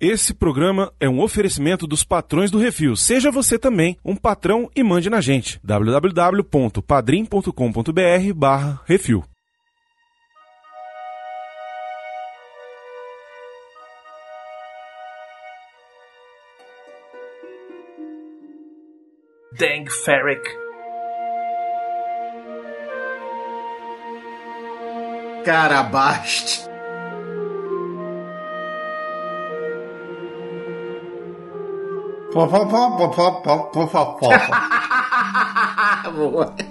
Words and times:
Esse 0.00 0.32
programa 0.32 0.90
é 0.98 1.06
um 1.06 1.20
oferecimento 1.20 1.86
dos 1.86 2.02
patrões 2.02 2.50
do 2.50 2.56
Refil. 2.56 2.96
Seja 2.96 3.30
você 3.30 3.58
também 3.58 3.98
um 4.02 4.16
patrão 4.16 4.70
e 4.74 4.82
mande 4.82 5.10
na 5.10 5.20
gente. 5.20 5.60
www.padrim.com.br 5.62 8.34
barra 8.34 8.80
Refil. 8.86 9.22
Dang 19.52 19.90
Ferric. 19.90 20.48
Carabaste. 25.44 26.69
Pô, 32.32 32.46
pô, 32.46 32.66
pô, 32.66 32.90
pô, 32.96 33.08
pô, 33.08 33.32
pô, 33.42 33.58
pô, 33.72 33.86
pô, 33.86 34.06
pô. 34.18 34.28
Boa. 36.12 36.46
Ô, 36.46 36.69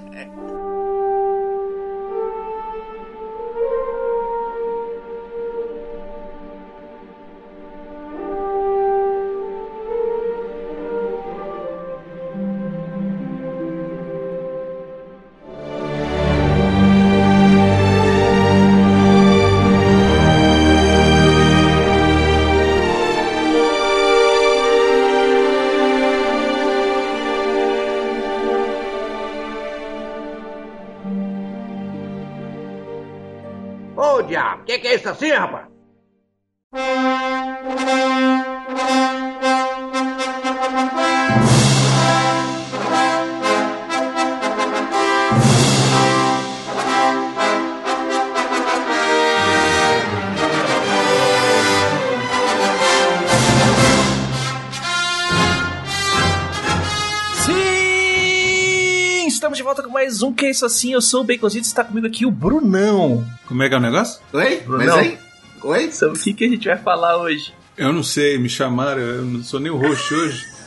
mais 60.20 60.23
um 60.23 60.34
Que 60.34 60.48
é 60.48 60.50
Isso 60.50 60.66
Assim. 60.66 60.92
Eu 60.92 61.02
sou 61.02 61.22
o 61.22 61.23
Baconzito 61.23 61.66
está 61.66 61.84
comigo 61.84 62.06
aqui 62.06 62.25
o 62.25 62.31
Brunão. 62.31 63.25
Como 63.48 63.64
é 63.64 63.70
que 63.70 63.75
é 63.75 63.78
o 63.78 63.81
negócio? 63.81 64.22
Oi? 64.34 64.62
Mas 64.67 64.88
Não. 64.88 64.98
aí? 64.98 65.17
Oi? 65.64 65.92
Sobre 65.92 66.20
o 66.20 66.22
que, 66.22 66.34
que 66.34 66.45
a 66.45 66.50
gente 66.50 66.67
vai 66.67 66.78
falar 66.78 67.17
hoje? 67.17 67.53
Eu 67.78 67.94
não 67.94 68.03
sei, 68.03 68.38
me 68.38 68.50
chamaram, 68.50 69.02
eu 69.02 69.22
não 69.23 69.44
sou 69.44 69.59
nem 69.59 69.72
o 69.72 69.78
host 69.78 70.14
hoje. 70.14 70.45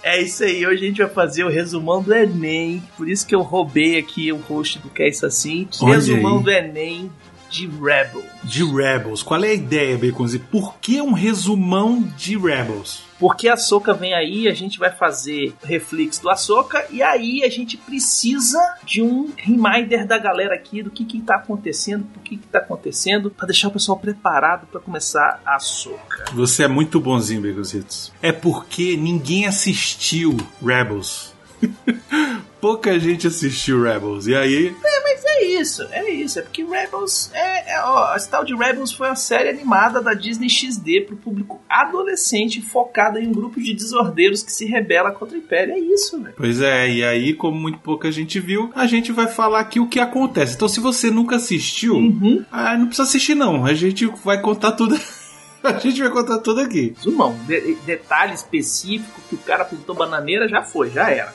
É 0.00 0.22
isso 0.22 0.42
aí, 0.42 0.66
hoje 0.66 0.84
a 0.84 0.88
gente 0.88 1.02
vai 1.02 1.10
fazer 1.10 1.44
o 1.44 1.50
resumão 1.50 2.02
do 2.02 2.14
Enem. 2.14 2.82
Por 2.96 3.10
isso 3.10 3.26
que 3.26 3.34
eu 3.34 3.42
roubei 3.42 3.98
aqui 3.98 4.32
o 4.32 4.38
host 4.38 4.78
do 4.78 4.88
Que 4.88 5.02
é 5.02 5.08
Isso 5.10 5.26
Assim. 5.26 5.68
Olha 5.82 5.96
resumão 5.96 6.38
aí. 6.38 6.44
do 6.44 6.50
Enem 6.50 7.12
de 7.50 7.66
Rebel. 7.66 8.24
De 8.44 8.64
Rebels. 8.64 9.22
Qual 9.22 9.42
é 9.42 9.48
a 9.48 9.54
ideia, 9.54 9.98
Baconzi? 9.98 10.38
Por 10.38 10.74
que 10.78 11.00
um 11.00 11.12
resumão 11.12 12.02
de 12.16 12.36
Rebels? 12.36 13.08
Porque 13.18 13.48
a 13.48 13.56
Soca 13.56 13.92
vem 13.92 14.14
aí, 14.14 14.46
a 14.46 14.54
gente 14.54 14.78
vai 14.78 14.92
fazer 14.92 15.52
reflex 15.64 16.18
do 16.18 16.30
Ahsoka 16.30 16.86
e 16.88 17.02
aí 17.02 17.42
a 17.42 17.48
gente 17.48 17.76
precisa 17.76 18.58
de 18.84 19.02
um 19.02 19.32
reminder 19.36 20.06
da 20.06 20.18
galera 20.18 20.54
aqui 20.54 20.82
do 20.82 20.90
que 20.90 21.04
que 21.04 21.20
tá 21.20 21.34
acontecendo, 21.34 22.04
por 22.04 22.22
que 22.22 22.36
que 22.36 22.46
tá 22.46 22.58
acontecendo, 22.58 23.28
pra 23.30 23.46
deixar 23.46 23.68
o 23.68 23.72
pessoal 23.72 23.98
preparado 23.98 24.68
pra 24.68 24.80
começar 24.80 25.40
a 25.44 25.56
Ahsoka. 25.56 26.26
Você 26.32 26.62
é 26.62 26.68
muito 26.68 27.00
bonzinho, 27.00 27.42
Baconzitos. 27.42 28.12
É 28.22 28.30
porque 28.30 28.96
ninguém 28.96 29.46
assistiu 29.46 30.36
Rebels. 30.64 31.36
Pouca 32.60 32.98
gente 32.98 33.26
assistiu 33.26 33.82
Rebels. 33.82 34.26
E 34.26 34.34
aí, 34.34 34.74
Mas 34.82 35.24
é 35.24 35.44
isso, 35.44 35.82
é 35.92 36.10
isso, 36.10 36.38
é 36.40 36.42
porque 36.42 36.64
Rebels 36.64 37.30
é, 37.32 37.74
é 37.74 37.80
ó, 37.84 38.16
esse 38.16 38.28
tal 38.28 38.44
de 38.44 38.52
Rebels 38.54 38.90
foi 38.92 39.08
uma 39.08 39.14
série 39.16 39.48
animada 39.48 40.02
da 40.02 40.12
Disney 40.12 40.48
XD 40.48 41.02
pro 41.02 41.16
público 41.16 41.60
adolescente 41.68 42.60
focada 42.60 43.20
em 43.20 43.28
um 43.28 43.32
grupo 43.32 43.60
de 43.60 43.72
desordeiros 43.74 44.42
que 44.42 44.50
se 44.50 44.64
rebela 44.66 45.12
contra 45.12 45.36
o 45.36 45.38
Império, 45.38 45.72
é 45.74 45.78
isso, 45.78 46.20
velho. 46.20 46.34
Pois 46.36 46.60
é, 46.60 46.90
e 46.90 47.04
aí, 47.04 47.32
como 47.32 47.56
muito 47.56 47.78
pouca 47.78 48.10
gente 48.10 48.40
viu, 48.40 48.72
a 48.74 48.86
gente 48.86 49.12
vai 49.12 49.28
falar 49.28 49.60
aqui 49.60 49.78
o 49.78 49.86
que 49.88 50.00
acontece. 50.00 50.56
Então, 50.56 50.68
se 50.68 50.80
você 50.80 51.10
nunca 51.12 51.36
assistiu, 51.36 51.94
Uhum. 51.94 52.44
ah, 52.50 52.76
não 52.76 52.86
precisa 52.86 53.06
assistir, 53.08 53.34
não. 53.36 53.64
A 53.64 53.74
gente 53.74 54.06
vai 54.24 54.40
contar 54.40 54.72
tudo. 54.72 54.98
a 55.62 55.72
gente 55.78 56.00
vai 56.00 56.10
contar 56.10 56.38
tudo 56.38 56.60
aqui. 56.60 56.92
Resumão, 56.96 57.38
de- 57.46 57.76
detalhe 57.86 58.34
específico 58.34 59.20
que 59.28 59.36
o 59.36 59.38
cara 59.38 59.64
pintou 59.64 59.94
bananeira 59.94 60.48
já 60.48 60.62
foi, 60.62 60.90
já 60.90 61.08
era. 61.10 61.32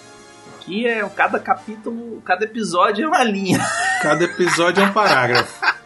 Aqui 0.64 0.88
é 0.88 1.04
cada 1.10 1.40
capítulo, 1.40 2.22
cada 2.22 2.46
episódio 2.46 3.04
é 3.04 3.08
uma 3.08 3.22
linha. 3.22 3.60
Cada 4.02 4.24
episódio 4.24 4.82
é 4.82 4.86
um 4.86 4.94
parágrafo. 4.94 5.62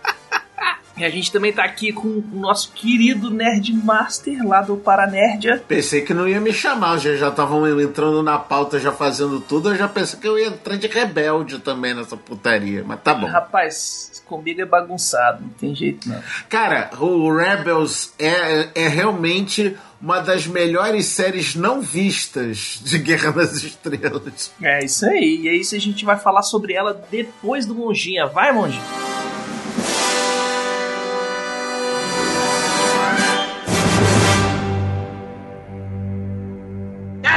E 0.98 1.06
a 1.06 1.10
gente 1.10 1.32
também 1.32 1.54
tá 1.54 1.64
aqui 1.64 1.94
com 1.94 2.08
o 2.08 2.24
nosso 2.34 2.72
querido 2.74 3.30
Nerd 3.30 3.72
Master 3.74 4.46
lá 4.46 4.62
do 4.62 4.78
Paranerdia. 4.78 5.64
Pensei 5.68 6.02
que 6.02 6.14
não 6.14 6.28
ia 6.28 6.42
me 6.42 6.52
chamar, 6.52 6.98
já 6.98 7.16
já 7.16 7.30
estavam 7.30 7.68
entrando 7.80 8.24
na 8.24 8.38
pauta, 8.38 8.80
já 8.80 8.92
fazendo 8.92 9.40
tudo, 9.40 9.70
eu 9.70 9.76
já 9.76 9.88
pensei 9.88 10.20
que 10.20 10.28
eu 10.28 10.40
ia 10.40 10.48
entrar 10.48 10.76
de 10.76 10.88
rebelde 10.88 11.60
também 11.60 11.94
nessa 11.94 12.18
putaria, 12.18 12.84
mas 12.86 13.00
tá 13.02 13.14
bom. 13.14 13.28
Rapaz, 13.28 14.24
comigo 14.26 14.62
é 14.62 14.66
bagunçado, 14.66 15.44
não 15.44 15.50
tem 15.50 15.76
jeito 15.76 16.10
não. 16.10 16.22
Cara, 16.50 16.90
o 17.00 17.34
Rebels 17.36 18.14
é, 18.20 18.70
é 18.76 18.88
realmente 18.88 19.78
uma 20.02 20.20
das 20.20 20.46
melhores 20.46 21.08
séries 21.08 21.56
não 21.56 21.82
vistas 21.82 22.80
de 22.84 23.00
Guerra 23.00 23.32
nas 23.32 23.54
Estrelas. 23.64 24.52
É 24.62 24.84
isso 24.84 25.06
aí. 25.06 25.42
E 25.44 25.50
é 25.50 25.56
isso 25.56 25.76
a 25.76 25.80
gente 25.80 26.06
vai 26.06 26.18
falar 26.18 26.44
sobre 26.44 26.74
ela 26.74 26.94
depois 27.10 27.66
do 27.66 27.74
Monjinha. 27.74 28.28
Vai, 28.28 28.52
Monjinha. 28.52 28.84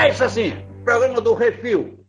É 0.01 0.09
isso 0.09 0.25
assim, 0.25 0.57
programa 0.83 1.21
do 1.21 1.35
Refil. 1.35 2.01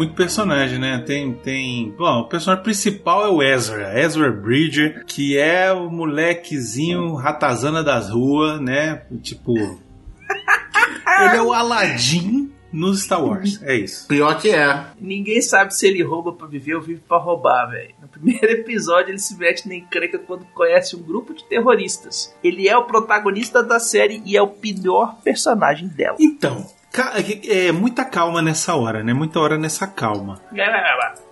Muito 0.00 0.14
personagem, 0.14 0.78
né? 0.78 1.02
Tem, 1.06 1.34
tem. 1.34 1.90
Bom, 1.90 2.20
o 2.20 2.28
personagem 2.28 2.64
principal 2.64 3.22
é 3.22 3.28
o 3.28 3.42
Ezra, 3.42 4.00
Ezra 4.00 4.32
Bridger, 4.32 5.04
que 5.04 5.36
é 5.36 5.70
o 5.72 5.90
molequezinho 5.90 7.14
ratazana 7.14 7.84
das 7.84 8.08
ruas, 8.08 8.58
né? 8.60 9.02
Tipo. 9.22 9.52
Ele 11.20 11.36
é 11.36 11.42
o 11.42 11.52
Aladdin 11.52 12.50
nos 12.72 13.02
Star 13.02 13.22
Wars. 13.22 13.60
É 13.62 13.76
isso. 13.76 14.08
Pior 14.08 14.40
que 14.40 14.48
é. 14.48 14.86
Ninguém 14.98 15.42
sabe 15.42 15.74
se 15.74 15.86
ele 15.86 16.02
rouba 16.02 16.32
pra 16.32 16.46
viver 16.46 16.76
ou 16.76 16.80
vive 16.80 17.02
pra 17.06 17.18
roubar, 17.18 17.66
velho. 17.66 17.94
No 18.00 18.08
primeiro 18.08 18.46
episódio 18.62 19.10
ele 19.10 19.18
se 19.18 19.36
mete 19.36 19.68
na 19.68 19.74
encrenca 19.74 20.18
quando 20.18 20.46
conhece 20.54 20.96
um 20.96 21.02
grupo 21.02 21.34
de 21.34 21.44
terroristas. 21.44 22.34
Ele 22.42 22.68
é 22.68 22.76
o 22.76 22.84
protagonista 22.84 23.62
da 23.62 23.78
série 23.78 24.22
e 24.24 24.36
é 24.36 24.40
o 24.40 24.48
pior 24.48 25.16
personagem 25.22 25.88
dela. 25.88 26.16
Então, 26.20 26.64
é, 26.92 27.66
é 27.68 27.72
muita 27.72 28.04
calma 28.04 28.42
nessa 28.42 28.74
hora, 28.74 29.02
né? 29.04 29.12
Muita 29.12 29.38
hora 29.40 29.56
nessa 29.56 29.86
calma. 29.86 30.40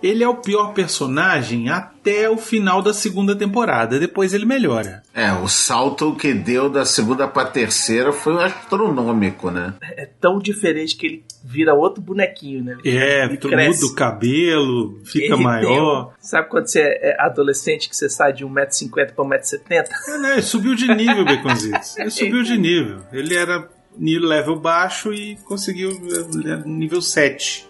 Ele 0.01 0.23
é 0.23 0.27
o 0.27 0.35
pior 0.35 0.73
personagem 0.73 1.69
até 1.69 2.29
o 2.29 2.37
final 2.37 2.81
da 2.81 2.93
segunda 2.93 3.35
temporada. 3.35 3.99
Depois 3.99 4.33
ele 4.33 4.45
melhora. 4.45 5.03
É, 5.13 5.31
o 5.33 5.47
salto 5.49 6.15
que 6.15 6.33
deu 6.33 6.69
da 6.69 6.85
segunda 6.85 7.27
pra 7.27 7.45
terceira 7.45 8.13
foi 8.13 8.41
astronômico, 8.43 9.51
né? 9.51 9.73
É 9.81 10.05
tão 10.05 10.39
diferente 10.39 10.95
que 10.95 11.05
ele 11.05 11.23
vira 11.43 11.73
outro 11.73 12.01
bonequinho, 12.01 12.63
né? 12.63 12.77
É, 12.85 13.25
Ele 13.25 13.37
muda 13.67 13.85
o 13.85 13.95
cabelo, 13.95 14.99
fica 15.03 15.33
Ele 15.33 15.43
maior. 15.43 16.07
um- 16.07 16.09
Sabe 16.21 16.47
quando 16.49 16.67
você 16.67 16.79
é 16.81 17.15
adolescente 17.19 17.89
que 17.89 17.95
você 17.95 18.09
sai 18.09 18.31
de 18.33 18.45
1,50m 18.45 19.13
pra 19.13 19.25
1,70m? 19.25 19.87
É, 20.07 20.17
né? 20.19 20.31
Ele 20.33 20.41
subiu 20.41 20.75
de 20.75 20.87
nível, 20.93 21.25
Baconzitos. 21.25 21.97
Ele 21.97 22.09
subiu 22.09 22.43
de 22.43 22.57
nível. 22.57 22.99
Ele 23.11 23.35
era 23.35 23.67
level 23.97 24.59
baixo 24.59 25.13
e 25.13 25.35
conseguiu 25.45 25.91
eh, 25.91 26.61
nível 26.65 27.01
7. 27.01 27.67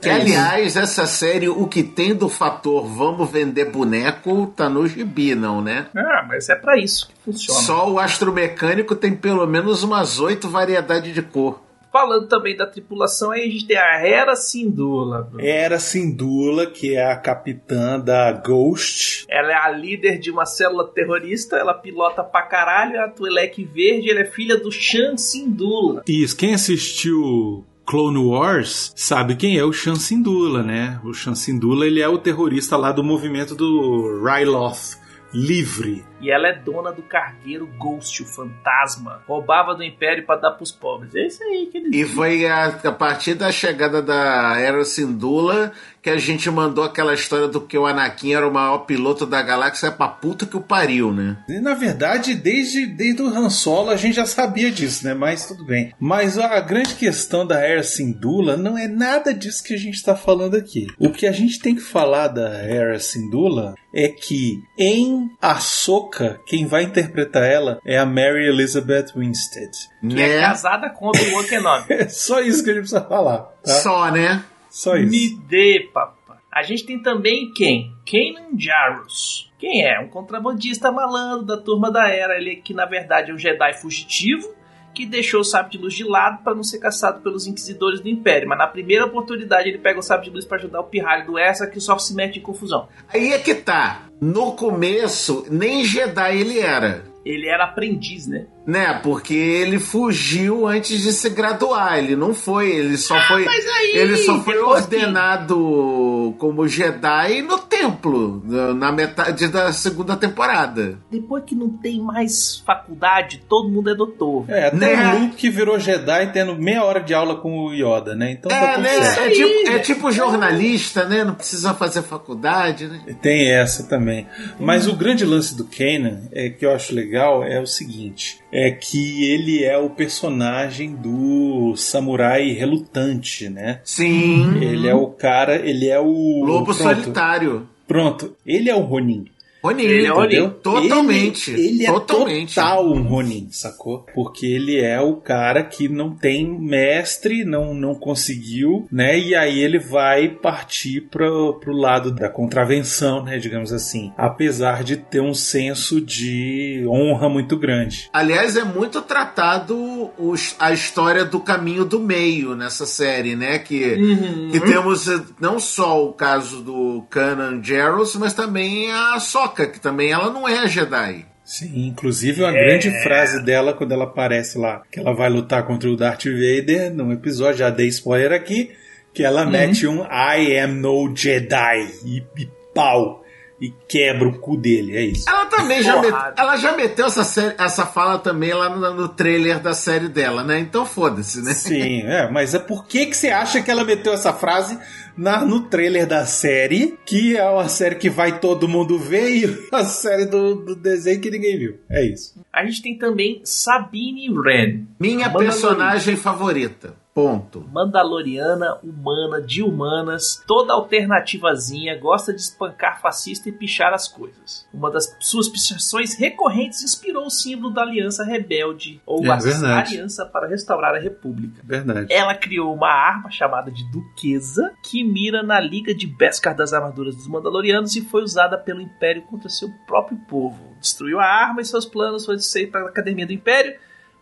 Que, 0.00 0.08
É 0.08 0.12
isso. 0.12 0.22
aliás, 0.22 0.76
essa 0.76 1.06
série, 1.06 1.48
o 1.48 1.66
que 1.66 1.82
tem 1.82 2.14
do 2.14 2.28
fator 2.28 2.86
vamos 2.86 3.28
vender 3.30 3.64
boneco, 3.66 4.46
tá 4.56 4.68
no 4.68 4.86
gibi, 4.86 5.34
não, 5.34 5.60
né? 5.60 5.86
Ah, 5.94 6.24
mas 6.28 6.48
é 6.48 6.54
pra 6.54 6.76
isso 6.78 7.08
que 7.08 7.14
funciona. 7.24 7.60
Só 7.60 7.90
o 7.90 7.98
astromecânico 7.98 8.94
tem 8.94 9.12
pelo 9.14 9.44
menos 9.46 9.82
umas 9.82 10.20
oito 10.20 10.48
variedades 10.48 11.12
de 11.12 11.22
cor. 11.22 11.60
Falando 11.92 12.28
também 12.28 12.56
da 12.56 12.66
tripulação, 12.66 13.30
aí 13.30 13.42
a 13.42 13.50
gente 13.50 13.66
tem 13.66 13.76
a 13.76 14.06
Hera 14.06 14.36
Syndulla. 14.36 15.22
Bruno. 15.22 15.44
Era 15.44 15.78
Sindula, 15.78 16.66
que 16.66 16.94
é 16.94 17.10
a 17.10 17.16
capitã 17.16 17.98
da 17.98 18.30
Ghost. 18.32 19.26
Ela 19.28 19.52
é 19.52 19.54
a 19.54 19.70
líder 19.70 20.18
de 20.18 20.30
uma 20.30 20.44
célula 20.44 20.86
terrorista, 20.92 21.56
ela 21.56 21.74
pilota 21.74 22.22
pra 22.22 22.42
caralho 22.42 23.00
a 23.00 23.08
Twi'lek 23.08 23.64
Verde, 23.64 24.10
ela 24.10 24.20
é 24.20 24.24
filha 24.24 24.58
do 24.58 24.70
Shan 24.70 25.16
Syndulla. 25.16 26.02
Isso, 26.06 26.36
quem 26.36 26.54
assistiu 26.54 27.64
Clone 27.86 28.18
Wars 28.18 28.92
sabe 28.94 29.34
quem 29.34 29.56
é 29.56 29.64
o 29.64 29.72
Shan 29.72 29.96
Syndulla, 29.96 30.62
né? 30.62 31.00
O 31.04 31.14
Shan 31.14 31.34
Syndulla, 31.34 31.86
ele 31.86 32.00
é 32.00 32.08
o 32.08 32.18
terrorista 32.18 32.76
lá 32.76 32.92
do 32.92 33.02
movimento 33.02 33.54
do 33.54 34.22
Ryloth 34.22 34.98
livre. 35.32 36.04
E 36.20 36.30
ela 36.30 36.48
é 36.48 36.52
dona 36.54 36.92
do 36.92 37.02
cargueiro 37.02 37.66
Ghost, 37.78 38.22
o 38.22 38.26
fantasma. 38.26 39.22
Roubava 39.26 39.74
do 39.74 39.82
Império 39.82 40.24
pra 40.26 40.36
dar 40.36 40.52
pros 40.52 40.72
pobres. 40.72 41.14
É 41.14 41.26
isso 41.26 41.42
aí 41.42 41.68
que 41.70 41.78
eles 41.78 41.94
E 41.94 42.04
foi 42.04 42.46
a, 42.46 42.66
a 42.66 42.92
partir 42.92 43.34
da 43.34 43.52
chegada 43.52 44.02
da 44.02 44.58
Era 44.58 44.84
Syndulla 44.84 45.72
que 46.08 46.10
a 46.10 46.16
gente 46.16 46.50
mandou 46.50 46.84
aquela 46.84 47.12
história 47.12 47.48
do 47.48 47.60
que 47.60 47.76
o 47.76 47.84
Anakin 47.84 48.32
era 48.32 48.48
o 48.48 48.52
maior 48.52 48.78
piloto 48.78 49.26
da 49.26 49.42
galáxia 49.42 49.90
pra 49.90 50.08
puta 50.08 50.46
que 50.46 50.56
o 50.56 50.60
pariu, 50.60 51.12
né? 51.12 51.36
E, 51.46 51.60
na 51.60 51.74
verdade, 51.74 52.34
desde, 52.34 52.86
desde 52.86 53.20
o 53.20 53.26
Han 53.26 53.50
Solo 53.50 53.90
a 53.90 53.96
gente 53.96 54.16
já 54.16 54.24
sabia 54.24 54.70
disso, 54.70 55.04
né? 55.04 55.12
Mas 55.12 55.46
tudo 55.46 55.66
bem. 55.66 55.92
Mas 56.00 56.38
a 56.38 56.60
grande 56.60 56.94
questão 56.94 57.46
da 57.46 57.60
Era 57.60 57.82
Syndulla 57.82 58.56
não 58.56 58.78
é 58.78 58.88
nada 58.88 59.34
disso 59.34 59.62
que 59.62 59.74
a 59.74 59.78
gente 59.78 59.96
está 59.96 60.16
falando 60.16 60.56
aqui. 60.56 60.86
O 60.98 61.10
que 61.10 61.26
a 61.26 61.32
gente 61.32 61.60
tem 61.60 61.74
que 61.74 61.82
falar 61.82 62.28
da 62.28 62.48
Era 62.56 62.98
Syndulla 62.98 63.74
é 63.92 64.08
que 64.08 64.62
em 64.78 65.30
Ahsoka, 65.42 66.07
quem 66.46 66.66
vai 66.66 66.84
interpretar 66.84 67.42
ela 67.42 67.80
é 67.84 67.98
a 67.98 68.06
Mary 68.06 68.46
Elizabeth 68.46 69.12
Winstead. 69.16 69.70
que 70.08 70.20
é 70.20 70.40
casada 70.40 70.90
com 70.90 71.06
o 71.06 71.08
Obi-Wan 71.08 71.44
Kenobi. 71.48 71.92
É 71.92 72.08
só 72.08 72.40
isso 72.40 72.62
que 72.64 72.70
a 72.70 72.74
gente 72.74 72.82
precisa 72.82 73.04
falar, 73.04 73.38
tá? 73.62 73.72
Só, 73.72 74.10
né? 74.10 74.44
Só 74.70 74.96
isso. 74.96 75.10
Me 75.10 75.30
dê, 75.48 75.88
papai. 75.92 76.38
A 76.52 76.62
gente 76.62 76.84
tem 76.84 77.00
também 77.00 77.52
quem? 77.52 77.94
Kanan 78.04 78.58
Jarrus. 78.58 79.52
Quem 79.58 79.84
é? 79.84 80.00
Um 80.00 80.08
contrabandista 80.08 80.90
malandro 80.90 81.44
da 81.46 81.56
turma 81.56 81.90
da 81.90 82.08
Era. 82.08 82.36
Ele 82.36 82.56
que 82.56 82.72
na 82.72 82.86
verdade 82.86 83.30
é 83.30 83.34
um 83.34 83.38
Jedi 83.38 83.74
fugitivo 83.74 84.54
que 84.98 85.06
deixou 85.06 85.42
o 85.42 85.44
sábio 85.44 85.70
de 85.70 85.78
luz 85.78 85.94
de 85.94 86.02
lado 86.02 86.42
para 86.42 86.56
não 86.56 86.64
ser 86.64 86.80
caçado 86.80 87.22
pelos 87.22 87.46
inquisidores 87.46 88.00
do 88.00 88.08
Império. 88.08 88.48
Mas 88.48 88.58
na 88.58 88.66
primeira 88.66 89.06
oportunidade 89.06 89.68
ele 89.68 89.78
pega 89.78 90.00
o 90.00 90.02
sábio 90.02 90.24
de 90.24 90.30
luz 90.30 90.44
para 90.44 90.56
ajudar 90.56 90.80
o 90.80 90.88
pirralho 90.88 91.24
do 91.24 91.38
Essa 91.38 91.68
que 91.68 91.80
só 91.80 91.96
se 92.00 92.12
mete 92.12 92.40
em 92.40 92.42
confusão. 92.42 92.88
Aí 93.08 93.32
é 93.32 93.38
que 93.38 93.54
tá. 93.54 94.08
No 94.20 94.56
começo, 94.56 95.46
nem 95.48 95.84
Jedi 95.84 96.40
ele 96.40 96.58
era. 96.58 97.04
Ele 97.24 97.46
era 97.46 97.62
aprendiz, 97.62 98.26
né? 98.26 98.46
Né? 98.68 99.00
Porque 99.02 99.32
ele 99.32 99.78
fugiu 99.78 100.66
antes 100.68 101.00
de 101.00 101.10
se 101.10 101.30
graduar. 101.30 101.96
Ele 101.98 102.14
não 102.14 102.34
foi, 102.34 102.70
ele 102.70 102.98
só 102.98 103.18
foi. 103.22 103.46
Mas 103.46 103.66
aí, 103.66 103.92
Ele 103.94 104.16
só 104.18 104.42
foi 104.42 104.56
depois 104.56 104.84
que- 104.84 104.94
ordenado 104.96 106.34
como 106.38 106.68
Jedi 106.68 107.40
no 107.42 107.58
templo, 107.58 108.42
na 108.76 108.92
metade 108.92 109.48
da 109.48 109.72
segunda 109.72 110.16
temporada. 110.16 110.98
Depois 111.10 111.44
que 111.46 111.54
não 111.54 111.70
tem 111.70 112.00
mais 112.00 112.62
faculdade, 112.66 113.42
todo 113.48 113.70
mundo 113.70 113.90
é 113.90 113.94
doutor. 113.94 114.44
É, 114.48 114.66
até 114.66 114.76
Né? 114.96 115.14
o 115.14 115.18
Luke 115.20 115.48
virou 115.50 115.78
Jedi 115.78 116.30
tendo 116.32 116.54
meia 116.56 116.84
hora 116.84 117.00
de 117.00 117.14
aula 117.14 117.36
com 117.36 117.66
o 117.66 117.72
Yoda, 117.72 118.14
né? 118.14 118.32
Então 118.32 118.50
tá 118.50 118.56
É, 118.56 118.72
tudo 118.74 118.82
né? 118.82 118.88
certo. 119.02 119.20
É 119.20 119.30
tipo, 119.30 119.68
é 119.70 119.78
tipo 119.78 120.12
jornalista, 120.12 121.04
né? 121.06 121.24
Não 121.24 121.34
precisa 121.34 121.72
fazer 121.74 122.02
faculdade, 122.02 122.86
né? 122.86 123.00
Tem 123.22 123.50
essa 123.50 123.84
também. 123.88 124.26
Mas 124.60 124.86
o 124.86 124.94
grande 124.94 125.24
lance 125.24 125.56
do 125.56 125.64
Kanan, 125.64 126.22
é, 126.32 126.50
que 126.50 126.66
eu 126.66 126.72
acho 126.74 126.94
legal, 126.94 127.42
é 127.42 127.60
o 127.60 127.66
seguinte: 127.66 128.40
é 128.58 128.70
que 128.72 129.24
ele 129.24 129.62
é 129.62 129.78
o 129.78 129.90
personagem 129.90 130.94
do 130.94 131.74
samurai 131.76 132.50
relutante, 132.50 133.48
né? 133.48 133.80
Sim. 133.84 134.60
Ele 134.60 134.88
é 134.88 134.94
o 134.94 135.06
cara, 135.06 135.56
ele 135.56 135.88
é 135.88 136.00
o. 136.00 136.44
Lobo 136.44 136.66
pronto, 136.66 136.74
solitário. 136.74 137.68
Pronto, 137.86 138.34
ele 138.44 138.68
é 138.68 138.74
o 138.74 138.80
Ronin. 138.80 139.26
Ronin, 139.62 139.82
Ele 139.84 140.06
é 140.06 140.10
Ronin. 140.10 140.50
Totalmente. 140.62 141.50
Ele, 141.50 141.60
ele 141.68 141.86
é 141.86 141.92
totalmente. 141.92 142.54
total 142.54 142.86
um 142.92 143.02
Ronin, 143.02 143.48
sacou? 143.50 144.06
Porque 144.14 144.46
ele 144.46 144.78
é 144.80 145.00
o 145.00 145.16
cara 145.16 145.62
que 145.64 145.88
não 145.88 146.10
tem 146.14 146.46
mestre, 146.60 147.44
não, 147.44 147.74
não 147.74 147.94
conseguiu, 147.94 148.86
né? 148.90 149.18
E 149.18 149.34
aí 149.34 149.58
ele 149.58 149.78
vai 149.78 150.28
partir 150.28 151.02
pro, 151.10 151.54
pro 151.60 151.72
lado 151.72 152.10
da 152.12 152.28
contravenção, 152.28 153.22
né? 153.24 153.38
Digamos 153.38 153.72
assim. 153.72 154.12
Apesar 154.16 154.82
de 154.84 154.96
ter 154.96 155.20
um 155.20 155.34
senso 155.34 156.00
de 156.00 156.84
honra 156.88 157.28
muito 157.28 157.56
grande. 157.56 158.08
Aliás, 158.12 158.56
é 158.56 158.64
muito 158.64 159.00
tratado 159.02 160.10
os- 160.18 160.54
a 160.58 160.72
história 160.72 161.24
do 161.24 161.40
caminho 161.40 161.84
do 161.84 161.98
meio 162.00 162.54
nessa 162.54 162.86
série, 162.86 163.34
né? 163.36 163.58
Que, 163.58 163.94
Uhum. 163.94 164.48
que 164.50 164.60
temos 164.60 165.08
eh, 165.08 165.20
não 165.40 165.58
só 165.58 166.04
o 166.04 166.12
caso 166.12 166.62
do 166.62 167.04
Kanan 167.10 167.62
Jarrus, 167.62 168.14
mas 168.16 168.34
também 168.34 168.90
a 168.92 169.18
Sokka, 169.48 169.66
que 169.66 169.80
também 169.80 170.12
ela 170.12 170.30
não 170.30 170.48
é 170.48 170.68
Jedi. 170.68 171.24
Sim, 171.44 171.86
inclusive 171.86 172.42
uma 172.42 172.52
grande 172.52 172.90
frase 173.02 173.42
dela 173.42 173.72
quando 173.72 173.92
ela 173.92 174.04
aparece 174.04 174.58
lá, 174.58 174.82
que 174.92 175.00
ela 175.00 175.14
vai 175.14 175.30
lutar 175.30 175.66
contra 175.66 175.88
o 175.88 175.96
Darth 175.96 176.24
Vader 176.24 176.92
num 176.92 177.10
episódio, 177.10 177.60
já 177.60 177.70
dei 177.70 177.88
spoiler 177.88 178.32
aqui, 178.32 178.70
que 179.14 179.24
ela 179.24 179.46
mete 179.46 179.86
um 179.86 180.02
I 180.02 180.58
am 180.58 180.74
no 180.74 181.14
Jedi 181.16 181.88
e, 182.04 182.22
e 182.36 182.48
pau 182.74 183.24
e 183.60 183.70
quebra 183.88 184.28
o 184.28 184.38
cu 184.38 184.56
dele, 184.56 184.96
é 184.96 185.02
isso. 185.04 185.28
Ela 185.28 185.46
também 185.46 185.82
já, 185.82 186.00
met- 186.00 186.14
ela 186.36 186.56
já 186.56 186.76
meteu 186.76 187.06
essa, 187.06 187.24
série- 187.24 187.54
essa 187.58 187.84
fala 187.86 188.18
também 188.18 188.52
lá 188.54 188.68
no, 188.70 188.94
no 188.94 189.08
trailer 189.08 189.58
da 189.60 189.74
série 189.74 190.08
dela, 190.08 190.44
né? 190.44 190.60
Então 190.60 190.86
foda-se, 190.86 191.42
né? 191.42 191.52
Sim, 191.54 192.02
é, 192.02 192.30
mas 192.30 192.54
é 192.54 192.58
por 192.58 192.86
que, 192.86 193.06
que 193.06 193.16
você 193.16 193.28
acha 193.30 193.60
que 193.60 193.70
ela 193.70 193.84
meteu 193.84 194.12
essa 194.12 194.32
frase 194.32 194.78
na, 195.16 195.44
no 195.44 195.62
trailer 195.62 196.06
da 196.06 196.24
série, 196.24 196.96
que 197.04 197.36
é 197.36 197.44
uma 197.50 197.68
série 197.68 197.96
que 197.96 198.08
vai 198.08 198.38
todo 198.38 198.68
mundo 198.68 198.96
ver, 198.96 199.28
e 199.30 199.58
a 199.74 199.84
série 199.84 200.26
do, 200.26 200.54
do 200.54 200.76
desenho 200.76 201.20
que 201.20 201.28
ninguém 201.30 201.58
viu? 201.58 201.80
É 201.90 202.04
isso. 202.04 202.40
A 202.52 202.64
gente 202.64 202.80
tem 202.80 202.96
também 202.96 203.40
Sabine 203.44 204.30
Wren. 204.30 204.84
Minha 205.00 205.28
personagem 205.30 206.14
favorita. 206.14 206.94
Ponto. 207.18 207.68
Mandaloriana, 207.72 208.78
humana, 208.82 209.42
de 209.42 209.60
humanas, 209.60 210.40
toda 210.46 210.72
alternativazinha, 210.72 211.98
gosta 211.98 212.32
de 212.32 212.40
espancar 212.40 213.00
fascista 213.00 213.48
e 213.48 213.52
pichar 213.52 213.92
as 213.92 214.06
coisas. 214.06 214.68
Uma 214.72 214.88
das 214.88 215.16
suas 215.18 215.48
pichações 215.48 216.14
recorrentes 216.14 216.82
inspirou 216.84 217.26
o 217.26 217.30
símbolo 217.30 217.74
da 217.74 217.82
Aliança 217.82 218.24
Rebelde, 218.24 219.00
ou 219.04 219.26
É 219.26 219.30
a 219.30 219.36
verdade. 219.36 219.96
Aliança 219.96 220.24
para 220.24 220.46
Restaurar 220.46 220.94
a 220.94 221.00
República. 221.00 221.60
Verdade. 221.64 222.12
Ela 222.12 222.34
criou 222.34 222.72
uma 222.72 222.88
arma 222.88 223.30
chamada 223.30 223.70
de 223.70 223.82
Duquesa, 223.90 224.72
que 224.82 225.02
mira 225.02 225.42
na 225.42 225.58
liga 225.58 225.92
de 225.92 226.06
Beskar 226.06 226.54
das 226.54 226.72
armaduras 226.72 227.16
dos 227.16 227.26
Mandalorianos 227.26 227.96
e 227.96 228.02
foi 228.02 228.22
usada 228.22 228.56
pelo 228.56 228.80
Império 228.80 229.22
contra 229.22 229.48
seu 229.48 229.68
próprio 229.86 230.18
povo. 230.28 230.76
Destruiu 230.80 231.18
a 231.18 231.26
arma 231.26 231.60
e 231.60 231.64
seus 231.64 231.84
planos 231.84 232.24
foram 232.24 232.38
sair 232.38 232.68
para 232.68 232.82
a 232.82 232.88
Academia 232.88 233.26
do 233.26 233.32
Império, 233.32 233.74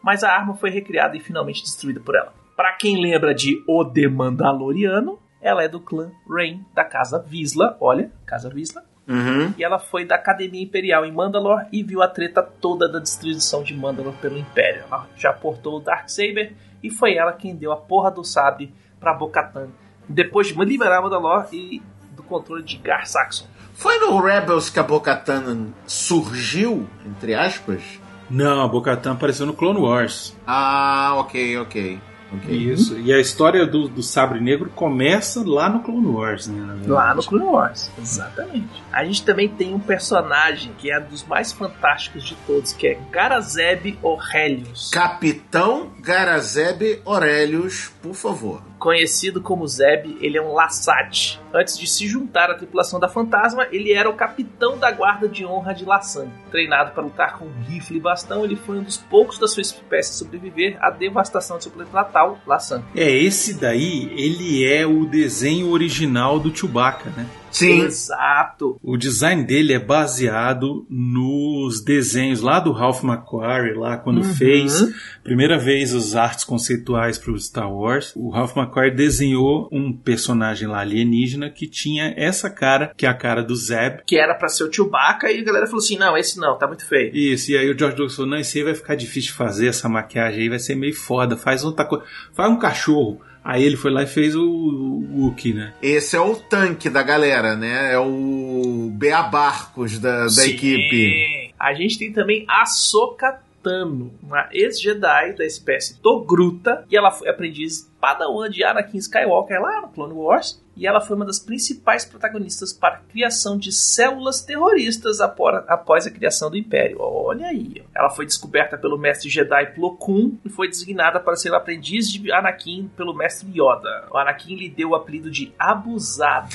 mas 0.02 0.24
a 0.24 0.30
arma 0.30 0.54
foi 0.54 0.70
recriada 0.70 1.16
e 1.16 1.20
finalmente 1.20 1.62
destruída 1.62 2.00
por 2.00 2.14
ela. 2.14 2.45
Para 2.56 2.72
quem 2.72 3.00
lembra 3.00 3.34
de 3.34 3.62
O 3.68 3.84
The 3.84 4.08
Mandaloriano, 4.08 5.18
ela 5.42 5.62
é 5.62 5.68
do 5.68 5.78
clã 5.80 6.10
Rain, 6.28 6.64
da 6.74 6.84
Casa 6.84 7.18
Visla, 7.18 7.76
olha, 7.80 8.10
Casa 8.24 8.48
Visla, 8.48 8.82
Uhum. 9.08 9.54
e 9.56 9.62
ela 9.62 9.78
foi 9.78 10.04
da 10.04 10.16
Academia 10.16 10.60
Imperial 10.64 11.04
em 11.04 11.12
Mandalor 11.12 11.64
e 11.70 11.80
viu 11.84 12.02
a 12.02 12.08
treta 12.08 12.42
toda 12.42 12.88
da 12.90 12.98
destruição 12.98 13.62
de 13.62 13.72
Mandalor 13.72 14.14
pelo 14.14 14.36
Império. 14.36 14.82
Ela 14.90 15.06
já 15.16 15.32
portou 15.32 15.76
o 15.76 15.80
Darksaber 15.80 16.54
e 16.82 16.90
foi 16.90 17.14
ela 17.14 17.32
quem 17.32 17.54
deu 17.54 17.70
a 17.70 17.76
porra 17.76 18.10
do 18.10 18.24
sabre 18.24 18.74
pra 18.98 19.14
Bo-Katan, 19.14 19.68
depois 20.08 20.48
de 20.48 20.54
liberar 20.64 21.02
Mandalor 21.02 21.46
e 21.52 21.80
do 22.16 22.22
controle 22.24 22.64
de 22.64 22.78
Gar 22.78 23.06
Saxon. 23.06 23.46
Foi 23.74 23.96
no 24.00 24.18
Rebels 24.20 24.70
que 24.70 24.80
a 24.80 24.82
Bo-Katan 24.82 25.68
surgiu, 25.86 26.88
entre 27.04 27.34
aspas? 27.34 27.82
Não, 28.28 28.64
a 28.64 28.66
Bocatan 28.66 29.12
apareceu 29.12 29.46
no 29.46 29.52
Clone 29.54 29.78
Wars. 29.78 30.36
Ah, 30.44 31.12
ok, 31.18 31.58
ok. 31.58 32.00
Ok. 32.32 32.54
Isso. 32.54 32.98
E 32.98 33.12
a 33.12 33.20
história 33.20 33.66
do, 33.66 33.88
do 33.88 34.02
Sabre 34.02 34.40
Negro 34.40 34.70
começa 34.74 35.42
lá 35.46 35.68
no 35.68 35.80
Clone 35.80 36.06
Wars, 36.06 36.46
né? 36.46 36.78
Lá 36.86 37.14
no 37.14 37.22
Clone 37.22 37.44
Wars, 37.44 37.90
exatamente. 37.98 38.82
A 38.92 39.04
gente 39.04 39.24
também 39.24 39.48
tem 39.48 39.74
um 39.74 39.80
personagem 39.80 40.72
que 40.78 40.90
é 40.90 40.98
um 40.98 41.04
dos 41.04 41.24
mais 41.24 41.52
fantásticos 41.52 42.24
de 42.24 42.34
todos, 42.46 42.72
que 42.72 42.88
é 42.88 42.98
Garazeb 43.10 43.98
Aurelius. 44.02 44.90
Capitão 44.90 45.90
Garazeb 46.00 47.00
Aurelius, 47.04 47.90
por 48.02 48.14
favor. 48.14 48.62
Conhecido 48.78 49.40
como 49.40 49.66
Zeb, 49.66 50.18
ele 50.20 50.36
é 50.36 50.42
um 50.42 50.52
Lassat. 50.52 51.40
Antes 51.52 51.78
de 51.78 51.86
se 51.86 52.06
juntar 52.06 52.50
à 52.50 52.54
tripulação 52.54 53.00
da 53.00 53.08
Fantasma, 53.08 53.66
ele 53.72 53.92
era 53.92 54.08
o 54.08 54.14
capitão 54.14 54.76
da 54.76 54.90
guarda 54.90 55.28
de 55.28 55.46
honra 55.46 55.72
de 55.72 55.84
Lassan. 55.84 56.28
Treinado 56.50 56.90
para 56.92 57.02
lutar 57.02 57.38
com 57.38 57.48
rifle 57.66 57.96
e 57.96 58.00
bastão, 58.00 58.44
ele 58.44 58.56
foi 58.56 58.78
um 58.78 58.82
dos 58.82 58.98
poucos 58.98 59.38
da 59.38 59.48
sua 59.48 59.62
espécie 59.62 60.10
a 60.10 60.14
sobreviver 60.14 60.76
à 60.80 60.90
devastação 60.90 61.56
de 61.56 61.64
seu 61.64 61.72
planeta 61.72 61.96
natal, 61.96 62.38
Lassan. 62.46 62.82
É, 62.94 63.10
esse 63.10 63.54
daí, 63.54 64.12
ele 64.14 64.70
é 64.70 64.86
o 64.86 65.06
desenho 65.06 65.70
original 65.70 66.38
do 66.38 66.54
Chewbacca, 66.54 67.10
né? 67.16 67.26
Sim. 67.58 67.82
Exato. 67.84 68.78
O 68.82 68.96
design 68.96 69.44
dele 69.44 69.72
é 69.72 69.78
baseado 69.78 70.86
nos 70.90 71.82
desenhos 71.82 72.40
lá 72.40 72.60
do 72.60 72.72
Ralph 72.72 73.02
McQuarrie, 73.02 73.74
lá 73.74 73.96
quando 73.96 74.18
Uhum. 74.18 74.24
fez 74.34 74.92
primeira 75.22 75.58
vez 75.58 75.92
os 75.94 76.14
artes 76.14 76.44
conceituais 76.44 77.18
para 77.18 77.32
o 77.32 77.38
Star 77.38 77.72
Wars. 77.72 78.12
O 78.14 78.30
Ralph 78.30 78.56
McQuarrie 78.56 78.94
desenhou 78.94 79.68
um 79.72 79.92
personagem 79.92 80.68
lá 80.68 80.80
alienígena 80.80 81.50
que 81.50 81.66
tinha 81.66 82.12
essa 82.16 82.50
cara, 82.50 82.92
que 82.96 83.06
é 83.06 83.08
a 83.08 83.14
cara 83.14 83.42
do 83.42 83.54
Zeb. 83.56 84.00
Que 84.06 84.16
era 84.16 84.34
pra 84.34 84.48
ser 84.48 84.64
o 84.64 84.72
Chewbacca 84.72 85.30
e 85.32 85.40
a 85.40 85.44
galera 85.44 85.66
falou 85.66 85.80
assim: 85.80 85.96
não, 85.98 86.16
esse 86.16 86.38
não, 86.38 86.58
tá 86.58 86.66
muito 86.66 86.86
feio. 86.86 87.14
Isso, 87.14 87.50
e 87.52 87.56
aí 87.56 87.70
o 87.70 87.78
George 87.78 87.96
Lucas 87.96 88.14
falou: 88.16 88.30
não, 88.30 88.38
esse 88.38 88.58
aí 88.58 88.64
vai 88.64 88.74
ficar 88.74 88.94
difícil 88.94 89.30
de 89.32 89.36
fazer, 89.36 89.68
essa 89.68 89.88
maquiagem 89.88 90.42
aí 90.42 90.48
vai 90.48 90.58
ser 90.58 90.74
meio 90.74 90.94
foda, 90.94 91.36
faz 91.36 91.64
outra 91.64 91.84
coisa, 91.84 92.04
faz 92.32 92.50
um 92.50 92.58
cachorro. 92.58 93.20
Aí 93.46 93.62
ele 93.62 93.76
foi 93.76 93.92
lá 93.92 94.02
e 94.02 94.08
fez 94.08 94.34
o, 94.34 94.42
o 94.42 95.20
Wookie, 95.20 95.54
né? 95.54 95.72
Esse 95.80 96.16
é 96.16 96.20
o 96.20 96.34
tanque 96.34 96.90
da 96.90 97.00
galera, 97.00 97.54
né? 97.54 97.92
É 97.92 97.98
o 97.98 98.90
Bea 98.92 99.22
Barcos 99.22 100.00
da, 100.00 100.24
da 100.24 100.28
Sim. 100.28 100.50
equipe. 100.50 101.54
A 101.56 101.72
gente 101.72 101.96
tem 101.96 102.12
também 102.12 102.44
a 102.48 102.62
Ahsoka 102.62 103.40
Tano, 103.62 104.12
uma 104.20 104.48
ex-Jedi 104.52 105.34
da 105.34 105.44
espécie 105.44 106.00
Togruta, 106.00 106.84
e 106.90 106.96
ela 106.96 107.12
foi 107.12 107.28
aprendiz 107.28 107.88
padawan 108.00 108.50
de 108.50 108.64
Anakin 108.64 108.98
Skywalker 108.98 109.60
lá 109.60 109.80
no 109.80 109.88
Clone 109.88 110.14
Wars, 110.14 110.60
e 110.76 110.86
ela 110.86 111.00
foi 111.00 111.16
uma 111.16 111.24
das 111.24 111.38
principais 111.38 112.04
protagonistas 112.04 112.72
para 112.72 112.96
a 112.96 112.98
criação 112.98 113.56
de 113.56 113.72
células 113.72 114.42
terroristas 114.42 115.20
após 115.20 116.06
a 116.06 116.10
criação 116.10 116.50
do 116.50 116.56
Império. 116.56 116.98
Olha 117.00 117.46
aí. 117.46 117.82
Ela 117.94 118.10
foi 118.10 118.26
descoberta 118.26 118.76
pelo 118.76 118.98
mestre 118.98 119.30
Jedi 119.30 119.66
Plo 119.74 119.96
Koon 119.96 120.32
e 120.44 120.48
foi 120.50 120.68
designada 120.68 121.18
para 121.18 121.36
ser 121.36 121.54
aprendiz 121.54 122.10
de 122.10 122.30
Anakin 122.30 122.90
pelo 122.96 123.14
mestre 123.14 123.48
Yoda. 123.50 124.06
O 124.10 124.18
Anakin 124.18 124.56
lhe 124.56 124.68
deu 124.68 124.90
o 124.90 124.94
apelido 124.94 125.30
de 125.30 125.52
Abusada. 125.58 126.48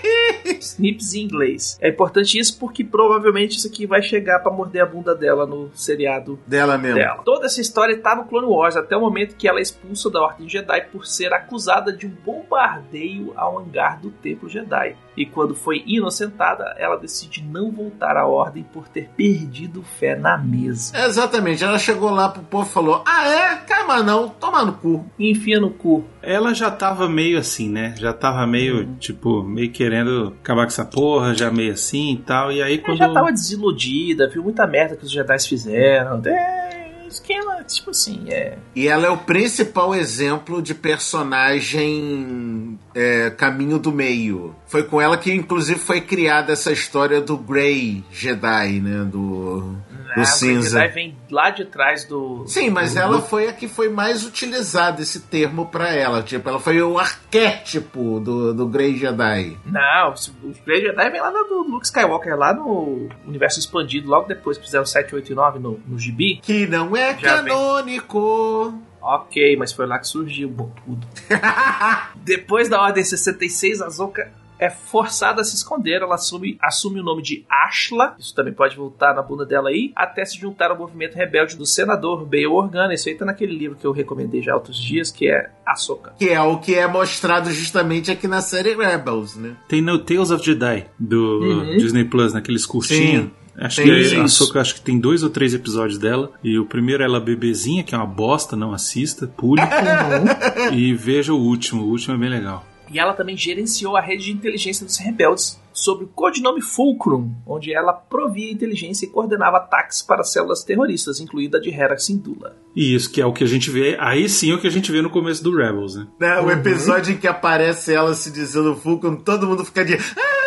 Snips 0.60 1.14
em 1.14 1.22
inglês. 1.24 1.78
É 1.80 1.88
importante 1.88 2.38
isso 2.38 2.58
porque 2.58 2.84
provavelmente 2.84 3.56
isso 3.56 3.66
aqui 3.66 3.86
vai 3.86 4.02
chegar 4.02 4.40
pra 4.40 4.52
morder 4.52 4.82
a 4.82 4.86
bunda 4.86 5.14
dela 5.14 5.46
no 5.46 5.70
seriado 5.74 6.38
Dela 6.46 6.78
mesmo. 6.78 6.98
dela. 6.98 7.22
Toda 7.24 7.46
essa 7.46 7.60
história 7.60 7.98
tá 8.00 8.14
no 8.14 8.24
Clone 8.26 8.46
Wars 8.46 8.76
até 8.76 8.96
o 8.96 9.00
momento 9.00 9.36
que 9.36 9.48
ela 9.48 9.58
é 9.58 9.62
expulsa 9.62 10.10
da 10.10 10.20
Ordem 10.22 10.48
Jedi 10.48 10.80
por 10.92 11.04
ser 11.06 11.32
acusada 11.32 11.92
de 11.92 12.06
um 12.06 12.10
bombardeio 12.10 13.32
ao 13.56 13.62
hangar 13.64 14.00
do 14.00 14.10
Templo 14.10 14.48
Jedi. 14.48 14.96
E 15.16 15.24
quando 15.24 15.54
foi 15.54 15.82
inocentada, 15.86 16.74
ela 16.78 16.96
decide 16.96 17.42
não 17.42 17.70
voltar 17.70 18.16
à 18.16 18.26
Ordem 18.26 18.62
por 18.62 18.86
ter 18.86 19.08
perdido 19.16 19.82
fé 19.82 20.14
na 20.14 20.36
mesa. 20.36 20.96
Exatamente, 21.06 21.64
ela 21.64 21.78
chegou 21.78 22.10
lá 22.10 22.28
pro 22.28 22.42
povo 22.42 22.68
e 22.68 22.72
falou: 22.72 23.02
Ah, 23.06 23.26
é? 23.28 23.56
Calma 23.66 24.02
não, 24.02 24.28
toma 24.28 24.64
no 24.64 24.74
cu. 24.74 25.04
E 25.18 25.30
enfia 25.30 25.58
no 25.58 25.70
cu. 25.70 26.04
Ela 26.22 26.52
já 26.52 26.70
tava 26.70 27.08
meio 27.08 27.38
assim, 27.38 27.68
né? 27.70 27.94
Já 27.96 28.12
tava 28.12 28.46
meio, 28.46 28.94
tipo, 28.96 29.42
meio 29.42 29.70
querendo 29.70 30.34
acabar 30.40 30.62
com 30.62 30.68
essa 30.68 30.84
porra, 30.84 31.34
já 31.34 31.50
meio 31.50 31.72
assim 31.72 32.14
e 32.14 32.18
tal. 32.18 32.52
E 32.52 32.62
aí 32.62 32.74
Ela 32.74 32.82
quando. 32.84 32.98
já 32.98 33.12
tava 33.12 33.32
desiludida, 33.32 34.28
viu 34.28 34.42
muita 34.42 34.66
merda 34.66 34.96
que 34.96 35.04
os 35.04 35.10
Jedi 35.10 35.38
fizeram. 35.48 36.20
É, 36.26 36.85
esquema, 37.08 37.62
tipo 37.64 37.90
assim, 37.90 38.24
é. 38.28 38.58
E 38.74 38.88
ela 38.88 39.06
é 39.06 39.10
o 39.10 39.18
principal 39.18 39.94
exemplo 39.94 40.60
de 40.60 40.74
personagem 40.74 42.78
é, 42.94 43.30
caminho 43.30 43.78
do 43.78 43.92
meio. 43.92 44.54
Foi 44.66 44.82
com 44.82 45.00
ela 45.00 45.16
que, 45.16 45.32
inclusive, 45.32 45.78
foi 45.78 46.00
criada 46.00 46.52
essa 46.52 46.72
história 46.72 47.20
do 47.20 47.36
Grey 47.36 48.04
Jedi, 48.10 48.80
né? 48.80 49.04
Do, 49.04 49.76
do 50.16 50.20
Ah, 50.20 50.22
o 50.24 50.26
cinza. 50.26 50.80
Jedi 50.80 50.94
vem 50.94 51.16
lá 51.30 51.50
de 51.50 51.64
trás 51.66 52.04
do. 52.04 52.44
Sim, 52.46 52.70
mas 52.70 52.94
do- 52.94 53.00
ela 53.00 53.20
foi 53.22 53.48
a 53.48 53.52
que 53.52 53.68
foi 53.68 53.88
mais 53.88 54.24
utilizada 54.24 55.02
esse 55.02 55.20
termo 55.20 55.66
pra 55.66 55.94
ela. 55.94 56.22
Tipo, 56.22 56.48
ela 56.48 56.58
foi 56.58 56.80
o 56.82 56.98
arquétipo 56.98 58.18
do, 58.20 58.52
do 58.54 58.66
Grey 58.66 58.96
Jedi. 58.96 59.56
Não, 59.64 60.14
o 60.42 60.52
Grey 60.64 60.80
Jedi 60.80 61.10
vem 61.10 61.20
lá 61.20 61.30
do 61.30 61.62
Luke 61.68 61.86
Skywalker, 61.86 62.36
lá 62.36 62.52
no 62.54 63.08
universo 63.26 63.58
expandido, 63.60 64.08
logo 64.08 64.26
depois 64.26 64.56
que 64.58 64.64
fizeram 64.64 64.86
7, 64.86 65.14
8 65.14 65.32
e 65.32 65.34
9 65.34 65.58
no, 65.58 65.80
no 65.86 65.98
gibi. 65.98 66.38
Que 66.42 66.66
não 66.66 66.96
é 66.96 67.16
Já 67.18 67.42
vem. 67.42 67.52
canônico. 67.52 68.74
Ok, 69.00 69.56
mas 69.56 69.72
foi 69.72 69.86
lá 69.86 69.98
que 70.00 70.08
surgiu 70.08 70.48
bom, 70.48 70.72
tudo. 70.84 71.06
Depois 72.24 72.68
da 72.68 72.80
Ordem 72.82 73.04
66, 73.04 73.80
a 73.80 73.88
Zoka 73.88 74.30
é 74.58 74.70
forçada 74.70 75.40
a 75.40 75.44
se 75.44 75.54
esconder. 75.56 76.02
Ela 76.02 76.14
assume, 76.14 76.58
assume 76.62 77.00
o 77.00 77.02
nome 77.04 77.22
de 77.22 77.44
Ashla, 77.48 78.14
isso 78.18 78.34
também 78.34 78.52
pode 78.52 78.76
voltar 78.76 79.14
na 79.14 79.22
bunda 79.22 79.44
dela 79.44 79.68
aí, 79.68 79.92
até 79.94 80.24
se 80.24 80.38
juntar 80.38 80.70
ao 80.70 80.78
movimento 80.78 81.14
rebelde 81.14 81.56
do 81.56 81.66
senador 81.66 82.24
Bail 82.24 82.52
Organa. 82.52 82.94
Isso 82.94 83.08
aí 83.08 83.14
tá 83.14 83.24
naquele 83.24 83.56
livro 83.56 83.76
que 83.76 83.86
eu 83.86 83.92
recomendei 83.92 84.42
já 84.42 84.52
há 84.52 84.56
outros 84.56 84.76
dias, 84.76 85.10
que 85.10 85.28
é 85.28 85.50
Ahsoka. 85.66 86.14
Que 86.18 86.30
é 86.30 86.40
o 86.40 86.58
que 86.58 86.74
é 86.74 86.86
mostrado 86.86 87.50
justamente 87.50 88.10
aqui 88.10 88.26
na 88.28 88.40
série 88.40 88.74
Rebels, 88.74 89.36
né? 89.36 89.56
Tem 89.68 89.80
no 89.82 89.98
Tales 89.98 90.30
of 90.30 90.44
Jedi 90.44 90.86
do 90.98 91.36
Uhum. 91.36 91.76
Disney 91.76 92.04
Plus, 92.04 92.32
naqueles 92.32 92.64
curtinhos. 92.66 93.24
Sim. 93.24 93.30
Acho 93.58 93.76
Tem 93.82 93.86
que 93.86 94.00
isso. 94.00 94.20
a 94.20 94.24
Ahsoka, 94.24 94.60
acho 94.60 94.74
que 94.74 94.82
tem 94.82 94.98
dois 94.98 95.22
ou 95.22 95.30
três 95.30 95.54
episódios 95.54 95.98
dela. 95.98 96.30
E 96.44 96.58
o 96.58 96.66
primeiro 96.66 97.02
é 97.02 97.06
ela 97.06 97.18
bebezinha, 97.18 97.82
que 97.82 97.94
é 97.94 97.98
uma 97.98 98.06
bosta, 98.06 98.54
não 98.54 98.72
assista, 98.72 99.26
pule. 99.26 99.62
e 100.72 100.92
veja 100.94 101.32
o 101.32 101.38
último, 101.38 101.82
o 101.84 101.88
último 101.88 102.14
é 102.14 102.18
bem 102.18 102.28
legal. 102.28 102.66
E 102.96 102.98
ela 102.98 103.12
também 103.12 103.36
gerenciou 103.36 103.94
a 103.94 104.00
rede 104.00 104.24
de 104.24 104.32
inteligência 104.32 104.86
dos 104.86 104.96
rebeldes 104.96 105.60
sob 105.70 106.04
o 106.04 106.06
codinome 106.06 106.62
Fulcrum, 106.62 107.30
onde 107.46 107.70
ela 107.70 107.92
provia 107.92 108.50
inteligência 108.50 109.04
e 109.04 109.10
coordenava 109.10 109.58
ataques 109.58 110.00
para 110.00 110.24
células 110.24 110.64
terroristas, 110.64 111.20
incluindo 111.20 111.58
a 111.58 111.60
de 111.60 111.68
Hera 111.68 111.98
Syndulla. 111.98 112.56
E 112.74 112.94
isso 112.94 113.12
que 113.12 113.20
é 113.20 113.26
o 113.26 113.34
que 113.34 113.44
a 113.44 113.46
gente 113.46 113.70
vê, 113.70 113.98
aí 114.00 114.30
sim 114.30 114.50
é 114.50 114.54
o 114.54 114.58
que 114.58 114.66
a 114.66 114.70
gente 114.70 114.90
vê 114.90 115.02
no 115.02 115.10
começo 115.10 115.44
do 115.44 115.54
Rebels, 115.54 115.94
né? 115.96 116.06
Né, 116.18 116.40
O 116.40 116.50
episódio 116.50 117.12
em 117.12 117.18
que 117.18 117.28
aparece 117.28 117.92
ela 117.92 118.14
se 118.14 118.30
dizendo 118.30 118.74
Fulcrum, 118.74 119.16
todo 119.16 119.46
mundo 119.46 119.62
fica 119.62 119.84
de. 119.84 119.92
"Ah, 119.92 119.98
ah, 120.16 120.20
ah, 120.20 120.45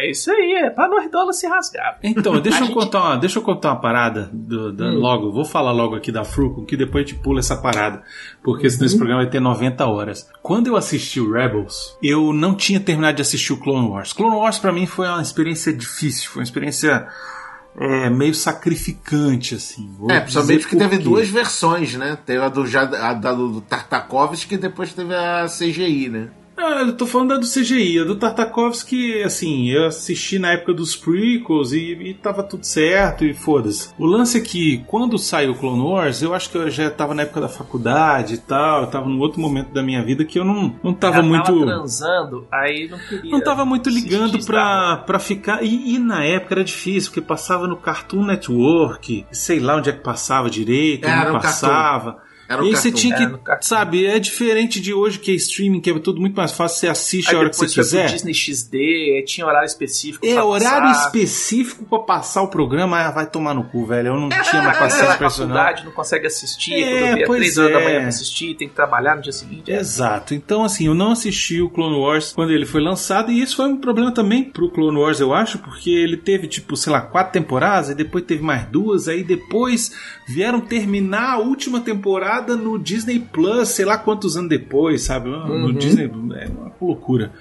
É 0.00 0.10
isso 0.10 0.30
aí, 0.30 0.52
é 0.64 0.70
pra 0.70 0.86
Nordola 0.88 1.32
se 1.32 1.46
rasgar. 1.46 1.98
Então, 2.02 2.38
deixa 2.42 2.64
A 2.64 2.66
eu 2.68 2.72
contar 2.72 3.00
uma, 3.02 3.16
deixa 3.16 3.38
eu 3.38 3.42
contar 3.42 3.70
uma 3.70 3.80
parada 3.80 4.30
do, 4.32 4.72
da- 4.72 4.86
Hum. 4.86 4.98
logo. 4.98 5.32
Vou 5.32 5.44
falar 5.44 5.72
logo 5.72 5.94
aqui 5.96 6.12
da 6.12 6.24
Frucon, 6.24 6.64
que 6.64 6.76
depois 6.76 7.04
a 7.04 7.08
gente 7.08 7.20
pula 7.20 7.40
essa 7.40 7.56
parada, 7.56 8.02
porque 8.42 8.68
senão 8.70 8.86
esse 8.86 8.94
Uhum. 8.94 8.98
programa 9.00 9.22
vai 9.22 9.30
ter 9.30 9.40
90 9.40 9.86
horas. 9.86 10.28
Quando 10.42 10.68
eu 10.68 10.76
assisti 10.76 11.20
o 11.20 11.32
Rebels, 11.32 11.96
eu 12.02 12.32
não 12.32 12.54
tinha 12.54 12.78
terminado 12.80 13.16
de 13.16 13.22
assistir 13.22 13.52
o 13.52 13.56
Clone 13.56 13.88
Wars. 13.88 14.12
Clone 14.12 14.36
Wars 14.36 14.58
pra 14.58 14.72
mim 14.72 14.86
foi 14.86 15.06
uma 15.08 15.20
experiência 15.22 15.72
difícil, 15.72 16.30
foi 16.30 16.40
uma 16.40 16.44
experiência 16.44 17.06
é, 17.80 18.10
meio 18.10 18.34
sacrificante 18.34 19.54
assim. 19.54 19.88
Vou 19.98 20.10
É, 20.10 20.20
principalmente 20.20 20.60
porque 20.62 20.76
teve 20.76 20.98
duas 20.98 21.28
versões, 21.28 21.94
né? 21.94 22.16
Teve 22.26 22.42
a 22.42 22.48
do, 22.48 22.62
a 22.62 23.14
da 23.14 23.32
do 23.32 23.60
Tartakovsky 23.60 24.54
e 24.54 24.58
depois 24.58 24.92
teve 24.92 25.14
a 25.14 25.46
CGI, 25.46 26.08
né? 26.08 26.28
Ah, 26.58 26.82
eu 26.82 26.96
tô 26.96 27.06
falando 27.06 27.28
da 27.28 27.36
do 27.36 27.46
CGI, 27.46 28.00
a 28.00 28.04
do 28.04 28.16
Tartakovsky, 28.16 29.22
assim, 29.22 29.70
eu 29.70 29.86
assisti 29.86 30.40
na 30.40 30.52
época 30.52 30.74
dos 30.74 30.96
prequels 30.96 31.72
e, 31.72 31.92
e 31.92 32.14
tava 32.14 32.42
tudo 32.42 32.64
certo 32.64 33.24
e 33.24 33.32
foda-se. 33.32 33.94
O 33.96 34.04
lance 34.04 34.38
é 34.38 34.40
que, 34.40 34.78
quando 34.88 35.16
saiu 35.18 35.52
o 35.52 35.54
Clone 35.54 35.80
Wars, 35.80 36.20
eu 36.20 36.34
acho 36.34 36.50
que 36.50 36.58
eu 36.58 36.68
já 36.68 36.90
tava 36.90 37.14
na 37.14 37.22
época 37.22 37.40
da 37.40 37.48
faculdade 37.48 38.34
e 38.34 38.38
tal, 38.38 38.82
eu 38.82 38.86
tava 38.88 39.08
num 39.08 39.20
outro 39.20 39.40
momento 39.40 39.72
da 39.72 39.82
minha 39.82 40.02
vida 40.02 40.24
que 40.24 40.38
eu 40.38 40.44
não, 40.44 40.74
não 40.82 40.92
tava 40.92 41.22
muito... 41.22 41.44
tava 41.44 41.64
transando, 41.64 42.46
aí 42.52 42.88
não 42.88 42.98
queria. 42.98 43.30
Não 43.30 43.40
tava 43.40 43.64
muito 43.64 43.88
ligando 43.88 44.44
pra, 44.44 44.96
pra 45.06 45.18
ficar. 45.20 45.62
E, 45.62 45.94
e 45.94 45.98
na 45.98 46.24
época 46.24 46.54
era 46.54 46.64
difícil, 46.64 47.10
porque 47.10 47.20
passava 47.20 47.68
no 47.68 47.76
Cartoon 47.76 48.24
Network, 48.24 49.26
sei 49.30 49.60
lá 49.60 49.76
onde 49.76 49.90
é 49.90 49.92
que 49.92 50.02
passava 50.02 50.50
direito, 50.50 51.06
Era 51.06 51.32
não 51.32 51.40
passava. 51.40 52.27
Era 52.48 52.64
e 52.64 52.68
aí 52.68 52.76
você 52.76 52.90
tinha 52.90 53.14
que, 53.14 53.66
sabe, 53.66 54.06
é 54.06 54.18
diferente 54.18 54.80
de 54.80 54.94
hoje 54.94 55.18
que 55.18 55.30
é 55.30 55.34
streaming, 55.34 55.80
que 55.80 55.90
é 55.90 55.98
tudo 55.98 56.18
muito 56.18 56.34
mais 56.34 56.50
fácil, 56.50 56.78
você 56.78 56.88
assiste 56.88 57.28
Aí 57.28 57.36
a 57.36 57.38
hora 57.40 57.50
que 57.50 57.56
você 57.56 57.80
quiser. 57.80 58.06
Disney 58.06 58.32
XD, 58.32 59.24
tinha 59.26 59.46
horário 59.46 59.66
específico. 59.66 60.24
É, 60.24 60.32
pra 60.32 60.44
horário 60.46 60.88
passar. 60.88 61.06
específico 61.06 61.84
pra 61.84 61.98
passar 61.98 62.40
o 62.42 62.48
programa, 62.48 62.98
ah, 62.98 63.10
vai 63.10 63.26
tomar 63.26 63.52
no 63.52 63.64
cu, 63.64 63.84
velho. 63.84 64.08
Eu 64.08 64.16
não 64.20 64.30
tinha 64.48 64.62
mais 64.62 64.78
paciência 64.78 65.16
pra 65.16 65.26
isso, 65.26 65.46
não. 65.46 65.84
não 65.84 65.92
consegue 65.92 66.26
assistir, 66.26 66.72
É, 66.72 67.22
é 67.22 67.26
pois 67.26 67.38
3 67.40 67.58
horas 67.58 67.72
da 67.72 67.80
é. 67.80 67.84
manhã 67.84 67.98
pra 68.00 68.08
assistir, 68.08 68.54
tem 68.56 68.66
que 68.66 68.74
trabalhar 68.74 69.16
no 69.16 69.20
dia 69.22 69.32
seguinte. 69.32 69.70
é. 69.70 69.78
Exato. 69.78 70.32
Então, 70.32 70.64
assim, 70.64 70.86
eu 70.86 70.94
não 70.94 71.12
assisti 71.12 71.60
o 71.60 71.68
Clone 71.68 71.98
Wars 71.98 72.32
quando 72.32 72.50
ele 72.52 72.64
foi 72.64 72.80
lançado, 72.80 73.30
e 73.30 73.42
isso 73.42 73.56
foi 73.56 73.66
um 73.66 73.76
problema 73.76 74.10
também 74.12 74.44
pro 74.44 74.70
Clone 74.70 74.96
Wars, 74.96 75.20
eu 75.20 75.34
acho, 75.34 75.58
porque 75.58 75.90
ele 75.90 76.16
teve, 76.16 76.46
tipo, 76.46 76.76
sei 76.78 76.92
lá, 76.92 77.02
quatro 77.02 77.32
temporadas, 77.32 77.90
e 77.90 77.94
depois 77.94 78.24
teve 78.24 78.42
mais 78.42 78.64
duas, 78.66 79.06
aí 79.06 79.22
depois 79.22 79.92
vieram 80.26 80.60
terminar 80.60 81.34
a 81.34 81.38
última 81.38 81.80
temporada 81.80 82.37
no 82.46 82.78
Disney 82.78 83.18
Plus, 83.18 83.68
sei 83.68 83.84
lá 83.84 83.96
quantos 83.98 84.36
anos 84.36 84.48
depois, 84.48 85.02
sabe? 85.02 85.28
No 85.30 85.66
Uhum. 85.66 85.72
Disney. 85.72 86.04
É 86.04 86.46
uma 86.48 86.72
loucura. 86.80 87.32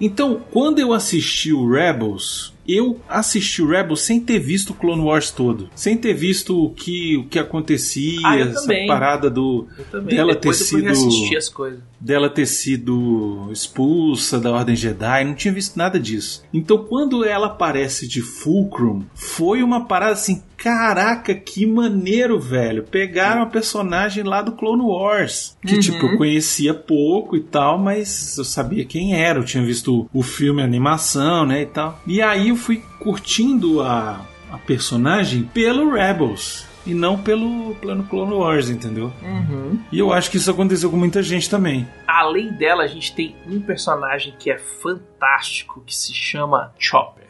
Então, 0.00 0.40
quando 0.50 0.78
eu 0.78 0.92
assisti 0.92 1.52
o 1.52 1.70
Rebels, 1.70 2.52
eu 2.68 3.00
assisti 3.08 3.62
o 3.62 3.68
Rebels 3.68 4.00
sem 4.02 4.20
ter 4.20 4.38
visto 4.38 4.70
o 4.70 4.74
Clone 4.74 5.02
Wars 5.02 5.30
todo. 5.30 5.68
Sem 5.74 5.96
ter 5.96 6.14
visto 6.14 6.64
o 6.64 6.70
que, 6.70 7.16
o 7.16 7.24
que 7.24 7.38
acontecia, 7.38 8.20
Ah, 8.24 8.38
essa 8.38 8.62
também. 8.62 8.86
parada 8.86 9.28
do. 9.30 9.66
Dela 10.04 10.34
Depois 10.34 10.58
ter 10.58 10.64
sido- 10.64 11.36
as 11.36 11.48
coisas. 11.48 11.80
dela 12.00 12.28
ter 12.30 12.46
sido 12.46 13.48
expulsa 13.52 14.38
da 14.38 14.52
Ordem 14.52 14.76
Jedi, 14.76 15.24
não 15.24 15.34
tinha 15.34 15.52
visto 15.52 15.76
nada 15.76 15.98
disso. 15.98 16.42
Então, 16.52 16.78
quando 16.84 17.24
ela 17.24 17.46
aparece 17.48 18.06
de 18.06 18.20
Fulcrum, 18.22 19.02
foi 19.14 19.62
uma 19.62 19.84
parada 19.86 20.12
assim: 20.12 20.42
caraca, 20.56 21.34
que 21.34 21.66
maneiro, 21.66 22.38
velho. 22.40 22.82
Pegaram 22.84 23.42
a 23.42 23.46
personagem 23.46 24.24
lá 24.24 24.40
do 24.42 24.52
Clone 24.52 24.82
Wars, 24.82 25.56
que 25.64 25.74
Uhum. 25.74 25.80
tipo 25.80 26.06
eu 26.06 26.16
conhecia 26.16 26.72
pouco 26.74 27.36
e 27.36 27.40
tal, 27.40 27.78
mas 27.78 28.36
eu 28.38 28.44
sabia 28.44 28.84
quem 28.84 29.14
era, 29.14 29.38
eu 29.38 29.44
tinha 29.44 29.64
visto 29.64 30.08
o 30.12 30.22
filme, 30.22 30.62
a 30.62 30.64
animação, 30.64 31.44
né, 31.46 31.62
e 31.62 31.66
tal. 31.66 32.00
E 32.06 32.20
aí 32.22 32.55
eu 32.56 32.58
fui 32.58 32.82
curtindo 32.98 33.82
a, 33.82 34.24
a 34.50 34.58
personagem 34.58 35.42
pelo 35.44 35.92
Rebels. 35.92 36.66
E 36.86 36.94
não 36.94 37.20
pelo 37.20 37.74
plano 37.74 38.04
Clone 38.04 38.32
Wars, 38.32 38.70
entendeu? 38.70 39.12
Uhum. 39.20 39.76
E 39.90 39.98
eu 39.98 40.12
acho 40.12 40.30
que 40.30 40.36
isso 40.36 40.48
aconteceu 40.48 40.88
com 40.88 40.96
muita 40.96 41.20
gente 41.20 41.50
também. 41.50 41.84
Além 42.06 42.52
dela, 42.52 42.84
a 42.84 42.86
gente 42.86 43.12
tem 43.12 43.34
um 43.44 43.60
personagem 43.60 44.32
que 44.38 44.52
é 44.52 44.56
fantástico, 44.56 45.82
que 45.84 45.92
se 45.92 46.14
chama 46.14 46.72
Chopper. 46.78 47.25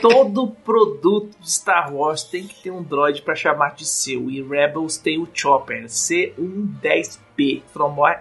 Todo 0.00 0.48
produto 0.64 1.36
de 1.40 1.50
Star 1.50 1.94
Wars 1.94 2.24
tem 2.24 2.46
que 2.46 2.62
ter 2.62 2.70
um 2.70 2.82
droid 2.82 3.22
para 3.22 3.34
chamar 3.34 3.74
de 3.74 3.84
seu. 3.84 4.30
E 4.30 4.42
Rebels 4.42 4.96
tem 4.98 5.18
o 5.18 5.28
Chopper, 5.32 5.84
C110P, 5.84 7.62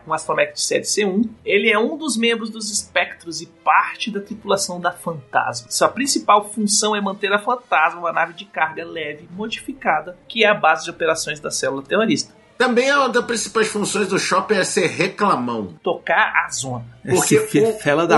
um 0.07 0.13
astromech 0.13 0.53
de 0.53 0.61
série 0.61 0.83
C1. 0.83 1.27
Ele 1.43 1.69
é 1.69 1.79
um 1.79 1.97
dos 1.97 2.15
membros 2.15 2.49
dos 2.49 2.71
espectros 2.71 3.41
e 3.41 3.47
parte 3.47 4.11
da 4.11 4.21
tripulação 4.21 4.79
da 4.79 4.91
Fantasma. 4.91 5.71
Sua 5.71 5.89
principal 5.89 6.47
função 6.49 6.95
é 6.95 7.01
manter 7.01 7.33
a 7.33 7.39
Fantasma, 7.39 7.99
uma 7.99 8.13
nave 8.13 8.33
de 8.33 8.45
carga 8.45 8.85
leve 8.85 9.27
modificada, 9.31 10.17
que 10.27 10.43
é 10.43 10.47
a 10.47 10.53
base 10.53 10.85
de 10.85 10.91
operações 10.91 11.39
da 11.39 11.49
célula 11.49 11.81
terrorista. 11.81 12.33
Também 12.57 12.87
é 12.87 12.95
uma 12.97 13.09
das 13.09 13.25
principais 13.25 13.67
funções 13.67 14.07
do 14.07 14.17
Chopper 14.17 14.59
é 14.59 14.63
ser 14.63 14.87
reclamão. 14.87 15.75
Tocar 15.83 16.31
a 16.45 16.49
zona. 16.49 16.85
Porque 17.03 17.35
Esse 17.35 17.59
o, 17.59 17.67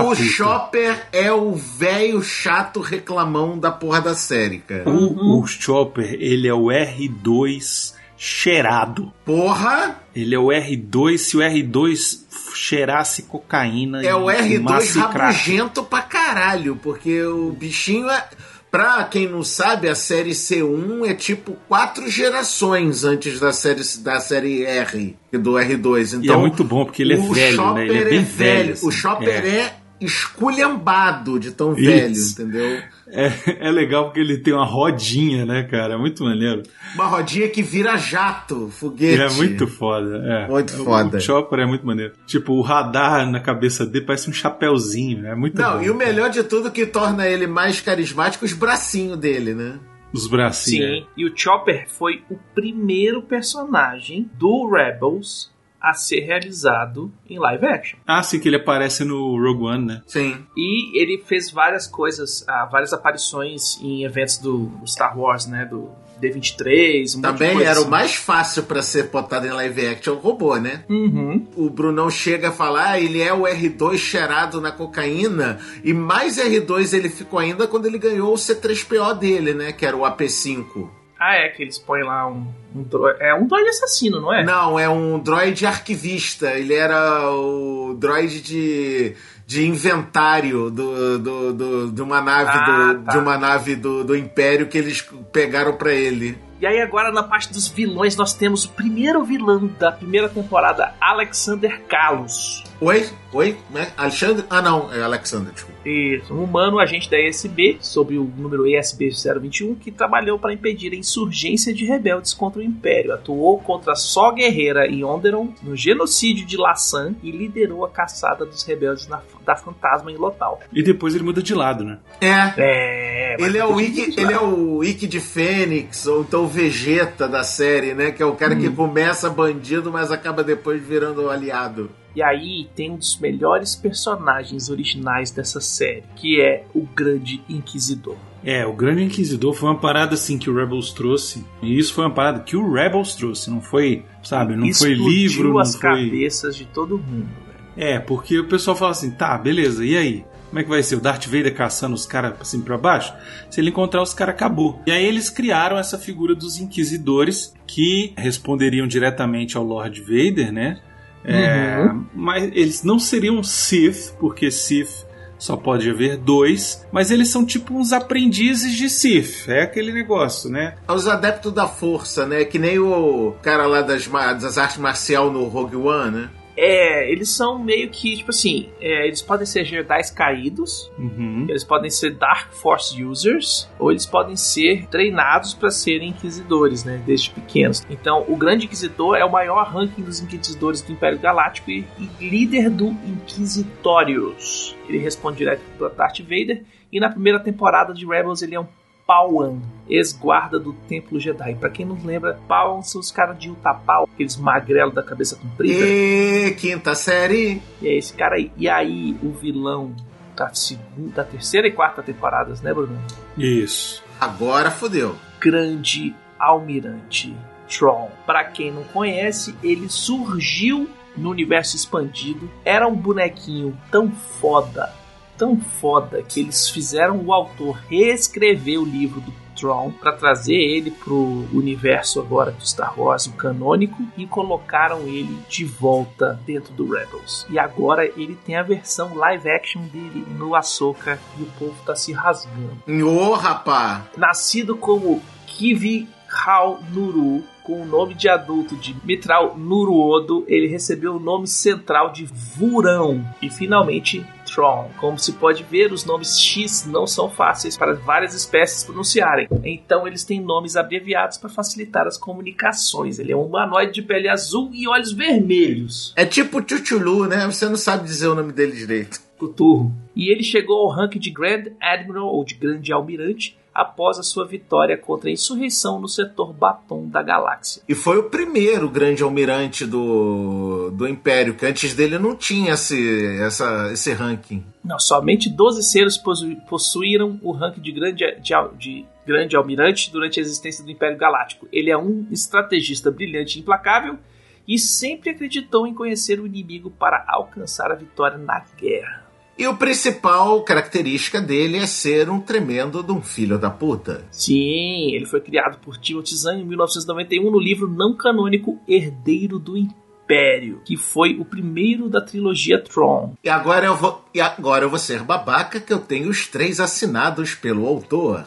o 0.02 0.10
puta. 0.10 0.22
Chopper 0.22 1.06
é 1.12 1.32
o 1.32 1.54
velho 1.54 2.22
chato 2.22 2.80
reclamão 2.80 3.58
da 3.58 3.70
porra 3.72 4.00
da 4.00 4.14
série, 4.14 4.58
cara. 4.58 4.88
O, 4.88 5.40
o 5.40 5.46
Chopper, 5.46 6.14
ele 6.20 6.46
é 6.46 6.54
o 6.54 6.66
R2 6.66 7.94
cheirado. 8.16 9.12
Porra, 9.24 9.96
Ele 10.14 10.34
é 10.34 10.38
o 10.38 10.46
R2, 10.48 11.18
se 11.18 11.36
o 11.36 11.40
R2 11.40 12.18
cheirasse 12.54 13.22
cocaína 13.22 14.02
é 14.04 14.14
o 14.14 14.28
e 14.30 14.34
R2 14.34 14.56
fumasse 14.56 14.92
crack. 14.94 15.16
rabugento 15.18 15.84
pra 15.84 16.02
caralho, 16.02 16.76
porque 16.76 17.22
o 17.22 17.52
bichinho 17.52 18.08
é. 18.10 18.28
Pra 18.70 19.02
quem 19.04 19.26
não 19.26 19.42
sabe, 19.42 19.88
a 19.88 19.94
série 19.94 20.32
C1 20.32 21.08
é 21.08 21.14
tipo 21.14 21.56
quatro 21.66 22.08
gerações 22.10 23.02
antes 23.02 23.40
da 23.40 23.52
série, 23.52 23.82
da 24.00 24.20
série 24.20 24.64
R, 24.64 25.16
do 25.32 25.52
R2. 25.52 26.18
Então, 26.18 26.22
E 26.22 26.28
é 26.30 26.36
muito 26.36 26.62
bom, 26.64 26.84
porque 26.84 27.02
ele 27.02 27.14
é 27.14 27.18
o 27.18 27.32
velho, 27.32 27.74
né? 27.74 27.86
Ele 27.86 27.98
é 27.98 28.04
bem 28.04 28.24
velho. 28.24 28.70
O 28.70 28.88
assim. 28.88 28.90
Chopper 28.90 29.44
é. 29.44 29.48
é. 29.48 29.76
esculhambado 30.00 31.38
de 31.38 31.50
tão 31.52 31.72
Isso. 31.72 31.82
velho, 31.82 32.14
entendeu? 32.14 32.82
É, 33.10 33.68
é 33.68 33.70
legal 33.70 34.04
porque 34.06 34.20
ele 34.20 34.38
tem 34.38 34.52
uma 34.52 34.64
rodinha, 34.66 35.46
né, 35.46 35.62
cara? 35.64 35.94
É 35.94 35.96
muito 35.96 36.22
maneiro. 36.24 36.62
Uma 36.94 37.06
rodinha 37.06 37.48
que 37.48 37.62
vira 37.62 37.96
jato, 37.96 38.68
foguete. 38.68 39.14
Ele 39.14 39.22
é 39.22 39.30
muito 39.30 39.66
foda. 39.66 40.16
É. 40.26 40.46
Muito 40.48 40.74
O- 40.74 40.84
foda. 40.84 41.16
O 41.16 41.20
Chopper 41.20 41.60
é 41.60 41.66
muito 41.66 41.86
maneiro. 41.86 42.12
Tipo, 42.26 42.52
o 42.54 42.60
radar 42.60 43.30
na 43.30 43.40
cabeça 43.40 43.86
dele 43.86 44.04
parece 44.04 44.28
um 44.28 44.32
chapéuzinho. 44.32 45.26
É 45.26 45.34
muito 45.34 45.56
Não, 45.60 45.78
bom. 45.78 45.82
e 45.82 45.90
o 45.90 45.94
melhor 45.94 46.30
de 46.30 46.42
tudo 46.44 46.70
que 46.70 46.84
torna 46.86 47.26
ele 47.26 47.46
mais 47.46 47.80
carismático, 47.80 48.44
os 48.44 48.52
bracinhos 48.52 49.16
dele, 49.18 49.54
né? 49.54 49.78
Os 50.12 50.26
bracinhos. 50.26 51.00
Sim, 51.00 51.06
e 51.16 51.26
o 51.26 51.32
Chopper 51.36 51.86
foi 51.88 52.22
o 52.30 52.36
primeiro 52.54 53.20
personagem 53.22 54.30
do 54.38 54.66
Rebels 54.70 55.50
a 55.80 55.94
ser 55.94 56.20
realizado 56.20 57.12
em 57.28 57.38
live 57.38 57.66
action. 57.66 57.98
Ah, 58.06 58.22
sim, 58.22 58.38
que 58.40 58.48
ele 58.48 58.56
aparece 58.56 59.04
no 59.04 59.36
Rogue 59.40 59.64
One, 59.64 59.84
né? 59.86 60.02
Sim. 60.06 60.44
E 60.56 61.00
ele 61.00 61.22
fez 61.24 61.50
várias 61.50 61.86
coisas, 61.86 62.44
ah, 62.48 62.68
várias 62.70 62.92
aparições 62.92 63.78
em 63.80 64.04
eventos 64.04 64.38
do 64.38 64.70
Star 64.86 65.18
Wars, 65.18 65.46
né? 65.46 65.64
Do 65.64 65.90
D23, 66.20 67.14
um 67.14 67.16
monte 67.16 67.16
de 67.16 67.22
Também 67.22 67.62
era 67.62 67.78
o 67.78 67.82
assim. 67.82 67.90
mais 67.90 68.14
fácil 68.14 68.64
pra 68.64 68.82
ser 68.82 69.04
botado 69.04 69.46
em 69.46 69.50
live 69.50 69.86
action 69.86 70.14
o 70.14 70.18
robô, 70.18 70.56
né? 70.56 70.84
Uhum. 70.88 71.46
O 71.56 71.70
Brunão 71.70 72.10
chega 72.10 72.48
a 72.48 72.52
falar, 72.52 72.90
ah, 72.90 73.00
ele 73.00 73.20
é 73.20 73.32
o 73.32 73.42
R2 73.42 73.96
cheirado 73.96 74.60
na 74.60 74.72
cocaína, 74.72 75.58
e 75.84 75.92
mais 75.92 76.38
R2 76.38 76.92
ele 76.92 77.08
ficou 77.08 77.38
ainda 77.38 77.68
quando 77.68 77.86
ele 77.86 77.98
ganhou 77.98 78.32
o 78.32 78.36
C3PO 78.36 79.16
dele, 79.16 79.54
né? 79.54 79.72
Que 79.72 79.86
era 79.86 79.96
o 79.96 80.00
AP5. 80.00 80.88
Ah, 81.20 81.34
é, 81.34 81.48
que 81.48 81.62
eles 81.62 81.78
põem 81.78 82.04
lá 82.04 82.28
um, 82.28 82.46
um 82.74 82.82
droid. 82.82 83.18
É 83.20 83.34
um 83.34 83.46
droid 83.46 83.68
assassino, 83.68 84.20
não 84.20 84.32
é? 84.32 84.44
Não, 84.44 84.78
é 84.78 84.88
um 84.88 85.18
droid 85.18 85.66
arquivista. 85.66 86.52
Ele 86.52 86.74
era 86.74 87.28
o 87.30 87.94
droid 87.98 88.40
de, 88.40 89.14
de 89.46 89.66
inventário 89.66 90.70
do, 90.70 91.18
do, 91.18 91.52
do- 91.52 91.92
de 91.92 92.02
uma 92.02 92.20
nave, 92.20 92.50
Ah, 92.52 92.92
do, 92.92 93.02
tá. 93.04 93.12
de 93.12 93.18
uma 93.18 93.36
nave 93.36 93.74
do, 93.74 94.04
do 94.04 94.16
Império 94.16 94.68
que 94.68 94.78
eles 94.78 95.02
pegaram 95.32 95.72
pra 95.76 95.92
ele. 95.92 96.38
E 96.60 96.66
aí 96.66 96.80
agora 96.80 97.12
na 97.12 97.22
parte 97.22 97.52
dos 97.52 97.68
vilões 97.68 98.16
nós 98.16 98.32
temos 98.34 98.64
o 98.64 98.70
primeiro 98.70 99.24
vilão 99.24 99.68
da 99.78 99.92
primeira 99.92 100.28
temporada, 100.28 100.92
Alexander 101.00 101.80
Kalos. 101.88 102.64
Oi? 102.80 103.08
Oi? 103.32 103.56
Né? 103.70 103.88
Alexandre? 103.96 104.44
Ah, 104.50 104.60
não, 104.60 104.92
é 104.92 105.00
Alexander, 105.02 105.52
desculpa. 105.52 105.77
Isso, 105.88 106.34
um 106.34 106.44
humano 106.44 106.78
agente 106.78 107.10
da 107.10 107.18
ESB, 107.18 107.78
sob 107.80 108.18
o 108.18 108.24
número 108.36 108.66
ESB 108.66 109.10
021, 109.40 109.74
que 109.74 109.90
trabalhou 109.90 110.38
para 110.38 110.52
impedir 110.52 110.92
a 110.92 110.96
insurgência 110.96 111.72
de 111.72 111.84
rebeldes 111.86 112.34
contra 112.34 112.60
o 112.60 112.62
Império. 112.64 113.12
Atuou 113.14 113.58
contra 113.58 113.94
Só 113.94 114.32
Guerreira 114.32 114.86
e 114.86 115.02
Onderon 115.02 115.48
no 115.62 115.74
genocídio 115.74 116.46
de 116.46 116.56
Lassan 116.56 117.14
e 117.22 117.30
liderou 117.30 117.84
a 117.84 117.88
caçada 117.90 118.44
dos 118.44 118.62
rebeldes 118.64 119.08
na- 119.08 119.22
da 119.46 119.56
Fantasma 119.56 120.12
em 120.12 120.16
Lotal. 120.16 120.60
E 120.72 120.82
depois 120.82 121.14
ele 121.14 121.24
muda 121.24 121.42
de 121.42 121.54
lado, 121.54 121.84
né? 121.84 121.98
É. 122.20 122.52
É, 122.58 123.36
Ele 123.40 123.56
é, 123.58 123.64
o 123.64 123.80
Ikki, 123.80 124.20
ele 124.20 124.32
é 124.32 124.40
o 124.40 124.82
Ikki 124.82 125.06
de 125.06 125.20
Fênix, 125.20 126.06
ou 126.06 126.22
então 126.22 126.44
o 126.44 126.48
Vegeta 126.48 127.28
da 127.28 127.42
série, 127.44 127.94
né? 127.94 128.10
Que 128.10 128.22
é 128.22 128.26
o 128.26 128.34
cara 128.34 128.54
Hum. 128.54 128.58
que 128.60 128.68
começa 128.70 129.30
bandido, 129.30 129.92
mas 129.92 130.10
acaba 130.10 130.42
depois 130.42 130.82
virando 130.82 131.30
aliado. 131.30 131.90
E 132.16 132.22
aí 132.22 132.68
tem 132.74 132.90
um 132.90 132.96
dos 132.96 133.18
melhores 133.18 133.76
personagens 133.76 134.68
originais 134.70 135.30
dessa 135.30 135.60
série, 135.60 136.02
que 136.16 136.40
é 136.40 136.64
o 136.74 136.82
Grande 136.82 137.40
Inquisidor. 137.48 138.16
É, 138.44 138.64
o 138.66 138.72
Grande 138.72 139.02
Inquisidor 139.02 139.52
foi 139.54 139.68
uma 139.68 139.78
parada 139.78 140.14
assim 140.14 140.38
que 140.38 140.48
o 140.48 140.54
Rebels 140.54 140.92
trouxe. 140.92 141.44
E 141.62 141.78
isso 141.78 141.92
foi 141.92 142.04
uma 142.04 142.14
parada 142.14 142.40
que 142.40 142.56
o 142.56 142.72
Rebels 142.72 143.14
trouxe, 143.14 143.50
não 143.50 143.60
foi, 143.60 144.04
sabe, 144.22 144.54
não 144.54 144.62
foi 144.72 144.92
Explodiu 144.92 145.08
livro, 145.08 145.48
não 145.50 145.58
as 145.58 145.74
foi. 145.74 145.80
cabeças 145.80 146.56
de 146.56 146.64
todo 146.66 146.98
mundo. 146.98 147.28
velho. 147.46 147.58
É, 147.76 147.98
porque 147.98 148.38
o 148.38 148.48
pessoal 148.48 148.76
fala 148.76 148.92
assim, 148.92 149.10
tá, 149.10 149.36
beleza, 149.36 149.84
e 149.84 149.96
aí? 149.96 150.24
Como 150.48 150.60
é 150.60 150.62
que 150.62 150.68
vai 150.70 150.82
ser? 150.82 150.96
O 150.96 151.00
Darth 151.00 151.26
Vader 151.26 151.54
caçando 151.54 151.94
os 151.94 152.06
caras 152.06 152.34
assim 152.40 152.62
pra 152.62 152.78
baixo? 152.78 153.12
Se 153.50 153.60
ele 153.60 153.68
encontrar 153.68 154.00
os 154.02 154.14
caras, 154.14 154.34
acabou. 154.34 154.80
E 154.86 154.90
aí 154.90 155.04
eles 155.04 155.28
criaram 155.28 155.76
essa 155.76 155.98
figura 155.98 156.34
dos 156.34 156.58
inquisidores 156.58 157.54
que 157.66 158.14
responderiam 158.16 158.86
diretamente 158.86 159.58
ao 159.58 159.62
Lord 159.64 160.00
Vader, 160.00 160.50
né? 160.50 160.80
É, 161.28 161.78
Uhum. 161.78 162.04
Mas 162.14 162.44
eles 162.54 162.82
não 162.82 162.98
seriam 162.98 163.42
Sith, 163.42 164.14
porque 164.18 164.50
Sith 164.50 165.06
só 165.38 165.56
pode 165.56 165.88
haver 165.88 166.16
dois, 166.16 166.84
mas 166.90 167.10
eles 167.12 167.28
são 167.28 167.46
tipo 167.46 167.74
uns 167.74 167.92
aprendizes 167.92 168.74
de 168.74 168.90
Sith. 168.90 169.48
É 169.48 169.62
aquele 169.62 169.92
negócio, 169.92 170.50
né? 170.50 170.74
Os 170.88 171.06
adeptos 171.06 171.52
da 171.52 171.66
força, 171.68 172.26
né? 172.26 172.44
Que 172.44 172.58
nem 172.58 172.78
o 172.78 173.34
cara 173.40 173.66
lá 173.66 173.82
das, 173.82 174.08
das 174.40 174.58
artes 174.58 174.78
marcial 174.78 175.30
no 175.30 175.44
Rogue 175.44 175.76
One, 175.76 176.10
né? 176.10 176.30
É, 176.60 177.08
eles 177.10 177.30
são 177.30 177.56
meio 177.56 177.88
que, 177.88 178.16
tipo 178.16 178.30
assim, 178.30 178.68
é, 178.80 179.06
eles 179.06 179.22
podem 179.22 179.46
ser 179.46 179.64
Jedi 179.64 180.12
caídos, 180.12 180.90
Uhum. 180.98 181.46
eles 181.48 181.62
podem 181.62 181.88
ser 181.88 182.14
Dark 182.16 182.52
Force 182.52 183.00
users, 183.02 183.70
ou 183.78 183.92
eles 183.92 184.04
podem 184.04 184.34
ser 184.34 184.88
treinados 184.88 185.54
para 185.54 185.70
serem 185.70 186.08
inquisidores, 186.08 186.82
né, 186.82 187.00
desde 187.06 187.30
pequenos. 187.30 187.86
Então, 187.88 188.24
o 188.26 188.36
Grande 188.36 188.64
Inquisidor 188.66 189.16
é 189.16 189.24
o 189.24 189.30
maior 189.30 189.68
ranking 189.68 190.02
dos 190.02 190.20
inquisidores 190.20 190.82
do 190.82 190.90
Império 190.90 191.18
Galáctico 191.20 191.70
e, 191.70 191.86
e 191.98 192.28
líder 192.28 192.70
do 192.70 192.88
Inquisitorius. 193.06 194.76
Ele 194.88 194.98
responde 194.98 195.38
direto 195.38 195.60
para 195.78 195.88
Darth 195.90 196.20
Vader, 196.20 196.64
e 196.90 196.98
na 196.98 197.08
primeira 197.10 197.38
temporada 197.38 197.92
de 197.94 198.04
Rebels 198.06 198.42
ele 198.42 198.54
é 198.54 198.60
um 198.60 198.66
Pauan, 199.08 199.62
ex-guarda 199.88 200.60
do 200.60 200.74
Templo 200.74 201.18
Jedi. 201.18 201.54
Pra 201.54 201.70
quem 201.70 201.86
não 201.86 201.96
lembra, 202.04 202.38
Pauan 202.46 202.82
são 202.82 203.00
os 203.00 203.10
caras 203.10 203.38
de 203.38 203.50
Utapau, 203.50 204.06
aqueles 204.12 204.36
magrelos 204.36 204.94
da 204.94 205.02
cabeça 205.02 205.34
comprida. 205.34 205.82
E 205.82 206.54
quinta 206.60 206.94
série. 206.94 207.62
E 207.80 207.88
é 207.88 207.96
esse 207.96 208.12
cara 208.12 208.34
aí. 208.36 208.52
E 208.54 208.68
aí, 208.68 209.16
o 209.22 209.30
vilão 209.30 209.96
da, 210.36 210.52
segunda, 210.52 211.10
da 211.14 211.24
terceira 211.24 211.66
e 211.66 211.72
quarta 211.72 212.02
temporadas, 212.02 212.60
né, 212.60 212.74
Bruno? 212.74 213.00
Isso. 213.38 214.04
Agora 214.20 214.70
fodeu. 214.70 215.16
Grande 215.40 216.14
Almirante 216.38 217.34
Tron. 217.66 218.10
Pra 218.26 218.44
quem 218.44 218.70
não 218.70 218.84
conhece, 218.84 219.56
ele 219.62 219.88
surgiu 219.88 220.86
no 221.16 221.30
universo 221.30 221.76
expandido. 221.76 222.50
Era 222.62 222.86
um 222.86 222.94
bonequinho 222.94 223.74
tão 223.90 224.10
foda, 224.10 224.92
tão 225.38 225.58
foda 225.58 226.22
que 226.22 226.40
eles 226.40 226.68
fizeram 226.68 227.16
o 227.24 227.32
autor 227.32 227.78
reescrever 227.88 228.80
o 228.80 228.84
livro 228.84 229.20
do 229.20 229.32
Tron 229.58 229.90
para 229.90 230.12
trazer 230.12 230.54
ele 230.54 230.90
pro 230.90 231.46
universo 231.52 232.20
agora 232.20 232.50
do 232.52 232.66
Star 232.66 232.98
Wars, 232.98 233.26
o 233.26 233.32
canônico, 233.32 234.02
e 234.16 234.26
colocaram 234.26 235.00
ele 235.02 235.36
de 235.48 235.64
volta 235.64 236.38
dentro 236.46 236.72
do 236.74 236.88
Rebels. 236.92 237.46
E 237.50 237.58
agora 237.58 238.04
ele 238.04 238.36
tem 238.46 238.56
a 238.56 238.62
versão 238.62 239.14
live 239.14 239.50
action 239.50 239.82
dele 239.82 240.24
no 240.36 240.54
Ahsoka 240.54 241.18
e 241.38 241.42
o 241.42 241.46
povo 241.58 241.74
tá 241.84 241.94
se 241.96 242.12
rasgando. 242.12 242.78
Ô, 243.04 243.34
rapá! 243.34 244.06
Nascido 244.16 244.76
como 244.76 245.20
Kivi 245.46 246.08
Hal 246.30 246.80
Nuru, 246.92 247.42
com 247.62 247.82
o 247.82 247.86
nome 247.86 248.14
de 248.14 248.28
adulto 248.28 248.76
de 248.76 248.96
Mitral 249.04 249.56
Nuruodo, 249.56 250.44
ele 250.46 250.68
recebeu 250.68 251.16
o 251.16 251.20
nome 251.20 251.46
central 251.46 252.12
de 252.12 252.24
Vurão 252.24 253.24
e 253.42 253.50
finalmente 253.50 254.24
Tron. 254.48 254.90
Como 254.98 255.18
se 255.18 255.32
pode 255.32 255.62
ver, 255.62 255.92
os 255.92 256.04
nomes 256.04 256.38
X 256.38 256.86
não 256.86 257.06
são 257.06 257.30
fáceis 257.30 257.76
para 257.76 257.94
várias 257.94 258.34
espécies 258.34 258.84
pronunciarem. 258.84 259.48
Então 259.64 260.06
eles 260.06 260.24
têm 260.24 260.40
nomes 260.40 260.76
abreviados 260.76 261.38
para 261.38 261.48
facilitar 261.48 262.06
as 262.06 262.16
comunicações. 262.16 263.18
Ele 263.18 263.32
é 263.32 263.36
um 263.36 263.44
humanoide 263.46 263.92
de 263.92 264.02
pele 264.02 264.28
azul 264.28 264.70
e 264.72 264.88
olhos 264.88 265.12
vermelhos. 265.12 266.12
É 266.16 266.24
tipo 266.24 266.62
Chuchulu, 266.66 267.26
né? 267.26 267.46
Você 267.46 267.68
não 267.68 267.76
sabe 267.76 268.04
dizer 268.04 268.28
o 268.28 268.34
nome 268.34 268.52
dele 268.52 268.72
direito. 268.72 269.20
Coturro. 269.38 269.92
E 270.16 270.32
ele 270.32 270.42
chegou 270.42 270.78
ao 270.78 270.88
rank 270.88 271.14
de 271.14 271.30
Grand 271.30 271.64
Admiral 271.80 272.26
ou 272.26 272.44
de 272.44 272.54
Grande 272.54 272.92
Almirante 272.92 273.56
após 273.78 274.18
a 274.18 274.24
sua 274.24 274.44
vitória 274.44 274.98
contra 274.98 275.30
a 275.30 275.32
insurreição 275.32 276.00
no 276.00 276.08
setor 276.08 276.52
Batom 276.52 277.08
da 277.08 277.22
galáxia. 277.22 277.80
E 277.88 277.94
foi 277.94 278.18
o 278.18 278.24
primeiro 278.24 278.90
grande 278.90 279.22
almirante 279.22 279.86
do, 279.86 280.90
do 280.90 281.06
Império, 281.06 281.54
que 281.54 281.64
antes 281.64 281.94
dele 281.94 282.18
não 282.18 282.34
tinha 282.34 282.72
esse, 282.72 283.38
essa, 283.40 283.92
esse 283.92 284.12
ranking. 284.12 284.64
Não, 284.84 284.98
somente 284.98 285.48
12 285.48 285.84
seres 285.84 286.16
possu 286.16 286.56
possuíram 286.68 287.38
o 287.40 287.52
ranking 287.52 287.80
de 287.80 287.92
grande, 287.92 288.24
de, 288.40 288.52
de 288.76 289.06
grande 289.24 289.54
almirante 289.54 290.10
durante 290.10 290.40
a 290.40 290.42
existência 290.42 290.84
do 290.84 290.90
Império 290.90 291.16
Galáctico. 291.16 291.68
Ele 291.72 291.88
é 291.88 291.96
um 291.96 292.26
estrategista 292.32 293.12
brilhante 293.12 293.58
e 293.58 293.62
implacável 293.62 294.18
e 294.66 294.76
sempre 294.76 295.30
acreditou 295.30 295.86
em 295.86 295.94
conhecer 295.94 296.40
o 296.40 296.46
inimigo 296.46 296.90
para 296.90 297.24
alcançar 297.28 297.92
a 297.92 297.94
vitória 297.94 298.38
na 298.38 298.58
guerra. 298.76 299.27
E 299.58 299.66
o 299.66 299.76
principal 299.76 300.62
característica 300.62 301.40
dele 301.40 301.78
é 301.78 301.86
ser 301.86 302.30
um 302.30 302.40
tremendo 302.40 303.02
de 303.02 303.10
um 303.10 303.20
filho 303.20 303.58
da 303.58 303.68
puta. 303.68 304.24
Sim, 304.30 305.12
ele 305.12 305.26
foi 305.26 305.40
criado 305.40 305.80
por 305.80 305.96
Timothy 305.96 306.36
Zahn 306.36 306.60
em 306.60 306.64
1991 306.64 307.50
no 307.50 307.58
livro 307.58 307.88
não 307.88 308.16
canônico 308.16 308.78
Herdeiro 308.86 309.58
do 309.58 309.76
Império, 309.76 310.80
que 310.84 310.96
foi 310.96 311.36
o 311.40 311.44
primeiro 311.44 312.08
da 312.08 312.20
trilogia 312.20 312.80
Tron. 312.80 313.34
E 313.42 313.48
agora 313.48 313.86
eu 313.86 313.96
vou, 313.96 314.24
e 314.32 314.40
agora 314.40 314.84
eu 314.84 314.90
vou 314.90 314.98
ser 314.98 315.24
babaca 315.24 315.80
que 315.80 315.92
eu 315.92 315.98
tenho 315.98 316.30
os 316.30 316.46
três 316.46 316.78
assinados 316.78 317.56
pelo 317.56 317.84
autor. 317.84 318.46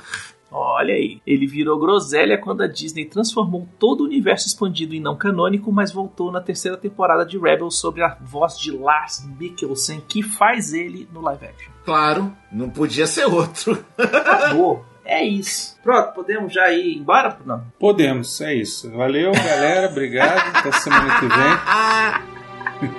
Olha 0.52 0.94
aí, 0.94 1.22
ele 1.26 1.48
virou 1.48 1.80
groselha 1.80 2.38
quando 2.38 2.62
a 2.62 2.68
Disney 2.68 3.06
transformou 3.06 3.68
todo 3.80 4.02
o 4.02 4.04
universo 4.04 4.48
expandido 4.48 4.94
em 4.94 5.00
não 5.00 5.16
canônico, 5.16 5.72
mas 5.72 5.94
voltou 5.94 6.30
na 6.30 6.42
terceira 6.42 6.76
temporada 6.76 7.26
de 7.26 7.38
Rebels 7.38 7.80
sobre 7.80 8.04
a 8.04 8.18
voz 8.20 8.60
de 8.60 8.72
Lars 8.72 9.26
Mikkelsen, 9.40 10.04
que 10.08 10.22
faz 10.22 10.74
ele 10.74 11.08
no 11.14 11.22
live 11.22 11.46
action. 11.46 11.72
Claro, 11.86 12.34
não 12.52 12.70
podia 12.70 13.08
ser 13.08 13.26
outro. 13.26 13.84
Acabou. 13.98 14.86
É 15.04 15.24
isso. 15.24 15.78
Pronto, 15.84 16.14
podemos 16.14 16.54
já 16.54 16.72
ir 16.72 16.96
embora? 16.96 17.36
Não. 17.44 17.66
Podemos, 17.80 18.40
é 18.40 18.54
isso. 18.54 18.90
Valeu, 18.92 19.32
galera. 19.32 19.90
Obrigado. 19.90 20.56
Até 20.56 20.72
semana 20.72 21.20
que 21.20 21.26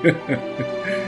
vem. 0.03 0.93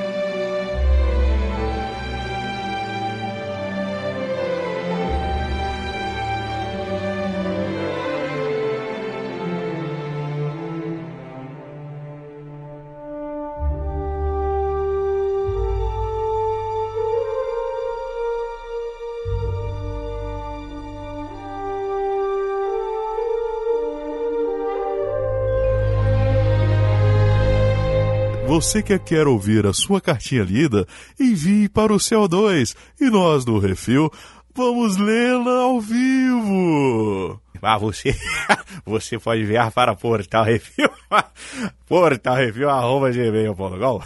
Você 28.54 28.84
que 28.84 28.96
quer 29.00 29.26
ouvir 29.26 29.66
a 29.66 29.72
sua 29.72 30.00
cartinha 30.00 30.44
lida, 30.44 30.86
envie 31.18 31.68
para 31.68 31.92
o 31.92 31.96
CO2 31.96 32.76
e 33.00 33.10
nós 33.10 33.44
do 33.44 33.58
Refil 33.58 34.08
vamos 34.54 34.96
lê-la 34.96 35.62
ao 35.62 35.80
vivo. 35.80 37.40
Ah, 37.60 37.76
você, 37.76 38.14
você 38.86 39.18
pode 39.18 39.42
enviar 39.42 39.72
para 39.72 39.96
Portal 39.96 40.44
Refil, 40.44 40.88
Portal 41.84 42.36
Refil, 42.36 42.70
arroba 42.70 43.10
gmail.com. 43.10 44.00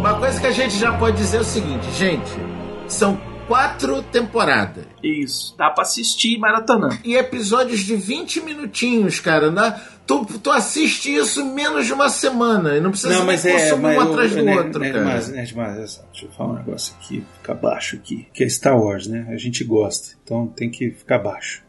Uma 0.00 0.14
coisa 0.14 0.40
que 0.40 0.46
a 0.48 0.52
gente 0.52 0.76
já 0.76 0.98
pode 0.98 1.16
dizer 1.16 1.36
é 1.36 1.40
o 1.40 1.44
seguinte, 1.44 1.88
gente, 1.92 2.47
são 2.88 3.20
quatro 3.46 4.02
temporadas. 4.02 4.84
Isso, 5.02 5.54
dá 5.56 5.70
pra 5.70 5.82
assistir 5.82 6.38
maratonando. 6.38 6.98
E 7.04 7.16
episódios 7.16 7.80
de 7.80 7.96
20 7.96 8.40
minutinhos, 8.42 9.20
cara. 9.20 9.50
Né? 9.50 9.80
Tu, 10.06 10.24
tu 10.42 10.50
assiste 10.50 11.14
isso 11.14 11.40
em 11.40 11.52
menos 11.54 11.86
de 11.86 11.92
uma 11.92 12.08
semana. 12.10 12.76
E 12.76 12.80
não 12.80 12.90
precisa 12.90 13.14
Não, 13.14 13.24
mas 13.24 13.44
é. 13.46 13.74
Mas, 13.76 13.96
um 13.96 14.00
atrás 14.00 14.34
do 14.34 14.42
né, 14.42 14.56
outro, 14.56 14.80
né, 14.80 14.90
cara. 14.92 15.04
Mas, 15.04 15.28
né, 15.28 15.48
mas, 15.54 15.78
essa- 15.78 16.04
deixa 16.12 16.26
eu 16.26 16.30
falar 16.32 16.52
um 16.52 16.56
negócio 16.56 16.94
aqui, 17.00 17.24
ficar 17.36 17.54
baixo 17.54 17.96
aqui. 17.96 18.26
Que 18.34 18.44
é 18.44 18.48
Star 18.48 18.78
Wars, 18.78 19.06
né? 19.06 19.26
A 19.30 19.36
gente 19.36 19.64
gosta, 19.64 20.14
então 20.22 20.46
tem 20.46 20.70
que 20.70 20.90
ficar 20.90 21.18
baixo. 21.18 21.62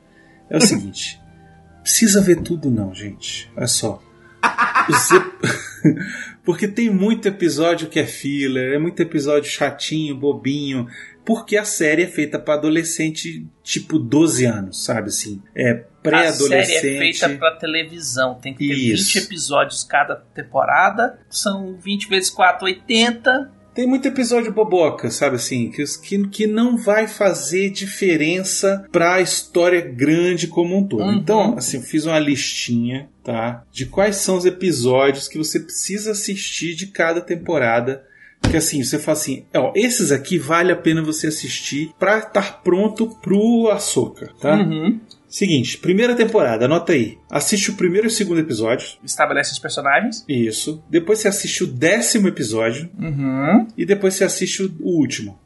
É 0.50 0.58
o 0.58 0.62
seguinte: 0.62 1.20
precisa 1.82 2.22
ver 2.22 2.42
tudo, 2.42 2.70
não, 2.70 2.94
gente. 2.94 3.50
Olha 3.56 3.68
só. 3.68 4.02
Os 4.90 5.12
ep- 5.12 5.40
Porque 6.50 6.68
tem 6.68 6.90
muito 6.90 7.28
episódio 7.28 7.90
que 7.90 8.00
é 8.00 8.08
filler, 8.08 8.74
é 8.74 8.80
muito 8.80 9.00
episódio 9.00 9.48
chatinho, 9.48 10.16
bobinho. 10.16 10.88
Porque 11.24 11.56
a 11.56 11.64
série 11.64 12.02
é 12.02 12.08
feita 12.08 12.40
para 12.40 12.56
adolescente 12.56 13.46
tipo 13.62 14.00
12 14.00 14.46
anos, 14.46 14.84
sabe 14.84 15.10
assim? 15.10 15.44
É 15.56 15.70
A 15.70 15.74
série 15.74 15.86
pré-adolescente. 16.02 16.88
é 16.88 16.98
feita 16.98 17.30
pra 17.38 17.56
televisão. 17.56 18.34
Tem 18.42 18.56
que 18.56 18.68
ter 18.68 18.74
Isso. 18.74 19.14
20 19.14 19.26
episódios 19.26 19.84
cada 19.84 20.16
temporada. 20.16 21.20
São 21.30 21.78
20 21.78 22.10
vezes 22.10 22.32
4, 22.32 22.66
80. 22.66 23.52
Tem 23.76 23.86
muito 23.86 24.08
episódio 24.08 24.52
boboca, 24.52 25.12
sabe 25.12 25.36
assim, 25.36 25.70
que, 25.70 25.84
que, 26.02 26.28
que 26.30 26.48
não 26.48 26.76
vai 26.76 27.08
fazer 27.08 27.70
diferença 27.70 28.86
pra 28.92 29.22
história 29.22 29.82
grande 29.82 30.48
como 30.48 30.76
um 30.76 30.84
todo. 30.86 31.04
Uhum. 31.04 31.14
Então, 31.14 31.56
assim, 31.56 31.78
eu 31.78 31.84
fiz 31.84 32.06
uma 32.06 32.18
listinha, 32.18 33.08
tá? 33.30 33.64
De 33.72 33.86
quais 33.86 34.16
são 34.16 34.38
os 34.38 34.46
episódios 34.46 35.28
que 35.28 35.38
você 35.38 35.60
precisa 35.60 36.14
assistir 36.14 36.74
de 36.74 36.88
cada 36.88 37.22
temporada. 37.22 38.04
Que 38.50 38.58
assim, 38.58 38.84
você 38.84 38.98
fala 38.98 39.18
assim, 39.18 39.46
ó, 39.54 39.72
esses 39.76 40.12
aqui 40.12 40.40
vale 40.40 40.72
a 40.72 40.76
pena 40.76 41.04
você 41.04 41.28
assistir 41.28 41.92
pra 42.00 42.18
estar 42.18 42.64
pronto 42.64 43.16
pro 43.22 43.70
Ahsoka, 43.70 44.32
tá? 44.42 44.56
Uhum. 44.56 45.00
Seguinte, 45.28 45.78
primeira 45.78 46.16
temporada, 46.16 46.66
anota 46.66 46.94
aí. 46.94 47.20
Assiste 47.30 47.70
o 47.70 47.76
primeiro 47.76 48.08
e 48.08 48.10
o 48.10 48.12
segundo 48.12 48.40
episódio. 48.40 48.98
Estabelece 49.04 49.52
os 49.52 49.60
personagens. 49.60 50.26
Isso. 50.28 50.84
Depois 50.90 51.20
você 51.20 51.28
assiste 51.28 51.64
o 51.64 51.68
décimo 51.68 52.30
episódio. 52.30 52.90
Uhum. 52.98 53.68
E 53.78 53.86
depois 53.86 54.16
você 54.16 54.24
assiste 54.24 54.64
o 54.64 54.72
último, 54.82 55.40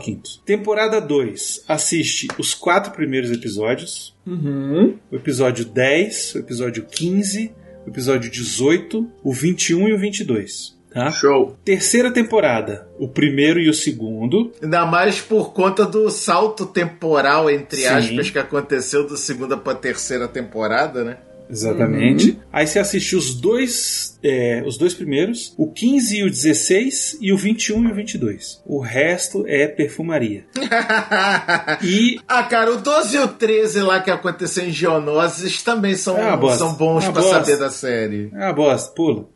15. 0.00 0.40
Temporada 0.44 1.00
2. 1.00 1.64
Assiste 1.68 2.28
os 2.38 2.54
quatro 2.54 2.92
primeiros 2.92 3.30
episódios. 3.30 4.14
Uhum. 4.26 4.96
O 5.10 5.16
episódio 5.16 5.64
10, 5.64 6.34
o 6.34 6.38
episódio 6.38 6.84
15, 6.84 7.52
o 7.86 7.90
episódio 7.90 8.30
18, 8.30 9.10
o 9.22 9.32
21 9.32 9.88
e 9.88 9.92
o 9.92 9.98
22. 9.98 10.74
Tá? 10.94 11.10
Show. 11.10 11.56
Terceira 11.64 12.12
temporada, 12.12 12.88
o 13.00 13.08
primeiro 13.08 13.58
e 13.58 13.68
o 13.68 13.74
segundo. 13.74 14.52
Ainda 14.62 14.86
mais 14.86 15.20
por 15.20 15.52
conta 15.52 15.84
do 15.84 16.08
salto 16.08 16.64
temporal, 16.66 17.50
entre 17.50 17.80
Sim. 17.80 17.86
aspas, 17.88 18.30
que 18.30 18.38
aconteceu 18.38 19.04
da 19.04 19.16
segunda 19.16 19.56
pra 19.56 19.74
terceira 19.74 20.28
temporada, 20.28 21.02
né? 21.02 21.16
Exatamente. 21.54 22.38
Aí 22.52 22.66
você 22.66 22.80
assiste 22.80 23.14
os 23.14 23.34
dois, 23.34 24.18
é, 24.22 24.62
os 24.66 24.76
dois 24.76 24.92
primeiros, 24.92 25.54
o 25.56 25.70
15 25.70 26.16
e 26.18 26.24
o 26.24 26.30
16, 26.30 27.18
e 27.20 27.32
o 27.32 27.36
21 27.36 27.88
e 27.88 27.92
o 27.92 27.94
22. 27.94 28.60
O 28.66 28.80
resto 28.80 29.44
é 29.46 29.68
perfumaria. 29.68 30.44
E 31.82 32.18
ah, 32.26 32.42
cara, 32.44 32.72
o 32.72 32.76
12 32.80 33.16
e 33.16 33.20
o 33.20 33.28
13 33.28 33.82
lá 33.82 34.00
que 34.00 34.10
aconteceu 34.10 34.64
em 34.64 34.72
Geonosis 34.72 35.62
também 35.62 35.94
são, 35.96 36.16
É 36.18 36.56
são 36.56 36.74
bons 36.74 37.04
É 37.04 37.10
bosta. 37.10 37.30
saber 37.44 37.56
da 37.58 37.70
série. 37.70 38.30
Ah, 38.34 38.52
bosta, 38.52 38.92
pula. 38.94 39.28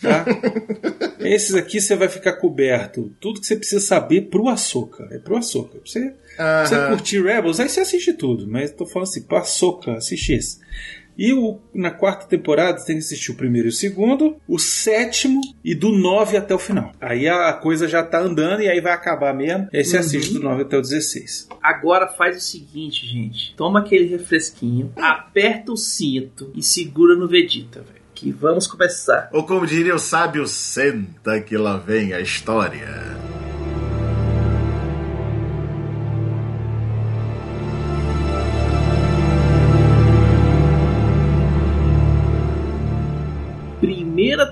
Tá? 0.00 0.24
Esses 1.20 1.54
aqui 1.54 1.80
você 1.80 1.96
vai 1.96 2.08
ficar 2.08 2.34
coberto. 2.34 3.12
Tudo 3.20 3.40
que 3.40 3.46
você 3.46 3.56
precisa 3.56 3.80
saber 3.80 4.22
pro 4.28 4.48
Ahsoka. 4.48 5.08
É 5.10 5.18
pro 5.18 5.36
Ahsoka. 5.36 5.78
Pra 5.78 5.80
você, 5.84 6.14
você 6.66 6.86
curtir 6.88 7.22
Rebels, 7.22 7.58
aí 7.60 7.68
você 7.68 7.80
assiste 7.80 8.12
tudo. 8.12 8.46
Mas 8.46 8.70
tô 8.72 8.86
falando 8.86 9.08
assim, 9.08 9.22
pro 9.22 9.38
Ahsoka, 9.38 9.94
assiste 9.94 10.34
esse. 10.34 10.58
E 11.18 11.32
o, 11.32 11.58
na 11.74 11.90
quarta 11.90 12.26
temporada 12.26 12.78
você 12.78 12.86
tem 12.86 12.96
que 12.96 13.02
assistir 13.02 13.32
o 13.32 13.36
primeiro 13.36 13.68
e 13.68 13.70
o 13.70 13.72
segundo, 13.72 14.36
o 14.46 14.58
sétimo 14.58 15.40
e 15.64 15.74
do 15.74 15.90
9 15.90 16.36
até 16.36 16.54
o 16.54 16.58
final. 16.58 16.92
Aí 17.00 17.28
a 17.28 17.52
coisa 17.54 17.88
já 17.88 18.02
tá 18.02 18.20
andando 18.20 18.62
e 18.62 18.68
aí 18.68 18.80
vai 18.80 18.92
acabar 18.92 19.34
mesmo. 19.34 19.68
E 19.72 19.78
aí 19.78 19.84
você 19.84 19.96
assiste 19.96 20.32
do 20.32 20.40
9 20.40 20.62
até 20.62 20.76
o 20.76 20.82
16. 20.82 21.48
Agora 21.62 22.08
faz 22.08 22.36
o 22.36 22.40
seguinte, 22.40 23.06
gente. 23.06 23.54
Toma 23.56 23.80
aquele 23.80 24.06
refresquinho, 24.06 24.92
aperta 24.96 25.72
o 25.72 25.76
cinto 25.76 26.52
e 26.54 26.62
segura 26.62 27.16
no 27.16 27.28
Vegeta, 27.28 27.80
velho. 27.80 27.96
Que 28.14 28.32
vamos 28.32 28.66
começar. 28.66 29.28
Ou 29.30 29.44
como 29.44 29.66
diria 29.66 29.94
o 29.94 29.98
sábio, 29.98 30.46
senta 30.46 31.38
que 31.40 31.56
lá 31.56 31.76
vem 31.76 32.14
a 32.14 32.20
história. 32.20 33.25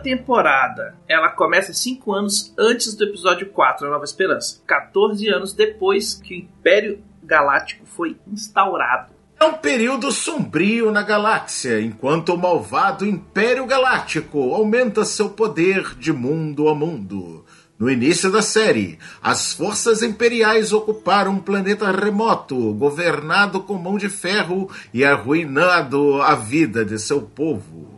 Temporada. 0.04 0.94
Ela 1.08 1.30
começa 1.30 1.72
cinco 1.72 2.12
anos 2.12 2.52
antes 2.58 2.94
do 2.94 3.04
episódio 3.04 3.48
4, 3.48 3.86
A 3.86 3.90
Nova 3.90 4.04
Esperança. 4.04 4.60
14 4.66 5.26
anos 5.30 5.54
depois 5.54 6.14
que 6.14 6.34
o 6.34 6.36
Império 6.36 7.02
Galáctico 7.22 7.86
foi 7.86 8.16
instaurado. 8.30 9.14
É 9.40 9.44
um 9.46 9.54
período 9.54 10.12
sombrio 10.12 10.92
na 10.92 11.02
galáxia, 11.02 11.80
enquanto 11.80 12.34
o 12.34 12.38
malvado 12.38 13.06
Império 13.06 13.66
Galáctico 13.66 14.54
aumenta 14.54 15.04
seu 15.04 15.30
poder 15.30 15.94
de 15.96 16.12
mundo 16.12 16.68
a 16.68 16.74
mundo. 16.74 17.44
No 17.78 17.90
início 17.90 18.30
da 18.30 18.40
série, 18.40 18.98
as 19.20 19.52
forças 19.52 20.02
imperiais 20.02 20.72
ocuparam 20.72 21.32
um 21.32 21.40
planeta 21.40 21.90
remoto, 21.90 22.72
governado 22.74 23.60
com 23.60 23.74
mão 23.74 23.98
de 23.98 24.08
ferro 24.08 24.70
e 24.92 25.04
arruinado 25.04 26.22
a 26.22 26.34
vida 26.34 26.84
de 26.84 26.98
seu 26.98 27.22
povo. 27.22 27.93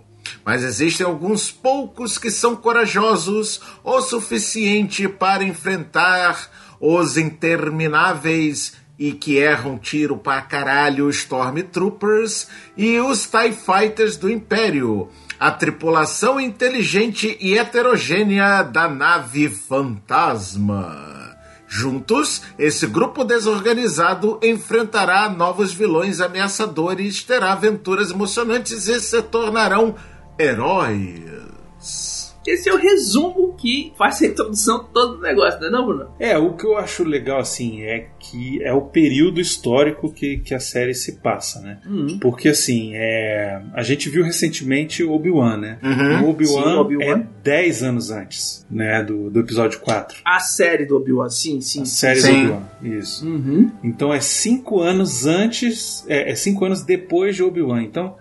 Mas 0.47 0.63
existem 0.63 1.05
alguns 1.05 1.51
poucos 1.51 2.19
que 2.19 2.31
são 2.31 2.55
corajosos 2.55 3.61
o 3.83 4.01
suficiente 4.01 5.09
para 5.09 5.43
enfrentar 5.43 6.49
os 6.79 7.17
intermináveis 7.17 8.75
e 8.97 9.11
que 9.11 9.39
erram 9.39 9.77
tiro 9.77 10.17
pra 10.17 10.41
caralho 10.41 11.11
Stormtroopers 11.11 12.47
e 12.77 13.01
os 13.01 13.27
TIE 13.27 13.53
Fighters 13.53 14.17
do 14.17 14.31
Império, 14.31 15.09
a 15.39 15.51
tripulação 15.51 16.41
inteligente 16.41 17.37
e 17.41 17.59
heterogênea 17.59 18.63
da 18.63 18.89
nave 18.89 19.49
Fantasma. 19.49 21.35
Juntos, 21.67 22.43
esse 22.57 22.87
grupo 22.87 23.25
desorganizado 23.25 24.39
enfrentará 24.41 25.29
novos 25.29 25.73
vilões 25.73 26.21
ameaçadores, 26.21 27.25
terá 27.25 27.53
aventuras 27.53 28.13
emocionantes 28.13 28.87
e 28.87 29.01
se 29.01 29.21
tornarão 29.23 29.97
heróis. 30.39 32.27
Esse 32.47 32.69
é 32.69 32.73
o 32.73 32.77
resumo 32.77 33.55
que 33.55 33.93
faz 33.99 34.23
a 34.23 34.27
introdução 34.27 34.85
de 34.85 34.91
todo 34.91 35.19
o 35.19 35.21
negócio, 35.21 35.59
não 35.61 35.67
é 35.67 35.71
não, 35.71 35.87
Bruno? 35.87 36.07
É, 36.21 36.39
o 36.39 36.55
que 36.55 36.65
eu 36.65 36.77
acho 36.77 37.03
legal 37.03 37.41
assim 37.41 37.83
é 37.83 38.09
que 38.21 38.63
é 38.63 38.73
o 38.73 38.83
período 38.83 39.41
histórico 39.41 40.13
que, 40.13 40.39
que 40.39 40.55
a 40.55 40.61
série 40.61 40.95
se 40.95 41.17
passa, 41.17 41.61
né? 41.61 41.79
Hum. 41.87 42.19
Porque 42.21 42.49
assim, 42.49 42.93
é, 42.95 43.61
a 43.75 43.83
gente 43.83 44.09
viu 44.09 44.23
recentemente 44.23 45.03
o 45.03 45.13
Obi-Wan, 45.13 45.57
né? 45.57 45.79
Uhum. 45.83 46.31
Obi-Wan 46.31 46.81
Obi-Wan. 46.81 47.05
é 47.05 47.27
10 47.43 47.83
anos 47.83 48.11
antes, 48.11 48.65
né, 48.71 49.03
do, 49.03 49.29
do 49.31 49.41
episódio 49.41 49.81
4. 49.81 50.19
A 50.25 50.39
série 50.39 50.87
do 50.87 50.97
Obi-Wan, 50.97 51.29
sim, 51.29 51.61
sim. 51.61 51.83
A 51.83 51.87
série 51.87 52.21
Sim. 52.21 52.47
do 52.47 52.53
Obi-Wan, 52.55 52.99
isso. 52.99 53.27
Uhum. 53.27 53.71
Então 53.83 54.15
é 54.15 54.21
cinco 54.21 54.81
anos 54.81 55.27
antes, 55.27 56.05
é, 56.09 56.31
é 56.31 56.35
cinco 56.35 56.65
anos 56.65 56.83
depois 56.83 57.35
de 57.35 57.43
Obi-Wan. 57.43 57.83
Então, 57.83 58.17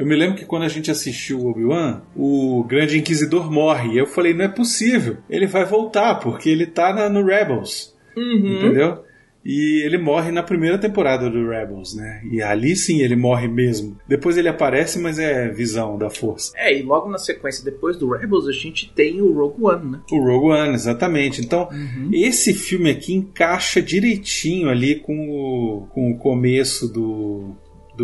eu 0.00 0.06
me 0.06 0.16
lembro 0.16 0.36
que 0.36 0.44
quando 0.44 0.62
a 0.64 0.68
gente 0.68 0.90
assistiu 0.90 1.38
o 1.40 1.50
Obi-Wan, 1.50 2.02
o 2.16 2.64
Grande 2.64 2.98
Inquisidor 2.98 3.50
morre. 3.52 3.94
E 3.94 3.98
eu 3.98 4.06
falei, 4.06 4.32
não 4.34 4.44
é 4.44 4.48
possível. 4.48 5.18
Ele 5.28 5.46
vai 5.46 5.64
voltar, 5.64 6.14
porque 6.16 6.48
ele 6.48 6.66
tá 6.66 6.92
na- 6.92 7.08
no 7.08 7.24
Rebels. 7.24 7.94
Uhum. 8.16 8.56
Entendeu? 8.58 8.98
E 9.42 9.82
ele 9.86 9.96
morre 9.96 10.30
na 10.30 10.42
primeira 10.42 10.76
temporada 10.76 11.30
do 11.30 11.48
Rebels, 11.48 11.94
né? 11.96 12.20
E 12.30 12.42
ali 12.42 12.76
sim 12.76 13.00
ele 13.00 13.16
morre 13.16 13.48
mesmo. 13.48 13.96
Depois 14.06 14.36
ele 14.36 14.48
aparece, 14.50 14.98
mas 14.98 15.18
é 15.18 15.48
visão 15.48 15.96
da 15.96 16.10
força. 16.10 16.52
É, 16.56 16.78
e 16.78 16.82
logo 16.82 17.08
na 17.08 17.16
sequência, 17.16 17.64
depois 17.64 17.96
do 17.96 18.10
Rebels, 18.10 18.46
a 18.46 18.52
gente 18.52 18.92
tem 18.94 19.22
o 19.22 19.32
Rogue 19.32 19.64
One, 19.64 19.92
né? 19.92 20.00
O 20.12 20.18
Rogue 20.18 20.50
One, 20.52 20.74
exatamente. 20.74 21.40
Então, 21.40 21.70
Uhum. 21.72 22.10
esse 22.12 22.52
filme 22.52 22.90
aqui 22.90 23.14
encaixa 23.14 23.80
direitinho 23.80 24.68
ali 24.68 24.96
com 24.96 25.30
o, 25.30 25.86
com 25.94 26.10
o 26.10 26.18
começo 26.18 26.86
do, 26.92 27.54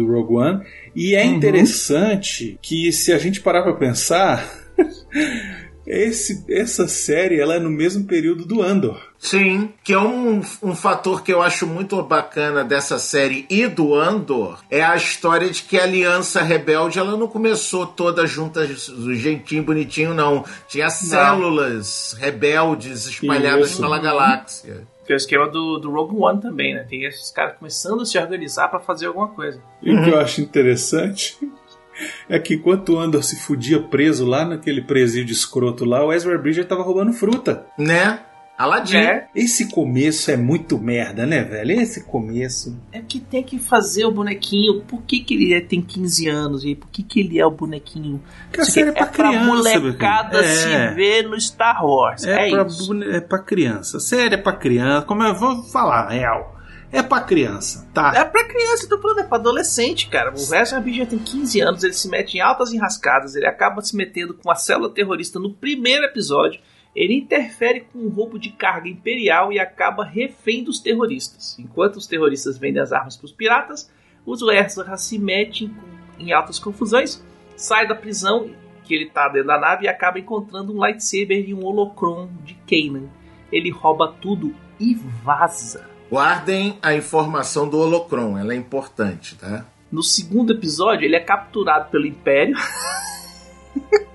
do 0.00 0.06
Rogue 0.12 0.34
One. 0.34 0.64
E 0.94 1.14
é 1.14 1.24
Uhum. 1.24 1.34
interessante 1.34 2.58
que, 2.62 2.92
se 2.92 3.12
a 3.12 3.18
gente 3.18 3.40
parar 3.40 3.62
pra 3.62 3.72
pensar, 3.74 4.46
esse, 5.86 6.44
essa 6.50 6.88
série 6.88 7.40
ela 7.40 7.54
é 7.54 7.58
no 7.60 7.70
mesmo 7.70 8.04
período 8.04 8.44
do 8.44 8.60
Andor. 8.62 9.00
Sim, 9.18 9.70
que 9.82 9.92
é 9.92 9.98
um, 9.98 10.40
um 10.62 10.74
fator 10.74 11.22
que 11.22 11.32
eu 11.32 11.40
acho 11.42 11.66
muito 11.66 12.00
bacana 12.02 12.62
dessa 12.64 12.98
série 12.98 13.46
e 13.48 13.66
do 13.66 13.94
Andor 13.94 14.60
é 14.70 14.84
a 14.84 14.94
história 14.96 15.48
de 15.50 15.62
que 15.62 15.78
a 15.78 15.84
Aliança 15.84 16.42
Rebelde 16.42 16.98
ela 16.98 17.16
não 17.16 17.26
começou 17.26 17.86
toda 17.86 18.26
junta 18.26 18.66
do 18.66 19.14
jeitinho 19.14 19.62
bonitinho, 19.62 20.12
não. 20.14 20.44
Tinha 20.68 20.90
células 20.90 22.16
rebeldes 22.18 23.06
espalhadas 23.06 23.70
Isso. 23.70 23.80
pela 23.80 23.98
galáxia. 23.98 24.82
Que 25.06 25.12
é 25.12 25.16
o 25.16 25.18
esquema 25.18 25.48
do, 25.48 25.78
do 25.78 25.90
Rogue 25.90 26.16
One 26.18 26.40
também, 26.40 26.74
né? 26.74 26.84
Tem 26.88 27.04
esses 27.04 27.30
caras 27.30 27.56
começando 27.56 28.02
a 28.02 28.04
se 28.04 28.18
organizar 28.18 28.68
pra 28.68 28.80
fazer 28.80 29.06
alguma 29.06 29.28
coisa. 29.28 29.62
E 29.80 29.94
o 29.94 30.02
que 30.02 30.10
eu 30.10 30.18
acho 30.18 30.40
interessante 30.40 31.38
é 32.28 32.38
que 32.38 32.54
enquanto 32.54 32.94
o 32.94 32.98
Andor 32.98 33.22
se 33.22 33.36
fudia 33.36 33.80
preso 33.80 34.26
lá 34.26 34.44
naquele 34.44 34.82
presídio 34.82 35.32
escroto 35.32 35.84
lá, 35.84 36.04
o 36.04 36.12
Ezra 36.12 36.36
Bridger 36.36 36.66
tava 36.66 36.82
roubando 36.82 37.12
fruta. 37.12 37.66
Né? 37.78 38.20
Aladdin. 38.58 38.96
É, 38.96 39.28
Esse 39.34 39.70
começo 39.70 40.30
é 40.30 40.36
muito 40.36 40.78
merda, 40.78 41.26
né, 41.26 41.42
velho? 41.44 41.72
Esse 41.72 42.04
começo. 42.04 42.76
é 42.90 43.00
que 43.00 43.20
tem 43.20 43.42
que 43.42 43.58
fazer 43.58 44.04
o 44.06 44.10
bonequinho. 44.10 44.80
Por 44.82 45.02
que, 45.02 45.20
que 45.20 45.34
ele 45.34 45.52
é- 45.54 45.60
tem 45.60 45.82
15 45.82 46.26
anos 46.28 46.64
e 46.64 46.74
por 46.74 46.88
que, 46.88 47.02
que 47.02 47.20
ele 47.20 47.38
é 47.38 47.44
o 47.46 47.50
bonequinho? 47.50 48.22
Porque 48.46 48.60
a 48.62 48.64
série 48.64 48.88
é 48.88 48.90
aqui 48.90 48.98
pra 48.98 49.06
criança, 49.08 49.44
meu 49.44 49.62
filho. 49.62 49.82
molecada 49.82 50.42
se 50.42 50.68
É. 50.72 50.90
ver 50.94 51.22
no 51.28 51.38
Star 51.40 51.84
Wars. 51.84 52.24
É, 52.24 52.48
É, 52.48 52.50
pra, 52.50 52.62
isso. 52.66 53.02
é 53.04 53.20
pra 53.20 53.38
criança. 53.40 54.00
Série 54.00 54.34
é 54.34 54.38
pra 54.38 54.52
criança. 54.54 55.06
Como 55.06 55.22
eu 55.22 55.34
vou 55.34 55.62
falar, 55.64 56.08
real. 56.08 56.54
É 56.92 57.02
pra 57.02 57.20
criança, 57.20 57.86
tá? 57.92 58.12
É 58.14 58.24
pra 58.24 58.44
criança, 58.44 58.84
eu 58.84 58.88
tô 58.88 58.98
falando, 59.02 59.18
é 59.18 59.24
pra 59.24 59.36
adolescente, 59.38 60.08
cara. 60.08 60.32
O 60.32 60.54
Ezra 60.54 60.80
Bridger 60.80 61.06
tem 61.06 61.18
15 61.18 61.60
anos, 61.60 61.82
ele 61.84 61.92
se 61.92 62.08
mete 62.08 62.36
em 62.36 62.40
altas 62.40 62.72
enrascadas, 62.72 63.34
ele 63.34 63.46
acaba 63.46 63.82
se 63.82 63.94
metendo 63.96 64.32
com 64.32 64.50
a 64.50 64.54
célula 64.54 64.88
terrorista 64.88 65.38
no 65.40 65.52
primeiro 65.52 66.04
episódio. 66.04 66.60
Ele 66.96 67.14
interfere 67.14 67.80
com 67.92 67.98
um 67.98 68.08
roubo 68.08 68.38
de 68.38 68.50
carga 68.50 68.88
imperial 68.88 69.52
e 69.52 69.58
acaba 69.60 70.02
refém 70.02 70.64
dos 70.64 70.80
terroristas. 70.80 71.54
Enquanto 71.58 71.96
os 71.96 72.06
terroristas 72.06 72.56
vendem 72.56 72.80
as 72.82 72.90
armas 72.90 73.16
pros 73.18 73.30
piratas, 73.32 73.90
os 74.24 74.40
Ezra 74.42 74.96
se 74.96 75.18
metem 75.18 75.68
com- 75.68 76.22
em 76.24 76.32
altas 76.32 76.58
confusões, 76.58 77.22
sai 77.54 77.86
da 77.86 77.94
prisão 77.94 78.50
que 78.82 78.94
ele 78.94 79.10
tá 79.10 79.28
dentro 79.28 79.48
da 79.48 79.58
nave 79.60 79.84
e 79.84 79.88
acaba 79.88 80.18
encontrando 80.18 80.72
um 80.72 80.78
lightsaber 80.78 81.46
e 81.46 81.52
um 81.52 81.62
holocron 81.64 82.30
de 82.44 82.54
Kanan. 82.66 83.08
Ele 83.52 83.70
rouba 83.70 84.14
tudo 84.20 84.54
e 84.80 84.94
vaza. 85.22 85.86
Guardem 86.10 86.78
a 86.80 86.94
informação 86.94 87.68
do 87.68 87.78
Holocron, 87.78 88.38
ela 88.38 88.52
é 88.52 88.56
importante, 88.56 89.34
tá? 89.36 89.66
No 89.90 90.02
segundo 90.04 90.52
episódio, 90.52 91.04
ele 91.04 91.16
é 91.16 91.20
capturado 91.20 91.90
pelo 91.90 92.06
Império. 92.06 92.54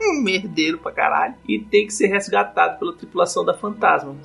um 0.01 0.21
merdeiro 0.23 0.77
pra 0.77 0.91
caralho. 0.91 1.35
E 1.47 1.59
tem 1.59 1.85
que 1.85 1.93
ser 1.93 2.07
resgatado 2.07 2.79
pela 2.79 2.93
tripulação 2.93 3.45
da 3.45 3.53
Fantasma. 3.53 4.15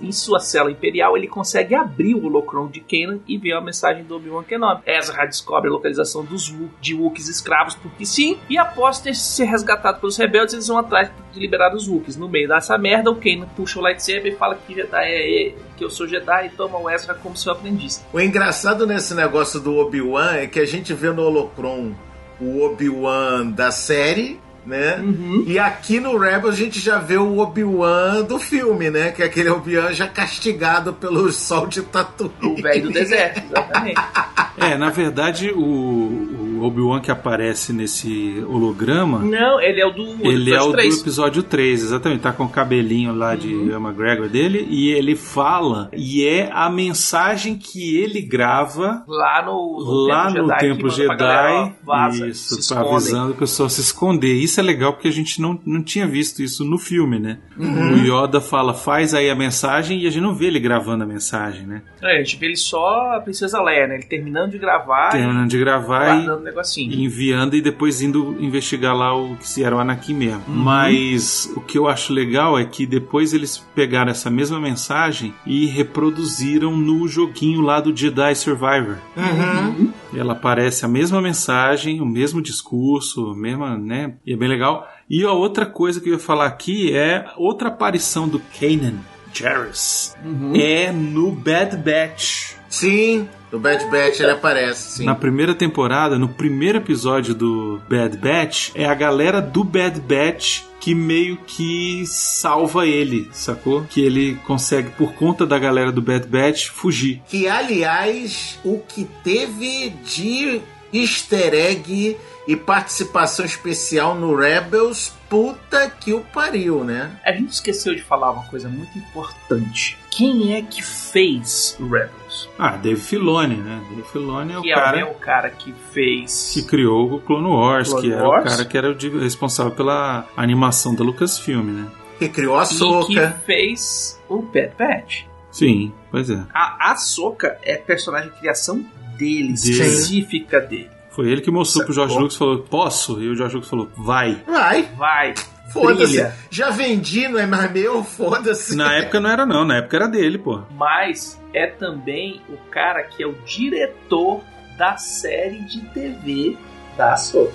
Em 0.00 0.12
sua 0.12 0.38
cela 0.40 0.70
imperial, 0.70 1.16
ele 1.16 1.26
consegue 1.26 1.74
abrir 1.74 2.14
o 2.14 2.24
holocron 2.24 2.68
de 2.68 2.80
Kanan 2.80 3.18
e 3.26 3.36
ver 3.38 3.52
a 3.52 3.60
mensagem 3.60 4.04
do 4.04 4.16
Obi-Wan 4.16 4.44
Kenobi. 4.44 4.82
Ezra 4.86 5.26
descobre 5.26 5.68
a 5.68 5.72
localização 5.72 6.24
dos 6.24 6.50
Woo- 6.50 6.70
de 6.80 6.94
Wookiees 6.94 7.28
escravos, 7.28 7.74
porque 7.74 8.04
sim. 8.06 8.38
E 8.48 8.56
após 8.58 9.00
ter 9.00 9.14
ser 9.14 9.44
resgatado 9.46 10.00
pelos 10.00 10.16
rebeldes, 10.16 10.54
eles 10.54 10.68
vão 10.68 10.78
atrás 10.78 11.10
de 11.32 11.40
liberar 11.40 11.74
os 11.74 11.88
Wookiees. 11.88 12.16
No 12.16 12.28
meio 12.28 12.48
dessa 12.48 12.78
merda, 12.78 13.10
o 13.10 13.16
Kanan 13.16 13.46
puxa 13.56 13.78
o 13.78 13.82
lightsaber 13.82 14.32
e 14.32 14.36
fala 14.36 14.54
que, 14.54 14.74
Jedi 14.74 14.88
é- 15.04 15.54
que 15.76 15.84
eu 15.84 15.90
sou 15.90 16.06
Jedi 16.06 16.46
e 16.46 16.50
toma 16.50 16.78
o 16.78 16.88
Ezra 16.88 17.14
como 17.14 17.36
seu 17.36 17.52
aprendiz. 17.52 18.04
O 18.12 18.20
engraçado 18.20 18.86
nesse 18.86 19.14
negócio 19.14 19.58
do 19.60 19.74
Obi-Wan 19.76 20.34
é 20.36 20.46
que 20.46 20.60
a 20.60 20.64
gente 20.66 20.92
vê 20.94 21.10
no 21.10 21.22
Holocron 21.22 21.92
o 22.40 22.62
Obi-Wan 22.64 23.46
da 23.50 23.70
série, 23.70 24.40
né? 24.66 24.98
Uhum. 25.00 25.44
E 25.46 25.58
aqui 25.58 26.00
no 26.00 26.16
Rebel 26.18 26.50
a 26.50 26.54
gente 26.54 26.80
já 26.80 26.98
vê 26.98 27.16
o 27.16 27.38
Obi-Wan 27.38 28.22
do 28.22 28.38
filme, 28.38 28.90
né? 28.90 29.10
Que 29.12 29.22
é 29.22 29.26
aquele 29.26 29.50
Obi-Wan 29.50 29.92
já 29.92 30.06
castigado 30.06 30.92
pelo 30.92 31.30
sol 31.32 31.66
de 31.66 31.82
Tatooine. 31.82 32.32
O 32.42 32.62
velho 32.62 32.82
do 32.84 32.90
deserto, 32.92 33.42
exatamente. 33.44 34.00
É, 34.56 34.78
na 34.78 34.88
verdade, 34.88 35.50
o, 35.50 35.58
o 35.60 36.62
Obi-Wan 36.64 37.00
que 37.00 37.10
aparece 37.10 37.72
nesse 37.72 38.40
holograma. 38.48 39.18
Não, 39.18 39.60
ele 39.60 39.80
é 39.80 39.86
o 39.86 39.90
do 39.90 40.04
Ele 40.24 40.54
é 40.54 40.62
o 40.62 40.66
do 40.66 40.72
3. 40.74 41.00
episódio 41.00 41.42
3, 41.42 41.82
exatamente. 41.82 42.20
Tá 42.20 42.32
com 42.32 42.44
o 42.44 42.48
cabelinho 42.48 43.12
lá 43.12 43.34
de 43.34 43.52
Uhum. 43.52 43.66
Ian 43.70 43.80
McGregor 43.80 44.28
dele. 44.28 44.64
E 44.70 44.92
ele 44.92 45.16
fala, 45.16 45.90
e 45.92 46.24
é 46.24 46.48
a 46.52 46.70
mensagem 46.70 47.56
que 47.58 47.96
ele 47.98 48.22
grava 48.22 49.02
Lá 49.08 49.42
no, 49.44 49.80
no 49.84 50.06
lá 50.46 50.56
Templo 50.58 50.84
no 50.84 50.90
Jedi, 50.90 51.16
galera, 51.16 51.48
Jedi. 51.64 51.74
ó, 51.82 51.86
vaza, 51.86 52.28
isso, 52.28 52.48
pra 52.54 52.60
escondem. 52.60 52.92
avisando 52.94 53.32
o 53.32 53.36
pessoal 53.36 53.68
se 53.68 53.80
esconder. 53.80 54.34
Isso 54.34 54.53
é 54.60 54.62
legal 54.62 54.92
porque 54.92 55.08
a 55.08 55.12
gente 55.12 55.40
não, 55.40 55.58
não 55.64 55.82
tinha 55.82 56.06
visto 56.06 56.42
isso 56.42 56.64
no 56.64 56.78
filme, 56.78 57.18
né? 57.18 57.38
Uhum. 57.56 57.94
O 57.94 57.96
Yoda 58.06 58.40
fala, 58.40 58.74
faz 58.74 59.14
aí 59.14 59.30
a 59.30 59.34
mensagem 59.34 60.00
e 60.00 60.06
a 60.06 60.10
gente 60.10 60.22
não 60.22 60.34
vê 60.34 60.46
ele 60.46 60.60
gravando 60.60 61.04
a 61.04 61.06
mensagem, 61.06 61.66
né? 61.66 61.82
É, 62.02 62.16
a 62.18 62.22
gente 62.22 62.36
vê 62.36 62.46
ele 62.46 62.56
só 62.56 63.14
a 63.16 63.20
Princesa 63.20 63.62
Leia, 63.62 63.86
né? 63.86 63.94
Ele 63.94 64.04
terminando 64.04 64.52
de 64.52 64.58
gravar 64.58 65.10
Terminando 65.10 65.48
de 65.48 65.58
gravar 65.58 66.16
e 66.16 66.42
negocinho. 66.42 66.92
e 66.92 67.04
enviando 67.04 67.56
e 67.56 67.60
depois 67.60 68.00
indo 68.02 68.36
investigar 68.40 68.94
lá 68.96 69.14
o 69.16 69.36
que 69.36 69.48
se 69.48 69.62
era 69.64 69.74
o 69.76 69.78
Anakin 69.78 70.14
mesmo. 70.14 70.42
Mas 70.48 71.50
o 71.56 71.60
que 71.60 71.78
eu 71.78 71.88
acho 71.88 72.12
legal 72.12 72.58
é 72.58 72.64
que 72.64 72.86
depois 72.86 73.32
eles 73.32 73.58
pegaram 73.74 74.10
essa 74.10 74.30
mesma 74.30 74.60
mensagem 74.60 75.34
e 75.46 75.66
reproduziram 75.66 76.76
no 76.76 77.06
joguinho 77.08 77.60
lá 77.60 77.80
do 77.80 77.96
Jedi 77.96 78.34
Survivor. 78.34 78.96
Uhum. 79.16 79.92
Ela 80.16 80.32
aparece 80.32 80.84
a 80.84 80.88
mesma 80.88 81.20
mensagem, 81.20 82.00
o 82.00 82.06
mesmo 82.06 82.40
discurso, 82.40 83.30
a 83.30 83.36
mesma, 83.36 83.76
né? 83.76 84.14
E 84.24 84.32
é 84.32 84.36
bem 84.36 84.48
legal. 84.48 84.88
E 85.08 85.24
a 85.24 85.32
outra 85.32 85.66
coisa 85.66 86.00
que 86.00 86.08
eu 86.08 86.14
ia 86.14 86.18
falar 86.18 86.46
aqui 86.46 86.94
é 86.96 87.26
outra 87.36 87.68
aparição 87.68 88.28
do 88.28 88.40
Kanan 88.58 88.94
Jarrus. 89.32 90.14
É 90.54 90.92
no 90.92 91.32
Bad 91.32 91.76
Batch. 91.76 92.54
Sim, 92.68 93.28
no 93.52 93.58
Bad 93.58 93.84
Batch 93.90 94.20
ele 94.20 94.32
aparece, 94.32 94.98
sim. 94.98 95.04
Na 95.04 95.14
primeira 95.14 95.54
temporada, 95.54 96.18
no 96.18 96.28
primeiro 96.28 96.78
episódio 96.78 97.34
do 97.34 97.80
Bad 97.88 98.16
Batch, 98.16 98.70
é 98.74 98.84
a 98.84 98.94
galera 98.94 99.40
do 99.40 99.62
Bad 99.62 100.00
Batch 100.00 100.62
que 100.84 100.94
meio 100.94 101.38
que 101.46 102.04
salva 102.06 102.86
ele, 102.86 103.30
sacou? 103.32 103.86
Que 103.88 104.02
ele 104.02 104.34
consegue, 104.46 104.90
por 104.90 105.14
conta 105.14 105.46
da 105.46 105.58
galera 105.58 105.90
do 105.90 106.02
Bad 106.02 106.28
Batch, 106.28 106.66
fugir. 106.66 107.22
Que, 107.26 107.48
aliás, 107.48 108.58
o 108.62 108.78
que 108.80 109.08
teve 109.24 109.88
de 110.04 110.60
easter 110.92 111.54
egg 111.54 112.18
e 112.46 112.54
participação 112.56 113.44
especial 113.44 114.14
no 114.14 114.34
Rebels, 114.36 115.12
puta 115.30 115.88
que 115.88 116.12
o 116.12 116.20
pariu, 116.20 116.84
né? 116.84 117.18
A 117.24 117.32
gente 117.32 117.50
esqueceu 117.52 117.94
de 117.94 118.02
falar 118.02 118.30
uma 118.32 118.44
coisa 118.44 118.68
muito 118.68 118.96
importante. 118.98 119.96
Quem 120.10 120.54
é 120.54 120.62
que 120.62 120.82
fez 120.82 121.76
o 121.80 121.84
Rebels? 121.88 122.48
Ah, 122.58 122.76
Dave 122.76 123.00
Filoni, 123.00 123.56
né? 123.56 123.82
Dave 123.90 124.02
Filoni 124.08 124.52
é 124.52 124.58
o 124.58 124.62
que 124.62 124.70
é 124.70 124.74
o 124.74 124.76
cara 124.76 125.10
cara 125.14 125.50
que 125.50 125.74
fez. 125.92 126.50
que 126.52 126.62
criou 126.62 127.14
o 127.14 127.20
Clone 127.20 127.48
Wars, 127.48 127.88
Clone 127.88 128.08
que 128.08 128.12
era 128.12 128.28
Wars? 128.28 128.44
o 128.44 128.56
cara 128.56 128.64
que 128.68 128.78
era 128.78 128.90
o 128.92 129.20
responsável 129.20 129.72
pela 129.72 130.26
animação 130.36 130.94
da 130.94 131.02
Lucasfilm, 131.02 131.64
né? 131.70 131.86
Que 132.18 132.28
criou 132.28 132.58
a 132.58 132.64
e 132.64 132.68
que 132.68 132.74
Soca. 132.74 133.42
fez 133.44 134.20
o 134.28 134.42
Bad 134.42 134.72
Batch. 134.78 135.22
Sim, 135.50 135.92
pois 136.10 136.28
é. 136.30 136.42
A, 136.52 136.92
a 136.92 136.96
Soca 136.96 137.58
é 137.62 137.76
personagem 137.76 138.30
de 138.30 138.36
criação 138.38 138.84
dele, 139.16 139.52
Dele. 139.52 139.52
específica 139.54 140.60
dele. 140.60 140.90
Foi 141.14 141.30
ele 141.30 141.40
que 141.40 141.50
mostrou 141.50 141.84
pro 141.84 141.94
George? 141.94 142.16
Lucas 142.16 142.34
e 142.34 142.38
falou: 142.38 142.58
Posso? 142.58 143.22
E 143.22 143.28
o 143.28 143.36
George 143.36 143.54
Lucas 143.54 143.70
falou: 143.70 143.88
Vai. 143.96 144.42
Vai, 144.46 144.82
Vai, 144.96 145.34
foda-se. 145.72 146.26
Já 146.50 146.70
vendi, 146.70 147.28
não 147.28 147.38
é 147.38 147.46
mais 147.46 147.72
meu? 147.72 148.02
Foda-se. 148.02 148.76
Na 148.76 148.94
época 148.94 149.20
não 149.20 149.30
era, 149.30 149.46
não, 149.46 149.64
na 149.64 149.76
época 149.76 149.96
era 149.96 150.08
dele, 150.08 150.38
pô. 150.38 150.62
mas 150.76 151.40
é 151.52 151.66
também 151.66 152.40
o 152.48 152.56
cara 152.70 153.02
que 153.02 153.22
é 153.22 153.26
o 153.26 153.34
diretor 153.44 154.40
da 154.76 154.96
série 154.96 155.60
de 155.60 155.80
TV 155.80 156.56
da 156.96 157.16
Soca. 157.16 157.52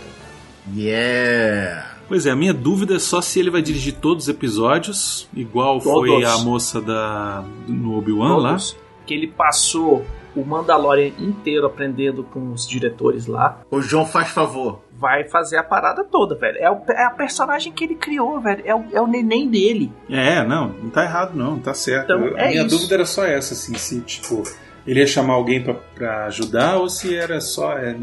Yeah. 0.75 1.95
Pois 2.07 2.25
é, 2.25 2.31
a 2.31 2.35
minha 2.35 2.53
dúvida 2.53 2.95
é 2.95 2.99
só 2.99 3.21
se 3.21 3.39
ele 3.39 3.51
vai 3.51 3.61
dirigir 3.61 3.93
todos 3.95 4.23
os 4.23 4.29
episódios, 4.29 5.27
igual 5.33 5.79
foi 5.79 6.09
Todos. 6.09 6.27
a 6.27 6.37
moça 6.39 6.81
da 6.81 7.43
no 7.67 7.97
Obi-Wan 7.97 8.37
lá. 8.37 8.57
Que 9.05 9.13
ele 9.13 9.27
passou 9.27 10.05
o 10.35 10.43
Mandalorian 10.45 11.11
inteiro 11.19 11.65
aprendendo 11.65 12.23
com 12.23 12.51
os 12.51 12.67
diretores 12.67 13.25
lá. 13.25 13.61
O 13.71 13.81
João 13.81 14.05
faz 14.05 14.29
favor. 14.29 14.81
Vai 14.93 15.23
fazer 15.27 15.57
a 15.57 15.63
parada 15.63 16.03
toda, 16.03 16.35
velho. 16.35 16.57
É, 16.59 16.69
o- 16.69 16.81
é 16.89 17.03
a 17.05 17.09
personagem 17.09 17.71
que 17.71 17.83
ele 17.83 17.95
criou, 17.95 18.39
velho. 18.41 18.61
É 18.65 18.75
o, 18.75 18.83
é 18.93 19.01
o 19.01 19.07
neném 19.07 19.49
dele. 19.49 19.91
É, 20.09 20.43
não, 20.45 20.67
não 20.69 20.89
tá 20.89 21.03
errado 21.03 21.35
não, 21.35 21.57
tá 21.57 21.73
certo. 21.73 22.03
Então, 22.05 22.25
Eu- 22.25 22.37
a 22.37 22.41
é 22.41 22.49
minha 22.49 22.61
isso. 22.65 22.75
dúvida 22.75 22.95
era 22.95 23.05
só 23.05 23.25
essa, 23.25 23.53
assim, 23.53 23.73
se 23.75 24.01
tipo 24.01 24.43
ele 24.87 25.01
ia 25.01 25.07
chamar 25.07 25.33
alguém 25.33 25.61
pra, 25.63 25.73
pra 25.73 26.25
ajudar 26.25 26.77
ou 26.77 26.89
se 26.89 27.15
era 27.15 27.39
só 27.41 27.73
é, 27.77 27.95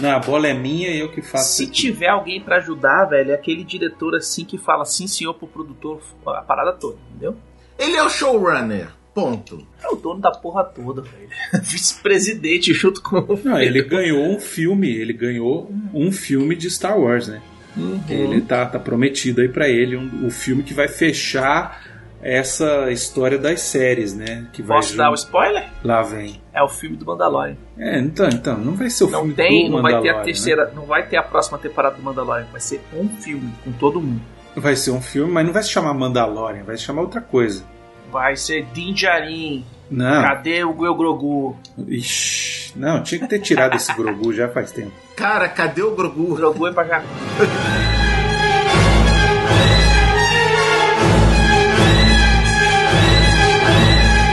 não, 0.00 0.10
a 0.10 0.18
bola 0.18 0.48
é 0.48 0.54
minha 0.54 0.88
e 0.90 0.98
eu 0.98 1.08
que 1.10 1.22
faço. 1.22 1.52
Se 1.56 1.64
aqui. 1.64 1.72
tiver 1.72 2.08
alguém 2.08 2.40
pra 2.40 2.56
ajudar, 2.56 3.04
velho, 3.04 3.30
é 3.30 3.34
aquele 3.34 3.62
diretor 3.62 4.14
assim 4.16 4.44
que 4.44 4.58
fala 4.58 4.84
sim, 4.84 5.06
senhor, 5.06 5.34
pro 5.34 5.46
produtor, 5.46 6.00
a 6.26 6.42
parada 6.42 6.72
toda, 6.72 6.96
entendeu? 7.10 7.36
Ele 7.78 7.96
é 7.96 8.02
o 8.02 8.08
showrunner. 8.10 8.88
Ponto. 9.14 9.66
É 9.82 9.88
o 9.88 9.96
dono 9.96 10.20
da 10.20 10.30
porra 10.30 10.64
toda, 10.64 11.02
velho. 11.02 11.28
Vice-presidente 11.62 12.72
junto 12.72 13.02
com 13.02 13.18
o. 13.18 13.38
Não, 13.44 13.60
ele 13.60 13.82
ganhou 13.82 14.24
um 14.26 14.40
filme, 14.40 14.88
ele 14.90 15.12
ganhou 15.12 15.70
um 15.92 16.10
filme 16.10 16.56
de 16.56 16.70
Star 16.70 16.98
Wars, 16.98 17.28
né? 17.28 17.42
Uhum. 17.76 18.00
Ele 18.08 18.40
tá, 18.40 18.64
tá 18.66 18.78
prometido 18.78 19.40
aí 19.40 19.48
pra 19.48 19.68
ele 19.68 19.96
um, 19.96 20.26
o 20.26 20.30
filme 20.30 20.62
que 20.62 20.74
vai 20.74 20.88
fechar 20.88 21.82
essa 22.22 22.90
história 22.90 23.36
das 23.38 23.60
séries, 23.62 24.14
né? 24.14 24.46
Que 24.52 24.62
vai 24.62 24.76
Posso 24.78 24.96
dar 24.96 25.08
o 25.10 25.16
junto- 25.16 25.26
spoiler? 25.26 25.68
Lá 25.82 26.02
vem. 26.02 26.40
É 26.54 26.62
o 26.62 26.68
filme 26.68 26.96
do 26.96 27.04
Mandalorian. 27.04 27.56
É, 27.76 27.98
então, 27.98 28.28
então, 28.28 28.58
não 28.58 28.74
vai 28.74 28.88
ser 28.90 29.04
o 29.04 29.10
Não 29.10 29.20
filme 29.20 29.34
tem, 29.34 29.66
do 29.66 29.72
não 29.76 29.82
vai 29.82 29.92
ter 29.92 29.96
a 29.96 30.00
Mandalorian, 30.00 30.18
né? 30.18 30.24
terceira, 30.24 30.72
não 30.74 30.84
vai 30.86 31.06
ter 31.06 31.16
a 31.16 31.22
próxima 31.22 31.58
temporada 31.58 31.96
do 31.96 32.02
Mandalorian, 32.02 32.46
vai 32.52 32.60
ser 32.60 32.80
um 32.94 33.08
filme 33.08 33.52
com 33.64 33.72
todo 33.72 34.00
mundo. 34.00 34.20
Vai 34.54 34.76
ser 34.76 34.90
um 34.90 35.00
filme, 35.00 35.32
mas 35.32 35.44
não 35.46 35.52
vai 35.52 35.62
se 35.62 35.70
chamar 35.70 35.94
Mandalorian, 35.94 36.62
vai 36.62 36.76
se 36.76 36.82
chamar 36.84 37.02
outra 37.02 37.20
coisa. 37.22 37.64
Vai 38.12 38.36
ser 38.36 38.66
Din 38.74 38.92
Djarin. 38.92 39.64
Não, 39.90 40.22
Cadê 40.22 40.62
o 40.64 40.72
Gol 40.74 40.94
Grogu? 40.94 41.56
ixi, 41.88 42.72
não, 42.78 43.02
tinha 43.02 43.18
que 43.20 43.26
ter 43.26 43.38
tirado 43.40 43.74
esse 43.74 43.92
Grogu 43.94 44.32
já 44.34 44.48
faz 44.48 44.70
tempo. 44.70 44.92
Cara, 45.16 45.48
cadê 45.48 45.82
o 45.82 45.92
O 45.92 45.96
Grogu? 45.96 46.34
Grogu 46.34 46.66
é 46.66 46.72
pra 46.72 46.84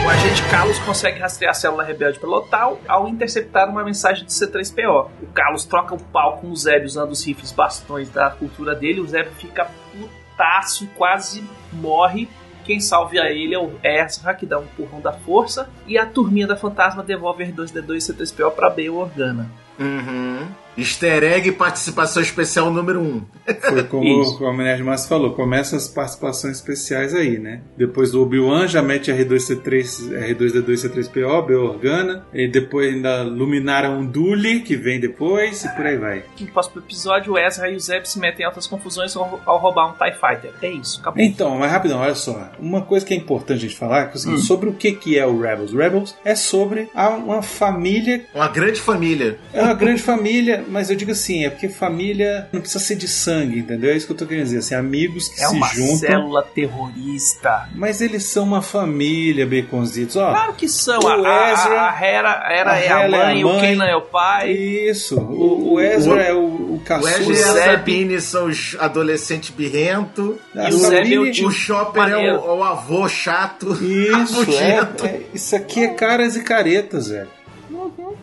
agente 0.08 0.42
Carlos 0.50 0.78
consegue 0.80 1.18
rastrear 1.18 1.52
a 1.52 1.54
célula 1.54 1.82
rebelde 1.84 2.18
pelo 2.18 2.32
local 2.32 2.78
ao 2.86 3.08
interceptar 3.08 3.68
uma 3.68 3.82
mensagem 3.84 4.24
do 4.24 4.30
C3PO. 4.30 5.08
O 5.22 5.26
Carlos 5.28 5.64
troca 5.64 5.94
o 5.94 5.98
pau 5.98 6.38
com 6.38 6.50
o 6.50 6.56
Zeb 6.56 6.84
usando 6.84 7.12
os 7.12 7.24
rifles 7.24 7.52
bastões 7.52 8.10
da 8.10 8.30
cultura 8.30 8.74
dele. 8.74 9.00
O 9.00 9.06
Zeb 9.06 9.28
fica 9.38 9.70
putaço 9.92 10.84
e 10.84 10.86
quase 10.88 11.42
morre. 11.72 12.28
Quem 12.64 12.80
salve 12.80 13.18
a 13.18 13.30
ele 13.30 13.54
é 13.54 13.58
o 13.58 13.72
Ezra, 13.82 14.34
que 14.34 14.46
dá 14.46 14.58
um 14.58 14.64
empurrão 14.64 15.00
da 15.00 15.12
força. 15.12 15.68
E 15.86 15.98
a 15.98 16.06
turminha 16.06 16.46
da 16.46 16.56
fantasma 16.56 17.02
devolve 17.02 17.44
R2D2 17.44 17.96
e 17.96 18.12
C3PO 18.12 18.50
pra 18.52 18.70
Bail 18.70 18.96
Organa. 18.96 19.50
Uhum. 19.78 20.46
Easter 20.80 21.22
egg 21.22 21.52
participação 21.52 22.22
especial 22.22 22.70
número 22.72 23.00
1. 23.00 23.02
Um. 23.04 23.22
Foi 23.68 23.82
como, 23.84 24.04
Isso. 24.22 24.38
como 24.38 24.50
o 24.60 24.62
Nerd 24.62 24.82
Márcio 24.82 25.08
falou, 25.08 25.32
começa 25.34 25.76
as 25.76 25.88
participações 25.88 26.56
especiais 26.56 27.14
aí, 27.14 27.38
né? 27.38 27.60
Depois 27.76 28.10
do 28.10 28.22
Obi-Wan 28.22 28.66
já 28.68 28.82
mete 28.82 29.10
R2C3, 29.10 30.10
R2D2 30.34 30.74
C3PO, 30.88 31.46
B 31.46 31.54
Organa, 31.54 32.24
e 32.32 32.48
depois 32.48 32.92
ainda 32.94 33.22
Luminara 33.22 33.90
Unduli, 33.90 34.60
que 34.60 34.76
vem 34.76 35.00
depois, 35.00 35.64
e 35.64 35.68
por 35.76 35.86
aí 35.86 35.96
vai. 35.96 36.22
No 36.40 36.46
próximo 36.48 36.80
episódio, 36.80 37.32
o 37.34 37.38
Ezra 37.38 37.70
e 37.70 37.76
o 37.76 37.80
Zeb 37.80 38.04
se 38.06 38.18
metem 38.18 38.42
em 38.42 38.46
altas 38.46 38.66
confusões 38.66 39.14
ao, 39.16 39.24
roubar 39.58 39.88
um 39.90 39.92
TIE 39.92 40.12
Fighter. 40.18 40.52
É 40.62 40.70
isso, 40.70 41.00
acabou. 41.00 41.22
Então, 41.22 41.58
mas 41.58 41.70
rapidão, 41.70 42.00
olha 42.00 42.14
só. 42.14 42.50
Uma 42.58 42.82
coisa 42.82 43.04
que 43.04 43.14
é 43.14 43.16
importante 43.16 43.58
a 43.58 43.60
gente 43.68 43.76
falar 43.76 44.02
é 44.02 44.06
que, 44.06 44.16
o 44.16 44.18
seguinte, 44.18 44.42
sobre 44.42 44.68
o 44.68 44.72
que, 44.72 44.92
que 44.92 45.18
é 45.18 45.26
o 45.26 45.38
Rebels. 45.40 45.72
Rebels 45.72 46.16
é 46.24 46.34
sobre 46.34 46.88
a- 46.94 47.10
uma 47.10 47.42
família 47.42 48.24
Uma 48.34 48.48
grande 48.48 48.80
família. 48.80 49.38
É 49.52 49.62
uma 49.62 49.74
grande 49.74 50.02
família, 50.02 50.64
mas 50.70 50.90
eu 50.90 50.96
digo 50.96 51.10
assim, 51.12 51.44
é 51.44 51.50
porque 51.50 51.68
família 51.68 52.48
não 52.52 52.60
precisa 52.60 52.82
ser 52.82 52.96
de 52.96 53.08
sangue, 53.08 53.58
entendeu? 53.60 53.90
É 53.90 53.96
isso 53.96 54.06
que 54.06 54.12
eu 54.12 54.16
tô 54.16 54.26
querendo 54.26 54.44
dizer, 54.44 54.58
assim, 54.58 54.74
amigos 54.74 55.28
que 55.28 55.42
É 55.42 55.46
se 55.46 55.54
uma 55.54 55.68
juntam. 55.68 55.96
célula 55.98 56.42
terrorista. 56.54 57.68
Mas 57.74 58.00
eles 58.00 58.24
são 58.24 58.44
uma 58.44 58.62
família, 58.62 59.46
baconzitos. 59.46 60.16
Ó, 60.16 60.30
Claro 60.30 60.52
que 60.54 60.68
são. 60.68 61.00
O 61.00 61.08
A, 61.08 61.14
a, 61.14 61.52
Ezra- 61.52 61.90
a 61.90 62.04
Hera, 62.04 62.52
Hera 62.52 62.72
a 62.72 62.78
é 62.78 62.88
a 62.88 63.04
Hera 63.04 63.16
é 63.16 63.20
a 63.22 63.26
mãe, 63.26 63.44
o 63.44 63.48
mãe. 63.48 63.60
Kanan 63.76 63.90
é 63.90 63.96
o 63.96 64.02
pai. 64.02 64.50
isso. 64.52 65.18
O, 65.18 65.74
o 65.74 65.80
Ezra 65.80 66.14
o- 66.14 66.18
é 66.18 66.32
o, 66.34 66.38
o 66.38 66.74
O 66.76 66.80
caçula. 66.84 67.10
Ezra 67.12 67.34
e 67.34 67.42
a 67.42 67.64
Sabine 67.72 68.20
são 68.20 68.46
os 68.46 68.76
adolescentes 68.78 69.50
birrentos. 69.50 70.36
A 70.54 70.70
E 70.70 70.74
o 70.74 70.78
Zeb 70.78 71.14
é 71.14 71.18
o 71.18 71.46
O 71.46 71.50
Chopper 71.50 72.02
é 72.08 72.32
o, 72.36 72.58
o 72.58 72.62
avô 72.64 73.08
chato. 73.08 73.72
Isso, 73.82 74.50
é, 74.52 75.06
é- 75.06 75.20
isso 75.34 75.54
aqui 75.56 75.84
é 75.84 75.88
caras 75.94 76.36
e 76.36 76.42
caretas, 76.42 77.08
velho. 77.08 77.28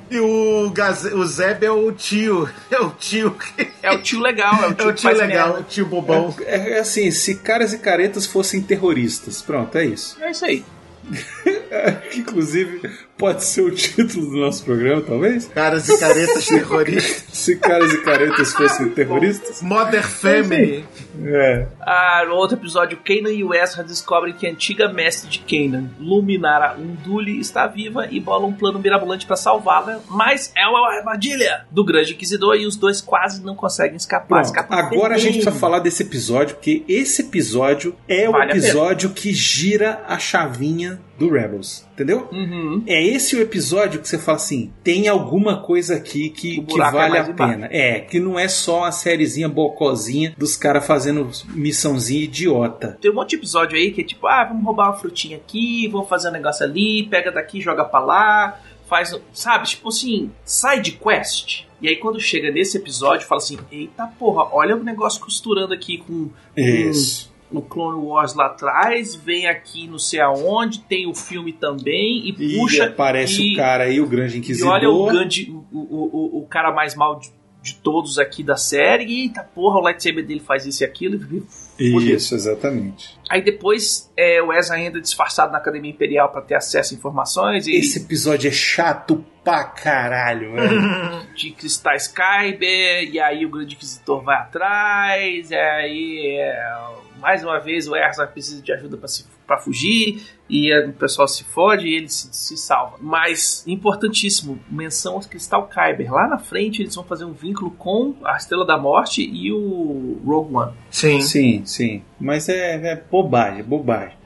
E 0.09 0.19
o, 0.19 0.69
Gaze- 0.71 1.13
o 1.13 1.25
Zeb 1.25 1.63
é 1.65 1.71
o 1.71 1.91
tio. 1.91 2.49
É 2.71 2.79
o 2.79 2.89
tio. 2.91 3.35
É 3.83 3.91
o 3.91 4.01
tio 4.01 4.19
legal, 4.19 4.53
é 4.63 4.67
o 4.67 4.71
É 4.71 4.73
tio, 4.75 4.89
o 4.89 4.93
que 4.93 5.01
tio 5.01 5.09
legal, 5.11 5.47
merda. 5.49 5.59
o 5.61 5.63
tio 5.63 5.85
bobão. 5.85 6.33
É, 6.45 6.73
é 6.73 6.79
assim, 6.79 7.11
se 7.11 7.35
caras 7.35 7.73
e 7.73 7.77
caretas 7.79 8.25
fossem 8.25 8.61
terroristas. 8.61 9.41
Pronto, 9.41 9.77
é 9.77 9.85
isso. 9.85 10.17
É 10.21 10.31
isso 10.31 10.45
aí. 10.45 10.63
inclusive 12.15 12.81
pode 13.17 13.43
ser 13.43 13.61
o 13.61 13.71
título 13.71 14.27
do 14.27 14.37
nosso 14.37 14.63
programa, 14.63 15.01
talvez? 15.01 15.47
Caras 15.47 15.89
e 15.89 15.99
caretas 15.99 16.45
terroristas. 16.45 17.23
Se 17.33 17.55
caras 17.55 17.93
e 17.93 18.01
caretas 18.03 18.53
fossem 18.53 18.89
terroristas. 18.89 19.61
Mother 19.61 20.07
Family. 20.07 20.85
É. 21.23 21.67
Ah, 21.81 22.23
no 22.27 22.35
outro 22.35 22.57
episódio, 22.57 22.97
Kanan 23.03 23.31
e 23.31 23.43
o 23.43 23.53
Ezra 23.53 23.83
descobrem 23.83 24.33
que 24.33 24.45
a 24.45 24.51
antiga 24.51 24.87
mestre 24.91 25.29
de 25.29 25.39
Kanan, 25.39 25.89
Luminara 25.99 26.77
Unduli, 26.77 27.39
está 27.39 27.65
viva 27.65 28.07
e 28.11 28.19
bolam 28.19 28.49
um 28.49 28.53
plano 28.53 28.79
mirabolante 28.79 29.25
para 29.25 29.35
salvá-la, 29.35 29.99
mas 30.09 30.51
é 30.55 30.67
uma 30.67 30.87
armadilha 30.95 31.65
do 31.71 31.83
Grande 31.83 32.13
Inquisidor 32.13 32.55
e 32.55 32.67
os 32.67 32.75
dois 32.75 33.01
quase 33.01 33.43
não 33.43 33.55
conseguem 33.55 33.97
escapar. 33.97 34.43
Pronto, 34.43 34.73
agora 34.73 35.15
a 35.15 35.17
gente 35.17 35.39
precisa 35.39 35.51
falar 35.51 35.79
desse 35.79 36.03
episódio, 36.03 36.55
porque 36.55 36.83
esse 36.87 37.23
episódio 37.23 37.95
é 38.07 38.29
o 38.29 38.33
Vale 38.33 38.53
pena. 38.53 38.63
episódio 38.63 39.09
que 39.09 39.33
gira 39.33 40.03
a 40.07 40.19
chavinha 40.19 40.99
do 41.17 41.29
Rebels, 41.29 41.85
entendeu? 41.93 42.27
Uhum. 42.31 42.83
É 42.85 43.03
esse 43.03 43.35
o 43.35 43.41
episódio 43.41 43.99
que 43.99 44.07
você 44.07 44.17
fala 44.17 44.37
assim: 44.37 44.71
tem 44.83 45.07
alguma 45.07 45.61
coisa 45.61 45.95
aqui 45.95 46.29
que, 46.29 46.61
que 46.61 46.81
é 46.81 46.91
vale 46.91 47.09
mais 47.09 47.27
a 47.27 47.31
embaixo. 47.31 47.53
pena. 47.53 47.69
É, 47.71 47.99
que 47.99 48.19
não 48.19 48.37
é 48.37 48.47
só 48.47 48.79
uma 48.79 48.91
sériezinha 48.91 49.49
bocozinha 49.49 50.33
dos 50.37 50.55
caras 50.55 50.85
fazendo 50.85 51.29
missãozinha 51.49 52.23
idiota. 52.23 52.97
Tem 53.01 53.11
um 53.11 53.15
monte 53.15 53.31
de 53.31 53.35
episódio 53.37 53.77
aí 53.77 53.91
que 53.91 54.01
é 54.01 54.03
tipo, 54.03 54.27
ah, 54.27 54.43
vamos 54.45 54.63
roubar 54.63 54.89
uma 54.89 54.97
frutinha 54.97 55.37
aqui, 55.37 55.87
vamos 55.87 56.07
fazer 56.07 56.29
um 56.29 56.33
negócio 56.33 56.65
ali, 56.65 57.03
pega 57.07 57.31
daqui, 57.31 57.61
joga 57.61 57.83
pra 57.83 57.99
lá, 57.99 58.59
faz, 58.87 59.13
sabe, 59.33 59.67
tipo 59.67 59.89
assim, 59.89 60.31
side 60.45 60.91
quest. 60.93 61.65
E 61.81 61.87
aí 61.87 61.95
quando 61.97 62.19
chega 62.19 62.51
nesse 62.51 62.77
episódio, 62.77 63.27
fala 63.27 63.39
assim, 63.39 63.57
eita 63.71 64.07
porra, 64.17 64.47
olha 64.51 64.75
o 64.75 64.83
negócio 64.83 65.19
costurando 65.21 65.73
aqui 65.73 65.99
com 65.99 66.29
Isso. 66.55 67.26
O 67.51 67.61
Clone 67.61 68.03
Wars 68.05 68.33
lá 68.33 68.47
atrás, 68.47 69.15
vem 69.15 69.47
aqui 69.47 69.87
não 69.87 69.97
sei 69.99 70.19
aonde, 70.19 70.79
tem 70.81 71.07
o 71.07 71.15
filme 71.15 71.53
também, 71.53 72.27
e, 72.27 72.29
E 72.37 72.57
puxa. 72.57 72.85
aparece 72.85 73.41
e, 73.41 73.53
o 73.53 73.55
cara 73.55 73.85
aí, 73.85 74.01
o 74.01 74.07
grande 74.07 74.35
E 74.35 74.39
inquisidor. 74.39 74.71
olha 74.73 74.89
o 74.89 75.05
grande, 75.07 75.49
o, 75.51 75.77
o, 75.77 76.09
o, 76.39 76.43
o 76.43 76.47
cara 76.47 76.71
mais 76.73 76.93
mal 76.95 77.17
de, 77.19 77.31
de 77.61 77.75
todos 77.75 78.19
aqui 78.19 78.43
da 78.43 78.57
série, 78.57 79.05
e 79.05 79.21
eita 79.23 79.43
porra, 79.43 79.77
o 79.77 79.81
lightsaber 79.81 80.25
dele 80.25 80.39
faz 80.41 80.65
isso 80.65 80.83
e 80.83 80.85
aquilo, 80.85 81.15
e. 81.15 81.43
Isso, 81.79 82.33
exatamente. 82.33 83.17
Aí 83.29 83.41
depois 83.43 84.11
é, 84.17 84.41
o 84.41 84.51
Ezra 84.51 84.75
ainda 84.77 84.99
disfarçado 84.99 85.51
na 85.51 85.59
Academia 85.59 85.91
Imperial 85.91 86.29
pra 86.29 86.41
ter 86.41 86.55
acesso 86.55 86.93
a 86.95 86.97
informações 86.97 87.67
e 87.67 87.75
Esse 87.75 87.99
episódio 87.99 88.47
é 88.47 88.51
chato 88.51 89.23
pra 89.43 89.63
caralho, 89.63 90.53
velho. 90.53 90.81
de 91.35 91.51
cristais 91.51 92.07
Kyber, 92.07 93.09
e 93.13 93.19
aí 93.19 93.45
o 93.45 93.49
Grande 93.49 93.75
Inquisitor 93.75 94.23
vai 94.23 94.37
atrás, 94.37 95.51
e 95.51 95.55
aí 95.55 96.35
é, 96.39 96.81
mais 97.19 97.43
uma 97.43 97.59
vez 97.59 97.87
o 97.87 97.95
Ezra 97.95 98.27
precisa 98.27 98.61
de 98.61 98.71
ajuda 98.71 98.97
pra 99.45 99.57
fugir, 99.57 100.21
e 100.49 100.71
é, 100.71 100.85
o 100.85 100.93
pessoal 100.93 101.27
se 101.27 101.43
fode 101.43 101.87
e 101.87 101.95
ele 101.95 102.09
se, 102.09 102.29
se 102.31 102.57
salva. 102.57 102.97
Mas, 102.99 103.63
importantíssimo, 103.67 104.59
menção 104.69 105.15
ao 105.15 105.21
Cristal 105.21 105.67
Kyber. 105.67 106.13
Lá 106.13 106.27
na 106.27 106.37
frente 106.37 106.81
eles 106.81 106.95
vão 106.95 107.03
fazer 107.03 107.25
um 107.25 107.33
vínculo 107.33 107.71
com 107.71 108.15
a 108.23 108.37
Estrela 108.37 108.65
da 108.65 108.77
Morte 108.77 109.21
e 109.21 109.51
o 109.51 110.19
Rogue 110.25 110.55
One. 110.55 110.73
Sim. 110.89 111.21
sim, 111.21 111.65
sim. 111.65 112.03
Mas 112.19 112.47
é, 112.49 112.91
é 112.91 112.95
bobagem, 112.95 113.63
bobagem. 113.63 114.17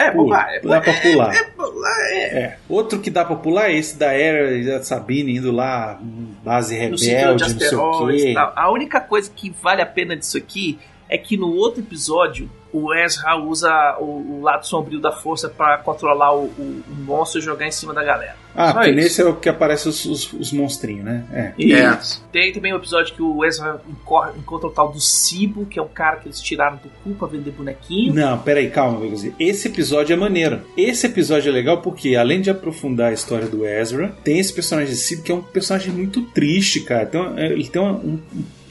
É, 0.00 0.10
Pula, 0.10 0.24
bobagem. 0.24 0.56
É, 0.56 0.60
dá 0.60 0.80
pra 0.80 0.94
pular. 0.94 1.34
é, 2.10 2.18
é, 2.18 2.38
É. 2.38 2.58
Outro 2.68 3.00
que 3.00 3.10
dá 3.10 3.22
pra 3.22 3.36
pular 3.36 3.70
é 3.70 3.74
esse 3.74 3.98
da 3.98 4.12
Era 4.12 4.52
e 4.52 4.64
da 4.64 4.82
Sabine 4.82 5.36
indo 5.36 5.52
lá, 5.52 5.98
hum, 6.00 6.32
base 6.42 6.74
no 6.74 6.80
rebelde, 6.80 7.30
não 7.30 7.38
sei 7.38 7.56
o 7.56 7.64
asteroides 7.64 8.22
quê. 8.22 8.30
e 8.30 8.34
tal. 8.34 8.52
A 8.56 8.70
única 8.72 8.98
coisa 9.00 9.30
que 9.30 9.50
vale 9.50 9.82
a 9.82 9.86
pena 9.86 10.16
disso 10.16 10.38
aqui 10.38 10.78
é 11.10 11.18
que 11.18 11.36
no 11.36 11.52
outro 11.54 11.80
episódio 11.82 12.48
o 12.72 12.94
Ezra 12.94 13.34
usa 13.36 13.96
o, 13.98 14.38
o 14.38 14.42
lado 14.42 14.64
sombrio 14.64 15.00
da 15.00 15.10
força 15.10 15.48
pra 15.48 15.76
controlar 15.78 16.32
o, 16.32 16.44
o- 16.44 16.82
o 16.88 16.94
monstro 17.04 17.40
e 17.40 17.42
jogar 17.42 17.66
em 17.66 17.72
cima 17.72 17.92
da 17.92 18.04
galera. 18.04 18.36
Ah, 18.54 18.68
Só 18.68 18.72
porque 18.74 18.90
isso. 18.90 18.96
nesse 18.96 19.22
é 19.22 19.24
o 19.24 19.34
que 19.34 19.48
aparece 19.48 19.88
os, 19.88 20.04
os, 20.04 20.32
os 20.32 20.52
monstrinhos, 20.52 21.04
né? 21.04 21.24
É. 21.32 21.52
Isso. 21.58 22.24
Tem 22.30 22.52
também 22.52 22.72
o 22.72 22.76
episódio 22.76 23.12
que 23.12 23.20
o 23.22 23.44
Ezra 23.44 23.80
encor- 23.88 24.32
encontra 24.38 24.68
o 24.68 24.70
tal 24.70 24.92
do 24.92 25.00
Cibo, 25.00 25.66
que 25.66 25.80
é 25.80 25.82
um 25.82 25.88
cara 25.88 26.18
que 26.18 26.28
eles 26.28 26.40
tiraram 26.40 26.76
do 26.76 26.88
cu 27.02 27.10
pra 27.18 27.26
vender 27.26 27.50
bonequinho. 27.50 28.14
Não, 28.14 28.38
peraí, 28.38 28.70
calma, 28.70 29.00
Vegas. 29.00 29.26
Esse 29.38 29.66
episódio 29.66 30.12
é 30.12 30.16
maneiro. 30.16 30.60
Esse 30.76 31.06
episódio 31.08 31.50
é 31.50 31.52
legal 31.52 31.78
porque, 31.82 32.14
além 32.14 32.40
de 32.40 32.50
aprofundar 32.50 33.10
a 33.10 33.14
história 33.14 33.48
do 33.48 33.66
Ezra, 33.66 34.14
tem 34.22 34.38
esse 34.38 34.52
personagem 34.52 34.90
de 34.94 35.00
Sid 35.00 35.22
que 35.22 35.32
é 35.32 35.34
um 35.34 35.42
personagem 35.42 35.92
muito 35.92 36.22
triste, 36.22 36.80
cara. 36.82 37.04
Tem 37.04 37.20
uma- 37.20 37.40
ele 37.40 37.66
tem 37.68 37.82
uma, 37.82 37.92
um- 37.94 38.20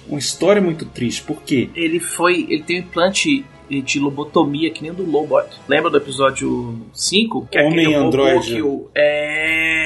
uma 0.09 0.19
história 0.19 0.61
muito 0.61 0.85
triste. 0.85 1.21
Por 1.23 1.41
quê? 1.41 1.69
Ele 1.75 1.99
foi. 1.99 2.45
Ele 2.49 2.63
tem 2.63 2.77
um 2.77 2.79
implante 2.79 3.45
de 3.69 3.99
lobotomia, 3.99 4.71
que 4.71 4.81
nem 4.81 4.91
o 4.91 4.95
do 4.95 5.05
Lobot. 5.05 5.47
Lembra 5.67 5.91
do 5.91 5.97
episódio 5.97 6.75
5? 6.91 7.47
Que 7.51 7.59
é 7.59 7.61
Homem 7.61 7.79
aquele 7.79 7.95
robô 7.95 8.07
androide. 8.07 8.53
que 8.55 8.61
o. 8.61 8.89
É. 8.95 9.78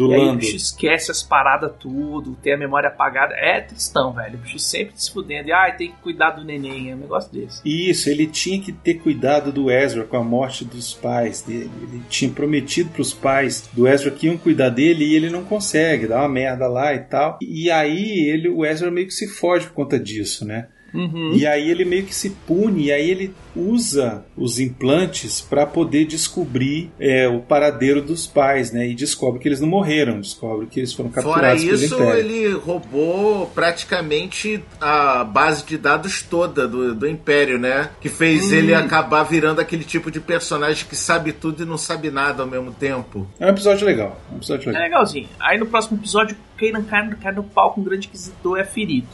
Do 0.00 0.10
e 0.10 0.14
aí 0.14 0.20
o 0.20 0.24
Lando. 0.26 0.38
bicho 0.38 0.56
esquece 0.56 1.10
as 1.10 1.22
paradas 1.22 1.72
tudo, 1.78 2.34
tem 2.42 2.54
a 2.54 2.56
memória 2.56 2.88
apagada. 2.88 3.34
É 3.34 3.60
tristão, 3.60 4.12
velho. 4.12 4.36
O 4.36 4.38
bicho 4.38 4.58
sempre 4.58 4.94
se 4.96 5.12
fudendo. 5.12 5.48
E 5.48 5.52
ai, 5.52 5.76
tem 5.76 5.90
que 5.90 5.96
cuidar 5.98 6.30
do 6.30 6.42
neném. 6.42 6.90
É 6.90 6.94
um 6.94 6.98
negócio 6.98 7.30
desse. 7.30 7.60
Isso, 7.64 8.08
ele 8.08 8.26
tinha 8.26 8.60
que 8.60 8.72
ter 8.72 8.94
cuidado 8.94 9.52
do 9.52 9.70
Ezra 9.70 10.04
com 10.04 10.16
a 10.16 10.24
morte 10.24 10.64
dos 10.64 10.94
pais 10.94 11.42
dele. 11.42 11.70
Ele 11.82 12.02
tinha 12.08 12.30
prometido 12.30 12.88
pros 12.90 13.12
pais 13.12 13.68
do 13.72 13.86
Ezra 13.86 14.10
que 14.10 14.26
iam 14.26 14.38
cuidar 14.38 14.70
dele 14.70 15.04
e 15.04 15.14
ele 15.14 15.28
não 15.28 15.44
consegue, 15.44 16.06
dá 16.06 16.20
uma 16.20 16.28
merda 16.28 16.66
lá 16.66 16.94
e 16.94 17.00
tal. 17.00 17.38
E 17.42 17.70
aí 17.70 18.30
ele, 18.30 18.48
o 18.48 18.64
Ezra 18.64 18.90
meio 18.90 19.06
que 19.06 19.12
se 19.12 19.28
foge 19.28 19.66
por 19.66 19.74
conta 19.74 19.98
disso, 19.98 20.46
né? 20.46 20.68
Uhum. 20.94 21.32
E 21.34 21.46
aí 21.46 21.70
ele 21.70 21.84
meio 21.84 22.04
que 22.04 22.14
se 22.14 22.30
pune, 22.30 22.84
e 22.86 22.92
aí 22.92 23.08
ele 23.10 23.34
usa 23.54 24.24
os 24.36 24.58
implantes 24.60 25.40
para 25.40 25.66
poder 25.66 26.04
descobrir 26.04 26.90
é, 26.98 27.28
o 27.28 27.40
paradeiro 27.40 28.00
dos 28.00 28.26
pais, 28.26 28.72
né? 28.72 28.86
E 28.88 28.94
descobre 28.94 29.40
que 29.40 29.48
eles 29.48 29.60
não 29.60 29.68
morreram, 29.68 30.20
descobre 30.20 30.66
que 30.66 30.80
eles 30.80 30.92
foram 30.92 31.10
Fora 31.10 31.24
capturados 31.26 31.62
isso, 31.62 31.96
pelo 31.96 32.10
Império. 32.10 32.20
ele 32.20 32.52
roubou 32.54 33.46
praticamente 33.54 34.62
a 34.80 35.24
base 35.24 35.64
de 35.64 35.76
dados 35.76 36.22
toda 36.22 36.66
do, 36.68 36.94
do 36.94 37.08
Império, 37.08 37.58
né? 37.58 37.90
Que 38.00 38.08
fez 38.08 38.52
ele 38.52 38.74
acabar 38.74 39.22
virando 39.24 39.60
aquele 39.60 39.84
tipo 39.84 40.10
de 40.10 40.20
personagem 40.20 40.86
que 40.88 40.96
sabe 40.96 41.32
tudo 41.32 41.62
e 41.62 41.66
não 41.66 41.78
sabe 41.78 42.10
nada 42.10 42.42
ao 42.42 42.48
mesmo 42.48 42.72
tempo. 42.72 43.26
É 43.38 43.46
um 43.46 43.50
episódio 43.50 43.86
legal, 43.86 44.20
é 44.30 44.34
um 44.34 44.36
episódio 44.36 44.68
É 44.68 44.72
legal. 44.72 44.82
legalzinho. 44.82 45.28
Aí 45.38 45.58
no 45.58 45.66
próximo 45.66 45.98
episódio, 45.98 46.36
Kanan 46.58 46.82
cai, 46.84 47.08
cai 47.20 47.32
no 47.32 47.42
palco, 47.42 47.80
um 47.80 47.84
grande 47.84 48.06
inquisidor 48.08 48.58
é 48.58 48.64
ferido. 48.64 49.08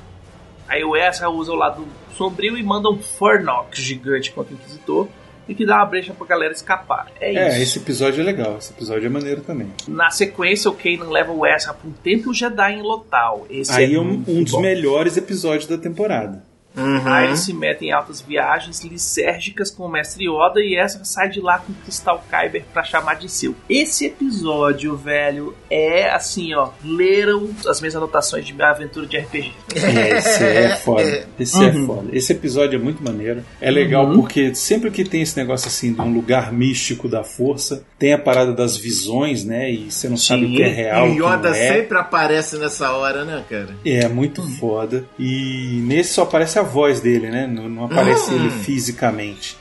Aí 0.68 0.84
o 0.84 0.96
Ezra 0.96 1.30
usa 1.30 1.52
o 1.52 1.56
lado 1.56 1.86
sombrio 2.16 2.56
e 2.56 2.62
manda 2.62 2.88
um 2.88 2.98
Fornox 2.98 3.78
gigante 3.78 4.32
contra 4.32 4.54
o 4.54 4.56
inquisidor 4.56 5.08
e 5.48 5.54
que 5.54 5.64
dá 5.64 5.76
uma 5.76 5.86
brecha 5.86 6.12
pra 6.12 6.26
galera 6.26 6.52
escapar. 6.52 7.06
É 7.20 7.30
isso. 7.30 7.40
É, 7.40 7.62
esse 7.62 7.78
episódio 7.78 8.20
é 8.20 8.24
legal, 8.24 8.56
esse 8.58 8.72
episódio 8.72 9.06
é 9.06 9.08
maneiro 9.08 9.42
também. 9.42 9.68
Na 9.86 10.10
sequência, 10.10 10.70
o 10.70 10.74
Kanan 10.74 11.08
leva 11.10 11.32
o 11.32 11.46
Ezra 11.46 11.72
pra 11.72 11.88
um 11.88 11.92
templo 11.92 12.34
Jedi 12.34 12.72
em 12.74 12.82
Lotal. 12.82 13.46
Esse 13.48 13.72
Aí 13.72 13.94
é 13.94 14.00
um, 14.00 14.04
muito 14.04 14.30
um 14.30 14.42
dos 14.42 14.52
bom. 14.52 14.60
melhores 14.60 15.16
episódios 15.16 15.66
da 15.66 15.78
temporada. 15.78 16.42
Aí 16.76 17.26
eles 17.26 17.40
se 17.40 17.52
metem 17.52 17.88
em 17.88 17.92
altas 17.92 18.20
viagens 18.20 18.82
lisérgicas 18.84 19.70
com 19.70 19.84
o 19.84 19.88
Mestre 19.88 20.24
Yoda 20.24 20.60
e 20.60 20.78
Ezra 20.78 21.04
sai 21.04 21.28
de 21.28 21.40
lá 21.40 21.58
com 21.58 21.72
o 21.72 21.74
Cristal 21.76 22.24
Kyber 22.30 22.64
pra 22.72 22.84
chamar 22.84 23.14
de 23.14 23.28
seu. 23.30 23.54
Esse 23.68 24.06
episódio, 24.06 24.96
velho, 24.96 25.54
é 25.70 26.10
assim, 26.10 26.54
ó. 26.54 26.70
Leram 26.84 27.50
as 27.66 27.80
minhas 27.80 27.96
anotações 27.96 28.44
de 28.44 28.52
minha 28.52 28.70
aventura 28.70 29.06
de 29.06 29.16
RPG. 29.16 29.52
É, 29.74 30.18
esse 30.18 30.44
é 30.44 30.76
foda. 30.84 31.28
Esse 31.38 31.64
é 31.64 31.72
foda. 31.72 32.08
Esse 32.12 32.32
episódio 32.32 32.78
é 32.78 32.82
muito 32.82 33.02
maneiro. 33.02 33.42
É 33.60 33.70
legal 33.70 34.12
porque 34.12 34.54
sempre 34.54 34.90
que 34.90 35.04
tem 35.04 35.22
esse 35.22 35.36
negócio 35.36 35.68
assim 35.68 35.92
de 35.92 36.00
um 36.00 36.12
lugar 36.12 36.52
místico 36.52 37.08
da 37.08 37.24
força, 37.24 37.84
tem 37.98 38.12
a 38.12 38.18
parada 38.18 38.52
das 38.52 38.76
visões, 38.76 39.44
né? 39.44 39.70
E 39.70 39.90
você 39.90 40.08
não 40.08 40.16
sabe 40.16 40.44
o 40.44 40.50
que 40.50 40.62
é 40.62 40.68
real. 40.68 41.08
e 41.08 41.16
Yoda 41.16 41.50
não 41.50 41.56
é. 41.56 41.72
sempre 41.72 41.98
aparece 41.98 42.58
nessa 42.58 42.92
hora, 42.92 43.24
né, 43.24 43.42
cara? 43.48 43.74
É 43.84 44.08
muito 44.08 44.42
foda. 44.58 45.04
E 45.18 45.80
nesse 45.84 46.14
só 46.14 46.22
aparece 46.22 46.58
a 46.58 46.65
voz 46.66 47.00
dele, 47.00 47.30
né? 47.30 47.46
Não, 47.46 47.68
não 47.68 47.84
aparece 47.86 48.30
Hum. 48.30 48.34
ele 48.36 48.50
fisicamente. 48.50 49.56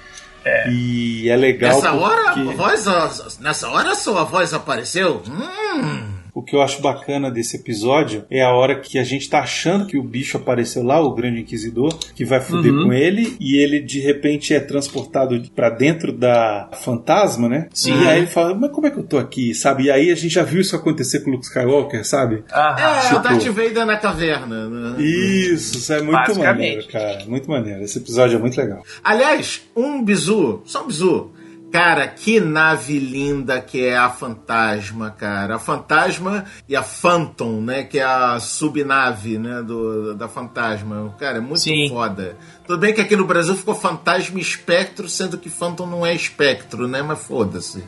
E 0.70 1.28
é 1.28 1.36
legal 1.36 1.74
Nessa 1.76 1.94
hora, 1.94 2.24
porque... 2.34 2.50
a 2.50 2.54
voz, 2.54 3.38
nessa 3.40 3.68
hora 3.70 3.92
a 3.94 3.96
sua 3.96 4.24
voz 4.26 4.54
apareceu? 4.54 5.24
Hum. 5.28 6.05
O 6.36 6.44
que 6.44 6.54
eu 6.54 6.62
acho 6.62 6.82
bacana 6.82 7.32
desse 7.32 7.56
episódio 7.56 8.26
é 8.30 8.42
a 8.44 8.52
hora 8.52 8.78
que 8.80 9.00
a 9.00 9.04
gente 9.06 9.30
tá 9.30 9.40
achando 9.40 9.86
que 9.88 9.98
o 9.98 10.04
bicho 10.04 10.36
apareceu 10.36 10.84
lá, 10.84 11.00
o 11.00 11.16
Grande 11.16 11.40
Inquisidor, 11.40 11.98
que 12.14 12.26
vai 12.26 12.42
foder 12.42 12.74
Uhum. 12.74 12.84
com 12.88 12.94
ele, 12.94 13.38
e 13.40 13.56
ele 13.58 13.80
de 13.80 14.02
repente 14.02 14.54
é 14.54 14.60
transportado 14.60 15.42
pra 15.56 15.70
dentro 15.70 16.12
da 16.12 16.70
fantasma, 16.74 17.48
né? 17.48 17.70
Sim. 17.74 17.94
E 18.04 18.08
aí 18.08 18.18
ele 18.18 18.28
fala, 18.28 18.54
mas 18.54 18.70
como 18.72 18.86
é 18.86 18.92
que 18.92 18.98
eu 19.00 19.04
tô 19.04 19.18
aqui, 19.18 19.54
sabe? 19.56 19.84
E 19.86 19.92
aí 19.92 20.12
a 20.12 20.16
gente 20.16 20.34
já 20.34 20.44
viu 20.44 20.60
isso 20.60 20.76
acontecer 20.76 21.22
com 21.22 21.30
o 21.30 21.34
Luke 21.36 21.46
Skywalker, 21.46 22.06
sabe? 22.06 22.44
Ah, 22.52 22.76
É, 22.78 23.08
tipo- 23.08 23.16
o 23.16 23.20
Darth 23.24 23.44
Vader 23.46 23.86
na 23.86 23.98
caverna. 23.98 24.70
né? 24.70 25.02
Isso, 25.02 25.78
isso 25.78 25.94
é 25.94 26.02
muito 26.02 26.36
maneiro, 26.38 26.86
cara. 26.88 27.24
Muito 27.28 27.50
maneiro. 27.50 27.82
Esse 27.82 27.98
episódio 27.98 28.36
é 28.36 28.40
muito 28.40 28.58
legal. 28.60 28.84
Aliás, 29.02 29.62
um 29.74 30.04
bizu, 30.04 30.62
só 30.66 30.84
um 30.84 30.88
bizu. 30.88 31.32
Cara, 31.76 32.08
que 32.08 32.40
nave 32.40 32.98
linda 32.98 33.60
que 33.60 33.86
é 33.86 33.98
a 33.98 34.10
Fantasma, 34.10 35.12
cara. 35.12 35.58
A 35.58 35.60
Fantasma 35.60 36.46
e 36.70 36.74
a 36.74 36.82
Phantom, 36.82 37.60
né? 37.60 37.84
Que 37.84 38.00
é 38.00 38.04
a 38.06 38.40
subnave, 38.40 39.38
né? 39.38 39.62
Do, 39.62 40.16
da 40.16 40.30
Fantasma. 40.30 41.14
Cara, 41.20 41.40
é 41.40 41.42
muito 41.42 41.60
Sim. 41.60 41.90
foda. 41.90 42.38
Tudo 42.66 42.80
bem 42.80 42.94
que 42.94 43.02
aqui 43.02 43.18
no 43.18 43.26
Brasil 43.26 43.58
ficou 43.58 43.76
Fantasma 43.76 44.40
e 44.40 44.42
Espectro, 44.42 45.10
sendo 45.10 45.38
que 45.38 45.50
Phantom 45.50 45.86
não 45.86 46.06
é 46.06 46.16
Espectro, 46.16 46.88
né? 46.88 47.02
Mas 47.02 47.20
foda-se. 47.20 47.84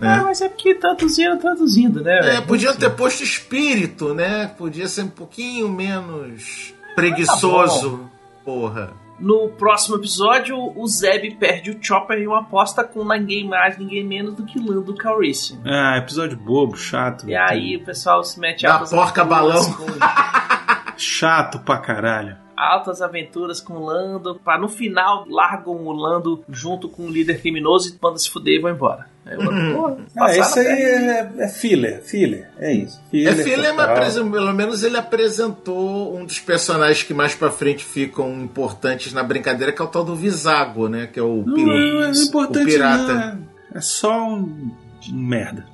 Ah, 0.00 0.22
mas 0.22 0.40
é 0.40 0.48
porque 0.48 0.76
traduziram 0.76 1.36
traduzindo, 1.36 2.00
né? 2.00 2.36
É, 2.36 2.40
podiam 2.40 2.76
ter 2.76 2.90
posto 2.90 3.24
espírito, 3.24 4.14
né? 4.14 4.46
Podia 4.56 4.86
ser 4.86 5.02
um 5.02 5.08
pouquinho 5.08 5.68
menos 5.68 6.72
preguiçoso. 6.94 8.08
Porra. 8.44 9.01
No 9.18 9.48
próximo 9.50 9.96
episódio, 9.96 10.56
o 10.58 10.86
Zeb 10.86 11.36
perde 11.36 11.70
o 11.70 11.78
Chopper 11.80 12.18
em 12.18 12.26
uma 12.26 12.40
aposta 12.40 12.82
com 12.82 13.04
ninguém 13.04 13.46
mais, 13.46 13.78
ninguém 13.78 14.04
menos 14.04 14.34
do 14.34 14.44
que 14.44 14.58
Lando 14.58 14.94
Calrissian. 14.94 15.58
Ah, 15.64 15.96
episódio 15.98 16.36
bobo, 16.36 16.76
chato. 16.76 17.28
E 17.28 17.34
aí 17.34 17.76
o 17.76 17.84
pessoal 17.84 18.24
se 18.24 18.40
mete 18.40 18.62
Da 18.62 18.74
altas 18.74 18.90
porca 18.90 19.24
balão. 19.24 19.62
Chato 20.96 21.58
pra 21.60 21.78
caralho. 21.78 22.41
Altas 22.62 23.02
aventuras 23.02 23.60
com 23.60 23.74
o 23.74 23.84
Lando, 23.84 24.40
pra 24.44 24.58
no 24.58 24.68
final 24.68 25.24
largam 25.28 25.74
o 25.74 25.92
Lando 25.92 26.44
junto 26.48 26.88
com 26.88 27.04
o 27.06 27.10
líder 27.10 27.40
criminoso 27.40 27.88
e 27.88 27.98
manda 28.02 28.18
se 28.18 28.30
fuder 28.30 28.54
e 28.54 28.60
vão 28.60 28.70
embora. 28.70 29.06
Aí 29.24 29.36
pô, 29.36 29.86
Ah, 29.86 29.96
passaram 30.16 30.40
esse 30.42 30.58
aí 30.60 30.82
é, 30.82 31.32
é 31.38 31.48
filler, 31.48 32.02
filler. 32.02 32.50
É 32.58 32.72
isso. 32.72 33.00
É 33.12 33.34
Filler, 33.34 33.74
mas 33.74 34.14
pelo 34.18 34.52
menos 34.52 34.82
ele 34.82 34.96
apresentou 34.96 36.16
um 36.16 36.24
dos 36.24 36.40
personagens 36.40 37.02
que 37.04 37.14
mais 37.14 37.34
pra 37.34 37.50
frente 37.50 37.84
ficam 37.84 38.32
importantes 38.42 39.12
na 39.12 39.22
brincadeira, 39.22 39.72
que 39.72 39.80
é 39.80 39.84
o 39.84 39.88
tal 39.88 40.04
do 40.04 40.16
Visago, 40.16 40.88
né? 40.88 41.06
Que 41.06 41.20
é 41.20 41.22
o, 41.22 41.44
Não, 41.46 42.02
é 42.02 42.10
o 42.10 42.14
importante 42.14 42.66
pirata. 42.66 43.14
não. 43.36 43.52
É 43.74 43.80
só 43.80 44.12
um 44.28 44.70
merda. 45.10 45.66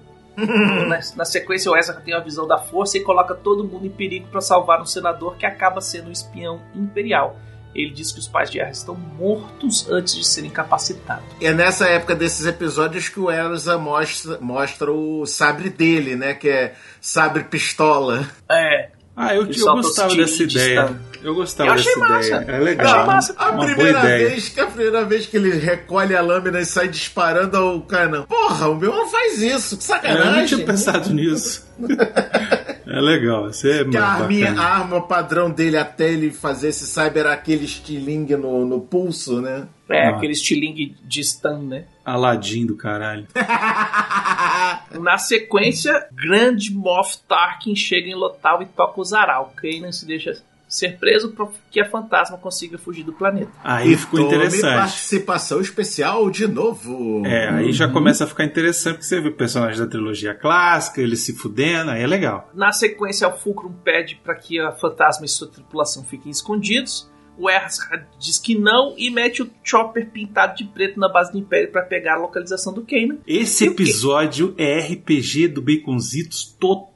Na, 0.89 1.01
na 1.16 1.24
sequência, 1.24 1.70
o 1.70 1.76
Ezra 1.76 1.95
tem 1.95 2.14
a 2.14 2.20
visão 2.20 2.47
da 2.47 2.59
força 2.59 2.97
e 2.97 3.01
coloca 3.01 3.34
todo 3.34 3.64
mundo 3.64 3.86
em 3.86 3.91
perigo 3.91 4.28
pra 4.28 4.41
salvar 4.41 4.80
um 4.80 4.86
senador 4.86 5.36
que 5.36 5.45
acaba 5.45 5.80
sendo 5.80 6.09
um 6.09 6.12
espião 6.12 6.61
imperial. 6.74 7.36
Ele 7.74 7.91
diz 7.91 8.11
que 8.12 8.18
os 8.18 8.26
pais 8.26 8.51
de 8.51 8.59
Ezra 8.59 8.70
estão 8.72 8.95
mortos 8.95 9.89
antes 9.91 10.14
de 10.14 10.26
serem 10.26 10.51
capacitados. 10.51 11.24
E 11.41 11.47
é 11.47 11.53
nessa 11.53 11.86
época 11.86 12.14
desses 12.14 12.47
episódios 12.47 13.09
que 13.09 13.20
o 13.20 13.30
Elsa 13.30 13.76
mostra, 13.76 14.39
mostra 14.41 14.91
o 14.91 15.26
sabre 15.26 15.68
dele, 15.68 16.16
né? 16.16 16.34
Que 16.34 16.49
é 16.49 16.74
sabre 17.01 17.45
pistola. 17.45 18.26
É, 18.51 18.91
Ah, 19.14 19.34
eu, 19.34 19.43
eu 19.43 19.47
gostava 19.74 20.09
os 20.11 20.16
dessa 20.16 20.43
ideia. 20.45 20.86
stun. 20.86 20.97
Eu 21.22 21.34
gostava 21.34 21.70
Eu 21.70 21.74
achei 21.74 21.94
dessa 21.94 22.08
massa. 22.08 22.26
ideia. 22.28 22.44
É 22.48 22.60
Eu 22.60 22.64
legal. 22.64 22.86
achei 22.94 23.06
massa. 23.06 23.34
A 23.38 23.50
Uma 23.50 23.64
primeira 23.66 23.98
ideia. 24.00 24.28
vez 24.30 24.48
que 24.48 24.60
a 24.60 24.66
primeira 24.66 25.04
vez 25.04 25.26
que 25.26 25.36
ele 25.36 25.50
recolhe 25.58 26.14
a 26.16 26.20
lâmina 26.20 26.60
e 26.60 26.64
sai 26.66 26.88
disparando 26.88 27.58
o 27.76 27.82
canão. 27.82 28.24
Porra, 28.24 28.68
o 28.68 28.74
meu 28.76 28.92
não 28.94 29.08
faz 29.08 29.42
isso, 29.42 29.76
que 29.76 29.82
É, 29.84 29.86
Eu 29.86 29.96
sacanagem. 29.96 30.32
não 30.40 30.46
tinha 30.46 30.66
pensado 30.66 31.12
nisso. 31.12 31.66
é 32.86 33.00
legal, 33.00 33.50
isso 33.50 33.68
é 33.68 33.84
Que 33.84 33.96
a, 33.96 34.04
arminha, 34.04 34.58
arma 34.60 35.00
padrão 35.06 35.50
dele 35.50 35.76
até 35.76 36.10
ele 36.12 36.30
fazer 36.30 36.68
esse 36.68 36.86
cyber 36.86 37.20
era 37.24 37.32
aquele 37.32 37.64
estilingue 37.64 38.36
no, 38.36 38.64
no 38.64 38.80
pulso, 38.80 39.40
né? 39.40 39.66
é 39.90 40.06
Ah. 40.08 40.10
aquele 40.16 40.32
estilingue 40.32 40.96
de 41.04 41.22
stun, 41.24 41.62
né? 41.62 41.84
Aladim 42.04 42.66
do 42.66 42.76
caralho. 42.76 43.26
Na 45.00 45.18
sequência, 45.18 46.06
Grand 46.12 46.56
Moff 46.72 47.18
Tarkin 47.28 47.74
chega 47.76 48.08
em 48.08 48.14
Lotal 48.14 48.62
e 48.62 48.66
toca 48.66 49.00
o 49.00 49.04
Zaral. 49.04 49.52
Kanan 49.56 49.92
se 49.92 50.06
deixa 50.06 50.36
ser 50.68 50.98
preso 50.98 51.30
para 51.30 51.48
que 51.70 51.80
a 51.80 51.88
fantasma 51.88 52.36
consiga 52.36 52.76
fugir 52.76 53.02
do 53.02 53.12
planeta. 53.12 53.50
Aí 53.64 53.96
ficou 53.96 54.20
Tome 54.20 54.34
interessante. 54.34 54.74
participação 54.74 55.60
especial 55.60 56.30
de 56.30 56.46
novo. 56.46 57.24
É, 57.26 57.48
aí 57.48 57.72
já 57.72 57.88
começa 57.88 58.24
a 58.24 58.26
ficar 58.26 58.44
interessante 58.44 58.94
porque 58.94 59.06
você 59.06 59.20
vê 59.20 59.30
personagens 59.30 59.78
da 59.78 59.86
trilogia 59.86 60.34
clássica, 60.34 61.00
eles 61.00 61.20
se 61.20 61.32
fudendo, 61.32 61.90
aí 61.90 62.02
é 62.02 62.06
legal. 62.06 62.50
Na 62.54 62.70
sequência, 62.72 63.26
o 63.28 63.32
Fulcrum 63.32 63.72
pede 63.82 64.20
para 64.22 64.34
que 64.34 64.60
a 64.60 64.72
fantasma 64.72 65.24
e 65.24 65.28
sua 65.28 65.48
tripulação 65.48 66.04
fiquem 66.04 66.30
escondidos. 66.30 67.10
O 67.40 67.48
Ezra 67.48 68.04
diz 68.18 68.36
que 68.36 68.58
não 68.58 68.94
e 68.98 69.10
mete 69.10 69.42
o 69.42 69.50
Chopper 69.62 70.10
pintado 70.10 70.56
de 70.56 70.64
preto 70.64 70.98
na 70.98 71.08
base 71.08 71.30
do 71.30 71.38
Império 71.38 71.70
para 71.70 71.82
pegar 71.82 72.14
a 72.14 72.18
localização 72.18 72.74
do 72.74 72.84
Kanan. 72.84 73.18
Esse 73.24 73.64
E 73.64 73.68
o 73.68 73.72
episódio 73.72 74.54
é 74.58 74.80
RPG 74.80 75.46
do 75.46 75.62
Baconzitos 75.62 76.44
total. 76.58 76.88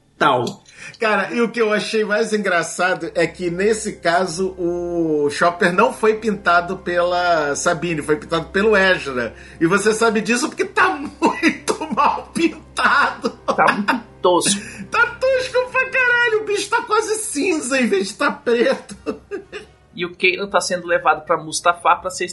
Cara, 0.99 1.33
e 1.33 1.41
o 1.41 1.49
que 1.49 1.61
eu 1.61 1.71
achei 1.71 2.03
mais 2.03 2.33
engraçado 2.33 3.11
é 3.15 3.25
que 3.25 3.49
nesse 3.49 3.93
caso 3.93 4.55
o 4.57 5.29
Chopper 5.29 5.73
não 5.73 5.93
foi 5.93 6.15
pintado 6.15 6.77
pela 6.77 7.55
Sabine, 7.55 8.01
foi 8.01 8.17
pintado 8.17 8.45
pelo 8.47 8.75
Ezra. 8.75 9.33
E 9.59 9.65
você 9.65 9.93
sabe 9.93 10.21
disso 10.21 10.47
porque 10.49 10.65
tá 10.65 10.89
muito 11.21 11.93
mal 11.93 12.29
pintado. 12.33 13.29
Tá 13.29 13.65
muito 13.73 14.03
tosco. 14.21 14.61
Tá 14.93 15.07
tosco 15.19 15.71
pra 15.71 15.89
caralho, 15.89 16.41
o 16.41 16.45
bicho 16.45 16.69
tá 16.69 16.83
quase 16.83 17.15
cinza 17.15 17.81
em 17.81 17.87
vez 17.87 18.09
de 18.09 18.13
tá 18.13 18.31
preto. 18.31 18.95
E 19.95 20.05
o 20.05 20.15
Kanan 20.15 20.47
tá 20.47 20.61
sendo 20.61 20.85
levado 20.85 21.25
para 21.25 21.35
Mustafar 21.35 21.99
para 21.99 22.11
ser, 22.11 22.27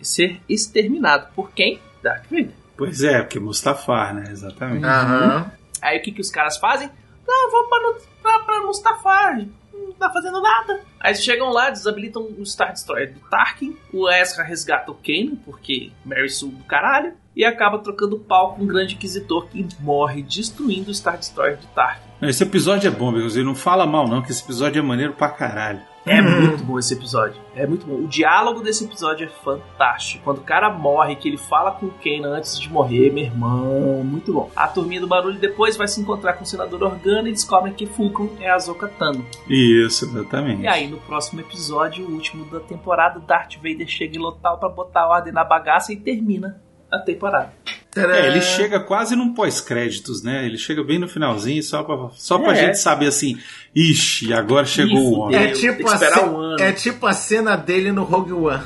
ser 0.00 0.40
exterminado. 0.48 1.26
Por 1.34 1.50
quem? 1.50 1.80
Darth 2.00 2.24
Vader. 2.30 2.52
Pois 2.76 3.02
é, 3.02 3.20
porque 3.20 3.40
Mustafar, 3.40 4.14
né? 4.14 4.24
Exatamente. 4.30 4.84
Aham. 4.84 5.50
Aí 5.82 5.98
o 5.98 6.02
que, 6.02 6.12
que 6.12 6.20
os 6.20 6.30
caras 6.30 6.56
fazem? 6.56 6.88
Não, 7.28 7.50
vamos 7.50 8.02
pra, 8.22 8.38
pra, 8.40 8.62
Mustafar. 8.62 9.46
Não 9.72 9.92
tá 9.92 10.10
fazendo 10.10 10.40
nada. 10.40 10.80
Aí 10.98 11.12
eles 11.12 11.22
chegam 11.22 11.50
lá, 11.50 11.68
desabilitam 11.68 12.22
o 12.22 12.44
Star 12.44 12.72
Destroyer 12.72 13.12
do 13.12 13.20
Tarkin. 13.28 13.76
O 13.92 14.08
Ezra 14.08 14.42
resgata 14.42 14.90
o 14.90 14.94
Kanan, 14.94 15.36
porque 15.44 15.92
Mary 16.04 16.30
Sue 16.30 16.50
do 16.50 16.64
caralho. 16.64 17.12
E 17.36 17.44
acaba 17.44 17.78
trocando 17.78 18.18
pau 18.18 18.54
com 18.54 18.64
o 18.64 18.66
Grande 18.66 18.94
Inquisitor, 18.94 19.46
que 19.46 19.64
morre 19.80 20.22
destruindo 20.22 20.90
o 20.90 20.94
Star 20.94 21.18
Destroyer 21.18 21.58
do 21.58 21.66
Tarkin. 21.68 22.08
Esse 22.22 22.42
episódio 22.42 22.88
é 22.88 22.90
bom, 22.90 23.12
Baconzitos. 23.12 23.46
Não 23.46 23.54
fala 23.54 23.86
mal, 23.86 24.08
não, 24.08 24.22
que 24.22 24.32
esse 24.32 24.42
episódio 24.42 24.80
é 24.80 24.82
maneiro 24.82 25.12
pra 25.12 25.28
caralho. 25.28 25.80
É 26.06 26.20
muito 26.22 26.64
bom 26.64 26.78
esse 26.78 26.94
episódio. 26.94 27.40
É 27.54 27.66
muito 27.66 27.86
bom. 27.86 27.94
O 27.94 28.08
diálogo 28.08 28.60
desse 28.60 28.84
episódio 28.84 29.26
é 29.26 29.44
fantástico. 29.44 30.24
Quando 30.24 30.38
o 30.38 30.42
cara 30.42 30.70
morre, 30.70 31.16
que 31.16 31.28
ele 31.28 31.36
fala 31.36 31.72
com 31.72 31.86
o 31.86 31.90
Kanan 31.90 32.36
antes 32.36 32.58
de 32.58 32.70
morrer, 32.70 33.12
meu 33.12 33.24
irmão, 33.24 34.02
muito 34.04 34.32
bom. 34.32 34.50
A 34.56 34.66
turminha 34.66 35.00
do 35.00 35.06
barulho 35.06 35.38
depois 35.38 35.76
vai 35.76 35.86
se 35.86 36.00
encontrar 36.00 36.34
com 36.34 36.44
o 36.44 36.46
senador 36.46 36.82
Organa 36.82 37.28
e 37.28 37.32
descobrem 37.32 37.74
que 37.74 37.86
Fulcrum 37.86 38.30
é 38.40 38.48
a 38.48 38.54
Ahsoka 38.54 38.88
Tano. 38.88 39.24
Isso, 39.48 40.06
exatamente. 40.06 40.62
E 40.62 40.68
aí, 40.68 40.88
no 40.88 40.98
próximo 40.98 41.40
episódio, 41.40 42.06
o 42.06 42.12
último 42.12 42.44
da 42.46 42.60
temporada, 42.60 43.20
Darth 43.20 43.56
Vader 43.56 43.86
chega 43.86 44.16
em 44.16 44.20
Lotal 44.20 44.58
pra 44.58 44.68
botar 44.68 45.06
ordem 45.06 45.32
na 45.32 45.44
bagaça 45.44 45.92
e 45.92 45.96
termina 45.96 46.60
a 46.90 46.98
temporada. 46.98 47.52
É, 48.00 48.26
ele 48.28 48.40
chega 48.40 48.80
quase 48.80 49.14
num 49.16 49.32
pós-créditos, 49.34 50.22
né? 50.22 50.44
Ele 50.46 50.56
chega 50.58 50.82
bem 50.84 50.98
no 50.98 51.08
finalzinho, 51.08 51.62
só 51.62 51.82
pra, 51.82 52.08
só 52.16 52.38
pra 52.38 52.52
É. 52.52 52.66
gente 52.66 52.78
saber 52.78 53.06
assim, 53.06 53.38
ixi, 53.74 54.32
agora 54.32 54.64
chegou 54.66 54.98
Ih, 54.98 55.06
o 55.06 55.12
homem. 55.20 55.36
É 55.36 55.46
tipo, 55.52 55.88
a 55.88 56.24
um 56.26 56.36
ano. 56.38 56.62
é 56.62 56.72
tipo 56.72 57.06
a 57.06 57.12
cena 57.12 57.56
dele 57.56 57.92
no 57.92 58.04
Rogue 58.04 58.32
One. 58.32 58.62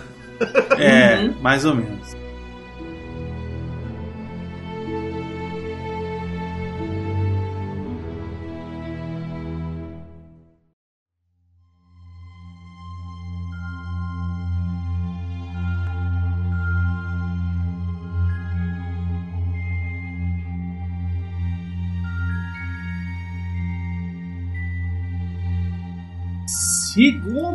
É, 0.79 1.17
Uhum. 1.19 1.35
mais 1.41 1.65
ou 1.65 1.75
menos. 1.75 2.22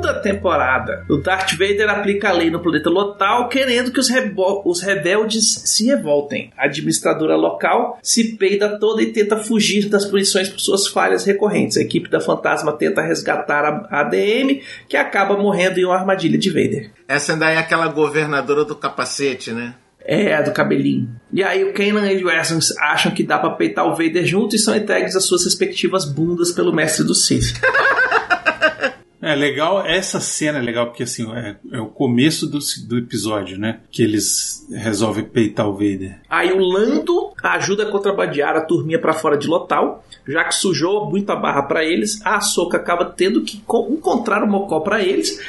Segunda 0.08 0.22
temporada. 0.22 1.06
O 1.10 1.18
Darth 1.18 1.52
Vader 1.52 1.90
aplica 1.90 2.30
a 2.30 2.32
lei 2.32 2.50
no 2.50 2.62
planeta 2.62 2.90
Lotal, 2.90 3.50
querendo 3.50 3.92
que 3.92 4.00
os, 4.00 4.08
os 4.64 4.82
rebeldes 4.82 5.64
se 5.66 5.86
revoltem. 5.86 6.52
A 6.58 6.66
administradora 6.66 7.36
local 7.36 8.00
se 8.02 8.38
peida 8.38 8.80
toda 8.80 9.02
e 9.02 9.12
tenta 9.12 9.36
fugir 9.36 9.90
das 9.90 10.06
punições 10.06 10.48
por 10.48 10.60
suas 10.60 10.88
falhas 10.88 11.26
recorrentes. 11.26 11.76
A 11.76 11.82
equipe 11.82 12.10
da 12.10 12.22
Fantasma 12.22 12.72
tenta 12.72 13.02
resgatar 13.02 13.66
a 13.66 14.00
ADM, 14.00 14.62
que 14.88 14.96
acaba 14.96 15.36
morrendo 15.36 15.80
em 15.80 15.86
uma 15.86 15.98
armadilha 15.98 16.38
de 16.38 16.50
Vader. 16.50 16.92
Essa 17.06 17.34
ainda 17.34 17.50
é 17.50 17.58
aquela 17.58 17.88
governadora 17.88 18.64
do 18.64 18.76
capacete, 18.76 19.52
né? 19.52 19.76
É, 20.00 20.42
do 20.42 20.54
cabelinho. 20.54 21.10
E 21.34 21.44
aí 21.44 21.66
o 21.66 21.74
Kanan 21.74 22.10
e 22.10 22.24
o 22.24 22.30
Erson 22.30 22.60
acham 22.80 23.12
que 23.12 23.24
dá 23.24 23.38
pra 23.38 23.50
peitar 23.50 23.86
o 23.86 23.92
Vader 23.92 24.26
junto 24.26 24.56
e 24.56 24.60
são 24.60 24.74
entregues 24.74 25.18
às 25.18 25.26
suas 25.26 25.44
respectivas 25.44 26.06
bundas 26.06 26.54
pelo 26.54 26.74
mestre 26.74 27.04
do 27.04 27.14
Sith. 27.14 27.60
É 29.32 29.36
legal, 29.36 29.86
essa 29.86 30.20
cena 30.20 30.60
é 30.60 30.62
legal 30.62 30.88
porque 30.88 31.04
assim, 31.04 31.30
é, 31.34 31.56
é 31.72 31.80
o 31.80 31.88
começo 31.88 32.48
do, 32.48 32.60
do 32.88 32.98
episódio, 32.98 33.58
né? 33.60 33.80
Que 33.92 34.04
eles 34.04 34.66
resolvem 34.72 35.24
peitar 35.24 35.68
o 35.68 35.74
Vader. 35.74 36.20
Aí 36.30 36.52
o 36.52 36.60
Lando 36.60 37.32
ajuda 37.44 37.84
a 37.84 37.92
contrabandear 37.92 38.56
a 38.56 38.62
turminha 38.62 39.00
pra 39.00 39.14
fora 39.14 39.38
de 39.38 39.48
Lotal, 39.48 40.04
já 40.28 40.44
que 40.44 40.56
sujou 40.56 41.10
muita 41.10 41.36
barra 41.36 41.64
pra 41.64 41.84
eles. 41.86 42.20
A 42.26 42.38
Ahsoka 42.38 42.78
acaba 42.78 43.06
tendo 43.06 43.42
que 43.44 43.58
co- 43.66 43.88
encontrar 43.92 44.44
o 44.44 44.48
Mocó 44.48 44.80
pra 44.82 45.02
eles. 45.02 45.40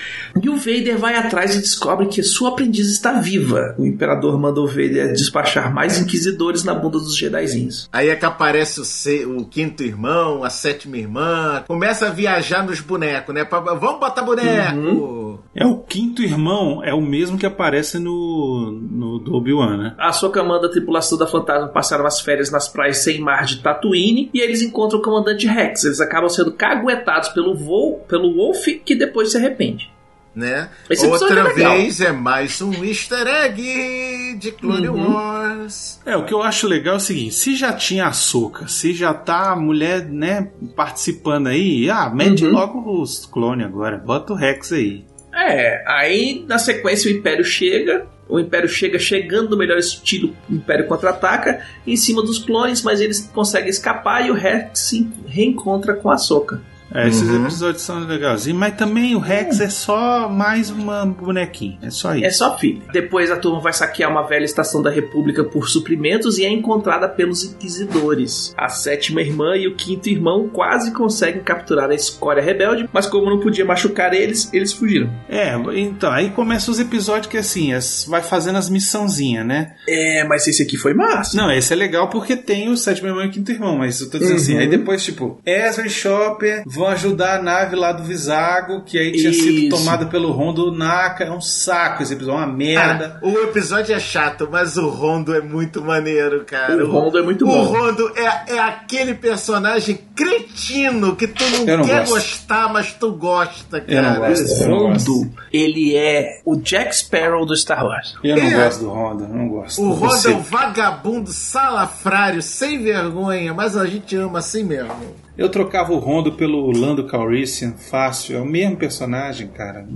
E 0.40 0.48
o 0.48 0.56
Vader 0.56 0.96
vai 0.98 1.14
atrás 1.16 1.56
e 1.56 1.58
descobre 1.60 2.06
que 2.06 2.22
sua 2.22 2.50
aprendiz 2.50 2.88
está 2.88 3.12
viva. 3.14 3.74
O 3.78 3.84
Imperador 3.86 4.38
manda 4.38 4.60
o 4.60 4.66
Vader 4.66 5.12
despachar 5.12 5.74
mais 5.74 5.98
inquisidores 6.00 6.62
na 6.62 6.74
bunda 6.74 6.98
dos 6.98 7.16
Jedizinhos. 7.16 7.88
Aí 7.92 8.08
é 8.08 8.14
que 8.16 8.24
aparece 8.24 8.80
o, 8.80 8.84
se- 8.84 9.24
o 9.24 9.44
quinto 9.44 9.82
irmão, 9.82 10.44
a 10.44 10.50
sétima 10.50 10.96
irmã. 10.96 11.64
Começa 11.66 12.06
a 12.06 12.10
viajar 12.10 12.64
nos 12.64 12.80
bonecos, 12.80 13.34
né? 13.34 13.44
Pra- 13.44 13.67
Vamos 13.74 14.00
botar 14.00 14.22
boneco! 14.22 14.78
Isso. 14.78 15.18
É 15.54 15.66
o 15.66 15.78
quinto 15.78 16.22
irmão, 16.22 16.84
é 16.84 16.94
o 16.94 17.00
mesmo 17.00 17.36
que 17.36 17.46
aparece 17.46 17.98
no, 17.98 18.70
no 18.70 19.18
do 19.18 19.34
Obi-Wan, 19.34 19.76
né? 19.76 19.94
A 19.98 20.08
Ahsoka 20.08 20.42
manda 20.44 20.66
a 20.66 20.70
tripulação 20.70 21.18
da 21.18 21.26
fantasma 21.26 21.68
passar 21.68 22.00
umas 22.00 22.20
férias 22.20 22.50
nas 22.50 22.68
praias 22.68 22.98
sem 22.98 23.20
mar 23.20 23.44
de 23.44 23.60
Tatooine 23.60 24.30
e 24.32 24.40
eles 24.40 24.62
encontram 24.62 25.00
o 25.00 25.02
comandante 25.02 25.46
Rex. 25.46 25.84
Eles 25.84 26.00
acabam 26.00 26.28
sendo 26.28 26.52
caguetados 26.52 27.30
pelo 27.30 27.56
voo, 27.56 27.98
pelo 28.06 28.34
Wolf, 28.34 28.66
que 28.84 28.94
depois 28.94 29.32
se 29.32 29.38
arrepende. 29.38 29.90
Né? 30.36 30.68
Esse 30.88 31.04
Outra 31.06 31.48
é 31.50 31.52
vez 31.52 32.00
é 32.00 32.12
mais 32.12 32.60
um 32.62 32.84
easter 32.84 33.26
egg 33.26 34.36
de 34.38 34.52
Clone 34.52 34.88
Uhum. 34.88 35.12
Wars. 35.14 36.00
É, 36.06 36.16
o 36.16 36.24
que 36.24 36.32
eu 36.32 36.42
acho 36.42 36.68
legal 36.68 36.94
é 36.94 36.96
o 36.98 37.00
seguinte, 37.00 37.34
se 37.34 37.56
já 37.56 37.72
tinha 37.72 38.06
a 38.06 38.12
Soca, 38.12 38.68
se 38.68 38.92
já 38.92 39.12
tá 39.12 39.50
a 39.50 39.56
mulher, 39.56 40.04
né, 40.04 40.48
participando 40.76 41.48
aí, 41.48 41.90
ah, 41.90 42.08
mete 42.08 42.44
Uhum. 42.44 42.52
logo 42.52 43.00
os 43.02 43.26
clones 43.26 43.66
agora, 43.66 43.96
bota 43.98 44.32
o 44.32 44.36
Rex 44.36 44.72
aí. 44.72 45.04
É, 45.34 45.82
aí 45.86 46.44
na 46.46 46.58
sequência 46.58 47.10
o 47.10 47.14
Império 47.16 47.44
chega. 47.44 48.06
O 48.28 48.38
Império 48.38 48.68
chega 48.68 48.98
chegando 48.98 49.50
no 49.50 49.56
melhor 49.56 49.78
estilo, 49.78 50.36
o 50.50 50.54
Império 50.54 50.86
contra-ataca 50.86 51.62
em 51.86 51.96
cima 51.96 52.22
dos 52.22 52.38
clones, 52.38 52.82
mas 52.82 53.00
eles 53.00 53.28
conseguem 53.34 53.70
escapar 53.70 54.26
e 54.26 54.30
o 54.30 54.34
Rex 54.34 54.78
se 54.80 55.08
reencontra 55.26 55.94
com 55.94 56.10
a 56.10 56.18
Soca. 56.18 56.60
É, 56.94 57.06
esses 57.08 57.28
Uhum. 57.28 57.42
episódios 57.42 57.82
são 57.82 57.98
legalzinhos, 58.00 58.58
mas 58.58 58.74
também 58.74 59.14
o 59.14 59.18
Rex 59.18 59.60
é 59.60 59.68
só 59.68 60.28
mais 60.28 60.70
uma 60.70 61.04
bonequinha, 61.04 61.78
é 61.82 61.90
só 61.90 62.14
isso. 62.14 62.24
É 62.24 62.30
só 62.30 62.56
filho. 62.58 62.82
Depois 62.92 63.30
a 63.30 63.36
turma 63.36 63.60
vai 63.60 63.72
saquear 63.72 64.10
uma 64.10 64.22
velha 64.26 64.44
estação 64.44 64.82
da 64.82 64.90
República 64.90 65.44
por 65.44 65.68
suprimentos 65.68 66.38
e 66.38 66.44
é 66.44 66.48
encontrada 66.48 67.08
pelos 67.08 67.44
inquisidores. 67.44 68.54
A 68.56 68.68
sétima 68.68 69.20
irmã 69.20 69.56
e 69.56 69.66
o 69.68 69.74
quinto 69.76 70.08
irmão 70.08 70.48
quase 70.48 70.92
conseguem 70.92 71.42
capturar 71.42 71.90
a 71.90 71.94
escória 71.94 72.42
rebelde, 72.42 72.88
mas 72.92 73.06
como 73.06 73.28
não 73.30 73.38
podia 73.40 73.64
machucar 73.64 74.12
eles, 74.14 74.52
eles 74.52 74.72
fugiram. 74.72 75.10
É, 75.28 75.54
então, 75.76 76.10
aí 76.10 76.30
começam 76.30 76.72
os 76.72 76.80
episódios 76.80 77.26
que 77.26 77.36
assim, 77.36 77.72
as- 77.72 78.04
vai 78.08 78.22
fazendo 78.22 78.56
as 78.56 78.68
missãozinhas, 78.68 79.46
né? 79.46 79.74
É, 79.88 80.24
mas 80.24 80.46
esse 80.46 80.62
aqui 80.62 80.76
foi 80.76 80.94
massa. 80.94 81.36
Não, 81.36 81.50
esse 81.50 81.72
é 81.72 81.76
legal 81.76 82.08
porque 82.08 82.36
tem 82.36 82.68
o 82.70 82.76
sétimo 82.76 83.08
irmão 83.08 83.24
e 83.24 83.28
o 83.28 83.30
quinto 83.30 83.52
irmão, 83.52 83.76
mas 83.78 84.00
eu 84.00 84.10
tô 84.10 84.18
dizendo 84.18 84.36
assim, 84.36 84.54
Uhum. 84.54 84.60
aí 84.60 84.68
depois, 84.68 85.04
tipo, 85.04 85.40
Ezra 85.46 85.86
e 85.86 85.90
Chopper 85.90 86.62
vão 86.78 86.88
ajudar 86.88 87.38
a 87.38 87.42
nave 87.42 87.74
lá 87.76 87.92
do 87.92 88.02
Visago, 88.04 88.82
que 88.82 88.96
aí 88.98 89.12
tinha 89.12 89.32
sido 89.32 89.58
Isso. 89.58 89.68
tomada 89.70 90.06
pelo 90.06 90.30
Rondo 90.30 90.70
Naka, 90.72 91.24
é 91.24 91.30
um 91.30 91.40
saco 91.40 92.02
esse 92.02 92.12
episódio, 92.14 92.40
é 92.42 92.46
uma 92.46 92.52
merda. 92.54 93.18
Ah, 93.22 93.26
o 93.26 93.38
episódio 93.42 93.94
é 93.94 93.98
chato, 93.98 94.48
mas 94.50 94.76
o 94.76 94.88
Rondo 94.88 95.34
é 95.34 95.40
muito 95.40 95.82
maneiro, 95.82 96.44
cara. 96.44 96.84
O 96.84 96.90
Rondo 96.90 97.18
é 97.18 97.22
muito 97.22 97.44
o 97.44 97.48
bom. 97.48 97.64
Rondo 97.64 98.12
é, 98.16 98.54
é 98.54 98.58
aquele 98.60 99.14
personagem 99.14 99.98
cretino 100.14 101.16
que 101.16 101.26
tu 101.26 101.44
não, 101.50 101.78
não 101.78 101.84
quer 101.84 102.00
gosto. 102.06 102.14
gostar, 102.14 102.72
mas 102.72 102.92
tu 102.92 103.12
gosta, 103.12 103.80
cara. 103.80 103.92
Eu 103.92 104.02
não 104.02 104.16
gosto. 104.28 104.62
Eu 104.62 104.68
Rondo, 104.78 105.30
ele 105.52 105.96
é 105.96 106.40
o 106.44 106.56
Jack 106.56 106.94
Sparrow 106.96 107.44
do 107.44 107.56
Star 107.56 107.84
Wars. 107.84 108.14
Eu 108.22 108.36
não 108.36 108.42
É. 108.44 108.64
gosto 108.64 108.80
do 108.84 108.88
eu 108.90 109.28
não 109.28 109.48
gosto. 109.48 109.82
O 109.82 109.92
Rondo 109.92 110.28
é 110.28 110.30
um 110.30 110.40
vagabundo 110.40 111.30
salafrário, 111.32 112.40
sem 112.42 112.82
vergonha, 112.82 113.52
mas 113.52 113.76
a 113.76 113.86
gente 113.86 114.14
ama 114.16 114.38
assim 114.38 114.62
mesmo. 114.64 115.27
Eu 115.38 115.48
trocava 115.48 115.92
o 115.92 115.98
Rondo 115.98 116.32
pelo 116.32 116.68
Lando 116.76 117.04
Calrissian 117.04 117.72
fácil, 117.72 118.36
é 118.36 118.40
o 118.40 118.44
mesmo 118.44 118.76
personagem, 118.76 119.46
cara. 119.46 119.86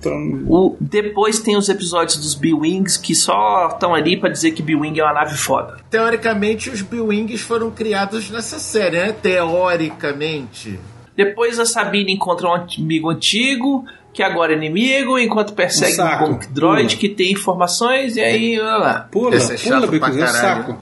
Tô- 0.00 0.10
O, 0.48 0.76
depois 0.80 1.40
tem 1.40 1.56
os 1.56 1.68
episódios 1.68 2.16
dos 2.18 2.34
B-Wings 2.36 2.96
que 2.96 3.12
só 3.12 3.66
estão 3.72 3.94
ali 3.96 4.16
pra 4.16 4.28
dizer 4.30 4.52
que 4.52 4.62
B-Wing 4.62 5.00
é 5.00 5.02
uma 5.04 5.12
nave 5.12 5.36
foda. 5.36 5.78
Teoricamente, 5.90 6.70
os 6.70 6.82
B-Wings 6.82 7.40
foram 7.40 7.68
criados 7.72 8.30
nessa 8.30 8.60
série, 8.60 8.96
né? 8.96 9.12
Teoricamente. 9.12 10.78
Depois 11.16 11.58
a 11.58 11.66
Sabine 11.66 12.12
encontra 12.12 12.48
um 12.48 12.54
amigo 12.54 13.10
antigo, 13.10 13.84
que 14.12 14.22
agora 14.22 14.52
é 14.52 14.56
inimigo, 14.56 15.18
enquanto 15.18 15.54
persegue 15.54 15.92
Um 15.92 15.96
saco. 15.96 16.24
um 16.26 16.38
Droid 16.52 16.86
Pula. 16.88 17.00
que 17.00 17.08
tem 17.08 17.32
informações, 17.32 18.16
e 18.16 18.20
aí. 18.20 18.60
olha 18.60 18.76
lá. 18.76 19.08
Pula, 19.10 19.36
Esse 19.36 19.54
é 19.54 19.56
chato 19.56 19.74
pula, 19.74 19.86
Bicos, 19.86 20.08
é 20.08 20.12
um 20.12 20.18
caralho. 20.18 20.40
saco. 20.66 20.78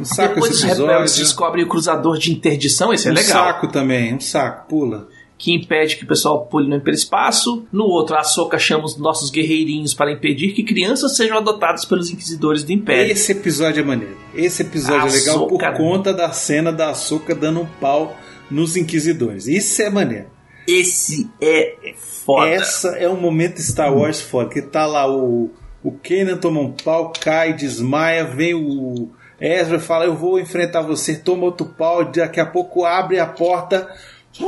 Um 0.00 0.04
saco 0.04 0.34
Depois 0.34 0.50
esse 0.52 0.58
os 0.58 0.62
rebeldes 0.64 0.90
episódio. 1.12 1.22
descobrem 1.24 1.64
o 1.64 1.68
cruzador 1.68 2.18
de 2.18 2.32
interdição, 2.32 2.92
esse 2.92 3.06
é 3.08 3.10
um 3.10 3.14
legal. 3.14 3.44
saco 3.44 3.68
também, 3.68 4.14
um 4.14 4.20
saco, 4.20 4.68
pula. 4.68 5.08
Que 5.38 5.52
impede 5.52 5.96
que 5.96 6.04
o 6.04 6.06
pessoal 6.06 6.46
pule 6.46 6.68
no 6.68 6.76
hiperespaço. 6.76 7.64
No 7.72 7.82
outro, 7.84 8.14
a 8.14 8.20
Ahsoka 8.20 8.58
chama 8.60 8.84
os 8.84 8.96
nossos 8.96 9.28
guerreirinhos 9.28 9.92
para 9.92 10.12
impedir 10.12 10.52
que 10.52 10.62
crianças 10.62 11.16
sejam 11.16 11.36
adotadas 11.36 11.84
pelos 11.84 12.10
inquisidores 12.10 12.62
do 12.62 12.70
Império. 12.72 13.10
Esse 13.10 13.32
episódio 13.32 13.80
é 13.80 13.84
maneiro. 13.84 14.16
Esse 14.36 14.62
episódio 14.62 15.08
é 15.08 15.10
legal 15.12 15.46
por 15.48 15.60
Ahsoka. 15.64 15.76
conta 15.82 16.12
da 16.12 16.30
cena 16.30 16.72
da 16.72 16.90
Açúcar 16.90 17.34
dando 17.34 17.60
um 17.62 17.66
pau 17.80 18.16
nos 18.48 18.76
Inquisidores. 18.76 19.48
Isso 19.48 19.82
é 19.82 19.90
maneiro. 19.90 20.26
Esse 20.66 21.30
é 21.40 21.94
foda. 21.96 22.48
Essa 22.48 22.88
é 22.96 23.08
um 23.08 23.20
momento 23.20 23.60
Star 23.60 23.94
Wars 23.94 24.20
foda, 24.20 24.50
que 24.50 24.62
tá 24.62 24.86
lá 24.86 25.10
o, 25.10 25.50
o 25.82 25.92
Kanan 25.92 26.36
toma 26.36 26.60
um 26.60 26.72
pau, 26.72 27.12
cai, 27.12 27.52
desmaia, 27.52 28.24
vem 28.24 28.54
o 28.54 29.10
Ezra 29.40 29.80
fala, 29.80 30.04
eu 30.04 30.14
vou 30.14 30.38
enfrentar 30.38 30.82
você, 30.82 31.16
toma 31.16 31.42
outro 31.44 31.66
pau, 31.66 32.04
daqui 32.04 32.38
a 32.38 32.46
pouco 32.46 32.84
abre 32.84 33.18
a 33.18 33.26
porta. 33.26 33.92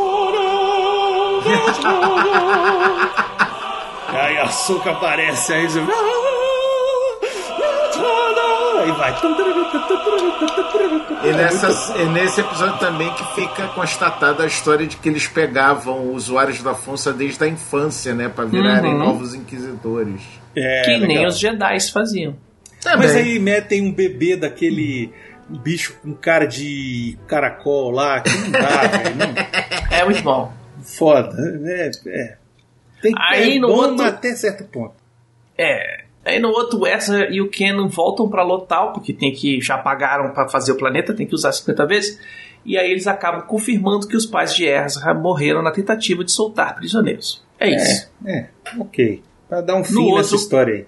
aí 4.08 4.38
a 4.38 4.48
Soca 4.48 4.92
aparece, 4.92 5.52
aí 5.52 5.66
você... 5.66 5.80
Aí 8.84 8.92
vai. 8.92 9.14
E, 11.24 11.32
nessa, 11.32 11.98
e 11.98 12.04
nesse 12.06 12.40
episódio 12.40 12.78
também 12.78 13.12
que 13.14 13.24
fica 13.34 13.68
constatada 13.68 14.42
a 14.42 14.46
história 14.46 14.86
de 14.86 14.96
que 14.96 15.08
eles 15.08 15.26
pegavam 15.26 16.12
usuários 16.12 16.62
da 16.62 16.74
Força 16.74 17.12
desde 17.12 17.42
a 17.44 17.48
infância, 17.48 18.14
né? 18.14 18.28
Pra 18.28 18.44
virarem 18.44 18.92
Uhum. 18.92 18.98
novos 18.98 19.34
inquisidores. 19.34 20.20
É, 20.56 20.82
que 20.84 20.90
nem 20.98 21.08
legal. 21.16 21.26
os 21.26 21.38
Jedi 21.38 21.90
faziam. 21.92 22.36
Também. 22.82 22.98
Mas 22.98 23.16
aí 23.16 23.38
metem 23.38 23.82
um 23.82 23.92
bebê 23.92 24.36
daquele 24.36 25.10
bicho 25.48 25.94
com 26.02 26.12
cara 26.14 26.46
de 26.46 27.16
caracol 27.26 27.90
lá, 27.90 28.20
que 28.20 28.30
não 28.30 28.50
dá, 28.50 28.80
velho. 28.86 29.16
não- 29.16 29.96
É 29.98 30.04
muito 30.04 30.22
bom. 30.22 30.52
Foda. 30.82 31.34
É, 31.64 31.90
é. 32.06 32.36
Tem, 33.00 33.12
Aí 33.18 33.56
é 33.56 33.60
no 33.60 33.68
bom 33.68 33.74
outro- 33.74 34.04
até 34.04 34.34
certo 34.34 34.64
ponto. 34.64 34.94
É. 35.56 36.03
Aí 36.24 36.38
no 36.38 36.48
outro, 36.48 36.80
o 36.80 36.86
Ezra 36.86 37.28
e 37.30 37.40
o 37.40 37.48
Kenan 37.50 37.88
voltam 37.88 38.28
pra 38.28 38.42
Lotal, 38.42 38.92
porque 38.92 39.12
tem 39.12 39.32
que 39.32 39.60
já 39.60 39.76
pagaram 39.78 40.30
pra 40.32 40.48
fazer 40.48 40.72
o 40.72 40.76
planeta, 40.76 41.12
tem 41.14 41.26
que 41.26 41.34
usar 41.34 41.52
50 41.52 41.86
vezes. 41.86 42.18
E 42.64 42.78
aí 42.78 42.90
eles 42.90 43.06
acabam 43.06 43.42
confirmando 43.42 44.08
que 44.08 44.16
os 44.16 44.24
pais 44.24 44.54
de 44.54 44.64
Ezra 44.66 45.12
morreram 45.12 45.62
na 45.62 45.70
tentativa 45.70 46.24
de 46.24 46.32
soltar 46.32 46.74
prisioneiros. 46.76 47.44
É 47.60 47.68
isso. 47.68 48.10
É, 48.24 48.46
ok. 48.78 49.22
Pra 49.48 49.60
dar 49.60 49.74
um 49.76 49.84
fim 49.84 49.94
No 49.94 50.16
nessa 50.16 50.20
outro- 50.34 50.36
história 50.36 50.74
aí. 50.74 50.86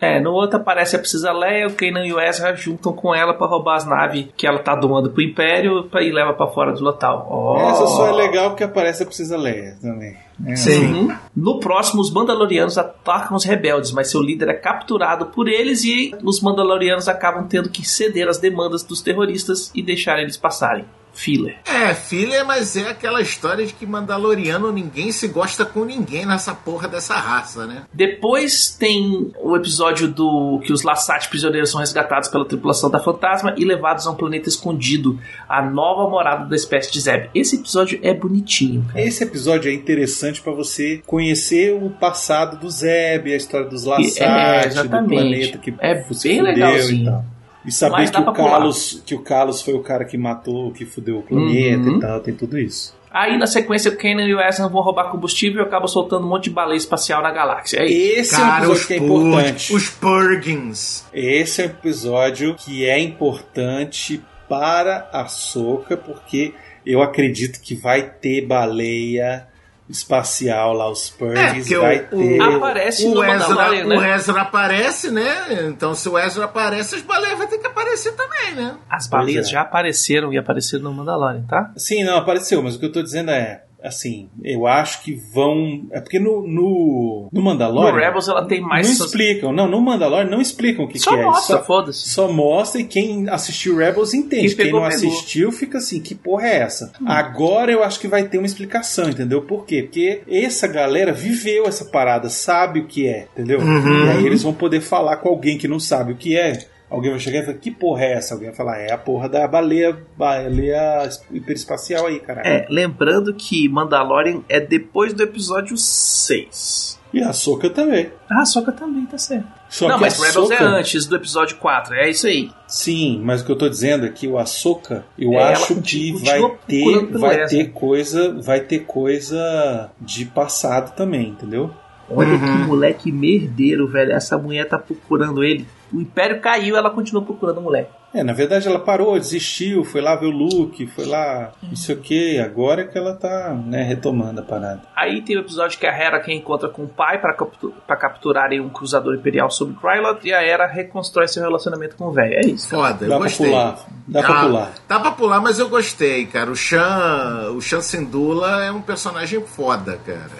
É, 0.00 0.18
no 0.18 0.32
outro 0.32 0.56
aparece 0.56 0.96
a 0.96 0.98
Precisa 0.98 1.30
Leia, 1.30 1.66
o 1.66 1.74
Kenan 1.74 2.06
e 2.06 2.12
o 2.12 2.18
Ezra 2.18 2.54
juntam 2.54 2.92
com 2.92 3.14
ela 3.14 3.34
pra 3.34 3.46
roubar 3.46 3.76
as 3.76 3.84
naves 3.84 4.26
que 4.36 4.46
ela 4.46 4.58
tá 4.58 4.74
doando 4.74 5.10
pro 5.10 5.22
Império 5.22 5.84
pra 5.84 6.02
ir 6.02 6.10
leva 6.10 6.32
pra 6.32 6.46
fora 6.46 6.72
do 6.72 6.82
Lotal. 6.82 7.26
Ó. 7.30 7.70
Essa 7.70 7.86
só 7.86 8.08
é 8.08 8.12
legal 8.12 8.50
porque 8.50 8.64
aparece 8.64 9.02
a 9.02 9.06
Precisa 9.06 9.36
Leia 9.36 9.76
também. 9.80 10.16
É, 10.46 10.56
Sim. 10.56 11.14
No 11.36 11.60
próximo, 11.60 12.00
os 12.00 12.10
Mandalorianos 12.10 12.78
atacam 12.78 13.36
os 13.36 13.44
rebeldes, 13.44 13.92
mas 13.92 14.10
seu 14.10 14.22
líder 14.22 14.48
é 14.48 14.54
capturado 14.54 15.26
por 15.26 15.48
eles 15.48 15.84
e 15.84 16.14
os 16.24 16.40
Mandalorianos 16.40 17.06
acabam 17.06 17.46
tendo 17.46 17.68
que 17.68 17.86
ceder 17.86 18.26
às 18.26 18.38
demandas 18.38 18.82
dos 18.82 19.02
terroristas 19.02 19.70
e 19.74 19.82
deixar 19.82 20.18
eles 20.18 20.38
passarem. 20.38 20.86
Filler. 21.12 21.56
É, 21.64 21.92
filha, 21.94 22.44
mas 22.44 22.76
é 22.76 22.88
aquela 22.88 23.20
história 23.20 23.66
de 23.66 23.72
que 23.72 23.86
Mandaloriano 23.86 24.70
ninguém 24.72 25.12
se 25.12 25.28
gosta 25.28 25.64
com 25.64 25.84
ninguém 25.84 26.24
nessa 26.26 26.54
porra 26.54 26.88
dessa 26.88 27.14
raça, 27.14 27.66
né? 27.66 27.82
Depois 27.92 28.70
tem 28.78 29.32
o 29.42 29.56
episódio 29.56 30.08
do 30.08 30.60
que 30.64 30.72
os 30.72 30.82
Lassat 30.82 31.28
prisioneiros 31.28 31.70
são 31.70 31.80
resgatados 31.80 32.28
pela 32.28 32.44
tripulação 32.44 32.90
da 32.90 32.98
Fantasma 32.98 33.54
e 33.56 33.64
levados 33.64 34.06
a 34.06 34.10
um 34.10 34.14
planeta 34.14 34.48
escondido, 34.48 35.18
a 35.48 35.62
nova 35.62 36.08
morada 36.10 36.46
da 36.46 36.56
espécie 36.56 36.90
de 36.92 37.00
Zeb. 37.00 37.28
Esse 37.34 37.56
episódio 37.56 37.98
é 38.02 38.12
bonitinho. 38.14 38.84
cara. 38.88 39.00
Esse 39.00 39.22
episódio 39.24 39.70
é 39.70 39.74
interessante 39.74 40.40
pra 40.40 40.52
você 40.52 41.02
conhecer 41.06 41.72
o 41.74 41.90
passado 41.90 42.58
do 42.58 42.70
Zeb, 42.70 43.32
a 43.32 43.36
história 43.36 43.66
dos 43.68 43.84
Lassat, 43.84 44.22
É, 44.22 44.60
do 44.62 44.66
exatamente. 44.68 45.08
planeta 45.08 45.58
que 45.58 45.74
É 45.78 46.02
se 46.12 46.28
bem 46.28 46.42
legalzinho. 46.42 47.24
E 47.64 47.70
saber 47.72 48.10
que 48.10 48.18
o, 48.18 48.24
pular. 48.24 48.34
Carlos, 48.34 49.02
que 49.04 49.14
o 49.14 49.20
Carlos 49.20 49.62
foi 49.62 49.74
o 49.74 49.80
cara 49.82 50.04
que 50.04 50.16
matou, 50.16 50.72
que 50.72 50.84
fudeu 50.86 51.18
o 51.18 51.22
planeta 51.22 51.88
Uhum. 51.88 51.96
e 51.96 52.00
tal, 52.00 52.20
tem 52.20 52.34
tudo 52.34 52.58
isso. 52.58 52.98
Aí 53.12 53.36
na 53.36 53.46
sequência 53.48 53.90
o 53.90 53.96
Kanan 53.96 54.22
e 54.22 54.34
o 54.34 54.40
Ezra 54.40 54.68
vão 54.68 54.80
roubar 54.82 55.10
combustível 55.10 55.62
e 55.62 55.66
acabam 55.66 55.88
soltando 55.88 56.24
um 56.24 56.28
monte 56.28 56.44
de 56.44 56.50
baleia 56.50 56.76
espacial 56.78 57.20
na 57.20 57.32
galáxia. 57.32 57.80
É. 57.80 57.90
Esse 57.90 58.36
é 58.36 58.38
um 58.38 58.40
Cara, 58.40 58.56
episódio 58.58 58.80
os, 58.80 58.86
que 58.86 58.94
é 58.94 58.96
importante. 58.98 59.74
os 59.74 59.90
Purgings. 59.90 61.04
Esse 61.12 61.62
é 61.62 61.64
um 61.64 61.68
episódio 61.70 62.54
que 62.54 62.86
é 62.88 62.98
importante 63.00 64.22
para 64.48 65.08
a 65.12 65.26
Soca, 65.26 65.96
porque 65.96 66.54
eu 66.86 67.02
acredito 67.02 67.60
que 67.60 67.74
vai 67.74 68.02
ter 68.02 68.46
baleia 68.46 69.46
espacial 69.90 70.72
lá, 70.72 70.90
os 70.90 71.08
É, 71.08 71.18
Purges, 71.18 71.52
porque 71.58 71.78
vai 71.78 71.98
o, 72.12 72.16
ter. 72.18 72.40
o, 72.40 72.56
Aparece 72.56 73.06
o 73.06 73.14
no 73.14 73.24
Ezra, 73.24 73.48
Mandalorian, 73.48 73.84
né? 73.86 73.96
o 73.96 74.04
Ezra 74.04 74.40
aparece, 74.42 75.10
né? 75.10 75.64
Então 75.68 75.94
se 75.94 76.08
o 76.08 76.18
Ezra 76.18 76.44
aparece, 76.44 76.94
as 76.96 77.02
baleias 77.02 77.38
vão 77.38 77.46
ter 77.46 77.58
que 77.58 77.66
aparecer 77.66 78.12
também, 78.12 78.54
né? 78.54 78.76
As 78.88 79.06
baleias 79.08 79.48
é. 79.48 79.50
já 79.50 79.60
apareceram 79.62 80.32
e 80.32 80.38
apareceram 80.38 80.84
no 80.84 80.92
Mandalorian, 80.92 81.44
tá? 81.48 81.72
Sim, 81.76 82.04
não, 82.04 82.16
apareceu, 82.16 82.62
mas 82.62 82.76
o 82.76 82.78
que 82.78 82.86
eu 82.86 82.92
tô 82.92 83.02
dizendo 83.02 83.30
é. 83.30 83.64
Assim, 83.82 84.28
eu 84.42 84.66
acho 84.66 85.02
que 85.02 85.14
vão. 85.32 85.86
É 85.90 86.00
porque 86.00 86.18
no, 86.18 86.46
no, 86.46 87.28
no 87.32 87.42
Mandalorian. 87.42 87.92
No 87.92 87.98
Rebels 87.98 88.28
ela 88.28 88.44
tem 88.46 88.60
mais. 88.60 88.98
Não 88.98 89.06
explicam, 89.06 89.52
não, 89.52 89.68
no 89.68 89.80
Mandalorian 89.80 90.28
não 90.28 90.40
explicam 90.40 90.84
o 90.84 90.88
que, 90.88 90.98
Só 90.98 91.10
que 91.10 91.16
é. 91.16 91.24
mostra, 91.24 91.56
Só, 91.58 91.64
foda-se. 91.64 92.08
só 92.10 92.32
mostra 92.32 92.80
e 92.80 92.84
quem 92.84 93.28
assistiu 93.28 93.76
Rebels 93.76 94.14
entende. 94.14 94.54
Quem 94.54 94.66
Quem, 94.66 94.72
não 94.72 94.80
pegou. 94.82 94.84
assistiu 94.86 95.52
fica 95.52 95.78
assim, 95.78 96.00
que 96.00 96.14
porra 96.14 96.46
é 96.48 96.58
essa? 96.58 96.92
Agora 97.06 97.70
eu 97.72 97.82
acho 97.82 97.98
que 98.00 98.08
vai 98.08 98.24
ter 98.24 98.38
uma 98.38 98.46
explicação, 98.46 99.08
entendeu? 99.08 99.42
Por 99.42 99.64
quê? 99.64 99.82
Porque 99.82 100.22
essa 100.28 100.66
galera 100.66 101.12
viveu 101.12 101.66
essa 101.66 101.84
parada, 101.84 102.28
sabe 102.28 102.80
o 102.80 102.86
que 102.86 103.06
é, 103.06 103.26
entendeu? 103.32 103.60
E 103.60 104.08
aí 104.10 104.26
eles 104.26 104.42
vão 104.42 104.52
poder 104.52 104.80
falar 104.80 105.16
com 105.16 105.28
alguém 105.28 105.56
que 105.58 105.68
não 105.68 105.80
sabe 105.80 106.12
o 106.12 106.16
que 106.16 106.36
é. 106.36 106.66
Alguém 106.90 107.10
vai 107.12 107.20
chegar 107.20 107.38
e 107.40 107.44
falar, 107.44 107.58
que 107.58 107.70
porra 107.70 108.02
é 108.04 108.12
essa? 108.14 108.34
Alguém 108.34 108.48
vai 108.48 108.56
falar, 108.56 108.78
é 108.78 108.90
a 108.92 108.98
porra 108.98 109.28
da 109.28 109.46
baleia, 109.46 109.96
baleia 110.16 111.08
hiperespacial 111.30 112.06
aí, 112.06 112.18
caralho. 112.18 112.46
É, 112.48 112.66
lembrando 112.68 113.32
que 113.32 113.68
Mandalorian 113.68 114.40
é 114.48 114.58
depois 114.58 115.12
do 115.14 115.22
episódio 115.22 115.76
6. 115.76 116.98
E 117.12 117.20
a 117.22 117.32
Soca 117.32 117.68
também. 117.70 118.10
Ah, 118.30 118.42
a 118.42 118.44
Soca 118.44 118.70
também, 118.70 119.04
tá 119.06 119.18
certo. 119.18 119.46
Só 119.68 119.88
não, 119.88 119.96
que 119.96 120.00
mas 120.02 120.14
Rebels 120.20 120.50
é 120.50 120.54
Ahsoka- 120.54 120.70
antes 120.78 121.06
do 121.06 121.16
episódio 121.16 121.56
4, 121.58 121.94
é 121.94 122.08
isso 122.10 122.26
aí. 122.26 122.50
Sim, 122.68 123.20
mas 123.24 123.40
o 123.40 123.44
que 123.46 123.52
eu 123.52 123.56
tô 123.56 123.68
dizendo 123.68 124.06
é 124.06 124.08
que 124.08 124.26
o 124.28 124.38
Ahsoka, 124.38 125.04
eu 125.18 125.32
É, 125.34 125.52
acho 125.52 125.74
que 125.82 126.12
vai 126.24 126.40
ter, 126.68 127.06
vai 127.18 127.46
ter 127.46 127.70
coisa, 127.72 128.32
vai 128.40 128.60
ter 128.60 128.80
coisa 128.80 129.90
de 130.00 130.24
passado 130.24 130.94
também, 130.94 131.28
entendeu? 131.30 131.70
Olha 132.08 132.36
que 132.36 132.44
moleque 132.66 133.12
merdeiro, 133.12 133.86
velho. 133.88 134.12
Essa 134.12 134.36
mulher 134.36 134.68
tá 134.68 134.76
procurando 134.78 135.44
ele. 135.44 135.64
O 135.92 136.00
Império 136.00 136.40
caiu, 136.40 136.76
ela 136.76 136.90
continua 136.90 137.22
procurando 137.22 137.58
o 137.58 137.62
moleque. 137.62 137.99
É, 138.12 138.24
na 138.24 138.32
verdade 138.32 138.66
ela 138.66 138.78
parou, 138.80 139.16
desistiu, 139.18 139.84
foi 139.84 140.00
lá 140.00 140.16
ver 140.16 140.26
o 140.26 140.30
Luke, 140.30 140.84
foi 140.88 141.06
lá, 141.06 141.52
não 141.62 141.76
sei 141.76 141.94
o 141.94 141.98
que, 142.00 142.40
agora 142.40 142.82
é 142.82 142.84
que 142.84 142.98
ela 142.98 143.14
tá, 143.14 143.54
né, 143.54 143.82
retomando 143.84 144.40
a 144.40 144.42
parada. 144.42 144.82
Aí 144.96 145.22
tem 145.22 145.36
o 145.36 145.40
episódio 145.40 145.78
que 145.78 145.86
a 145.86 145.96
Hera 145.96 146.18
que 146.18 146.32
encontra 146.32 146.68
com 146.68 146.82
o 146.82 146.88
pai 146.88 147.20
para 147.20 147.34
captu 147.34 147.72
pra 147.86 147.96
capturarem 147.96 148.60
um 148.60 148.68
cruzador 148.68 149.14
imperial 149.14 149.48
sobre 149.50 149.76
Krylot 149.76 150.26
e 150.26 150.32
a 150.32 150.42
Hera 150.42 150.66
reconstrói 150.66 151.28
seu 151.28 151.42
relacionamento 151.42 151.94
com 151.94 152.06
o 152.06 152.12
velho. 152.12 152.34
É 152.34 152.40
isso. 152.46 152.68
Foda, 152.70 153.04
eu 153.04 153.08
Dá 153.10 153.16
pra 153.16 153.26
gostei. 153.26 153.46
pular, 153.48 153.86
dá 154.08 154.22
pra 154.22 154.34
Ah, 154.34 154.42
pular. 154.44 154.72
Dá 154.88 155.00
pra 155.00 155.10
pular, 155.12 155.40
mas 155.40 155.58
eu 155.60 155.68
gostei, 155.68 156.26
cara. 156.26 156.50
O 156.50 156.56
Shan, 156.56 157.52
o 157.54 157.60
Shan 157.60 157.80
Sindula 157.80 158.64
é 158.64 158.72
um 158.72 158.82
personagem 158.82 159.40
foda, 159.40 159.96
cara. 160.04 160.30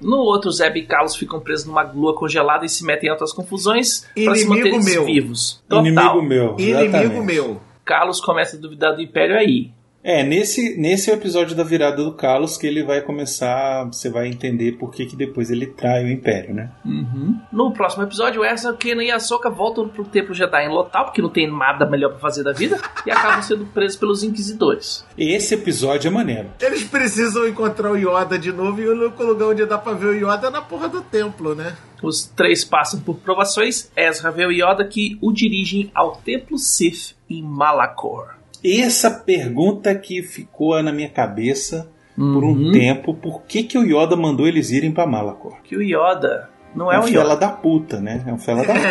No 0.00 0.16
outro, 0.18 0.50
Zeb 0.50 0.76
e 0.78 0.84
Carlos 0.86 1.16
ficam 1.16 1.40
presos 1.40 1.64
numa 1.66 1.82
lua 1.82 2.14
congelada 2.14 2.66
e 2.66 2.68
se 2.68 2.84
metem 2.84 3.08
em 3.08 3.12
altas 3.12 3.32
confusões 3.32 4.00
para 4.14 4.34
se 4.34 4.44
Inimigo 4.44 4.48
manterem 4.48 4.84
meu. 4.84 5.04
vivos. 5.06 5.62
Total. 5.66 5.86
Inimigo 5.86 6.22
meu. 6.22 6.56
Inimigo 6.58 6.93
exatamente. 7.02 7.26
meu. 7.26 7.60
Carlos 7.84 8.20
começa 8.20 8.56
a 8.56 8.60
duvidar 8.60 8.94
do 8.94 9.02
Império 9.02 9.36
aí. 9.36 9.70
É, 10.04 10.22
nesse, 10.22 10.76
nesse 10.76 11.10
é 11.10 11.14
episódio 11.14 11.56
da 11.56 11.64
virada 11.64 12.04
do 12.04 12.12
Carlos 12.12 12.58
que 12.58 12.66
ele 12.66 12.84
vai 12.84 13.00
começar, 13.00 13.84
você 13.84 14.10
vai 14.10 14.28
entender 14.28 14.72
por 14.72 14.90
que, 14.90 15.06
que 15.06 15.16
depois 15.16 15.50
ele 15.50 15.66
trai 15.66 16.04
o 16.04 16.10
Império, 16.10 16.54
né? 16.54 16.70
No 17.50 17.72
próximo 17.72 18.02
episódio, 18.02 18.44
Ezra, 18.44 18.74
Kenan 18.74 19.02
e 19.02 19.10
Ahsoka 19.10 19.48
voltam 19.48 19.88
pro 19.88 20.04
Templo 20.04 20.34
Jedi 20.34 20.66
em 20.66 20.68
Lotal, 20.68 21.06
porque 21.06 21.22
não 21.22 21.30
tem 21.30 21.50
nada 21.50 21.86
melhor 21.86 22.10
pra 22.10 22.18
fazer 22.18 22.42
da 22.42 22.52
vida, 22.52 22.78
e 23.06 23.10
acabam 23.10 23.40
sendo 23.42 23.64
presos 23.64 23.96
pelos 23.96 24.22
Inquisidores. 24.22 25.06
Esse 25.16 25.54
episódio 25.54 26.08
é 26.08 26.10
maneiro. 26.10 26.50
Eles 26.60 26.84
precisam 26.84 27.48
encontrar 27.48 27.90
o 27.90 27.96
Yoda 27.96 28.38
de 28.38 28.52
novo 28.52 28.82
e 28.82 28.86
o 28.86 28.92
único 28.92 29.22
lugar 29.22 29.48
onde 29.48 29.64
dá 29.64 29.78
pra 29.78 29.94
ver 29.94 30.08
o 30.08 30.14
Yoda 30.14 30.48
é 30.48 30.50
na 30.50 30.60
porra 30.60 30.86
do 30.86 31.00
templo, 31.00 31.54
né? 31.54 31.74
Os 32.02 32.26
três 32.26 32.62
passam 32.62 33.00
por 33.00 33.16
provações. 33.16 33.90
Ezra 33.96 34.30
vê 34.30 34.44
o 34.44 34.52
Yoda 34.52 34.84
que 34.84 35.16
o 35.22 35.32
dirigem 35.32 35.90
ao 35.94 36.16
Templo 36.16 36.58
Sith 36.58 37.16
em 37.30 37.42
Malachor. 37.42 38.33
Essa 38.64 39.10
pergunta 39.10 39.94
que 39.94 40.22
ficou 40.22 40.82
na 40.82 40.92
minha 40.92 41.08
cabeça 41.10 41.88
por 42.16 42.44
um 42.44 42.52
Uhum. 42.52 42.72
tempo, 42.72 43.12
por 43.14 43.42
que, 43.42 43.62
que 43.64 43.76
o 43.76 43.82
Yoda 43.84 44.16
mandou 44.16 44.46
eles 44.46 44.70
irem 44.70 44.92
pra 44.92 45.06
Malacor? 45.06 45.56
Que 45.64 45.76
o 45.76 45.82
Yoda 45.82 46.48
não 46.74 46.90
é 46.90 46.96
É 46.96 46.98
o 46.98 47.02
um 47.02 47.06
Yoda. 47.08 47.18
fela 47.20 47.36
da 47.36 47.48
puta, 47.50 48.00
né? 48.00 48.22
É 48.26 48.32
um 48.32 48.38
fela 48.38 48.64
da 48.64 48.72
puta. 48.72 48.84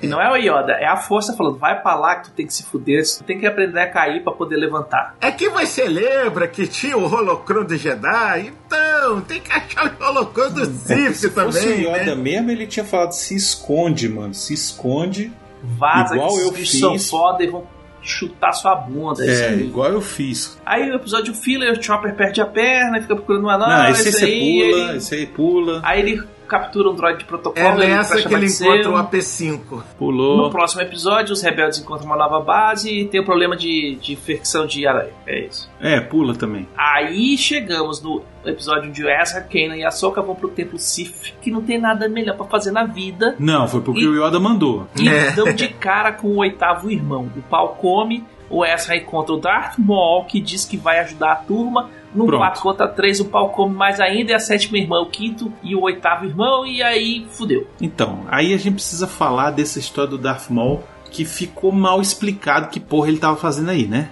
Não 0.06 0.20
é 0.20 0.30
o 0.32 0.36
Yoda, 0.36 0.72
é 0.72 0.86
a 0.86 0.96
força 0.96 1.34
falando, 1.36 1.58
vai 1.58 1.80
pra 1.80 1.94
lá 1.94 2.16
que 2.16 2.28
tu 2.30 2.34
tem 2.34 2.46
que 2.46 2.52
se 2.54 2.62
fuder, 2.64 3.02
tu 3.18 3.24
tem 3.24 3.38
que 3.38 3.46
aprender 3.46 3.80
a 3.80 3.90
cair 3.90 4.22
pra 4.22 4.32
poder 4.32 4.56
levantar. 4.56 5.14
É 5.20 5.30
que 5.30 5.48
você 5.48 5.84
lembra 5.88 6.46
que 6.48 6.66
tinha 6.66 6.96
o 6.96 7.04
holocron 7.04 7.64
do 7.64 7.76
Jedi? 7.76 8.52
Então, 8.66 9.20
tem 9.22 9.40
que 9.40 9.50
achar 9.52 9.94
o 10.00 10.04
holocron 10.04 10.50
do 10.50 10.62
É 10.62 10.66
que 10.66 10.72
se 10.72 11.14
Sith 11.20 11.32
fosse 11.32 11.60
também, 11.60 11.86
o 11.86 11.90
Yoda 11.96 12.14
né? 12.14 12.22
mesmo, 12.22 12.50
ele 12.50 12.66
tinha 12.66 12.84
falado 12.84 13.12
se 13.12 13.34
esconde, 13.34 14.08
mano. 14.08 14.34
Se 14.34 14.52
esconde. 14.54 15.32
Vaza 15.62 16.14
Igual 16.14 16.28
que 16.34 16.40
eu 16.42 16.52
bichos 16.52 16.78
são 16.78 16.92
fiz. 16.92 17.10
foda 17.10 17.42
e 17.42 17.46
vão 17.48 17.64
chutar 18.08 18.52
sua 18.52 18.74
bunda. 18.74 19.24
É, 19.24 19.54
igual 19.54 19.92
eu 19.92 20.00
fiz. 20.00 20.58
Aí 20.64 20.90
o 20.90 20.94
episódio 20.94 21.34
filler, 21.34 21.72
o 21.78 21.82
Chopper 21.82 22.14
perde 22.14 22.40
a 22.40 22.46
perna 22.46 22.98
fica 23.02 23.14
procurando 23.14 23.44
uma 23.44 23.58
Não, 23.58 23.66
nave. 23.68 23.92
esse 23.92 24.08
aí 24.08 24.12
você 24.12 24.70
pula, 24.76 24.96
esse 24.96 25.14
aí 25.14 25.26
pula. 25.26 25.80
Aí 25.84 26.00
ele 26.00 26.22
captura 26.48 26.90
um 26.90 26.94
droid 26.94 27.18
de 27.18 27.24
protocolo. 27.24 27.64
É 27.64 27.84
ele 27.84 27.86
nessa 27.94 28.20
que 28.20 28.34
ele 28.34 28.46
encontra 28.46 28.90
o 28.90 28.94
AP5. 28.94 29.82
Pulou. 29.98 30.38
No 30.38 30.50
próximo 30.50 30.80
episódio, 30.82 31.32
os 31.32 31.42
rebeldes 31.42 31.78
encontram 31.78 32.06
uma 32.06 32.16
nova 32.16 32.40
base 32.40 32.90
e 32.90 33.04
tem 33.06 33.20
o 33.20 33.24
problema 33.24 33.56
de, 33.56 33.96
de 34.00 34.12
infecção 34.14 34.66
de 34.66 34.86
aranha. 34.86 35.12
É 35.26 35.46
isso. 35.46 35.70
É, 35.80 36.00
pula 36.00 36.34
também. 36.34 36.66
Aí 36.76 37.36
chegamos 37.38 38.02
no 38.02 38.22
episódio 38.44 38.88
onde 38.88 39.06
Ezra, 39.06 39.40
Kanan 39.42 39.76
e 39.76 39.84
Ahsoka 39.84 40.22
vão 40.22 40.34
pro 40.34 40.48
templo 40.48 40.78
Sith, 40.78 41.34
que 41.42 41.50
não 41.50 41.60
tem 41.62 41.78
nada 41.78 42.08
melhor 42.08 42.36
pra 42.36 42.46
fazer 42.46 42.70
na 42.72 42.84
vida. 42.84 43.36
Não, 43.38 43.68
foi 43.68 43.80
porque 43.80 44.00
E- 44.00 44.08
o 44.08 44.24
Yoda 44.26 44.40
mandou. 44.40 44.86
E 44.98 45.08
É. 45.08 45.30
dão 45.32 45.52
de 45.52 45.68
cara 45.68 46.12
com 46.12 46.28
o 46.28 46.36
oitavo 46.38 46.90
irmão. 46.90 47.30
O 47.36 47.42
pau 47.42 47.76
come, 47.80 48.24
o 48.48 48.64
Ezra 48.64 48.96
encontra 48.96 49.34
o 49.34 49.38
Darth 49.38 49.78
Maul, 49.78 50.24
que 50.24 50.40
diz 50.40 50.64
que 50.64 50.76
vai 50.76 51.00
ajudar 51.00 51.32
a 51.32 51.36
turma. 51.36 51.90
No 52.14 52.26
Pronto. 52.26 52.40
4 52.40 52.62
contra 52.62 52.88
3, 52.88 53.20
o 53.20 53.24
pau 53.26 53.50
come 53.50 53.74
mais 53.74 54.00
ainda, 54.00 54.32
e 54.32 54.34
a 54.34 54.40
sétima 54.40 54.78
irmã, 54.78 55.00
o 55.00 55.06
quinto 55.06 55.52
e 55.62 55.74
o 55.74 55.82
oitavo 55.82 56.24
irmão, 56.24 56.66
e 56.66 56.82
aí 56.82 57.26
fudeu. 57.30 57.66
Então, 57.80 58.24
aí 58.28 58.54
a 58.54 58.56
gente 58.56 58.74
precisa 58.74 59.06
falar 59.06 59.50
dessa 59.50 59.78
história 59.78 60.10
do 60.10 60.18
Darth 60.18 60.50
Maul 60.50 60.82
que 61.10 61.24
ficou 61.24 61.72
mal 61.72 62.00
explicado 62.00 62.68
que 62.68 62.78
porra 62.78 63.08
ele 63.08 63.18
tava 63.18 63.36
fazendo 63.36 63.70
aí, 63.70 63.86
né? 63.86 64.10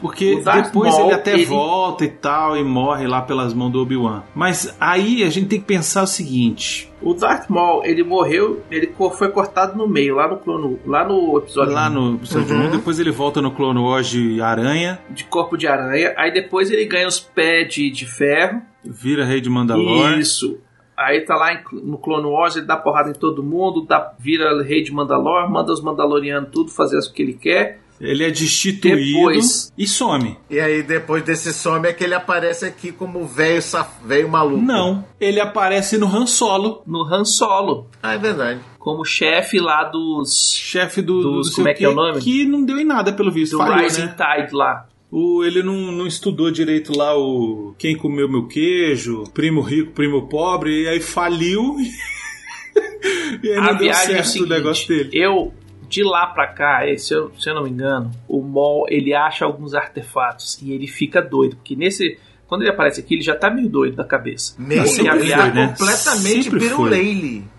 Porque 0.00 0.34
O 0.36 0.42
Darth 0.44 0.66
depois 0.66 0.92
Maul, 0.94 1.06
ele 1.06 1.14
até 1.14 1.34
ele- 1.34 1.44
volta 1.46 2.04
e 2.04 2.08
tal 2.08 2.56
e 2.56 2.62
morre 2.62 3.06
lá 3.06 3.20
pelas 3.22 3.52
mãos 3.52 3.70
do 3.70 3.80
Obi-Wan. 3.82 4.22
Mas 4.34 4.74
aí 4.80 5.22
a 5.24 5.30
gente 5.30 5.48
tem 5.48 5.58
que 5.60 5.66
pensar 5.66 6.02
o 6.04 6.06
seguinte: 6.06 6.90
O 7.02 7.12
Darth 7.14 7.48
Maul, 7.48 7.84
ele 7.84 8.02
morreu, 8.04 8.62
ele 8.70 8.92
foi 9.16 9.28
cortado 9.30 9.76
no 9.76 9.88
meio, 9.88 10.14
lá 10.14 10.28
no 10.28 10.36
clono, 10.38 10.78
lá 10.86 11.06
no 11.06 11.38
episódio 11.38 11.72
lá 11.74 11.88
um, 11.90 11.92
no 12.10 12.14
episódio 12.16 12.54
Uhum. 12.56 12.66
1, 12.68 12.70
depois 12.70 12.98
ele 12.98 13.10
volta 13.10 13.42
no 13.42 13.50
Clone 13.50 13.78
Wars 13.80 14.06
de 14.08 14.40
Aranha, 14.40 15.00
de 15.10 15.24
corpo 15.24 15.56
de 15.56 15.66
aranha, 15.66 16.14
aí 16.16 16.32
depois 16.32 16.70
ele 16.70 16.84
ganha 16.84 17.08
os 17.08 17.18
pés 17.18 17.72
de, 17.74 17.90
de 17.90 18.06
ferro. 18.06 18.62
vira 18.84 19.24
rei 19.24 19.40
de 19.40 19.50
Mandalore. 19.50 20.20
Isso. 20.20 20.58
Aí 20.98 21.20
tá 21.24 21.36
lá 21.36 21.50
no 21.72 21.96
Clone 21.98 22.26
Wars, 22.26 22.56
ele 22.56 22.66
dá 22.66 22.76
porrada 22.76 23.08
em 23.10 23.14
todo 23.14 23.42
mundo, 23.42 23.86
dá, 23.86 24.12
vira 24.18 24.60
rei 24.64 24.82
de 24.82 24.92
Mandalor, 24.92 25.48
manda 25.50 25.72
os 25.72 25.80
Mandalorianos 25.80 26.50
tudo 26.52 26.70
fazer 26.72 26.98
o 26.98 27.12
que 27.12 27.22
ele 27.22 27.34
quer. 27.34 27.80
Ele 28.00 28.24
é 28.24 28.30
destituído 28.30 28.96
Depois- 28.96 29.72
e 29.76 29.86
some. 29.86 30.36
E 30.48 30.60
aí, 30.60 30.82
depois 30.84 31.22
desse 31.24 31.52
some, 31.52 31.88
é 31.88 31.92
que 31.92 32.04
ele 32.04 32.14
aparece 32.14 32.64
aqui 32.64 32.92
como 32.92 33.26
velho 33.26 33.60
saf... 33.60 33.90
velho 34.04 34.28
maluco. 34.28 34.62
Não, 34.62 35.04
ele 35.20 35.40
aparece 35.40 35.98
no 35.98 36.06
Han 36.06 36.26
Solo, 36.26 36.82
No 36.86 37.02
Han 37.04 37.24
Solo, 37.24 37.88
Ah, 38.00 38.14
é 38.14 38.18
verdade. 38.18 38.60
como 38.78 39.04
chefe 39.04 39.58
lá 39.58 39.82
dos. 39.82 40.52
chefe 40.54 41.02
do, 41.02 41.20
do 41.20 41.32
Dos- 41.38 41.48
sei 41.48 41.56
como 41.56 41.68
é 41.68 41.74
que 41.74 41.84
é 41.84 41.88
o 41.88 41.94
nome? 41.94 42.20
que 42.20 42.44
não 42.44 42.64
deu 42.64 42.78
em 42.78 42.84
nada 42.84 43.12
pelo 43.12 43.32
visto. 43.32 43.52
Do 43.52 43.58
falhou, 43.58 43.78
Rising 43.78 44.02
né? 44.06 44.14
Tide 44.16 44.54
lá. 44.54 44.86
O, 45.10 45.42
ele 45.42 45.62
não, 45.62 45.90
não 45.90 46.06
estudou 46.06 46.50
direito 46.50 46.96
lá 46.96 47.16
o 47.16 47.74
quem 47.78 47.96
comeu 47.96 48.28
meu 48.28 48.46
queijo, 48.46 49.24
primo 49.32 49.60
rico, 49.62 49.92
primo 49.92 50.28
pobre, 50.28 50.82
e 50.82 50.88
aí 50.88 51.00
faliu 51.00 51.76
e 53.42 53.48
aí 53.50 53.56
A 53.58 53.60
não 53.62 53.68
deu 53.70 53.78
viagem 53.78 54.16
é 54.16 54.20
o 54.20 54.24
certo 54.24 54.24
o 54.24 54.28
seguinte, 54.28 54.48
negócio 54.50 54.88
dele. 54.88 55.10
eu 55.12 55.52
de 55.88 56.02
lá 56.02 56.26
pra 56.26 56.46
cá, 56.48 56.86
eh, 56.86 56.98
se 56.98 57.14
eu, 57.14 57.32
se 57.38 57.48
eu 57.48 57.54
não 57.54 57.62
me 57.64 57.70
engano, 57.70 58.10
o 58.28 58.42
Maul 58.42 58.84
ele 58.90 59.14
acha 59.14 59.46
alguns 59.46 59.74
artefatos 59.74 60.60
e 60.62 60.72
ele 60.72 60.86
fica 60.86 61.22
doido, 61.22 61.56
porque 61.56 61.74
nesse 61.74 62.18
quando 62.46 62.62
ele 62.62 62.70
aparece 62.70 63.00
aqui, 63.00 63.14
ele 63.14 63.22
já 63.22 63.34
tá 63.36 63.50
meio 63.50 63.68
doido 63.68 63.96
da 63.96 64.04
cabeça. 64.04 64.54
Meio 64.58 64.80
Porque 64.82 64.94
sempre 64.94 65.10
a 65.10 65.16
foi, 65.16 65.26
viagem- 65.26 65.54
né? 65.54 65.68
completamente 65.78 66.42
Sempre 66.44 66.60
foi. 66.60 66.68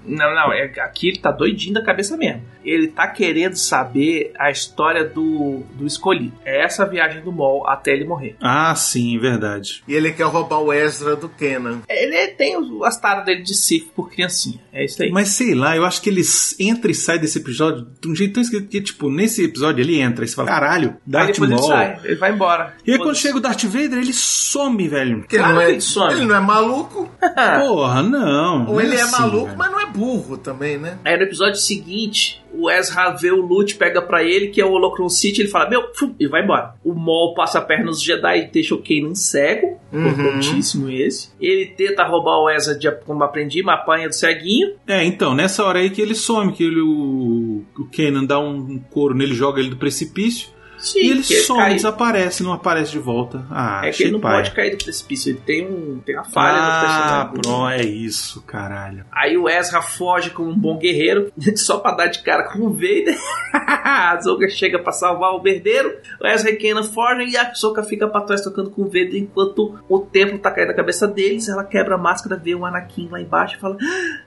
Não, 0.10 0.34
não, 0.36 0.52
é, 0.54 0.66
aqui 0.82 1.10
ele 1.10 1.20
tá 1.20 1.32
doidinho 1.32 1.74
da 1.74 1.82
cabeça 1.84 2.18
mesmo. 2.18 2.42
Ele 2.64 2.88
tá 2.90 3.08
querendo 3.08 3.56
saber 3.56 4.34
a 4.38 4.52
história 4.52 5.06
do, 5.06 5.64
do 5.76 5.86
escolhido. 5.88 6.34
É 6.44 6.64
essa 6.64 6.84
a 6.84 6.86
viagem 6.86 7.22
do 7.24 7.32
Maul 7.32 7.66
até 7.68 7.92
ele 7.94 8.04
morrer. 8.06 8.36
Ah, 8.42 8.76
sim, 8.76 9.18
verdade. 9.18 9.82
E 9.88 9.94
ele 9.94 10.12
quer 10.12 10.26
roubar 10.26 10.60
o 10.60 10.74
Ezra 10.74 11.16
do 11.16 11.30
Kenan. 11.30 11.82
Ele 11.88 12.28
tem 12.30 12.56
as 12.84 13.00
taras 13.00 13.26
dele 13.26 13.42
de 13.44 13.56
Sith 13.56 13.88
por 13.96 14.10
criancinha. 14.12 14.60
É 14.74 14.84
isso 14.84 15.02
aí. 15.02 15.10
Mas 15.10 15.30
sei 15.30 15.56
lá, 15.56 15.76
eu 15.76 15.86
acho 15.86 16.02
que 16.02 16.10
ele 16.10 16.22
entra 16.60 16.92
e 16.92 16.96
sai 16.96 17.18
desse 17.18 17.40
episódio 17.40 17.88
de 18.00 18.08
um 18.10 18.16
jeito 18.16 18.34
tão 18.34 18.42
esquisito 18.44 18.70
que, 18.70 18.82
tipo, 18.82 19.10
nesse 19.10 19.44
episódio 19.46 19.82
ele 19.82 20.00
entra 20.00 20.26
e 20.26 20.28
você 20.28 20.36
fala, 20.36 20.50
caralho, 20.50 20.90
Aí 20.90 20.96
Darth 21.08 21.28
depois 21.32 21.50
ele 21.52 21.60
Maul. 21.60 21.70
sai, 21.72 22.00
ele 22.04 22.16
vai 22.16 22.32
embora. 22.34 22.74
E 22.86 22.92
aí 22.92 22.98
quando 22.98 23.16
chega 23.16 23.38
o 23.38 23.42
Darth 23.42 23.64
Vader, 23.64 24.00
ele 24.00 24.14
some, 24.14 24.88
velho. 24.88 25.20
Porque 25.20 25.38
Claro 25.38 25.54
ele, 25.54 25.56
não 25.60 25.66
que 25.66 25.70
é, 25.70 25.72
ele 25.76 25.82
some. 25.82 26.14
ele 26.14 26.26
não 26.26 26.36
é 26.36 26.40
maluco, 26.40 27.10
Porra, 27.60 28.04
não. 28.04 28.66
ou 28.68 28.74
não 28.76 28.82
ele 28.82 28.96
é 28.96 29.02
assim, 29.02 29.12
maluco, 29.22 29.46
velho. 29.46 29.58
mas 29.58 29.72
não 29.72 29.80
é 29.80 29.86
burro 29.88 29.99
também, 30.38 30.78
né? 30.78 30.98
Aí 31.04 31.18
no 31.18 31.24
episódio 31.24 31.56
seguinte, 31.56 32.44
o 32.54 32.70
Ezra 32.70 33.12
vê 33.12 33.32
o 33.32 33.42
Lute, 33.42 33.76
pega 33.76 34.02
pra 34.02 34.24
ele, 34.24 34.48
que 34.48 34.62
é 34.62 34.66
o 34.66 34.72
Holocron 34.72 35.10
City, 35.10 35.42
ele 35.42 35.50
fala, 35.50 35.70
meu, 35.70 35.94
fum, 35.94 36.14
e 36.20 36.28
vai 36.28 36.44
embora. 36.44 36.74
O 36.84 36.94
Maul 36.94 37.34
passa 37.34 37.60
a 37.60 37.62
perna 37.62 37.86
nos 37.86 38.02
Jedi 38.02 38.40
e 38.40 38.48
deixa 38.48 38.76
o 38.76 38.82
Kanan 38.82 39.16
cego, 39.16 39.80
Uhum. 39.92 40.08
importantíssimo 40.08 40.90
esse. 40.90 41.30
Ele 41.42 41.66
tenta 41.66 42.04
roubar 42.04 42.38
o 42.40 42.50
Ezra 42.50 42.76
de, 42.76 42.92
como 42.92 43.24
aprendi, 43.24 43.64
mas 43.64 43.80
apanha 43.80 44.08
do 44.08 44.14
ceguinho. 44.16 44.76
É, 44.88 45.04
então, 45.04 45.34
nessa 45.34 45.66
hora 45.66 45.80
aí 45.80 45.90
que 45.90 46.02
ele 46.02 46.14
some, 46.14 46.52
que 46.54 46.64
ele, 46.64 46.80
o, 46.82 47.64
o 47.78 47.86
Kanan 47.86 48.24
dá 48.26 48.40
um 48.40 48.80
couro 48.92 49.16
nele, 49.16 49.34
joga 49.34 49.60
ele 49.60 49.70
do 49.70 49.78
precipício, 49.78 50.50
Sim, 50.80 51.00
e 51.00 51.10
ele 51.12 51.24
some, 51.24 51.60
cai- 51.60 51.74
desaparece, 51.76 52.42
não 52.44 52.54
aparece 52.54 52.92
de 52.92 53.00
volta. 53.00 53.46
Ah, 53.52 53.82
É 53.84 53.92
que 53.92 54.04
ele 54.04 54.12
não 54.14 54.20
paia. 54.20 54.38
pode 54.38 54.52
cair 54.52 54.72
do 54.76 54.84
precipício, 54.84 55.32
ele 55.32 55.40
tem, 55.46 55.68
um, 55.68 56.00
tem 56.06 56.16
uma 56.16 56.24
falha 56.24 56.58
no 56.62 56.68
Ah, 56.68 56.80
personagem. 56.82 57.42
pronto, 57.42 57.70
é 57.70 57.82
isso, 57.86 58.42
caralho. 58.44 59.06
Aí 59.12 59.38
o 59.38 59.50
Ezra 59.50 59.82
foge 59.82 60.30
como 60.30 60.50
um 60.50 60.58
bom 60.58 60.78
guerreiro, 60.78 61.32
só 61.58 61.78
pra 61.80 61.92
dar 61.92 62.08
de 62.08 62.24
cara 62.24 62.44
com 62.52 62.60
o 62.60 62.74
Vader. 62.74 63.18
a 63.54 64.20
Zoka 64.22 64.48
chega 64.50 64.80
pra 64.80 64.92
salvar 64.92 65.34
o 65.34 65.48
herdeiro. 65.48 65.96
O 66.22 66.28
Ezra 66.28 66.50
e 66.52 66.56
Kenan 66.56 66.84
fogem 66.84 67.30
e 67.30 67.38
a 67.38 67.54
Zoka 67.54 67.84
fica 67.84 68.08
pra 68.08 68.22
trás 68.22 68.42
tocando 68.42 68.70
com 68.72 68.84
o 68.84 68.86
Vader 68.86 69.16
enquanto 69.16 69.78
o 69.90 70.00
templo 70.00 70.40
tá 70.40 70.50
caindo 70.52 70.70
na 70.70 70.74
cabeça 70.76 71.08
deles. 71.08 71.48
Ela 71.50 71.64
quebra 71.64 71.96
a 71.96 71.98
máscara, 71.98 72.36
vê 72.38 72.56
o 72.56 72.66
Anakin 72.66 73.10
lá 73.12 73.20
embaixo 73.22 73.56
e 73.58 73.60
fala: 73.60 73.78
"Ah! 73.82 74.20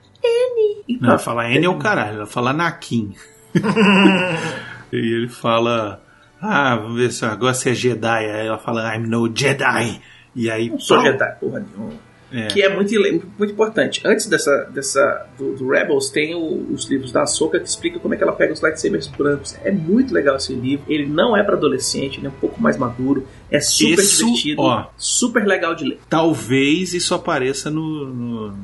E 0.87 0.97
Não, 1.01 1.09
ela 1.09 1.19
fala 1.19 1.49
N 1.49 1.65
é 1.65 1.69
o 1.69 1.77
caralho, 1.79 2.17
ela 2.17 2.25
fala 2.25 2.53
Nakin. 2.53 3.13
e 4.91 4.97
ele 4.97 5.27
fala, 5.27 6.01
ah, 6.43 6.75
vamos 6.75 6.97
ver 6.97 7.11
se 7.11 7.25
agora 7.25 7.53
você 7.53 7.71
é 7.71 7.73
Jedi. 7.73 8.25
Aí 8.29 8.47
ela 8.47 8.57
fala, 8.57 8.95
I'm 8.95 9.07
no 9.07 9.31
Jedi. 9.33 9.99
E 10.35 10.49
aí, 10.49 10.69
Não 10.69 10.79
sou. 10.79 11.01
Jedi, 11.01 11.35
porra 11.39 11.59
nenhuma. 11.59 11.93
É. 12.35 12.47
Que 12.47 12.63
é 12.63 12.75
muito, 12.75 12.91
muito 13.37 13.51
importante. 13.53 14.01
Antes 14.03 14.25
dessa, 14.25 14.67
dessa 14.73 15.27
do, 15.37 15.53
do 15.53 15.69
Rebels, 15.69 16.09
tem 16.09 16.33
o- 16.33 16.65
os 16.73 16.89
livros 16.89 17.11
da 17.11 17.21
Ahsoka 17.21 17.59
que 17.59 17.67
explicam 17.69 17.99
como 17.99 18.15
é 18.15 18.17
que 18.17 18.23
ela 18.23 18.31
pega 18.33 18.51
os 18.51 18.59
lightsabers 18.59 19.05
brancos. 19.05 19.55
É 19.63 19.71
muito 19.71 20.11
legal 20.11 20.35
esse 20.37 20.51
livro. 20.51 20.83
Ele 20.89 21.05
não 21.05 21.37
é 21.37 21.43
pra 21.43 21.55
adolescente, 21.55 22.17
ele 22.17 22.25
é 22.25 22.29
um 22.31 22.39
pouco 22.41 22.59
mais 22.59 22.75
maduro. 22.75 23.27
É 23.51 23.59
super 23.59 24.01
Isso, 24.01 24.25
divertido. 24.25 24.61
ó. 24.63 24.87
Super 24.97 25.45
legal 25.45 25.75
de 25.75 25.85
ler. 25.85 25.99
Talvez 26.09 26.95
isso 26.95 27.13
apareça 27.13 27.69
no, 27.69 28.05
no- 28.11 28.57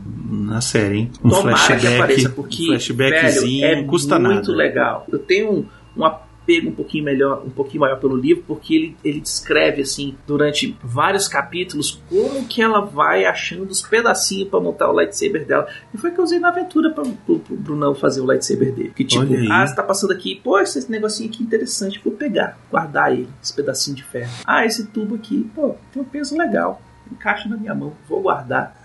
na 0.47 0.61
série, 0.61 0.97
hein? 0.97 1.11
Um 1.23 1.29
Tomara 1.29 1.55
que 1.55 1.61
flashback, 1.67 1.95
apareça, 1.95 2.29
porque 2.29 2.63
um 2.63 2.67
flashbackzinho, 2.69 3.61
velho, 3.67 3.81
é 3.81 3.83
custa 3.83 4.17
muito 4.17 4.35
nada. 4.51 4.51
legal. 4.51 5.05
Eu 5.11 5.19
tenho 5.19 5.51
um, 5.51 5.65
um 5.95 6.05
apego 6.49 6.69
um 6.69 6.73
pouquinho 6.73 7.03
melhor, 7.03 7.43
um 7.45 7.49
pouquinho 7.49 7.81
maior 7.81 7.99
pelo 7.99 8.15
livro, 8.15 8.43
porque 8.47 8.75
ele, 8.75 8.97
ele 9.03 9.21
descreve 9.21 9.83
assim 9.83 10.15
durante 10.25 10.75
vários 10.83 11.27
capítulos 11.27 12.01
como 12.09 12.47
que 12.47 12.61
ela 12.61 12.81
vai 12.81 13.25
achando 13.25 13.69
os 13.69 13.81
pedacinhos 13.81 14.49
pra 14.49 14.59
montar 14.59 14.89
o 14.89 14.93
lightsaber 14.93 15.45
dela. 15.45 15.67
E 15.93 15.97
foi 15.97 16.11
que 16.11 16.19
eu 16.19 16.23
usei 16.23 16.39
na 16.39 16.49
aventura 16.49 16.89
pro, 16.89 17.05
pro 17.11 17.41
Brunão 17.51 17.93
fazer 17.93 18.21
o 18.21 18.25
lightsaber 18.25 18.73
dele. 18.73 18.93
Que 18.95 19.05
tipo, 19.05 19.25
ah, 19.51 19.65
você 19.65 19.75
tá 19.75 19.83
passando 19.83 20.11
aqui, 20.11 20.39
pô, 20.43 20.59
esse 20.59 20.89
negocinho 20.91 21.29
aqui 21.29 21.43
interessante, 21.43 22.01
vou 22.03 22.13
pegar, 22.13 22.57
guardar 22.71 23.11
ele, 23.11 23.29
esse 23.41 23.53
pedacinho 23.53 23.95
de 23.95 24.03
ferro. 24.03 24.31
Ah, 24.45 24.65
esse 24.65 24.87
tubo 24.87 25.15
aqui, 25.15 25.49
pô, 25.53 25.75
tem 25.93 26.01
um 26.01 26.05
peso 26.05 26.35
legal. 26.37 26.81
Encaixa 27.11 27.49
na 27.49 27.57
minha 27.57 27.73
mão, 27.73 27.93
vou 28.07 28.21
guardar. 28.21 28.75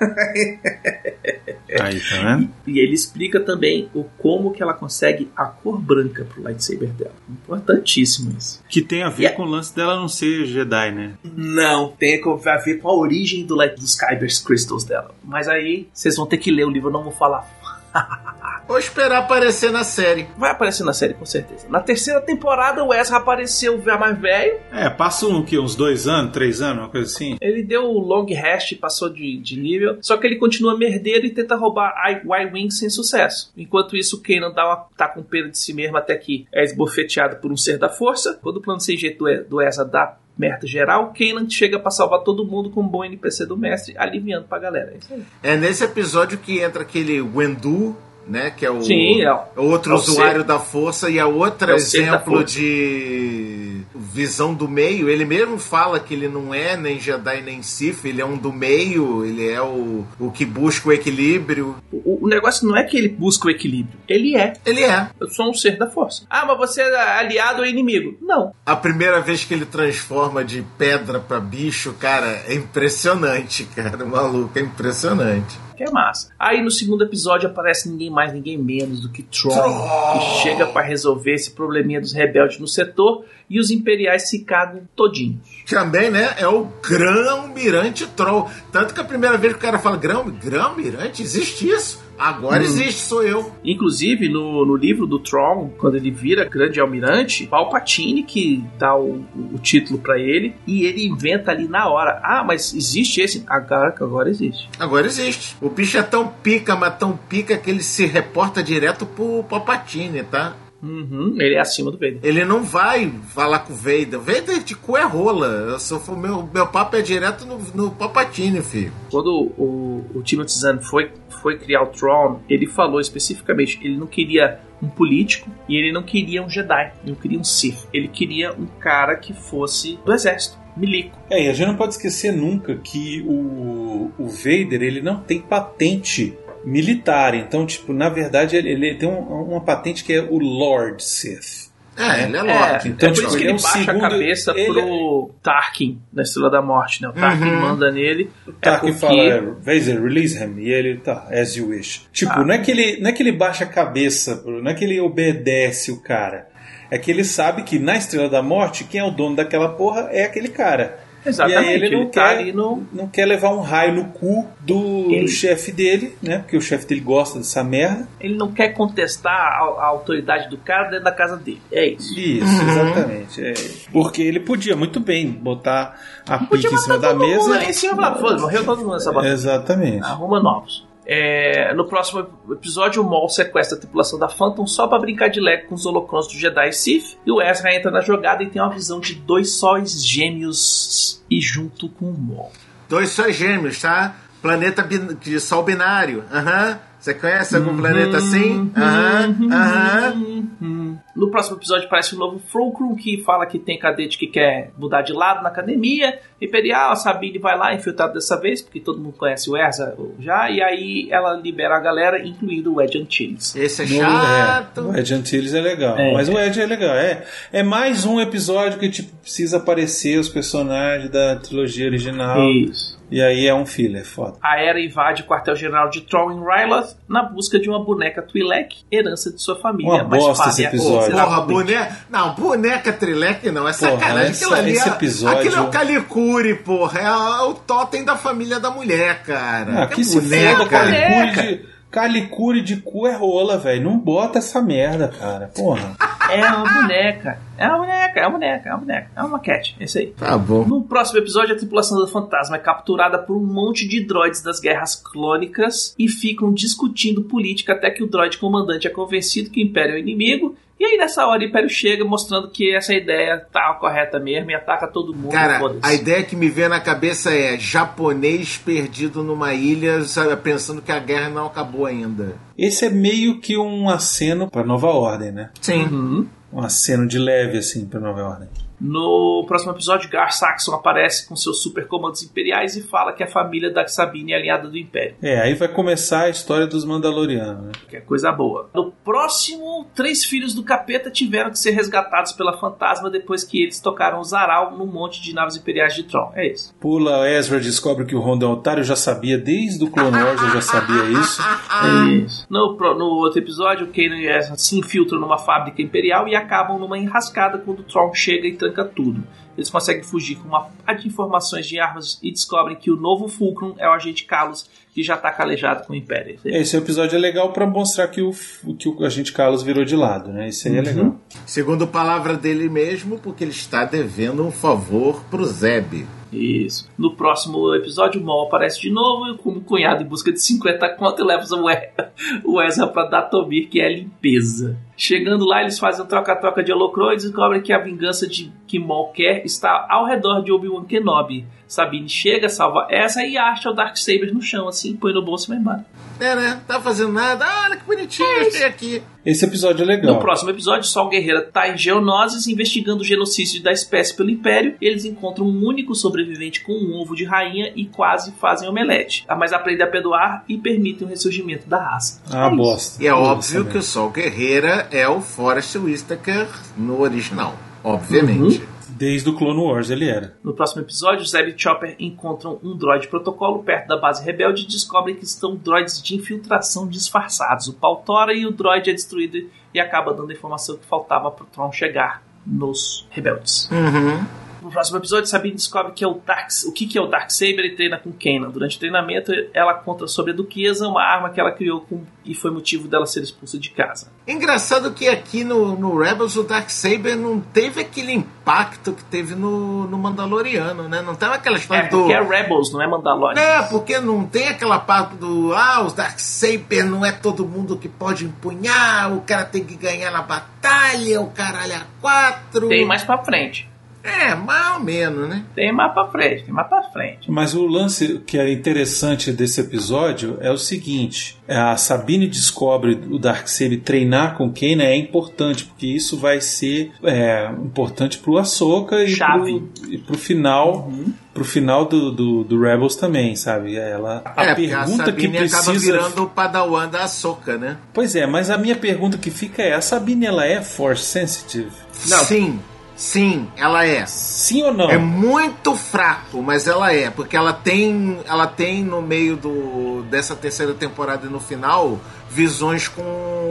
Aí, 1.80 2.00
tá 2.00 2.16
vendo? 2.22 2.50
E 2.66 2.78
ele 2.78 2.94
explica 2.94 3.38
também 3.40 3.88
o 3.94 4.04
como 4.18 4.50
que 4.52 4.62
ela 4.62 4.72
consegue 4.72 5.30
a 5.36 5.44
cor 5.44 5.78
branca 5.78 6.24
pro 6.24 6.42
lightsaber 6.42 6.88
dela. 6.90 7.14
Importantíssimo 7.28 8.34
isso. 8.36 8.62
Que 8.68 8.80
tem 8.80 9.02
a 9.02 9.08
ver 9.08 9.24
Yeah. 9.24 9.36
com 9.36 9.42
o 9.44 9.50
lance 9.50 9.74
dela 9.74 9.96
não 9.96 10.08
ser 10.08 10.44
Jedi, 10.46 10.92
né? 10.92 11.14
Não, 11.24 11.88
tem 11.92 12.20
a 12.22 12.56
ver 12.58 12.78
com 12.78 12.88
a 12.88 12.94
origem 12.94 13.46
do 13.46 13.54
light, 13.54 13.78
dos 13.78 13.94
Kyber 13.94 14.28
Crystals 14.44 14.84
dela. 14.84 15.14
Mas 15.22 15.48
aí 15.48 15.88
vocês 15.92 16.16
vão 16.16 16.26
ter 16.26 16.38
que 16.38 16.50
ler 16.50 16.64
o 16.66 16.70
livro, 16.70 16.88
eu 16.88 16.92
não 16.92 17.02
vou 17.02 17.12
falar. 17.12 17.48
Ou 18.68 18.78
esperar 18.78 19.18
aparecer 19.18 19.70
na 19.70 19.84
série. 19.84 20.26
Vai 20.36 20.50
aparecer 20.50 20.84
na 20.84 20.92
série 20.92 21.14
com 21.14 21.26
certeza. 21.26 21.66
Na 21.68 21.80
terceira 21.80 22.20
temporada 22.20 22.82
o 22.82 22.94
Ezra 22.94 23.18
apareceu 23.18 23.80
já 23.82 23.98
mais 23.98 24.18
velho. 24.18 24.58
É, 24.72 24.88
passa 24.88 25.26
um, 25.26 25.40
o 25.40 25.44
quê? 25.44 25.58
uns 25.58 25.76
dois 25.76 26.08
anos, 26.08 26.32
três 26.32 26.62
anos, 26.62 26.84
uma 26.84 26.88
coisa 26.88 27.06
assim? 27.06 27.36
Ele 27.40 27.62
deu 27.62 27.84
o 27.84 27.98
long 27.98 28.24
rest, 28.26 28.74
passou 28.78 29.10
de, 29.10 29.36
de 29.38 29.58
nível. 29.58 29.98
Só 30.00 30.16
que 30.16 30.26
ele 30.26 30.36
continua 30.36 30.78
merdeiro 30.78 31.26
e 31.26 31.30
tenta 31.30 31.54
roubar 31.56 31.94
a 31.96 32.10
Y-Wing 32.10 32.70
sem 32.70 32.88
sucesso. 32.88 33.52
Enquanto 33.56 33.96
isso, 33.96 34.16
o 34.16 34.22
Kanan 34.22 34.52
dá 34.52 34.66
uma, 34.66 34.76
tá 34.96 35.08
com 35.08 35.22
pena 35.22 35.50
de 35.50 35.58
si 35.58 35.72
mesmo 35.74 35.96
até 35.96 36.16
que 36.16 36.46
é 36.52 36.64
esbofeteado 36.64 37.36
por 37.36 37.52
um 37.52 37.56
ser 37.56 37.78
da 37.78 37.88
força. 37.88 38.38
Quando 38.42 38.56
o 38.56 38.62
plano 38.62 38.80
sem 38.80 38.96
jeito 38.96 39.24
do, 39.24 39.44
do 39.44 39.62
Ezra 39.62 39.84
dá 39.84 40.16
merda 40.36 40.66
geral, 40.66 41.12
Kanan 41.16 41.48
chega 41.48 41.78
pra 41.78 41.90
salvar 41.90 42.20
todo 42.20 42.44
mundo 42.44 42.70
com 42.70 42.80
um 42.80 42.88
bom 42.88 43.04
NPC 43.04 43.46
do 43.46 43.56
mestre, 43.56 43.96
aliviando 43.96 44.46
pra 44.46 44.58
galera. 44.58 44.94
É. 45.42 45.52
É 45.52 45.56
nesse 45.56 45.84
episódio 45.84 46.38
que 46.38 46.60
entra 46.60 46.82
aquele 46.82 47.20
Wendu, 47.20 47.96
né? 48.26 48.50
Que 48.50 48.64
é 48.66 48.70
o 48.70 48.82
Sim, 48.82 49.22
é. 49.22 49.32
outro 49.56 49.92
É 49.92 49.94
o 49.94 49.98
usuário 49.98 50.40
ser- 50.40 50.46
da 50.46 50.58
força 50.58 51.10
e 51.10 51.18
É 51.18 51.24
o 51.26 51.38
ser 51.48 51.66
da 51.66 51.74
exemplo 51.74 52.44
de 52.44 53.80
visão 53.94 54.54
do 54.54 54.68
meio. 54.68 55.08
Ele 55.08 55.24
mesmo 55.24 55.58
fala 55.58 55.98
que 56.00 56.14
ele 56.14 56.28
não 56.28 56.52
é 56.54 56.76
nem 56.76 56.98
Jedi 57.00 57.42
nem 57.42 57.62
Sith, 57.62 58.04
ele 58.04 58.20
é 58.20 58.24
um 58.26 58.36
do 58.36 58.52
meio, 58.52 59.24
ele 59.24 59.48
é 59.50 59.60
o, 59.60 60.04
o 60.18 60.30
que 60.30 60.44
busca 60.44 60.88
o 60.88 60.92
equilíbrio. 60.92 61.76
O, 61.92 62.24
o 62.24 62.28
negócio 62.28 62.66
não 62.66 62.76
é 62.76 62.82
que 62.84 62.96
ele 62.96 63.08
busca 63.08 63.46
o 63.48 63.50
equilíbrio. 63.50 63.98
Ele 64.08 64.36
é. 64.36 64.52
Ele 64.64 64.82
é. 64.82 65.08
Eu 65.20 65.28
sou 65.28 65.50
um 65.50 65.54
ser 65.54 65.76
da 65.78 65.88
força. 65.88 66.24
Ah, 66.30 66.44
mas 66.46 66.56
você 66.58 66.82
é 66.82 66.96
aliado 67.18 67.60
ou 67.60 67.66
inimigo? 67.66 68.16
Não. 68.20 68.52
A 68.64 68.76
primeira 68.76 69.20
vez 69.20 69.44
que 69.44 69.54
ele 69.54 69.66
transforma 69.66 70.44
de 70.44 70.64
pedra 70.78 71.18
pra 71.20 71.40
bicho, 71.40 71.94
cara, 71.98 72.42
é 72.48 72.54
impressionante, 72.54 73.64
cara. 73.74 74.04
O 74.04 74.08
maluco 74.08 74.58
é 74.58 74.62
impressionante. 74.62 75.58
Que 75.76 75.84
é 75.84 75.90
massa. 75.90 76.30
Aí 76.38 76.62
no 76.62 76.70
segundo 76.70 77.04
episódio 77.04 77.48
aparece 77.48 77.90
ninguém 77.90 78.10
mais, 78.10 78.32
ninguém 78.32 78.56
menos 78.56 79.00
do 79.00 79.08
que 79.08 79.22
Tron, 79.22 79.50
Tron! 79.50 80.18
que 80.18 80.42
chega 80.42 80.66
pra 80.66 80.82
resolver 80.82 81.34
esse 81.34 81.50
probleminha 81.50 82.00
dos 82.00 82.12
rebeldes 82.12 82.58
no 82.58 82.68
setor 82.68 83.24
e 83.50 83.58
os 83.58 83.70
imperiais 83.70 84.28
se 84.28 84.44
cagam 84.44 84.82
todinho. 84.94 85.40
Também, 85.68 86.10
né? 86.10 86.34
É 86.38 86.46
o 86.46 86.66
Grão-Mirante 86.86 88.06
Troll. 88.08 88.50
Tanto 88.70 88.92
que 88.94 89.00
a 89.00 89.04
primeira 89.04 89.36
vez 89.38 89.52
que 89.54 89.58
o 89.58 89.62
cara 89.62 89.78
fala 89.78 89.96
Grão- 89.96 90.28
Grão-Mirante, 90.30 91.22
existe 91.22 91.68
isso? 91.68 92.02
Agora 92.16 92.60
Hum. 92.60 92.64
existe, 92.64 93.00
sou 93.00 93.24
eu. 93.24 93.50
Inclusive, 93.64 94.28
no, 94.28 94.64
no 94.64 94.76
livro 94.76 95.04
do 95.06 95.18
Tron, 95.18 95.72
quando 95.78 95.96
ele 95.96 96.10
vira 96.12 96.44
grande 96.44 96.78
almirante, 96.78 97.44
Palpatine 97.46 98.22
que 98.22 98.62
dá 98.78 98.94
o, 98.96 99.24
o 99.52 99.58
título 99.58 99.98
pra 99.98 100.16
ele, 100.18 100.54
e 100.66 100.84
ele 100.84 101.06
inventa 101.08 101.50
ali 101.50 101.66
na 101.66 101.88
hora. 101.88 102.20
Ah, 102.22 102.44
mas 102.46 102.72
existe 102.72 103.20
esse? 103.20 103.42
Agora, 103.48 103.88
agora 103.98 104.30
existe. 104.30 104.68
Agora 104.78 105.06
existe. 105.06 105.56
O 105.60 105.68
bicho 105.68 105.98
é 105.98 106.02
tão 106.02 106.28
pica, 106.28 106.76
mas 106.76 106.96
tão 106.98 107.16
pica 107.16 107.56
que 107.58 107.68
ele 107.68 107.82
se 107.82 108.06
reporta 108.06 108.62
direto 108.62 109.04
pro 109.06 109.42
Palpatine, 109.48 110.22
tá? 110.22 110.54
Uhum, 110.84 111.36
ele 111.40 111.54
é 111.54 111.60
acima 111.60 111.90
do 111.90 111.96
Vader. 111.96 112.18
Ele 112.22 112.44
não 112.44 112.62
vai 112.62 113.10
falar 113.34 113.60
com 113.60 113.72
o 113.72 113.76
Vader. 113.76 114.20
Vader 114.20 114.62
de 114.62 114.76
cu 114.76 114.98
é 114.98 115.02
rola. 115.02 115.46
Eu 115.46 115.78
sou, 115.78 115.98
meu, 116.14 116.48
meu 116.52 116.66
papo 116.66 116.94
é 116.96 117.00
direto 117.00 117.46
no, 117.46 117.58
no 117.74 117.90
Palpatine, 117.90 118.60
filho. 118.60 118.92
Quando 119.10 119.50
o, 119.56 120.04
o 120.14 120.22
Timothy 120.22 120.58
Zahn 120.58 120.80
foi, 120.80 121.10
foi 121.40 121.58
criar 121.58 121.82
o 121.82 121.86
Tron, 121.86 122.40
ele 122.48 122.66
falou 122.66 123.00
especificamente 123.00 123.80
ele 123.82 123.96
não 123.96 124.06
queria 124.06 124.60
um 124.82 124.88
político 124.88 125.50
e 125.66 125.76
ele 125.76 125.90
não 125.90 126.02
queria 126.02 126.42
um 126.42 126.50
Jedi, 126.50 126.92
ele 127.02 127.12
não 127.12 127.20
queria 127.20 127.38
um 127.38 127.44
Sith. 127.44 127.88
Ele 127.92 128.08
queria 128.08 128.52
um 128.52 128.66
cara 128.78 129.16
que 129.16 129.32
fosse 129.32 129.98
do 130.04 130.12
exército, 130.12 130.58
milico. 130.76 131.18
É, 131.30 131.46
e 131.46 131.48
a 131.48 131.52
gente 131.54 131.68
não 131.68 131.76
pode 131.76 131.94
esquecer 131.94 132.32
nunca 132.32 132.76
que 132.76 133.22
o, 133.26 134.10
o 134.18 134.26
Vader 134.26 134.82
ele 134.82 135.00
não 135.00 135.20
tem 135.20 135.40
patente 135.40 136.36
militar. 136.64 137.34
Então, 137.34 137.66
tipo, 137.66 137.92
na 137.92 138.08
verdade, 138.08 138.56
ele, 138.56 138.70
ele 138.70 138.94
tem 138.94 139.08
um- 139.08 139.18
uma 139.52 139.60
patente 139.60 140.02
que 140.04 140.12
é 140.12 140.20
o 140.22 140.38
Lord 140.38 141.02
Sith. 141.02 141.72
É, 141.96 142.24
ele 142.24 142.36
é 142.36 142.40
É, 142.40 142.42
Lorde. 142.42 142.88
Então, 142.88 143.08
é 143.08 143.12
por 143.12 143.14
tipo, 143.16 143.28
isso 143.28 143.36
que 143.36 143.42
ele 143.44 143.50
ele 143.52 143.52
é 143.52 143.60
o 143.60 143.62
baixa 143.62 143.78
segundo- 143.78 144.04
a 144.04 144.10
cabeça 144.10 144.52
ele- 144.56 144.66
pro 144.72 145.30
Tarkin 145.40 146.00
na 146.12 146.22
Estrela 146.22 146.50
da 146.50 146.60
Morte, 146.60 147.00
né? 147.00 147.08
O 147.08 147.12
Tarkin 147.12 147.44
Uhum. 147.44 147.60
manda 147.60 147.92
nele. 147.92 148.30
Tá, 148.60 148.72
é 148.72 148.74
que 148.74 148.80
porque... 148.80 148.92
fala, 148.94 149.22
é, 149.22 149.40
Vader, 149.40 150.02
release 150.02 150.36
him. 150.42 150.54
E 150.58 150.70
ele, 150.72 150.96
tá, 150.96 151.28
as 151.30 151.54
you 151.56 151.68
wish. 151.68 152.02
Tipo, 152.12 152.32
Ah. 152.32 152.44
não, 152.44 152.52
é 152.52 152.58
que 152.58 152.70
ele, 152.72 153.00
não 153.00 153.10
é 153.10 153.12
que 153.12 153.22
ele 153.22 153.30
baixa 153.30 153.62
a 153.62 153.66
cabeça, 153.68 154.42
não 154.44 154.68
é 154.68 154.74
que 154.74 154.84
ele 154.84 154.98
obedece 155.00 155.92
o 155.92 156.00
cara. 156.02 156.48
É 156.90 156.98
que 156.98 157.10
ele 157.12 157.22
sabe 157.24 157.62
que 157.62 157.78
na 157.78 157.96
Estrela 157.96 158.28
da 158.28 158.42
Morte, 158.42 158.82
quem 158.84 159.00
é 159.00 159.04
o 159.04 159.10
dono 159.12 159.36
daquela 159.36 159.68
porra 159.68 160.08
é 160.10 160.24
aquele 160.24 160.48
cara. 160.48 160.98
Exatamente, 161.26 161.62
E 161.62 161.68
aí 161.68 161.74
ele 161.74 161.96
não 161.96 162.06
tá 162.06 162.28
quer- 162.28 162.38
ali 162.38 162.52
no... 162.52 162.86
Não 162.92 163.06
quer 163.08 163.24
levar 163.26 163.50
um 163.50 163.60
raio 163.60 163.94
no 163.94 164.04
cu 164.06 164.46
do, 164.60 165.08
do 165.08 165.28
chefe 165.28 165.72
dele, 165.72 166.16
né? 166.22 166.38
Porque 166.38 166.56
o 166.56 166.60
chefe 166.60 166.86
dele 166.86 167.00
gosta 167.00 167.38
dessa 167.38 167.62
merda. 167.64 168.06
Ele 168.20 168.36
não 168.36 168.52
quer 168.52 168.68
contestar 168.74 169.32
a, 169.34 169.58
a 169.80 169.86
autoridade 169.86 170.48
do 170.50 170.58
cara 170.58 170.88
dentro 170.90 171.04
da 171.04 171.12
casa 171.12 171.36
dele. 171.36 171.60
É 171.72 171.86
isso. 171.86 172.18
Isso, 172.18 172.62
exatamente. 172.62 173.44
é. 173.44 173.54
Porque 173.92 174.22
ele 174.22 174.40
podia 174.40 174.76
muito 174.76 175.00
bem 175.00 175.30
botar 175.30 175.98
a 176.28 176.38
pica 176.38 176.68
em 176.68 176.76
cima 176.76 176.98
da 176.98 177.14
mesa. 177.14 177.54
ali 177.54 177.66
em 177.66 177.72
cima 177.72 177.92
e 177.92 177.96
falar, 177.96 178.14
foda-se, 178.16 178.42
morreu 178.42 178.64
todo 178.64 178.78
mundo 178.82 178.92
nessa 178.94 179.12
batalha. 179.12 179.32
Exatamente. 179.32 180.04
Arruma 180.04 180.40
novos. 180.42 180.86
É, 181.06 181.74
no 181.74 181.86
próximo 181.86 182.26
episódio, 182.50 183.02
o 183.02 183.08
Maul 183.08 183.28
sequestra 183.28 183.76
a 183.76 183.80
tripulação 183.80 184.18
da 184.18 184.28
Phantom 184.28 184.66
só 184.66 184.86
pra 184.86 184.98
brincar 184.98 185.28
de 185.28 185.40
lego 185.40 185.68
com 185.68 185.74
os 185.74 185.84
holocrons 185.84 186.26
do 186.28 186.34
Jedi 186.34 186.68
e 186.68 186.72
Sith. 186.72 187.18
E 187.26 187.30
o 187.30 187.42
Ezra 187.42 187.74
entra 187.74 187.90
na 187.90 188.00
jogada 188.00 188.42
e 188.42 188.48
tem 188.48 188.60
uma 188.60 188.72
visão 188.72 189.00
de 189.00 189.14
dois 189.14 189.52
sóis 189.56 190.04
gêmeos 190.04 191.22
e 191.30 191.40
junto 191.40 191.88
com 191.88 192.06
o 192.06 192.18
Maul. 192.18 192.52
Dois 192.88 193.10
sóis 193.10 193.36
gêmeos, 193.36 193.80
tá? 193.80 194.16
Planeta 194.40 194.82
de 194.82 195.40
sol 195.40 195.62
binário. 195.62 196.24
Aham. 196.32 196.78
Você 197.04 197.12
conhece 197.12 197.54
algum 197.54 197.76
planeta 197.76 198.16
assim? 198.16 198.72
Aham, 198.74 199.36
aham. 199.52 200.14
Uhum. 200.58 200.98
No 201.14 201.30
próximo 201.30 201.58
episódio 201.58 201.84
aparece 201.84 202.14
o 202.14 202.18
novo 202.18 202.38
Fulcrum 202.38 202.96
que 202.96 203.22
fala 203.22 203.44
que 203.44 203.58
tem 203.58 203.78
cadete 203.78 204.16
que 204.16 204.26
quer 204.26 204.72
mudar 204.78 205.02
de 205.02 205.12
lado 205.12 205.42
na 205.42 205.50
academia 205.50 206.18
imperial. 206.40 206.92
A 206.92 206.96
Sabine 206.96 207.38
vai 207.38 207.58
lá, 207.58 207.74
infiltrada 207.74 208.14
dessa 208.14 208.40
vez, 208.40 208.62
porque 208.62 208.80
todo 208.80 209.02
mundo 209.02 209.16
conhece 209.18 209.50
o 209.50 209.56
Erza 209.56 209.94
já. 210.18 210.50
E 210.50 210.62
aí 210.62 211.08
ela 211.10 211.34
libera 211.34 211.76
a 211.76 211.80
galera, 211.80 212.26
incluindo 212.26 212.74
o 212.74 212.80
Ed 212.80 212.98
Antilles. 212.98 213.54
Esse 213.54 213.82
é 213.82 213.86
chato. 213.86 214.80
é, 214.80 214.84
o 214.84 214.96
Ed 214.96 215.14
Antilles 215.14 215.52
é 215.52 215.60
legal. 215.60 215.98
É. 215.98 216.10
Mas 216.14 216.30
o 216.30 216.38
Ed 216.38 216.58
é 216.58 216.64
legal. 216.64 216.94
É, 216.94 217.22
é 217.52 217.62
mais 217.62 218.06
um 218.06 218.18
episódio 218.18 218.78
que 218.78 218.88
tipo, 218.88 219.14
precisa 219.16 219.58
aparecer 219.58 220.18
os 220.18 220.30
personagens 220.30 221.10
da 221.10 221.36
trilogia 221.36 221.84
original. 221.84 222.48
Isso. 222.48 222.98
E 223.10 223.20
aí 223.22 223.46
é 223.46 223.54
um 223.54 223.66
filler, 223.66 224.04
foda. 224.04 224.34
A 224.42 224.58
Era 224.58 224.80
invade 224.80 225.22
o 225.22 225.26
quartel-general 225.26 225.90
de 225.90 226.00
Tron 226.00 226.32
em 226.32 226.40
Ryloth 226.42 226.96
na 227.08 227.22
busca 227.22 227.60
de 227.60 227.68
uma 227.68 227.84
boneca 227.84 228.22
Twi'lek, 228.22 228.76
herança 228.90 229.30
de 229.30 229.40
sua 229.40 229.56
família. 229.56 229.92
Uma 229.92 230.04
mas 230.04 230.22
bosta 230.24 230.48
esse 230.48 230.64
episódio. 230.64 231.12
Porra, 231.12 231.40
boneca. 231.42 231.96
Não, 232.10 232.34
boneca 232.34 232.92
Trilec 232.92 233.50
não, 233.50 233.68
é 233.68 233.72
Porra, 233.72 233.90
sacanagem. 233.92 234.30
essa- 234.30 234.44
aquilo 234.46 234.58
ali 234.58 234.72
esse 234.72 234.88
é, 234.88 234.92
episódio- 234.92 235.38
Aquilo 235.38 235.56
é 235.56 235.60
o 235.60 235.68
Calicure, 235.70 236.54
porra. 236.56 237.00
É 237.00 237.42
o 237.42 237.54
totem 237.54 238.04
da 238.04 238.16
família 238.16 238.58
da 238.58 238.70
mulher, 238.70 239.22
cara. 239.22 239.84
Ah, 239.84 239.86
que 239.86 240.02
se 240.04 240.20
boneca. 240.20 240.56
foda, 240.56 240.68
Calicure 240.70 241.30
de, 241.56 241.73
Calicure 241.94 242.60
de 242.60 242.78
cu 242.78 243.06
é 243.06 243.14
rola, 243.14 243.56
velho. 243.56 243.84
Não 243.84 243.96
bota 243.96 244.38
essa 244.40 244.60
merda, 244.60 245.06
cara. 245.06 245.52
Porra. 245.54 245.94
É 246.28 246.44
uma 246.44 246.82
boneca. 246.82 247.38
É 247.56 247.68
uma 247.68 247.78
boneca, 247.78 248.18
é 248.20 248.26
uma 248.26 248.30
boneca, 248.30 248.68
é 248.68 248.72
uma 248.72 248.78
boneca. 248.78 249.10
É 249.14 249.20
uma 249.20 249.28
maquete. 249.28 249.76
É 249.78 249.84
isso 249.84 249.98
aí. 249.98 250.06
Tá 250.08 250.36
bom. 250.36 250.64
No 250.64 250.82
próximo 250.82 251.20
episódio, 251.20 251.54
a 251.54 251.56
tripulação 251.56 251.96
do 251.96 252.08
fantasma 252.08 252.56
é 252.56 252.58
capturada 252.58 253.16
por 253.16 253.36
um 253.36 253.46
monte 253.46 253.86
de 253.86 254.04
droids 254.04 254.42
das 254.42 254.58
guerras 254.58 254.96
clônicas 254.96 255.94
e 255.96 256.08
ficam 256.08 256.52
discutindo 256.52 257.22
política 257.22 257.74
até 257.74 257.88
que 257.90 258.02
o 258.02 258.08
droid 258.08 258.38
comandante 258.38 258.88
é 258.88 258.90
convencido 258.90 259.50
que 259.50 259.62
o 259.62 259.64
Império 259.64 259.92
é 259.92 259.94
o 259.94 259.98
inimigo. 260.00 260.56
E 260.78 260.84
aí, 260.84 260.96
nessa 260.96 261.26
hora, 261.26 261.40
o 261.40 261.44
Império 261.44 261.68
chega 261.68 262.04
mostrando 262.04 262.50
que 262.50 262.74
essa 262.74 262.92
ideia 262.92 263.46
tá 263.52 263.74
correta 263.74 264.18
mesmo 264.18 264.50
e 264.50 264.54
ataca 264.54 264.88
todo 264.88 265.14
mundo. 265.14 265.30
Cara, 265.30 265.60
a 265.82 265.94
ideia 265.94 266.22
que 266.22 266.34
me 266.34 266.48
vem 266.48 266.68
na 266.68 266.80
cabeça 266.80 267.32
é 267.32 267.58
japonês 267.58 268.58
perdido 268.58 269.22
numa 269.22 269.54
ilha, 269.54 270.02
sabe, 270.02 270.36
pensando 270.36 270.82
que 270.82 270.90
a 270.90 270.98
guerra 270.98 271.30
não 271.30 271.46
acabou 271.46 271.86
ainda. 271.86 272.36
Esse 272.58 272.86
é 272.86 272.90
meio 272.90 273.40
que 273.40 273.56
um 273.56 273.88
aceno 273.88 274.50
pra 274.50 274.64
Nova 274.64 274.88
Ordem, 274.88 275.30
né? 275.30 275.50
Sim. 275.60 275.84
Uhum. 275.84 276.26
Um 276.52 276.60
aceno 276.60 277.06
de 277.06 277.18
leve, 277.18 277.58
assim, 277.58 277.86
pra 277.86 278.00
Nova 278.00 278.22
Ordem. 278.22 278.48
No 278.86 279.44
próximo 279.48 279.72
episódio, 279.72 280.10
Gar 280.10 280.30
Saxon 280.32 280.74
aparece 280.74 281.26
com 281.26 281.34
seus 281.34 281.62
supercomandos 281.62 282.22
imperiais 282.22 282.76
e 282.76 282.82
fala 282.82 283.12
que 283.12 283.22
a 283.22 283.26
família 283.26 283.70
da 283.72 283.86
Sabine 283.86 284.32
é 284.32 284.36
aliada 284.36 284.68
do 284.68 284.76
Império. 284.76 285.16
É, 285.22 285.40
aí 285.40 285.54
vai 285.54 285.68
começar 285.68 286.24
a 286.24 286.28
história 286.28 286.66
dos 286.66 286.84
Mandalorianos, 286.84 287.64
né? 287.66 287.72
Que 287.88 287.96
é 287.96 288.00
coisa 288.00 288.30
boa. 288.30 288.68
No 288.74 288.92
próximo, 289.02 289.86
três 289.94 290.24
filhos 290.24 290.54
do 290.54 290.62
capeta 290.62 291.10
tiveram 291.10 291.50
que 291.50 291.58
ser 291.58 291.70
resgatados 291.70 292.32
pela 292.32 292.58
fantasma 292.58 293.08
depois 293.08 293.42
que 293.42 293.62
eles 293.62 293.80
tocaram 293.80 294.20
o 294.20 294.24
Zaral 294.24 294.76
num 294.76 294.86
monte 294.86 295.22
de 295.22 295.32
naves 295.34 295.56
imperiais 295.56 295.94
de 295.94 296.02
Tron. 296.02 296.32
É 296.34 296.46
isso. 296.52 296.74
Pula, 296.78 297.26
Ezra 297.30 297.58
descobre 297.58 298.04
que 298.04 298.14
o 298.14 298.20
Rondo 298.20 298.44
é 298.44 298.48
otário, 298.48 298.80
eu 298.80 298.84
já 298.84 298.96
sabia, 298.96 299.38
desde 299.38 299.82
o 299.82 299.90
Clone 299.90 300.16
Wars 300.22 300.42
eu 300.42 300.50
já 300.50 300.60
sabia 300.60 301.04
isso. 301.20 301.40
É 301.42 302.10
isso. 302.16 302.46
No, 302.50 302.76
pro- 302.76 302.98
no 302.98 303.06
outro 303.06 303.38
episódio, 303.38 303.86
o 303.86 303.92
Kanan 303.92 304.18
e 304.20 304.28
Ezra 304.28 304.56
se 304.56 304.78
infiltram 304.78 305.18
numa 305.18 305.38
fábrica 305.38 305.80
imperial 305.80 306.28
e 306.28 306.34
acabam 306.36 306.78
numa 306.78 306.98
enrascada 306.98 307.56
quando 307.58 307.80
o 307.80 307.84
Tron 307.84 308.12
chega 308.12 308.46
e 308.46 308.56
tranca 308.56 308.73
tudo. 308.82 309.22
Eles 309.56 309.68
conseguem 309.68 310.02
fugir 310.02 310.36
com 310.36 310.48
uma 310.48 310.62
pá 310.64 310.94
de 310.94 311.06
informações 311.06 311.66
de 311.68 311.78
armas 311.78 312.18
e 312.22 312.32
descobrem 312.32 312.74
que 312.76 312.90
o 312.90 312.96
novo 312.96 313.28
Fulcrum 313.28 313.74
é 313.78 313.86
o 313.86 313.92
agente 313.92 314.24
Carlos, 314.24 314.68
que 314.92 315.02
já 315.02 315.16
tá 315.16 315.30
calejado 315.30 315.86
com 315.86 315.92
o 315.92 315.96
Império. 315.96 316.38
Esse 316.44 316.76
episódio 316.76 317.14
é 317.14 317.18
legal 317.20 317.52
pra 317.52 317.66
mostrar 317.66 318.08
que 318.08 318.20
o, 318.22 318.32
que 318.76 318.88
o 318.88 319.04
agente 319.04 319.32
Carlos 319.32 319.62
virou 319.62 319.84
de 319.84 319.94
lado, 319.94 320.32
né? 320.32 320.48
Isso 320.48 320.66
aí 320.66 320.76
é 320.78 320.80
legal. 320.80 321.14
Segundo 321.46 321.86
palavra 321.86 322.36
dele 322.36 322.68
mesmo, 322.68 323.18
porque 323.18 323.44
ele 323.44 323.50
está 323.52 323.84
devendo 323.84 324.44
um 324.44 324.50
favor 324.50 325.22
pro 325.30 325.44
Zeb. 325.44 326.04
Isso. 326.32 326.90
No 326.98 327.14
próximo 327.14 327.72
episódio, 327.76 328.20
o 328.20 328.24
Maul 328.24 328.46
aparece 328.46 328.80
de 328.80 328.90
novo 328.90 329.36
como 329.38 329.60
cunhado 329.60 330.02
em 330.02 330.06
busca 330.06 330.32
de 330.32 330.42
50 330.42 330.88
conto 330.96 331.22
e 331.22 331.24
leva 331.24 331.44
o 331.54 331.70
E- 331.70 331.90
o 332.44 332.60
Ezra 332.60 332.88
pra 332.88 333.04
Datomir, 333.06 333.68
que 333.68 333.80
é 333.80 333.86
a 333.86 333.90
limpeza. 333.90 334.76
Chegando 334.96 335.44
lá, 335.44 335.60
eles 335.60 335.78
fazem 335.78 336.06
troca-troca 336.06 336.62
de 336.62 336.72
holocroides 336.72 337.24
e 337.24 337.28
descobrem 337.28 337.62
que 337.62 337.72
a 337.72 337.78
vingança 337.78 338.26
de 338.26 338.52
que 338.66 338.78
Maul 338.78 339.08
quer 339.08 339.44
está 339.44 339.86
ao 339.88 340.04
redor 340.04 340.42
de 340.42 340.52
Obi-Wan 340.52 340.84
Kenobi. 340.84 341.46
Sabine 341.66 342.08
chega, 342.08 342.48
salva 342.48 342.86
essa 342.90 343.24
e 343.24 343.36
acha 343.36 343.70
o 343.70 343.72
Darksaber 343.72 344.32
no 344.32 344.40
chão, 344.40 344.68
assim, 344.68 344.94
põe 344.94 345.12
no 345.12 345.24
bolso 345.24 345.46
e 345.46 345.48
vai 345.48 345.58
embora. 345.58 345.86
É, 346.20 346.34
né? 346.36 346.60
Tá 346.66 346.80
fazendo 346.80 347.12
nada. 347.12 347.44
Ah, 347.44 347.64
olha 347.64 347.76
que 347.76 347.84
bonitinho, 347.84 348.28
achei 348.46 348.64
aqui. 348.64 349.02
Esse 349.26 349.44
episódio 349.44 349.82
é 349.82 349.86
legal. 349.86 350.14
No 350.14 350.20
próximo 350.20 350.50
episódio, 350.50 350.84
Sol 350.84 351.08
Guerreira 351.08 351.42
tá 351.42 351.68
em 351.68 351.78
Geonosis 351.78 352.46
investigando 352.46 353.00
o 353.00 353.04
genocídio 353.04 353.62
da 353.62 353.72
espécie 353.72 354.14
pelo 354.14 354.30
Império. 354.30 354.76
Eles 354.80 355.04
encontram 355.04 355.46
um 355.46 355.66
único 355.66 355.94
sobrevivente 355.94 356.60
com 356.62 356.72
um 356.72 356.94
ovo 356.94 357.16
de 357.16 357.24
rainha 357.24 357.72
e 357.74 357.86
quase 357.86 358.32
fazem 358.32 358.68
omelete. 358.68 359.26
Mas 359.36 359.52
aprendem 359.52 359.84
a 359.84 359.90
perdoar 359.90 360.44
e 360.46 360.58
permitem 360.58 361.06
o 361.06 361.10
ressurgimento 361.10 361.66
da 361.66 361.78
raça. 361.78 362.22
Ah, 362.30 362.50
bosta. 362.50 363.02
E 363.02 363.06
é 363.06 363.10
Nossa, 363.10 363.30
óbvio 363.32 363.64
né? 363.64 363.70
que 363.72 363.78
o 363.78 363.82
Sol 363.82 364.10
Guerreira 364.10 364.83
é 364.90 365.08
o 365.08 365.20
Forrest 365.20 365.76
Whitaker 365.76 366.48
no 366.76 367.00
original. 367.00 367.54
Obviamente. 367.82 368.66
Desde 368.96 369.28
o 369.28 369.34
Clone 369.36 369.60
Wars 369.60 369.90
ele 369.90 370.08
era. 370.08 370.36
No 370.44 370.52
próximo 370.52 370.82
episódio, 370.82 371.26
Zeb 371.26 371.48
e 371.48 371.58
Chopper 371.58 371.96
encontram 371.98 372.60
um 372.62 372.76
droid 372.76 373.08
protocolo 373.08 373.62
perto 373.62 373.88
da 373.88 373.96
base 373.96 374.24
rebelde 374.24 374.62
e 374.62 374.66
descobrem 374.66 375.16
que 375.16 375.24
estão 375.24 375.56
droids 375.56 376.00
de 376.00 376.14
infiltração 376.14 376.86
disfarçados. 376.86 377.66
O 377.66 377.72
pau 377.72 378.02
tora 378.06 378.32
e 378.32 378.46
o 378.46 378.52
droid 378.52 378.88
é 378.88 378.92
destruído 378.92 379.50
e 379.72 379.80
acaba 379.80 380.14
dando 380.14 380.30
a 380.30 380.32
informação 380.32 380.76
que 380.76 380.86
faltava 380.86 381.30
para 381.30 381.44
o 381.44 381.46
Tron 381.46 381.72
chegar 381.72 382.22
nos 382.46 383.06
rebeldes. 383.10 383.68
Uhum. 383.70 384.24
No 384.64 384.70
próximo 384.70 384.96
episódio, 384.96 385.26
Sabine 385.26 385.54
descobre 385.56 385.92
que 385.92 386.02
é 386.02 386.08
o, 386.08 386.14
Dark, 386.14 386.48
o 386.66 386.72
que, 386.72 386.86
que 386.86 386.96
é 386.96 387.00
o 387.02 387.06
Darksaber 387.06 387.66
e 387.66 387.76
treina 387.76 387.98
com 387.98 388.10
Kanan. 388.10 388.50
Durante 388.50 388.76
o 388.76 388.80
treinamento, 388.80 389.30
ela 389.52 389.74
conta 389.74 390.08
sobre 390.08 390.32
a 390.32 390.34
Duquesa, 390.34 390.88
uma 390.88 391.02
arma 391.02 391.28
que 391.28 391.38
ela 391.38 391.52
criou 391.52 391.82
com, 391.82 392.02
e 392.24 392.34
foi 392.34 392.50
motivo 392.50 392.88
dela 392.88 393.04
ser 393.04 393.22
expulsa 393.22 393.58
de 393.58 393.68
casa. 393.68 394.10
Engraçado 394.26 394.90
que 394.92 395.06
aqui 395.06 395.44
no, 395.44 395.78
no 395.78 395.98
Rebels 395.98 396.34
o 396.36 396.42
Darksaber 396.44 397.14
não 397.14 397.38
teve 397.40 397.82
aquele 397.82 398.12
impacto 398.12 398.94
que 398.94 399.04
teve 399.04 399.34
no, 399.34 399.86
no 399.86 399.98
Mandaloriano, 399.98 400.88
né? 400.88 401.02
Não 401.02 401.14
teve 401.14 401.34
aquela 401.34 401.56
É 401.56 401.60
história 401.60 401.90
do. 401.90 401.98
porque 401.98 402.14
é 402.14 402.22
Rebels, 402.22 402.72
não 402.72 402.80
é 402.80 402.86
Mandalorian. 402.86 403.38
É, 403.38 403.62
porque 403.64 404.00
não 404.00 404.24
tem 404.24 404.48
aquela 404.48 404.78
parte 404.78 405.16
do. 405.16 405.52
Ah, 405.54 405.84
os 405.84 405.92
Darksaber 405.92 406.86
não 406.86 407.04
é 407.04 407.12
todo 407.12 407.44
mundo 407.46 407.76
que 407.76 407.88
pode 407.88 408.24
empunhar, 408.24 409.14
o 409.14 409.20
cara 409.20 409.44
tem 409.44 409.62
que 409.62 409.76
ganhar 409.76 410.10
na 410.10 410.22
batalha, 410.22 411.20
o 411.20 411.30
caralho 411.30 411.74
a 411.74 411.82
quatro. 412.00 412.68
Tem 412.68 412.86
mais 412.86 413.04
pra 413.04 413.18
frente. 413.18 413.73
É, 414.04 414.34
mais 414.34 414.74
ou 414.74 414.80
menos, 414.80 415.28
né? 415.28 415.42
Tem 415.54 415.72
mais 415.72 415.92
pra 415.94 416.06
frente, 416.08 416.44
tem 416.44 416.52
mais 416.52 416.68
pra 416.68 416.82
frente. 416.90 417.30
Mas 417.30 417.54
o 417.54 417.66
lance 417.66 418.20
que 418.26 418.38
é 418.38 418.52
interessante 418.52 419.32
desse 419.32 419.62
episódio 419.62 420.36
é 420.42 420.50
o 420.50 420.58
seguinte: 420.58 421.38
a 421.48 421.74
Sabine 421.78 422.28
descobre 422.28 423.00
o 423.10 423.18
Darksaber 423.18 423.80
treinar 423.80 424.36
com 424.36 424.52
Kanan 424.52 424.84
é 424.84 424.96
importante, 424.96 425.64
porque 425.64 425.86
isso 425.86 426.18
vai 426.18 426.40
ser 426.42 426.92
é, 427.02 427.50
importante 427.64 428.18
pro 428.18 428.36
Ahsoka 428.36 429.02
e 429.02 429.08
Chave. 429.08 429.60
pro, 429.60 429.92
e 429.92 429.98
pro 429.98 430.18
final. 430.18 430.92
Pro 431.32 431.44
final 431.44 431.84
do, 431.84 432.12
do, 432.12 432.44
do 432.44 432.60
Rebels 432.60 432.94
também, 432.94 433.34
sabe? 433.34 433.74
Ela, 433.74 434.22
a 434.24 434.44
é, 434.44 434.54
porque 434.54 434.72
a 434.72 434.78
pergunta 434.78 435.12
que 435.12 435.22
Sabine 435.22 435.38
acaba 435.38 435.64
precisa. 435.64 435.92
virando 435.92 436.22
o 436.22 436.26
padawan 436.28 436.88
da 436.88 437.02
Ahsoka, 437.02 437.56
né? 437.58 437.76
Pois 437.92 438.14
é, 438.14 438.24
mas 438.24 438.50
a 438.50 438.56
minha 438.56 438.76
pergunta 438.76 439.18
que 439.18 439.32
fica 439.32 439.60
é: 439.60 439.72
a 439.74 439.80
Sabine 439.80 440.26
ela 440.26 440.46
é 440.46 440.62
force 440.62 441.02
sensitive? 441.02 441.72
Sim, 441.92 442.60
sim, 442.96 443.48
ela 443.56 443.86
é. 443.86 444.06
Sim 444.06 444.64
ou 444.64 444.74
não? 444.74 444.90
É 444.90 444.98
muito 444.98 445.74
fraco, 445.76 446.42
mas 446.42 446.66
ela 446.66 446.92
é, 446.92 447.10
porque 447.10 447.36
ela 447.36 447.52
tem, 447.52 448.20
ela 448.26 448.46
tem 448.46 448.82
no 448.84 449.02
meio 449.02 449.36
do 449.36 450.02
dessa 450.10 450.36
terceira 450.36 450.74
temporada 450.74 451.26
e 451.26 451.30
no 451.30 451.40
final 451.40 451.98
visões 452.28 452.88
com 452.88 453.02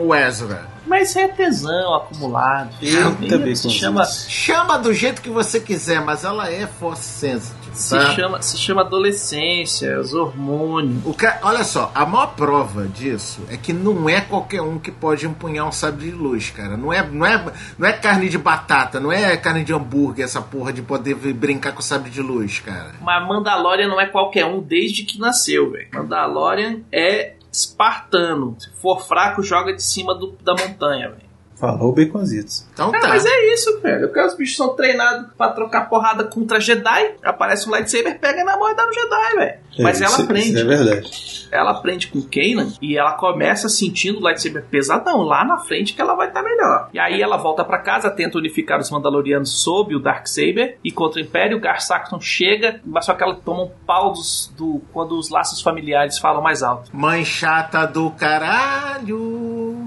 o 0.05 0.13
Ezra. 0.13 0.67
Mas 0.85 1.15
é 1.15 1.27
tesão 1.27 1.95
acumulado. 1.95 2.75
Eu 2.81 3.15
também 3.27 3.55
se 3.55 3.63
com 3.63 3.69
chama. 3.69 4.05
Chama 4.05 4.77
do 4.77 4.93
jeito 4.93 5.21
que 5.21 5.29
você 5.29 5.59
quiser, 5.59 6.01
mas 6.01 6.23
ela 6.23 6.51
é 6.51 6.67
force 6.67 7.03
sensitive. 7.03 7.62
Se, 7.73 7.89
tá? 7.97 8.11
chama, 8.11 8.41
se 8.41 8.57
chama 8.57 8.81
adolescência, 8.81 9.99
os 9.99 10.13
hormônios. 10.13 11.05
O 11.05 11.13
ca... 11.13 11.39
Olha 11.43 11.63
só, 11.63 11.91
a 11.93 12.05
maior 12.05 12.27
prova 12.35 12.87
disso 12.87 13.41
é 13.49 13.57
que 13.57 13.73
não 13.73 14.07
é 14.09 14.21
qualquer 14.21 14.61
um 14.61 14.77
que 14.79 14.91
pode 14.91 15.25
empunhar 15.25 15.67
um 15.67 15.71
sabre 15.71 16.05
de 16.05 16.11
luz, 16.11 16.49
cara. 16.51 16.77
Não 16.77 16.91
é, 16.93 17.05
não 17.07 17.25
é, 17.25 17.53
não 17.77 17.87
é 17.87 17.93
carne 17.93 18.29
de 18.29 18.37
batata, 18.37 18.99
não 18.99 19.11
é 19.11 19.35
carne 19.37 19.63
de 19.63 19.73
hambúrguer 19.73 20.25
essa 20.25 20.41
porra 20.41 20.71
de 20.73 20.81
poder 20.81 21.15
brincar 21.15 21.71
com 21.73 21.81
sabre 21.81 22.09
de 22.09 22.21
luz, 22.21 22.59
cara. 22.59 22.91
Mas 23.01 23.27
Mandalorian 23.27 23.87
não 23.87 23.99
é 23.99 24.05
qualquer 24.07 24.45
um 24.45 24.61
desde 24.61 25.03
que 25.03 25.19
nasceu, 25.19 25.71
velho. 25.71 25.87
Mandalorian 25.93 26.79
é 26.91 27.33
espartano. 27.51 28.55
Se 28.59 28.69
for 28.81 29.01
fraco, 29.05 29.41
joga 29.43 29.73
de 29.73 29.83
cima 29.83 30.13
do- 30.15 30.35
da 30.43 30.53
montanha, 30.53 31.09
velho. 31.09 31.22
Falou 31.63 31.93
Baconzitos. 31.93 32.67
Então 32.73 32.93
É, 32.93 32.99
tá. 32.99 33.07
mas 33.07 33.25
é 33.25 33.53
isso, 33.53 33.79
velho. 33.79 34.07
Porque 34.07 34.19
os 34.21 34.35
bichos 34.35 34.57
são 34.57 34.75
treinados 34.75 35.27
pra 35.37 35.49
trocar 35.51 35.87
porrada 35.87 36.25
contra 36.25 36.59
Jedi. 36.59 37.15
Aparece 37.23 37.67
um 37.69 37.71
lightsaber, 37.71 38.19
pega 38.19 38.43
na 38.43 38.57
mão 38.57 38.69
e 38.69 38.75
dá 38.75 38.85
no 38.85 38.93
Jedi, 38.93 39.35
velho. 39.37 39.59
Mas 39.79 40.01
É, 40.01 40.03
ela 40.05 40.13
isso- 40.13 40.23
aprende. 40.23 40.49
Isso 40.49 40.59
é 40.59 40.63
verdade. 40.63 41.33
Ela 41.53 41.71
aprende 41.71 42.07
com 42.07 42.21
Kanan 42.21 42.73
e 42.81 42.97
ela 42.97 43.13
começa 43.13 43.69
sentindo 43.69 44.17
o 44.19 44.21
lightsaber 44.21 44.63
pesadão. 44.69 45.21
Lá 45.21 45.45
na 45.45 45.59
frente 45.59 45.93
que 45.93 46.01
ela 46.01 46.15
vai 46.15 46.27
estar 46.27 46.41
melhor. 46.43 46.89
E 46.93 46.99
aí 46.99 47.21
ela 47.21 47.37
volta 47.37 47.63
pra 47.63 47.77
casa, 47.77 48.09
tenta 48.09 48.37
unificar 48.37 48.79
os 48.79 48.89
Mandalorianos 48.91 49.61
sob 49.63 49.95
o 49.95 49.99
Darksaber 49.99 50.77
e 50.83 50.91
contra 50.91 51.21
o 51.21 51.23
Império. 51.23 51.57
O 51.57 51.61
Gar 51.61 51.79
Saxon 51.79 52.19
chega, 52.19 52.81
mas 52.83 53.05
só 53.05 53.13
que 53.13 53.23
ela 53.23 53.35
toma 53.35 53.63
um 53.63 53.71
pau 53.85 54.11
dos- 54.13 54.51
do, 54.57 54.81
quando 54.91 55.17
os 55.17 55.29
laços 55.29 55.61
familiares 55.61 56.17
falam 56.17 56.41
mais 56.41 56.61
alto. 56.63 56.89
Mãe 56.93 57.23
chata 57.23 57.85
do 57.85 58.09
caralho. 58.11 59.82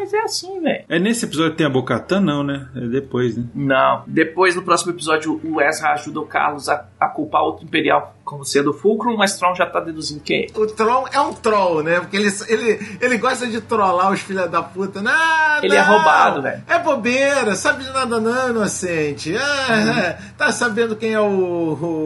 Mas 0.00 0.14
é 0.14 0.20
assim, 0.22 0.60
velho. 0.62 0.84
É 0.88 0.98
nesse 0.98 1.26
episódio 1.26 1.50
que 1.52 1.58
tem 1.58 1.66
a 1.66 1.70
Bocatan, 1.70 2.20
não, 2.20 2.42
né? 2.42 2.66
É 2.74 2.80
depois, 2.80 3.36
né? 3.36 3.44
Não. 3.54 4.02
Depois, 4.06 4.56
no 4.56 4.62
próximo 4.62 4.92
episódio, 4.92 5.38
o 5.44 5.60
Ezra 5.60 5.90
ajuda 5.92 6.20
o 6.20 6.26
Carlos 6.26 6.68
a, 6.70 6.86
a 6.98 7.06
culpar 7.08 7.42
outro 7.42 7.64
Imperial 7.64 8.16
como 8.24 8.44
sendo 8.44 8.70
o 8.70 8.72
Fulcrum, 8.72 9.16
mas 9.16 9.36
Tron 9.38 9.54
já 9.56 9.66
tá 9.66 9.80
deduzindo 9.80 10.22
quem 10.22 10.44
é. 10.44 10.58
O 10.58 10.64
Troll 10.66 11.06
é 11.12 11.20
um 11.20 11.34
troll, 11.34 11.82
né? 11.82 11.98
Porque 12.00 12.16
ele, 12.16 12.28
ele, 12.48 12.96
ele 13.00 13.18
gosta 13.18 13.46
de 13.46 13.60
trollar 13.60 14.12
os 14.12 14.20
filhos 14.20 14.48
da 14.48 14.62
puta. 14.62 15.02
Não, 15.02 15.12
Ele 15.64 15.74
é 15.74 15.84
não, 15.84 15.94
roubado, 15.94 16.40
velho. 16.40 16.62
É 16.68 16.78
bobeira, 16.78 17.56
sabe 17.56 17.82
de 17.84 17.90
nada 17.92 18.20
não, 18.20 18.50
inocente. 18.50 19.36
Ah, 19.36 19.66
Uhum. 19.70 19.98
é, 19.98 20.18
tá 20.38 20.52
sabendo 20.52 20.94
quem 20.96 21.12
é 21.12 21.20
o, 21.20 21.26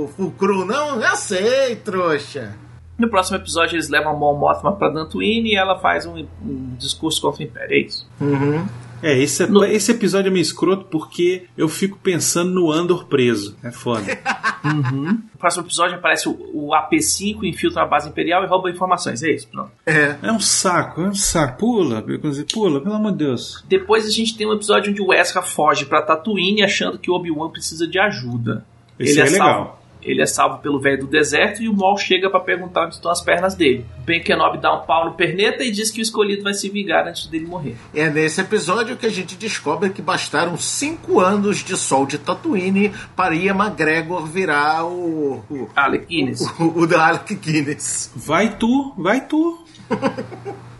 o 0.06 0.10
Fulcrum, 0.16 0.64
não? 0.64 1.00
Eu 1.00 1.14
sei, 1.16 1.76
trouxa. 1.76 2.54
No 2.96 3.08
próximo 3.08 3.36
episódio, 3.36 3.74
eles 3.76 3.88
levam 3.88 4.12
a 4.12 4.16
Mon 4.16 4.38
Mothma 4.38 4.72
pra 4.76 4.88
Dantooine 4.88 5.50
e 5.50 5.56
ela 5.56 5.78
faz 5.78 6.06
um, 6.06 6.24
um 6.42 6.74
discurso 6.78 7.20
contra 7.20 7.42
o 7.42 7.44
Império. 7.46 7.72
É 7.74 7.78
isso. 7.80 8.06
Uhum. 8.20 8.66
É, 9.02 9.18
esse, 9.18 9.42
é- 9.42 9.46
No- 9.46 9.64
esse 9.64 9.90
episódio 9.92 10.28
é 10.28 10.32
meio 10.32 10.40
escroto 10.42 10.84
porque 10.86 11.44
eu 11.58 11.68
fico 11.68 11.98
pensando 11.98 12.50
no 12.52 12.70
Andor 12.72 13.06
preso. 13.06 13.56
É 13.62 13.70
foda. 13.70 14.04
No 14.64 15.20
próximo 15.38 15.62
episódio 15.66 15.96
aparece 15.96 16.26
o, 16.26 16.32
o 16.54 16.70
AP5, 16.70 17.42
infiltra 17.44 17.82
a 17.82 17.86
base 17.86 18.08
imperial 18.08 18.42
e 18.42 18.46
rouba 18.46 18.70
informações. 18.70 19.22
É 19.22 19.30
isso, 19.30 19.46
pronto. 19.48 19.70
É. 19.84 20.16
É 20.22 20.32
um 20.32 20.40
saco, 20.40 21.02
é 21.02 21.08
um 21.08 21.14
saco. 21.14 21.58
Pula, 21.58 22.02
pula, 22.50 22.80
pelo 22.80 22.94
amor 22.94 23.12
de 23.12 23.18
Deus. 23.18 23.62
Depois 23.68 24.06
a 24.06 24.10
gente 24.10 24.38
tem 24.38 24.46
um 24.46 24.54
episódio 24.54 24.90
onde 24.90 25.02
o 25.02 25.12
Ezra 25.12 25.42
foge 25.42 25.84
pra 25.84 26.00
Tatooine 26.00 26.62
achando 26.62 26.98
que 26.98 27.10
o 27.10 27.14
Obi-Wan 27.14 27.50
precisa 27.50 27.86
de 27.86 27.98
ajuda. 27.98 28.64
Esse 28.98 29.20
é 29.20 29.24
legal. 29.24 29.38
salvo. 29.38 29.83
Ele 30.04 30.22
é 30.22 30.26
salvo 30.26 30.58
pelo 30.58 30.80
velho 30.80 31.00
do 31.00 31.06
deserto 31.06 31.62
e 31.62 31.68
o 31.68 31.74
Maul 31.74 31.96
chega 31.96 32.28
pra 32.28 32.40
perguntar 32.40 32.86
onde 32.86 32.96
estão 32.96 33.10
as 33.10 33.22
pernas 33.22 33.54
dele. 33.54 33.86
Ben 34.04 34.22
Kenobi 34.22 34.58
dá 34.58 34.74
um 34.74 34.84
pau 34.84 35.06
no 35.06 35.14
perneta 35.14 35.64
e 35.64 35.70
diz 35.70 35.90
que 35.90 36.00
o 36.00 36.02
escolhido 36.02 36.42
vai 36.42 36.52
se 36.52 36.68
vingar 36.68 37.06
antes 37.06 37.26
dele 37.26 37.46
morrer. 37.46 37.76
É 37.94 38.10
nesse 38.10 38.40
episódio 38.40 38.96
que 38.96 39.06
a 39.06 39.10
gente 39.10 39.34
descobre 39.36 39.90
que 39.90 40.02
bastaram 40.02 40.56
cinco 40.58 41.20
anos 41.20 41.64
de 41.64 41.76
sol 41.76 42.04
de 42.04 42.18
Tatooine 42.18 42.92
para 43.16 43.34
Ian 43.34 43.54
McGregor 43.54 44.26
virar 44.26 44.84
o, 44.84 45.42
o, 45.50 45.70
Alec 45.74 46.06
Guinness. 46.06 46.42
o, 46.58 46.80
o 46.80 46.86
da 46.86 47.08
Alec 47.08 47.34
Guinness. 47.34 48.12
Vai 48.14 48.56
tu, 48.56 48.92
vai 48.98 49.22
tu. 49.22 49.64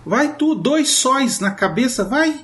Vai 0.05 0.35
tu, 0.35 0.55
dois 0.55 0.91
sóis 0.91 1.41
na 1.41 1.51
cabeça, 1.51 2.05
vai. 2.05 2.39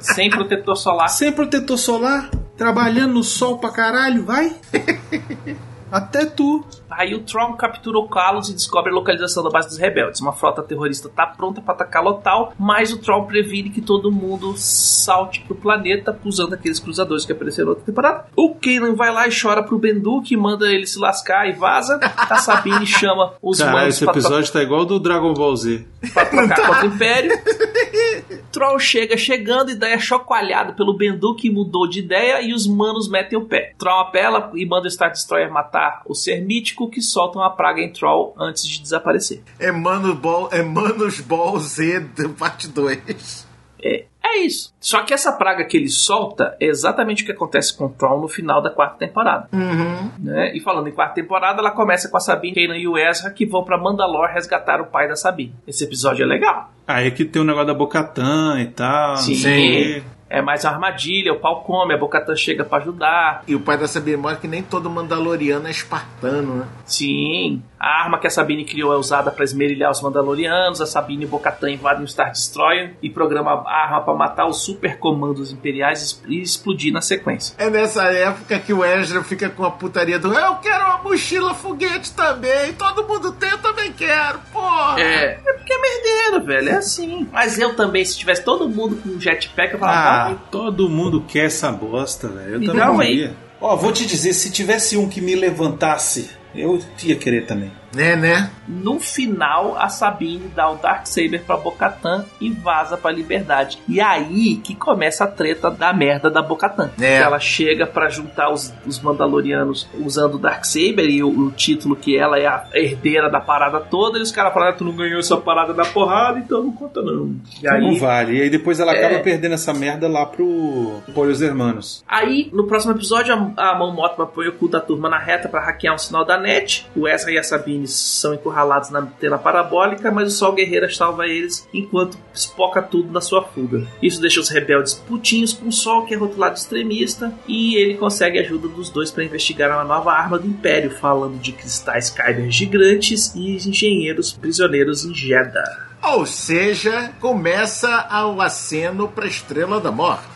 Sem 0.00 0.30
protetor 0.30 0.76
solar. 0.76 1.08
Sem 1.08 1.30
protetor 1.30 1.76
solar, 1.76 2.30
trabalhando 2.56 3.14
no 3.14 3.22
sol 3.22 3.58
pra 3.58 3.70
caralho, 3.70 4.24
vai. 4.24 4.56
Até 5.92 6.24
tu. 6.24 6.64
Aí 6.90 7.14
o 7.14 7.20
Tron 7.20 7.52
captura 7.54 7.98
o 7.98 8.08
Carlos 8.08 8.48
e 8.48 8.54
descobre 8.54 8.90
a 8.90 8.94
localização 8.94 9.42
da 9.42 9.50
base 9.50 9.68
dos 9.68 9.78
rebeldes. 9.78 10.20
Uma 10.20 10.32
frota 10.32 10.62
terrorista 10.62 11.08
tá 11.08 11.26
pronta 11.26 11.60
para 11.60 11.74
atacar 11.74 12.02
Lotal, 12.02 12.52
mas 12.58 12.92
o 12.92 12.98
Tron 12.98 13.24
previne 13.24 13.70
que 13.70 13.80
todo 13.80 14.10
mundo 14.10 14.54
salte 14.56 15.40
pro 15.40 15.54
planeta 15.54 16.18
usando 16.24 16.54
aqueles 16.54 16.78
cruzadores 16.78 17.24
que 17.24 17.32
apareceram 17.32 17.66
na 17.66 17.70
outra 17.72 17.84
temporada. 17.84 18.26
O 18.36 18.54
Kanan 18.54 18.94
vai 18.94 19.12
lá 19.12 19.28
e 19.28 19.30
chora 19.30 19.62
pro 19.62 19.78
Bendu, 19.78 20.22
que 20.22 20.36
manda 20.36 20.66
ele 20.66 20.86
se 20.86 20.98
lascar 20.98 21.48
e 21.48 21.52
vaza. 21.52 21.98
A 22.02 22.36
Sabine 22.36 22.86
chama 22.86 23.34
os 23.42 23.58
Caralho, 23.58 23.78
manos 23.78 23.94
esse 23.94 24.04
pra, 24.04 24.12
episódio 24.12 24.52
tá 24.52 24.62
igual 24.62 24.84
do 24.84 24.98
Dragon 24.98 25.34
Ball 25.34 25.56
Z. 25.56 25.86
pra 26.12 26.26
trocar 26.26 26.66
contra 26.66 26.82
o 26.84 26.86
Império. 26.86 27.32
Troll 28.50 28.78
chega 28.78 29.16
chegando 29.16 29.70
e 29.70 29.74
daí 29.74 29.92
é 29.92 29.98
chacoalhado 29.98 30.74
pelo 30.74 30.96
Bendu 30.96 31.34
que 31.34 31.50
mudou 31.50 31.88
de 31.88 32.00
ideia 32.00 32.42
e 32.42 32.52
os 32.52 32.66
manos 32.66 33.08
metem 33.08 33.38
o 33.38 33.44
pé. 33.44 33.74
Troll 33.78 34.00
apela 34.00 34.50
e 34.54 34.66
manda 34.66 34.86
o 34.86 34.90
Star 34.90 35.10
Destroyer 35.10 35.50
matar 35.50 36.02
o 36.06 36.14
ser 36.14 36.40
mítico 36.40 36.90
que 36.90 37.00
solta 37.00 37.38
uma 37.38 37.50
praga 37.50 37.80
em 37.80 37.92
Troll 37.92 38.34
antes 38.38 38.66
de 38.66 38.80
desaparecer. 38.80 39.42
É, 39.58 39.70
Mano 39.70 40.14
Ball, 40.14 40.48
é 40.52 40.62
Manos 40.62 41.20
Ball 41.20 41.58
Z 41.58 42.02
parte 42.38 42.68
2. 42.68 43.46
É, 43.82 44.04
é 44.24 44.38
isso. 44.38 44.72
Só 44.80 45.02
que 45.02 45.12
essa 45.12 45.32
praga 45.32 45.64
que 45.64 45.76
ele 45.76 45.88
solta 45.88 46.56
é 46.60 46.66
exatamente 46.66 47.22
o 47.22 47.26
que 47.26 47.32
acontece 47.32 47.76
com 47.76 47.86
o 47.86 47.88
Troll 47.88 48.20
no 48.20 48.28
final 48.28 48.62
da 48.62 48.70
quarta 48.70 48.96
temporada. 48.96 49.48
Uhum. 49.52 50.10
Né? 50.18 50.56
E 50.56 50.60
falando 50.60 50.88
em 50.88 50.92
quarta 50.92 51.14
temporada, 51.14 51.60
ela 51.60 51.70
começa 51.70 52.08
com 52.08 52.16
a 52.16 52.20
Sabine, 52.20 52.54
Kanan 52.54 52.78
e 52.78 52.86
o 52.86 52.96
Ezra 52.96 53.30
que 53.30 53.44
vão 53.44 53.64
pra 53.64 53.78
Mandalore 53.78 54.32
resgatar 54.32 54.80
o 54.80 54.86
pai 54.86 55.08
da 55.08 55.16
Sabine. 55.16 55.54
Esse 55.66 55.84
episódio 55.84 56.22
é 56.22 56.26
legal. 56.26 56.72
Aí 56.86 57.06
aqui 57.06 57.24
tem 57.24 57.42
o 57.42 57.44
negócio 57.44 57.66
da 57.68 57.74
Bocatã 57.74 58.60
e 58.60 58.66
tal. 58.66 59.16
Sim. 59.16 59.34
quê. 59.34 60.02
É 60.32 60.40
mais 60.40 60.64
uma 60.64 60.72
armadilha, 60.72 61.30
o 61.34 61.38
pau 61.38 61.62
come, 61.62 61.92
a 61.92 61.98
Bocatan 61.98 62.34
chega 62.34 62.64
pra 62.64 62.78
ajudar. 62.78 63.42
E 63.46 63.54
o 63.54 63.60
pai 63.60 63.76
da 63.76 63.86
Sabine 63.86 64.16
mostra 64.16 64.40
que 64.40 64.48
nem 64.48 64.62
todo 64.62 64.88
Mandaloriano 64.88 65.68
é 65.68 65.70
espartano, 65.70 66.54
né? 66.54 66.68
Sim, 66.86 67.62
a 67.84 68.02
arma 68.04 68.16
que 68.20 68.28
a 68.28 68.30
Sabine 68.30 68.64
criou 68.64 68.92
é 68.92 68.96
usada 68.96 69.32
para 69.32 69.42
esmerilhar 69.42 69.90
os 69.90 70.00
Mandalorianos. 70.00 70.80
A 70.80 70.86
Sabine 70.86 71.24
e 71.24 71.26
Bocatan 71.26 71.70
invadem 71.72 72.04
o 72.04 72.06
Star 72.08 72.30
Destroyer 72.30 72.94
e 73.02 73.10
programa 73.10 73.50
a 73.66 73.84
arma 73.86 74.00
para 74.02 74.14
matar 74.14 74.46
os 74.46 74.62
super 74.62 74.98
comandos 74.98 75.50
imperiais 75.50 76.22
e 76.28 76.40
explodir 76.40 76.92
na 76.92 77.00
sequência. 77.00 77.56
É 77.58 77.68
nessa 77.68 78.04
época 78.04 78.56
que 78.60 78.72
o 78.72 78.84
Ezra 78.84 79.24
fica 79.24 79.50
com 79.50 79.64
a 79.64 79.70
putaria 79.72 80.16
do 80.16 80.32
Eu 80.32 80.54
quero 80.56 80.84
uma 80.84 80.98
mochila 80.98 81.54
foguete 81.54 82.12
também, 82.12 82.72
todo 82.74 83.02
mundo 83.06 83.32
tem, 83.32 83.50
eu 83.50 83.58
também 83.58 83.90
quero, 83.92 84.38
porra! 84.52 85.00
É, 85.00 85.40
é 85.44 85.52
porque 85.54 85.72
é 85.72 85.78
merdeiro, 85.80 86.46
velho, 86.46 86.68
é 86.68 86.76
assim. 86.76 87.26
Mas 87.32 87.58
eu 87.58 87.74
também, 87.74 88.04
se 88.04 88.16
tivesse 88.16 88.44
todo 88.44 88.68
mundo 88.68 88.94
com 89.02 89.08
um 89.08 89.20
jetpack, 89.20 89.72
eu 89.72 89.80
falava, 89.80 89.98
Ah, 89.98 90.24
vai. 90.28 90.38
todo 90.52 90.88
mundo 90.88 91.24
quer 91.26 91.46
essa 91.46 91.72
bosta, 91.72 92.28
velho. 92.28 92.54
Eu 92.54 92.60
Me 92.60 92.66
também 92.68 92.82
aí. 93.00 93.06
queria. 93.08 93.36
Ó, 93.60 93.74
vou 93.74 93.90
te 93.92 94.06
dizer, 94.06 94.32
se 94.34 94.52
tivesse 94.52 94.96
um 94.96 95.08
que 95.08 95.20
me 95.20 95.34
levantasse, 95.34 96.30
eu 96.54 96.80
ia 97.02 97.16
querer 97.16 97.46
também. 97.46 97.70
Né, 97.94 98.16
né? 98.16 98.50
No 98.66 98.98
final, 99.00 99.76
a 99.78 99.88
Sabine 99.88 100.48
dá 100.54 100.70
o 100.70 100.76
Darksaber 100.76 101.42
pra 101.44 101.56
Bocatan 101.56 102.24
e 102.40 102.50
vaza 102.50 102.96
pra 102.96 103.10
liberdade. 103.10 103.78
E 103.88 104.00
aí 104.00 104.56
que 104.56 104.74
começa 104.74 105.24
a 105.24 105.26
treta 105.26 105.70
da 105.70 105.92
merda 105.92 106.30
da 106.30 106.40
Bocatan. 106.42 106.90
É. 107.00 107.16
Ela 107.16 107.38
chega 107.38 107.86
pra 107.86 108.08
juntar 108.08 108.50
os, 108.50 108.72
os 108.86 109.00
Mandalorianos 109.00 109.88
usando 110.00 110.34
o 110.34 110.38
Darksaber 110.38 111.04
e 111.08 111.22
o, 111.22 111.28
o 111.28 111.50
título 111.50 111.94
que 111.96 112.16
ela 112.16 112.38
é 112.38 112.46
a 112.46 112.64
herdeira 112.72 113.28
da 113.30 113.40
parada 113.40 113.80
toda. 113.80 114.18
E 114.18 114.22
os 114.22 114.32
caras 114.32 114.52
falaram: 114.52 114.72
"Ah, 114.72 114.76
tu 114.76 114.84
não 114.84 114.96
ganhou 114.96 115.18
essa 115.20 115.36
parada 115.36 115.74
da 115.74 115.84
porrada, 115.84 116.38
então 116.38 116.62
não 116.62 116.72
conta 116.72 117.02
não. 117.02 117.34
E 117.62 117.64
Não 117.66 117.90
aí, 117.90 117.98
vale. 117.98 118.36
E 118.38 118.42
aí 118.42 118.50
depois 118.50 118.80
ela 118.80 118.92
É. 118.94 119.04
acaba 119.04 119.22
perdendo 119.22 119.52
essa 119.54 119.72
merda 119.74 120.08
lá 120.08 120.24
pro 120.24 121.00
Polhos 121.14 121.42
Hermanos. 121.42 122.02
Aí, 122.08 122.48
no 122.52 122.66
próximo 122.66 122.92
episódio, 122.92 123.34
a, 123.56 123.70
a 123.70 123.78
Mão 123.78 123.92
Mothma 123.92 124.26
põe 124.26 124.48
o 124.48 124.52
cu 124.52 124.68
da 124.68 124.80
turma 124.80 125.08
na 125.08 125.18
reta 125.18 125.48
pra 125.48 125.60
hackear 125.60 125.94
um 125.94 125.98
sinal 125.98 126.24
da 126.24 126.38
net. 126.38 126.86
O 126.96 127.06
Ezra 127.06 127.32
e 127.32 127.38
a 127.38 127.42
Sabine 127.42 127.81
são 127.90 128.34
encurralados 128.34 128.90
na 128.90 129.00
antena 129.00 129.38
parabólica, 129.38 130.10
mas 130.10 130.28
o 130.28 130.36
Sol 130.36 130.52
Guerreira 130.52 130.92
salva 130.92 131.26
eles 131.26 131.68
enquanto 131.72 132.18
espoca 132.34 132.82
tudo 132.82 133.12
na 133.12 133.20
sua 133.20 133.42
fuga. 133.42 133.86
Isso 134.02 134.20
deixa 134.20 134.40
os 134.40 134.48
rebeldes 134.48 134.94
putinhos 134.94 135.52
com 135.52 135.68
o 135.68 135.72
Sol, 135.72 136.06
que 136.06 136.14
é 136.14 136.16
rotulado 136.16 136.56
extremista, 136.56 137.32
e 137.46 137.76
ele 137.76 137.94
consegue 137.94 138.38
a 138.38 138.42
ajuda 138.42 138.68
dos 138.68 138.90
dois 138.90 139.10
para 139.10 139.24
investigar 139.24 139.70
uma 139.70 139.84
nova 139.84 140.12
arma 140.12 140.38
do 140.38 140.46
Império, 140.46 140.90
falando 140.90 141.38
de 141.38 141.52
cristais 141.52 142.10
Kyber 142.10 142.50
gigantes 142.50 143.34
e 143.34 143.56
engenheiros 143.56 144.32
prisioneiros 144.32 145.04
em 145.04 145.14
Jeddah. 145.14 145.92
Ou 146.02 146.26
seja, 146.26 147.12
começa 147.20 148.08
o 148.26 148.40
aceno 148.40 149.06
pra 149.08 149.26
Estrela 149.26 149.80
da 149.80 149.92
Morte. 149.92 150.31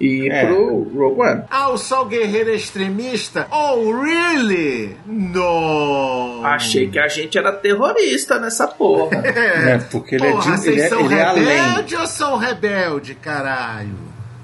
E 0.00 0.28
É. 0.30 0.46
pro 0.46 0.84
Rogue 0.94 1.20
One. 1.22 1.42
Ah, 1.50 1.70
o 1.70 1.76
Sol 1.76 2.04
Guerreiro 2.06 2.50
Extremista? 2.50 3.48
Oh, 3.50 3.90
really? 4.00 4.96
No! 5.06 6.40
Achei 6.44 6.88
que 6.88 6.98
a 6.98 7.08
gente 7.08 7.36
era 7.36 7.50
terrorista 7.52 8.38
nessa 8.38 8.66
porra. 8.68 9.18
É, 9.28 9.78
porque 9.90 10.14
ele 10.14 10.30
Porra, 10.30 10.52
é, 10.52 10.56
de, 10.56 10.60
vocês 10.62 10.76
ele 10.76 10.80
é, 10.82 10.88
são 10.88 11.00
ele 11.04 11.14
é 11.14 11.22
além. 11.22 11.44
rebelde 11.44 11.96
ou 11.96 12.06
são 12.06 12.36
rebelde, 12.36 13.14
caralho? 13.16 13.94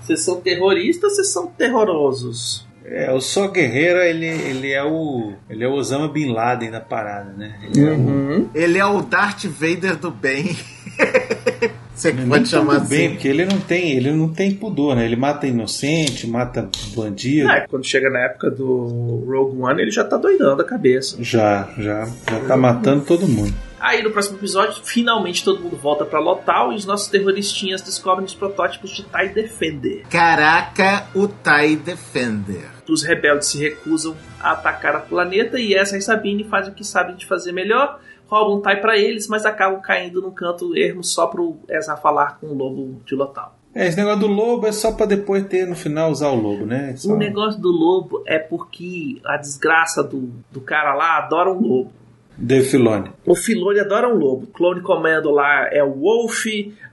Vocês 0.00 0.20
são 0.22 0.40
terroristas 0.40 1.04
ou 1.10 1.16
vocês 1.16 1.32
são 1.32 1.46
terrorosos? 1.46 2.66
É, 2.84 3.10
o 3.12 3.20
Só 3.20 3.48
Guerreiro, 3.48 3.98
ele, 4.00 4.26
ele 4.26 4.70
é 4.72 4.84
o. 4.84 5.32
Ele 5.48 5.64
é 5.64 5.68
o 5.68 5.72
Osama 5.72 6.06
Bin 6.08 6.32
Laden 6.32 6.70
da 6.70 6.80
parada, 6.82 7.32
né? 7.32 7.58
Ele 7.62 7.80
é 7.80 7.92
o- 7.92 8.50
Ele 8.54 8.78
é 8.78 8.84
o 8.84 9.00
Darth 9.00 9.44
Vader 9.46 9.96
do 9.96 10.10
bem. 10.10 10.54
Você 11.94 12.10
que 12.12 12.18
Nem 12.18 12.28
pode 12.28 12.48
chamar 12.48 12.80
tudo 12.80 12.88
bem, 12.88 13.06
assim. 13.06 13.14
porque 13.14 13.28
ele 13.28 13.44
não 13.44 13.60
tem, 13.60 13.92
ele 13.92 14.10
não 14.12 14.28
tem 14.28 14.52
pudor, 14.52 14.96
né? 14.96 15.04
Ele 15.04 15.16
mata 15.16 15.46
inocente, 15.46 16.26
mata 16.26 16.68
bandido. 16.94 17.48
É, 17.48 17.66
quando 17.68 17.84
chega 17.86 18.10
na 18.10 18.20
época 18.20 18.50
do 18.50 19.24
Rogue 19.26 19.60
One, 19.62 19.80
ele 19.80 19.90
já 19.90 20.02
tá 20.04 20.16
doidão 20.16 20.56
da 20.56 20.64
cabeça. 20.64 21.16
Já, 21.22 21.68
já, 21.78 22.04
já 22.28 22.40
tá 22.48 22.56
matando 22.56 23.04
todo 23.04 23.28
mundo. 23.28 23.54
Aí 23.80 24.02
no 24.02 24.10
próximo 24.10 24.38
episódio, 24.38 24.82
finalmente 24.82 25.44
todo 25.44 25.60
mundo 25.60 25.76
volta 25.76 26.06
pra 26.06 26.18
Lotal 26.18 26.72
e 26.72 26.76
os 26.76 26.86
nossos 26.86 27.06
terroristinhas 27.08 27.82
descobrem 27.82 28.24
os 28.24 28.34
protótipos 28.34 28.90
de 28.90 29.02
TIE 29.02 29.28
Defender. 29.34 30.04
Caraca, 30.08 31.06
o 31.14 31.28
TIE 31.28 31.76
Defender. 31.76 32.64
Os 32.88 33.02
rebeldes 33.02 33.48
se 33.48 33.58
recusam 33.58 34.16
a 34.40 34.52
atacar 34.52 34.96
o 34.96 35.00
planeta 35.02 35.60
e 35.60 35.74
essa 35.74 35.98
e 35.98 36.00
Sabine 36.00 36.44
fazem 36.44 36.72
o 36.72 36.74
que 36.74 36.82
sabem 36.84 37.14
de 37.14 37.26
fazer 37.26 37.52
melhor, 37.52 38.00
roubam 38.26 38.56
um 38.58 38.62
TIE 38.62 38.80
pra 38.80 38.96
eles, 38.98 39.28
mas 39.28 39.44
acabam 39.46 39.80
caindo 39.80 40.20
num 40.22 40.30
canto 40.30 40.76
ermo 40.76 41.02
só 41.04 41.26
pro 41.26 41.56
Ezra 41.68 41.96
falar 41.96 42.38
com 42.40 42.46
o 42.48 42.54
lobo 42.54 43.00
de 43.04 43.14
Lotal. 43.14 43.56
É, 43.74 43.88
esse 43.88 43.96
negócio 43.96 44.20
do 44.20 44.28
lobo 44.28 44.66
é 44.66 44.72
só 44.72 44.92
pra 44.92 45.04
depois 45.04 45.44
ter 45.46 45.66
no 45.66 45.74
final 45.74 46.10
usar 46.10 46.28
o 46.28 46.36
lobo, 46.40 46.64
né? 46.64 46.94
Só- 46.96 47.12
O 47.12 47.16
negócio 47.16 47.60
do 47.60 47.70
lobo 47.72 48.22
é 48.26 48.38
porque 48.38 49.20
a 49.26 49.36
desgraça 49.36 50.02
do, 50.02 50.30
do 50.52 50.60
cara 50.60 50.94
lá 50.94 51.18
adora 51.18 51.50
um 51.52 51.60
lobo. 51.60 51.90
Dave 52.36 52.66
Filoni. 52.68 53.10
O 53.26 53.34
Filoni 53.34 53.78
adora 53.80 54.08
um 54.08 54.16
lobo. 54.18 54.46
Clone 54.48 54.80
Commando 54.80 55.30
lá 55.30 55.68
é 55.72 55.82
o 55.84 55.92
Wolf, 55.92 56.44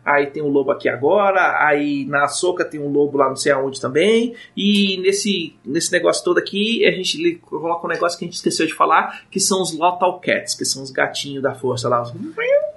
aí 0.05 0.27
tem 0.27 0.41
o 0.41 0.47
lobo 0.47 0.71
aqui 0.71 0.89
agora, 0.89 1.65
aí 1.65 2.05
na 2.05 2.27
Soca 2.27 2.65
tem 2.65 2.79
um 2.79 2.89
lobo 2.89 3.17
lá 3.17 3.29
não 3.29 3.35
sei 3.35 3.51
aonde 3.51 3.79
também. 3.79 4.35
E 4.55 4.97
nesse, 4.97 5.55
nesse 5.65 5.91
negócio 5.91 6.23
todo 6.23 6.37
aqui, 6.37 6.85
a 6.85 6.91
gente 6.91 7.35
coloca 7.41 7.85
um 7.85 7.89
negócio 7.89 8.17
que 8.17 8.25
a 8.25 8.27
gente 8.27 8.35
esqueceu 8.35 8.65
de 8.65 8.73
falar, 8.73 9.23
que 9.29 9.39
são 9.39 9.61
os 9.61 9.77
Lotal 9.77 10.19
Cats, 10.19 10.55
que 10.55 10.65
são 10.65 10.83
os 10.83 10.91
gatinhos 10.91 11.43
da 11.43 11.53
força 11.53 11.87
lá. 11.87 12.01
Os... 12.01 12.13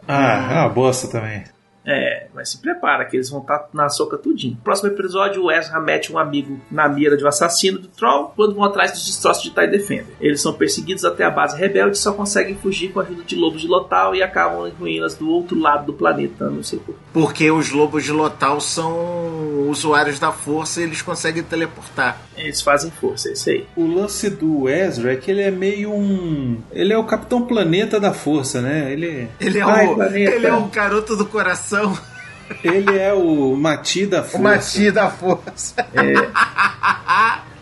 Ah, 0.07 0.53
é 0.53 0.59
uma 0.61 0.69
bosta 0.69 1.09
também. 1.09 1.45
É, 1.87 2.29
mas 2.35 2.51
se 2.51 2.59
prepara 2.59 3.05
que 3.05 3.17
eles 3.17 3.29
vão 3.29 3.41
estar 3.41 3.69
na 3.73 3.89
soca 3.89 4.17
tudinho. 4.17 4.57
Próximo 4.65 4.91
episódio, 4.91 5.45
o 5.45 5.51
Ezra 5.51 5.81
mete 5.81 6.13
um 6.13 6.19
amigo 6.19 6.61
na 6.71 6.89
mira 6.89 7.17
de 7.17 7.25
um 7.25 7.29
assassino 7.29 7.79
do 7.79 7.89
Troll 7.89 8.33
quando 8.35 8.55
vão 8.55 8.65
atrás 8.65 8.93
dos 8.93 9.05
destroços 9.05 9.43
de 9.43 9.51
TIE 9.51 9.67
Defender. 9.67 10.15
Eles 10.21 10.41
são 10.41 10.55
perseguidos 10.55 11.05
até 11.05 11.25
a 11.25 11.31
base 11.31 11.59
rebelde 11.59 11.97
e 11.97 12.01
só 12.01 12.13
conseguem 12.13 12.57
fugir 12.57 12.93
com 12.93 13.01
a 13.01 13.03
ajuda 13.03 13.23
de 13.25 13.37
lobos 13.37 13.61
de 13.61 13.69
Lotal 13.69 14.15
e 14.15 14.23
acabam 14.23 14.67
em 14.67 14.71
ruínas 14.71 15.15
do 15.15 15.29
outro 15.29 15.59
lado 15.59 15.87
do 15.87 15.93
planeta, 15.93 16.49
não 16.49 16.63
sei 16.63 16.79
por 16.79 16.95
Porque 17.13 17.51
os 17.51 17.71
lobos 17.71 18.05
de 18.05 18.13
Lotal 18.13 18.61
são 18.61 19.69
usuários 19.69 20.19
da 20.19 20.33
força 20.33 20.81
e 20.81 20.85
eles 20.85 21.03
conseguem 21.03 21.43
teleportar. 21.43 22.21
Eles 22.37 22.61
fazem 22.61 22.91
força, 22.91 23.29
é 23.29 23.33
isso 23.33 23.51
aí. 23.51 23.67
O 23.77 23.87
lance 23.87 24.29
do 24.31 24.69
Ezra 24.69 25.13
é 25.13 25.17
que 25.17 25.31
ele 25.31 25.43
é 25.43 25.51
meio 25.51 25.93
um. 25.93 26.59
Ele 26.73 26.93
é 26.93 26.99
o 26.99 27.05
Capitão 27.05 27.43
Planeta 27.43 28.01
da 28.01 28.13
Força, 28.13 28.61
né? 28.61 28.93
Ele, 28.93 29.29
Ele 29.41 29.59
é, 29.59 29.63
Ai, 29.63 29.87
o, 29.87 30.03
ele 30.03 30.47
é 30.47 30.53
o 30.53 30.65
garoto 30.67 31.17
do 31.17 31.27
coração. 31.27 31.74
Ele 32.63 32.99
é 32.99 33.13
o 33.13 33.57
Mati 33.57 34.07
da 34.07 34.21
O 34.21 34.25
Força. 34.25 34.39
Mati 34.39 34.91
da 34.91 35.11
força. 35.11 35.87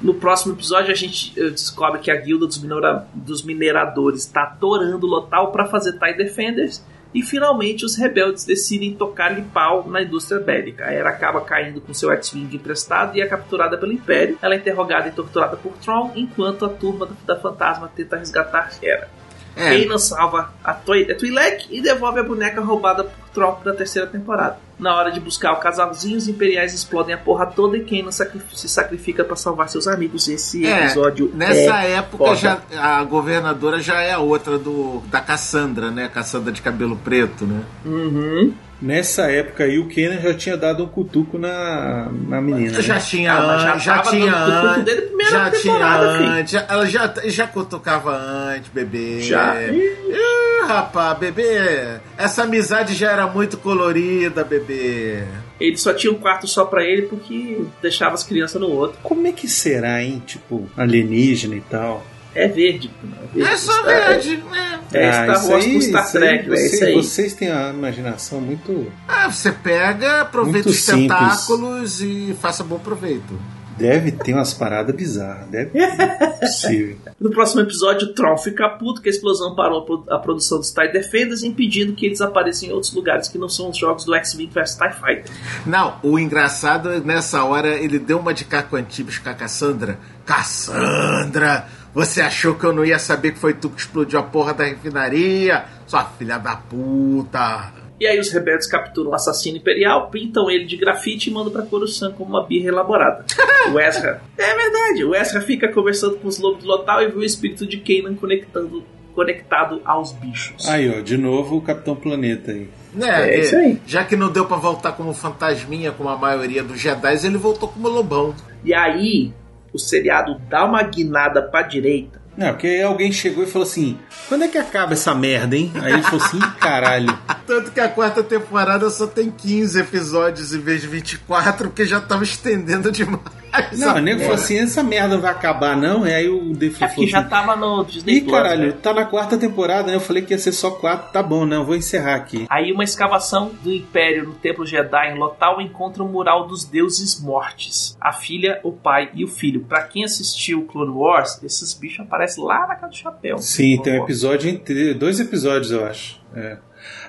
No 0.01 0.15
próximo 0.15 0.55
episódio, 0.55 0.91
a 0.91 0.95
gente 0.97 1.33
descobre 1.51 2.01
que 2.01 2.11
a 2.11 2.17
guilda 2.17 2.47
dos, 2.47 2.61
minera- 2.61 3.07
dos 3.15 3.45
mineradores 3.45 4.25
está 4.25 4.43
atorando 4.43 5.07
o 5.07 5.11
Lotal 5.11 5.53
para 5.53 5.67
fazer 5.67 5.93
TIE 5.99 6.15
Defenders. 6.17 6.85
E 7.15 7.23
finalmente 7.23 7.85
os 7.85 7.95
rebeldes 7.95 8.43
decidem 8.43 8.95
tocar-lhe 8.95 9.43
pau 9.43 9.87
na 9.87 10.01
indústria 10.01 10.41
bélica. 10.41 10.87
A 10.87 10.93
Era 10.93 11.11
acaba 11.11 11.43
caindo 11.43 11.79
com 11.79 11.93
seu 11.93 12.11
X-Wing 12.11 12.57
emprestado 12.57 13.15
e 13.17 13.21
é 13.21 13.27
capturada 13.27 13.77
pelo 13.77 13.93
Império. 13.93 14.39
Ela 14.41 14.55
é 14.55 14.57
interrogada 14.57 15.09
e 15.09 15.13
torturada 15.13 15.57
por 15.59 15.73
Tron, 15.75 16.11
enquanto 16.17 16.65
a 16.65 16.71
turma 16.71 17.07
da 17.27 17.39
fantasma 17.39 17.91
tenta 17.95 18.17
resgatar 18.17 18.71
Hera. 18.83 19.11
É, 19.55 19.81
Kanan 19.83 19.99
salva 19.99 20.53
a 20.65 20.73
Twi- 20.73 21.11
a 21.11 21.15
Twi'lek 21.15 21.67
e 21.71 21.81
devolve 21.83 22.21
a 22.21 22.23
boneca 22.23 22.61
roubada 22.61 23.05
por 23.05 23.29
Tron 23.35 23.59
na 23.65 23.73
terceira 23.73 24.07
temporada. 24.09 24.59
Na 24.79 24.97
hora 24.97 25.13
de 25.13 25.21
buscar 25.21 25.53
o 25.53 25.57
casalzinho, 25.57 26.17
os 26.17 26.27
imperiais 26.27 26.73
explodem 26.75 27.15
a 27.15 27.19
porra 27.19 27.47
toda 27.47 27.77
e 27.77 27.85
Kanan 27.85 28.11
sacrif- 28.11 28.57
se 28.57 28.69
sacrifica 28.69 29.23
para 29.25 29.37
salvar 29.37 29.69
seus 29.69 29.87
amigos. 29.87 30.27
Esse 30.29 30.67
É, 30.67 30.85
episódio 30.85 31.31
nessa 31.35 31.85
é 31.85 31.93
época 31.93 32.25
foda. 32.25 32.37
já 32.37 32.59
a 32.79 33.05
governadora 33.05 33.81
já 33.81 34.01
é 34.01 34.13
a 34.13 34.19
outra 34.19 34.59
do 34.59 35.01
da 35.11 35.21
Cassandra, 35.21 35.91
né? 35.91 36.09
Cassandra 36.09 36.51
de 36.53 36.63
cabelo 36.63 36.97
preto, 36.97 37.47
né? 37.47 37.63
Uhum. 37.85 38.53
Nessa 38.83 39.31
época 39.31 39.63
aí, 39.65 39.79
o 39.79 39.87
Kenan 39.87 40.21
já 40.21 40.35
tinha 40.35 40.57
dado 40.57 40.83
um 40.85 40.89
cutuco 40.89 41.39
na, 41.39 42.11
na 42.29 42.41
menina. 42.41 42.73
né? 42.73 42.83
Já 42.83 42.99
tinha 42.99 43.33
Ah, 43.33 43.47
mas 43.47 43.63
já 43.63 43.79
já, 43.79 43.95
tava 43.99 44.11
tinha 44.11 44.33
dando 44.33 44.75
cutuco 44.75 44.91
a 44.91 45.03
primeira 45.07 45.31
já 45.31 45.51
tinha 45.53 46.13
filho. 46.13 46.29
antes, 46.31 46.53
já- 46.53 46.67
ela 46.69 46.87
já, 46.87 47.15
já 47.27 47.47
cutucava 47.47 48.17
antes, 48.17 48.71
bebê. 48.73 49.21
Já. 49.21 49.55
Ih, 49.71 50.65
rapaz, 50.67 51.17
bebê, 51.19 52.01
essa 52.19 52.43
amizade 52.43 52.95
já 52.95 53.13
era 53.13 53.27
muito 53.29 53.57
colorida, 53.57 54.43
bebê. 54.45 55.23
Ele 55.61 55.77
só 55.77 55.93
tinha 55.95 56.13
um 56.13 56.17
quarto 56.17 56.49
só 56.49 56.65
pra 56.65 56.83
ele 56.83 57.03
porque 57.03 57.61
deixava 57.81 58.15
as 58.15 58.25
crianças 58.25 58.61
no 58.61 58.69
outro. 58.69 58.99
Como 59.03 59.25
é 59.29 59.33
que 59.33 59.47
será, 59.49 60.03
hein? 60.03 60.21
Tipo, 60.27 60.69
alienígena 60.77 61.55
e 61.55 61.61
tal. 61.61 62.05
É 62.35 62.49
verde. 62.49 62.91
É, 63.03 63.27
verde 63.37 63.51
É 63.53 63.57
só 63.57 63.73
Star- 63.73 63.85
verde, 63.87 64.37
né? 64.51 64.81
É 64.93 65.09
Ah, 65.09 65.13
Star 65.13 65.37
isso 65.37 65.51
Wars 65.51 65.65
aí- 65.65 65.75
com 65.75 65.81
Star 65.81 66.05
aí 66.07 66.13
Trek, 66.13 66.45
é 66.45 66.49
vocês, 66.49 66.73
isso 66.73 66.85
aí. 66.85 66.95
Vocês 66.95 67.35
têm 67.35 67.51
a 67.51 67.71
imaginação 67.71 68.41
muito. 68.41 68.93
Ah, 69.09 69.31
você 69.31 69.53
pega, 69.53 70.21
aproveita 70.23 70.69
os 70.69 70.85
tentáculos 70.85 72.01
e 72.03 72.37
faça 72.41 72.63
bom 72.65 72.79
proveito. 72.79 73.39
Deve 73.79 74.13
ter 74.13 74.35
umas 74.35 74.53
paradas 74.53 74.95
bizarras. 74.95 75.49
Deve 75.49 75.71
ter. 75.71 76.39
possível. 76.41 76.97
No 77.19 77.31
próximo 77.31 77.61
episódio, 77.61 78.09
o 78.09 78.15
Tron 78.15 78.37
fica 78.37 78.69
puto 78.69 79.01
que 79.01 79.09
a 79.09 79.13
explosão 79.13 79.55
parou 79.55 79.79
a 79.83 79.85
pro- 79.87 80.05
a 80.11 80.19
produção 80.19 80.59
dos 80.59 80.73
TIE 80.73 80.89
Defenders, 80.93 81.43
impedindo 81.45 81.93
que 81.93 82.05
eles 82.05 82.21
apareçam 82.21 82.69
em 82.69 82.73
outros 82.73 82.93
lugares 82.93 83.29
que 83.29 83.39
não 83.39 83.49
são 83.49 83.71
os 83.71 83.79
jogos 83.79 84.05
do 84.05 84.13
X-Wing 84.15 84.51
vs 84.53 84.75
TIE 84.77 84.93
Fighter. 84.93 85.25
Não, 85.65 85.95
o 86.03 86.19
engraçado 86.19 86.91
é 86.93 86.99
nessa 87.01 87.45
hora 87.45 87.69
ele 87.69 87.99
deu 88.01 88.19
uma 88.19 88.35
de 88.35 88.45
Caco 88.45 88.75
Antibes 88.77 89.19
com 89.19 89.31
a 89.31 89.35
Cassandra. 89.35 89.99
Cassandra, 90.27 91.67
você 91.95 92.23
achou 92.23 92.55
que 92.55 92.65
eu 92.65 92.73
não 92.73 92.85
ia 92.85 92.99
saber 92.99 93.33
que 93.33 93.39
foi 93.39 93.55
tu 93.55 93.69
que 93.69 93.81
explodiu 93.81 94.19
a 94.19 94.23
porra 94.23 94.55
da 94.55 94.65
refinaria? 94.65 95.65
Sua 95.87 96.05
filha 96.05 96.39
da 96.39 96.57
puta. 96.57 97.73
E 98.01 98.07
aí 98.07 98.19
os 98.19 98.31
rebeldes 98.33 98.67
capturam 98.67 99.11
o 99.11 99.15
assassino 99.15 99.59
imperial, 99.59 100.11
pintam 100.11 100.51
ele 100.51 100.65
de 100.65 100.77
grafite 100.77 101.31
e 101.31 101.33
mandam 101.33 101.53
pra 101.53 101.63
Coruscant 101.63 102.15
como 102.15 102.31
uma 102.31 102.45
birra 102.45 102.69
elaborada. 102.69 103.25
O 103.73 103.79
Ezra... 103.79 104.21
É 104.37 104.57
verdade, 104.57 105.05
o 105.05 105.15
Ezra 105.15 105.41
fica 105.41 105.69
conversando 105.69 106.17
com 106.17 106.27
os 106.27 106.37
lobos 106.41 106.65
do 106.65 106.69
Lotal 106.69 107.01
e 107.01 107.07
vê 107.07 107.17
o 107.17 107.23
espírito 107.23 107.65
de 107.65 107.77
Kanan 107.77 108.17
conectando, 108.17 108.85
conectado 109.15 109.81
aos 109.85 110.11
bichos. 110.11 110.69
Aí, 110.69 110.91
ó, 110.91 111.01
de 111.01 111.17
novo 111.17 111.59
o 111.59 111.63
Capitão 111.63 111.95
Planeta 111.95 112.51
aí. 112.51 112.69
Né, 112.93 113.31
É 113.31 113.39
isso 113.39 113.55
aí. 113.55 113.81
Já 113.87 114.03
que 114.03 114.17
não 114.17 114.33
deu 114.33 114.47
pra 114.47 114.57
voltar 114.57 114.93
como 114.93 115.15
fantasminha, 115.15 115.93
como 115.93 116.09
a 116.09 116.17
maioria 116.17 116.65
dos 116.65 116.81
Jedi, 116.81 117.25
ele 117.25 117.39
voltou 117.39 117.69
como 117.69 117.89
lobão. 117.89 118.35
E 118.65 118.75
aí 118.75 119.33
o 119.73 119.79
seriado 119.79 120.41
dá 120.49 120.65
uma 120.65 120.83
guinada 120.83 121.43
pra 121.43 121.63
direita 121.63 122.21
Não, 122.37 122.49
porque 122.49 122.83
alguém 122.85 123.13
chegou 123.13 123.45
e 123.45 123.47
falou 123.47 123.67
assim: 123.67 123.99
quando 124.29 124.45
é 124.45 124.49
que 124.49 124.59
acaba 124.59 124.93
essa 124.93 125.15
merda, 125.15 125.57
hein? 125.57 125.71
Aí 125.83 125.93
ele 125.93 126.03
falou 126.03 126.25
assim: 126.25 126.39
"Ih, 126.39 126.51
caralho. 126.59 127.19
Tanto 127.47 127.71
que 127.71 127.81
a 127.81 127.89
quarta 127.89 128.23
temporada 128.23 128.89
só 128.91 129.07
tem 129.07 129.31
15 129.31 129.81
episódios 129.81 130.55
em 130.55 130.61
vez 130.61 130.81
de 130.81 130.89
24, 130.89 131.69
porque 131.69 131.85
já 131.85 132.01
tava 132.01 132.25
estendendo 132.25 132.91
demais. 132.91 133.42
Não, 133.77 133.97
o 133.97 134.01
nego 134.01 134.21
falou 134.21 134.35
assim: 134.35 134.59
essa 134.59 134.83
merda 134.83 135.15
não 135.15 135.21
vai 135.21 135.31
acabar, 135.31 135.77
não. 135.77 136.07
E 136.07 136.13
aí 136.13 136.29
o 136.29 136.53
Dave 136.55 136.75
É 136.81 136.89
falou 136.89 137.07
já 137.07 137.21
assim: 137.21 137.29
tava 137.29 137.57
no 137.57 137.85
Disney 137.85 138.15
Ih, 138.15 138.21
Plus, 138.23 138.33
caralho, 138.33 138.67
né? 138.69 138.75
tá 138.83 138.95
na 138.95 139.05
quarta 139.05 139.37
temporada, 139.37 139.89
né? 139.89 139.95
Eu 139.97 140.01
falei 140.01 140.23
que 140.23 140.33
ia 140.33 140.39
ser 140.39 140.53
só 140.53 140.71
quatro. 140.71 141.13
Tá 141.13 141.23
bom, 141.23 141.45
não, 141.45 141.65
vou 141.65 141.77
encerrar 141.77 142.15
aqui. 142.15 142.47
Aí 142.49 142.73
uma 142.73 142.85
escavação 142.85 143.51
do 143.63 143.73
Império 143.73 144.25
no 144.27 144.35
Templo 144.35 144.65
Jedi 144.67 145.13
em 145.13 145.19
Lotal 145.19 145.61
encontra 145.61 146.03
um 146.03 146.09
mural 146.09 146.47
dos 146.47 146.65
deuses 146.65 147.21
mortes. 147.21 147.97
A 148.01 148.13
filha, 148.13 148.59
o 148.63 148.73
pai 148.73 149.11
e 149.15 149.25
o 149.25 149.29
filho. 149.29 149.65
Pra 149.65 149.83
quem 149.83 150.05
assistiu 150.05 150.65
Clone 150.65 150.91
Wars, 150.93 151.39
esses 151.43 151.75
bichos 151.75 152.01
aparecem 152.01 152.43
lá 152.45 152.67
na 152.67 152.75
casa 152.77 152.89
do 152.89 152.97
chapéu. 152.97 153.39
Sim, 153.39 153.81
tem 153.83 153.99
um 154.01 154.05
episódio 154.05 154.49
inteiro, 154.51 154.99
dois 154.99 155.21
episódios, 155.21 155.71
eu 155.71 155.85
acho. 155.85 156.21
É. 156.35 156.57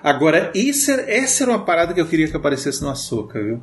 Agora, 0.03 0.37
era- 0.37 0.51
essa 1.11 1.43
era 1.43 1.51
uma 1.51 1.63
parada 1.65 1.93
que 1.93 2.01
eu 2.01 2.05
queria 2.05 2.27
que 2.27 2.35
aparecesse 2.35 2.81
no 2.83 2.89
Açúcar, 2.89 3.39
viu? 3.41 3.61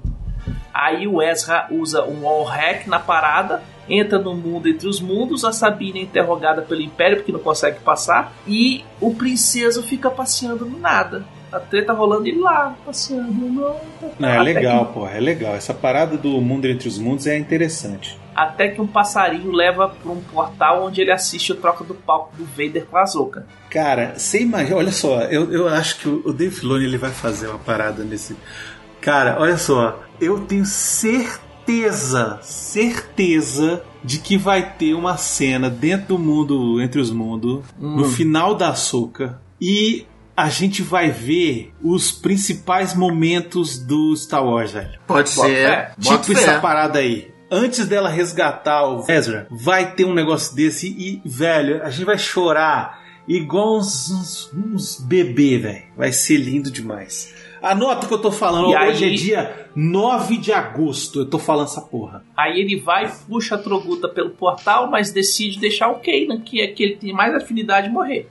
Aí 0.73 1.07
o 1.07 1.21
Ezra 1.23 1.67
usa 1.71 2.05
um 2.05 2.23
wall 2.23 2.45
hack 2.45 2.87
na 2.87 2.99
parada, 2.99 3.63
entra 3.89 4.19
no 4.19 4.35
mundo 4.35 4.69
entre 4.69 4.87
os 4.89 5.01
mundos, 5.01 5.45
a 5.45 5.53
Sabine 5.53 6.01
é 6.01 6.03
interrogada 6.03 6.63
pelo 6.63 6.81
Império 6.81 7.17
porque 7.19 7.33
não 7.33 7.41
consegue 7.41 7.81
passar, 7.81 8.33
e 8.47 8.85
o 9.01 9.15
princeso 9.15 9.83
fica 9.83 10.11
passeando 10.11 10.65
no 10.65 10.79
nada. 10.79 11.25
A 11.53 11.59
treta 11.59 11.93
rolando 11.93 12.29
e 12.29 12.31
ele 12.31 12.39
lá, 12.41 12.77
passeando. 12.87 13.33
Não, 13.33 13.77
Não, 14.21 14.29
é 14.29 14.41
legal, 14.41 14.87
que- 14.87 14.93
porra, 14.95 15.11
é 15.17 15.21
legal. 15.21 15.53
Essa 15.57 15.75
parada 15.75 16.17
do 16.17 16.41
mundo 16.41 16.65
entre 16.67 16.87
os 16.87 16.97
mundos 16.97 17.27
é 17.27 17.37
interessante. 17.37 18.17
até 18.33 18.69
que 18.69 18.81
um 18.81 18.87
passarinho 18.87 19.51
leva 19.51 19.89
para 19.89 20.13
um 20.13 20.21
portal 20.21 20.85
onde 20.87 21.01
ele 21.01 21.11
assiste 21.11 21.51
o 21.53 21.57
troca 21.57 21.83
do 21.85 21.95
palco 21.95 22.35
do 22.37 22.45
Vader 22.45 22.87
com 22.87 22.97
a 22.97 23.05
Zoka. 23.05 23.45
Cara, 23.69 24.15
você 24.17 24.41
imagina, 24.41 24.77
olha 24.77 24.93
só, 24.93 25.23
eu, 25.23 25.53
eu 25.53 25.69
acho 25.69 25.99
que 25.99 26.09
o 26.09 26.23
o 26.25 26.33
Dave 26.33 26.55
Filoni 26.55 26.85
ele 26.85 26.97
vai 26.97 27.11
fazer 27.11 27.49
uma 27.49 27.59
parada 27.59 28.03
nesse. 28.05 28.37
Cara, 29.01 29.37
olha 29.39 29.57
só, 29.57 30.03
eu 30.21 30.41
tenho 30.41 30.65
certeza, 30.65 32.39
certeza 32.43 33.83
de 34.05 34.19
que 34.19 34.37
vai 34.37 34.75
ter 34.75 34.95
uma 34.95 35.17
cena 35.17 35.71
dentro 35.71 36.09
do 36.09 36.19
mundo, 36.19 36.81
entre 36.81 37.01
os 37.01 37.11
mundos, 37.11 37.63
no 37.79 38.05
final 38.05 38.55
da 38.55 38.71
açúcar, 38.71 39.41
e 39.61 40.07
a 40.37 40.49
gente 40.49 40.83
vai 40.83 41.11
ver 41.11 41.73
os 41.83 42.11
principais 42.11 42.95
momentos 42.95 43.79
do 43.79 44.17
Star 44.17 44.45
Wars, 44.45 44.73
velho. 44.73 44.99
Pode 45.07 45.35
Bota 45.35 45.49
ser. 45.49 45.93
Bota 45.99 46.19
tipo 46.23 46.39
fé. 46.39 46.43
essa 46.43 46.61
parada 46.61 46.99
aí. 46.99 47.31
Antes 47.51 47.87
dela 47.87 48.09
resgatar 48.09 48.87
o 48.87 49.05
Ezra, 49.11 49.47
vai 49.51 49.93
ter 49.93 50.05
um 50.05 50.15
negócio 50.15 50.55
desse 50.55 50.89
e, 50.89 51.21
velho, 51.25 51.83
a 51.83 51.91
gente 51.91 52.07
vai 52.07 52.17
chorar 52.17 53.01
igual 53.27 53.79
uns, 53.79 54.11
uns, 54.11 54.51
uns 54.55 55.01
bebê, 55.01 55.59
velho. 55.59 55.83
Vai 55.97 56.13
ser 56.13 56.37
lindo 56.37 56.71
demais. 56.71 57.35
Anota 57.63 58.07
o 58.07 58.09
que 58.09 58.15
eu 58.15 58.19
tô 58.23 58.33
falando. 58.33 58.71
E 58.73 58.77
Hoje 58.89 59.05
aí- 59.05 59.13
é 59.13 59.17
dia 59.17 59.67
9 59.77 60.37
de 60.39 60.53
agosto. 60.53 61.21
Eu 61.21 61.27
tô 61.27 61.39
falando 61.39 61.67
essa 61.67 61.81
porra. 61.83 62.25
Aí 62.37 62.59
ele 62.61 62.81
vai, 62.81 63.11
puxa 63.29 63.55
a 63.55 63.59
Troguta 63.59 64.09
pelo 64.09 64.31
portal, 64.31 64.91
mas 64.91 65.13
decide 65.13 65.59
deixar 65.61 65.89
o 65.89 65.97
Kanan, 66.01 66.41
que 66.41 66.61
é 66.61 66.67
que 66.69 66.83
ele 66.83 66.97
tem 66.97 67.13
mais 67.13 67.35
afinidade 67.35 67.89
de 67.89 67.93
morrer. 67.93 68.29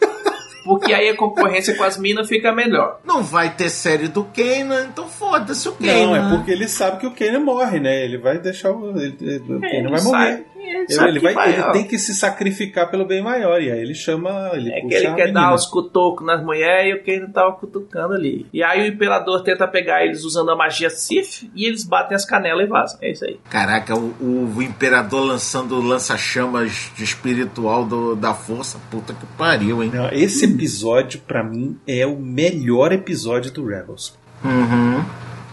Porque 0.64 0.92
aí 0.94 1.08
a 1.08 1.16
concorrência 1.16 1.74
com 1.76 1.82
as 1.82 1.98
minas 1.98 2.28
fica 2.28 2.52
melhor. 2.52 3.00
Não 3.04 3.20
vai 3.20 3.52
ter 3.52 3.68
série 3.68 4.06
do 4.06 4.22
Kanan, 4.22 4.86
então 4.92 5.08
foda-se 5.08 5.68
o 5.68 5.74
Não, 5.80 5.88
Kanan. 5.88 6.32
é 6.32 6.36
porque 6.36 6.52
ele 6.52 6.68
sabe 6.68 7.00
que 7.00 7.06
o 7.06 7.10
Kanan 7.10 7.40
morre, 7.40 7.80
né? 7.80 8.04
Ele 8.04 8.16
vai 8.16 8.38
deixar 8.38 8.70
o. 8.70 8.90
Ele, 8.96 9.38
o 9.38 9.60
Kanan 9.60 9.66
Ele 9.72 9.88
vai 9.90 10.00
morrer. 10.02 10.46
Ele, 10.62 11.08
ele 11.08 11.20
que 11.20 11.32
vai, 11.34 11.52
ele 11.52 11.62
tem 11.72 11.84
que 11.84 11.98
se 11.98 12.14
sacrificar 12.14 12.90
pelo 12.90 13.04
bem 13.04 13.22
maior. 13.22 13.60
E 13.60 13.70
aí 13.70 13.80
ele 13.80 13.94
chama. 13.94 14.50
Ele 14.54 14.70
É 14.72 14.80
que 14.80 14.94
ele 14.94 15.06
a 15.06 15.14
quer 15.14 15.26
menina. 15.26 15.40
dar 15.48 15.54
uns 15.54 15.66
cutucos 15.66 16.26
nas 16.26 16.42
mulheres 16.42 16.94
e 16.94 16.98
o 16.98 17.04
Kanan 17.04 17.30
tava 17.32 17.52
cutucando 17.52 18.14
ali. 18.14 18.46
E 18.52 18.62
aí 18.62 18.82
o 18.82 18.86
Imperador 18.92 19.42
tenta 19.42 19.66
pegar 19.68 20.04
eles 20.04 20.24
usando 20.24 20.50
a 20.50 20.56
magia 20.56 20.90
Sith 20.90 21.50
e 21.54 21.64
eles 21.66 21.84
batem 21.84 22.14
as 22.14 22.24
canelas 22.24 22.64
e 22.66 22.68
vazam. 22.68 22.98
É 23.02 23.10
isso 23.10 23.24
aí. 23.24 23.38
Caraca, 23.50 23.94
o, 23.96 24.52
o 24.56 24.62
imperador 24.62 25.24
lançando 25.24 25.74
o 25.76 25.80
lança-chamas 25.82 26.90
de 26.96 27.04
espiritual 27.04 27.84
do- 27.84 28.14
da 28.16 28.34
força. 28.34 28.78
Puta 28.90 29.12
que 29.14 29.26
pariu, 29.38 29.82
hein? 29.82 29.90
Não, 29.92 30.08
esse 30.10 30.44
episódio, 30.44 31.20
pra 31.26 31.42
mim, 31.42 31.78
é 31.86 32.06
o 32.06 32.18
melhor 32.18 32.92
episódio 32.92 33.50
do 33.52 33.66
Rebels. 33.66 34.16
Uhum. 34.44 35.04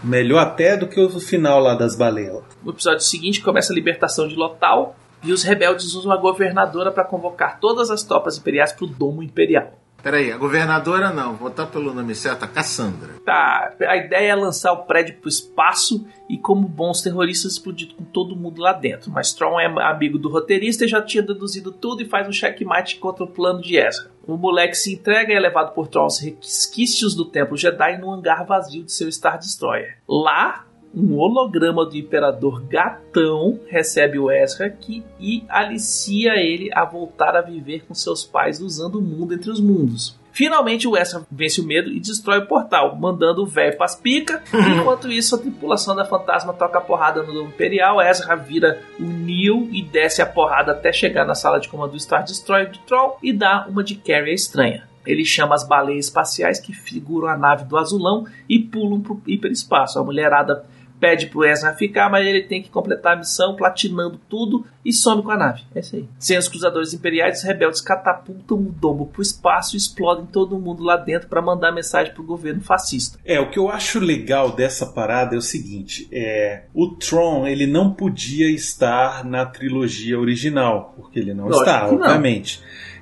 Melhor 0.02 0.38
até 0.40 0.76
do 0.76 0.86
que 0.88 0.98
o 1.00 1.20
final 1.20 1.60
lá 1.60 1.74
das 1.74 1.94
baleias. 1.96 2.42
No 2.62 2.72
episódio 2.72 3.00
seguinte 3.00 3.42
começa 3.42 3.72
a 3.72 3.74
libertação 3.74 4.28
de 4.28 4.34
Lotal 4.34 4.96
e 5.22 5.32
os 5.32 5.42
rebeldes 5.42 5.94
usam 5.94 6.12
a 6.12 6.16
governadora 6.16 6.90
para 6.90 7.04
convocar 7.04 7.60
todas 7.60 7.90
as 7.90 8.02
tropas 8.02 8.38
imperiais 8.38 8.72
para 8.72 8.84
o 8.84 8.88
Domo 8.88 9.22
Imperial. 9.22 9.72
Peraí, 10.02 10.32
a 10.32 10.38
governadora 10.38 11.10
não, 11.10 11.34
vou 11.34 11.50
botar 11.50 11.66
pelo 11.66 11.92
nome 11.92 12.14
certo, 12.14 12.44
a 12.44 12.48
Cassandra. 12.48 13.14
Tá, 13.24 13.74
a 13.86 13.96
ideia 13.96 14.32
é 14.32 14.34
lançar 14.34 14.72
o 14.72 14.84
prédio 14.84 15.16
pro 15.16 15.28
espaço 15.28 16.06
e, 16.28 16.38
como 16.38 16.66
bons 16.66 17.02
terroristas, 17.02 17.52
explodir 17.52 17.94
com 17.94 18.04
todo 18.04 18.34
mundo 18.34 18.62
lá 18.62 18.72
dentro. 18.72 19.10
Mas 19.10 19.34
Tron 19.34 19.60
é 19.60 19.66
amigo 19.66 20.18
do 20.18 20.30
roteirista 20.30 20.84
e 20.84 20.88
já 20.88 21.02
tinha 21.02 21.22
deduzido 21.22 21.70
tudo 21.70 22.02
e 22.02 22.08
faz 22.08 22.26
um 22.26 22.32
checkmate 22.32 22.96
contra 22.96 23.24
o 23.24 23.28
plano 23.28 23.60
de 23.60 23.76
Ezra. 23.76 24.10
O 24.26 24.36
moleque 24.36 24.74
se 24.74 24.94
entrega 24.94 25.32
e 25.32 25.36
é 25.36 25.40
levado 25.40 25.74
por 25.74 25.86
Tron 25.86 26.04
aos 26.04 26.18
resquícios 26.18 27.14
do 27.14 27.26
Templo 27.26 27.56
Jedi 27.56 27.98
no 27.98 28.10
hangar 28.10 28.46
vazio 28.46 28.84
de 28.84 28.92
seu 28.92 29.10
Star 29.12 29.38
Destroyer. 29.38 29.98
Lá, 30.08 30.64
um 30.94 31.16
holograma 31.16 31.86
do 31.86 31.96
Imperador 31.96 32.62
Gatão 32.62 33.60
recebe 33.68 34.18
o 34.18 34.30
Ezra 34.30 34.66
aqui 34.66 35.04
e 35.18 35.44
alicia 35.48 36.34
ele 36.36 36.70
a 36.72 36.84
voltar 36.84 37.36
a 37.36 37.40
viver 37.40 37.84
com 37.86 37.94
seus 37.94 38.24
pais 38.24 38.60
usando 38.60 38.96
o 38.96 39.02
mundo 39.02 39.34
entre 39.34 39.50
os 39.50 39.60
mundos. 39.60 40.18
Finalmente 40.32 40.86
o 40.86 40.96
Ezra 40.96 41.26
vence 41.30 41.60
o 41.60 41.64
medo 41.64 41.90
e 41.90 42.00
destrói 42.00 42.38
o 42.38 42.46
portal, 42.46 42.96
mandando 42.96 43.42
o 43.42 43.46
velho 43.46 43.76
pras 43.76 43.94
pica. 43.94 44.42
Enquanto 44.78 45.10
isso, 45.10 45.34
a 45.34 45.38
tripulação 45.38 45.94
da 45.94 46.04
fantasma 46.04 46.52
toca 46.52 46.78
a 46.78 46.80
porrada 46.80 47.22
no 47.22 47.32
Domo 47.32 47.48
Imperial. 47.48 48.00
Ezra 48.00 48.36
vira 48.36 48.80
o 48.98 49.04
Neo 49.04 49.68
e 49.72 49.82
desce 49.82 50.22
a 50.22 50.26
porrada 50.26 50.72
até 50.72 50.92
chegar 50.92 51.26
na 51.26 51.34
sala 51.34 51.58
de 51.58 51.68
comando 51.68 51.92
do 51.92 52.00
Star 52.00 52.24
Destroyer 52.24 52.70
de 52.70 52.78
Troll 52.80 53.18
e 53.22 53.32
dá 53.32 53.66
uma 53.68 53.82
de 53.82 53.96
Carrie 53.96 54.34
estranha. 54.34 54.88
Ele 55.04 55.24
chama 55.24 55.54
as 55.54 55.66
baleias 55.66 56.06
espaciais 56.06 56.60
que 56.60 56.72
figuram 56.72 57.28
a 57.28 57.36
nave 57.36 57.64
do 57.64 57.76
azulão 57.76 58.26
e 58.48 58.58
pulam 58.58 59.00
pro 59.00 59.20
hiperespaço. 59.26 59.98
A 59.98 60.04
mulherada 60.04 60.64
pede 61.00 61.26
pro 61.26 61.44
Ezra 61.44 61.72
ficar, 61.72 62.10
mas 62.10 62.26
ele 62.26 62.42
tem 62.42 62.62
que 62.62 62.68
completar 62.68 63.14
a 63.14 63.16
missão, 63.16 63.56
platinando 63.56 64.20
tudo 64.28 64.64
e 64.84 64.92
some 64.92 65.22
com 65.22 65.30
a 65.30 65.36
nave. 65.36 65.62
É 65.74 65.80
isso 65.80 65.96
aí. 65.96 66.08
Sem 66.18 66.38
os 66.38 66.48
cruzadores 66.48 66.92
imperiais, 66.92 67.38
os 67.38 67.44
rebeldes 67.44 67.80
catapultam 67.80 68.58
o 68.58 68.72
domo 68.72 69.06
pro 69.06 69.22
espaço 69.22 69.74
e 69.74 69.78
explodem 69.78 70.26
todo 70.26 70.58
mundo 70.58 70.82
lá 70.82 70.96
dentro 70.96 71.28
para 71.28 71.42
mandar 71.42 71.72
mensagem 71.72 72.12
pro 72.12 72.22
governo 72.22 72.60
fascista. 72.60 73.18
É, 73.24 73.40
o 73.40 73.50
que 73.50 73.58
eu 73.58 73.70
acho 73.70 73.98
legal 73.98 74.52
dessa 74.52 74.86
parada 74.86 75.34
é 75.34 75.38
o 75.38 75.42
seguinte: 75.42 76.08
é, 76.12 76.64
o 76.74 76.88
Tron 76.88 77.46
ele 77.46 77.66
não 77.66 77.92
podia 77.92 78.50
estar 78.50 79.24
na 79.24 79.46
trilogia 79.46 80.18
original, 80.18 80.94
porque 80.96 81.18
ele 81.18 81.34
não 81.34 81.46
Lógico 81.46 81.60
está, 81.60 81.88
que 81.88 81.94
não. 81.94 82.06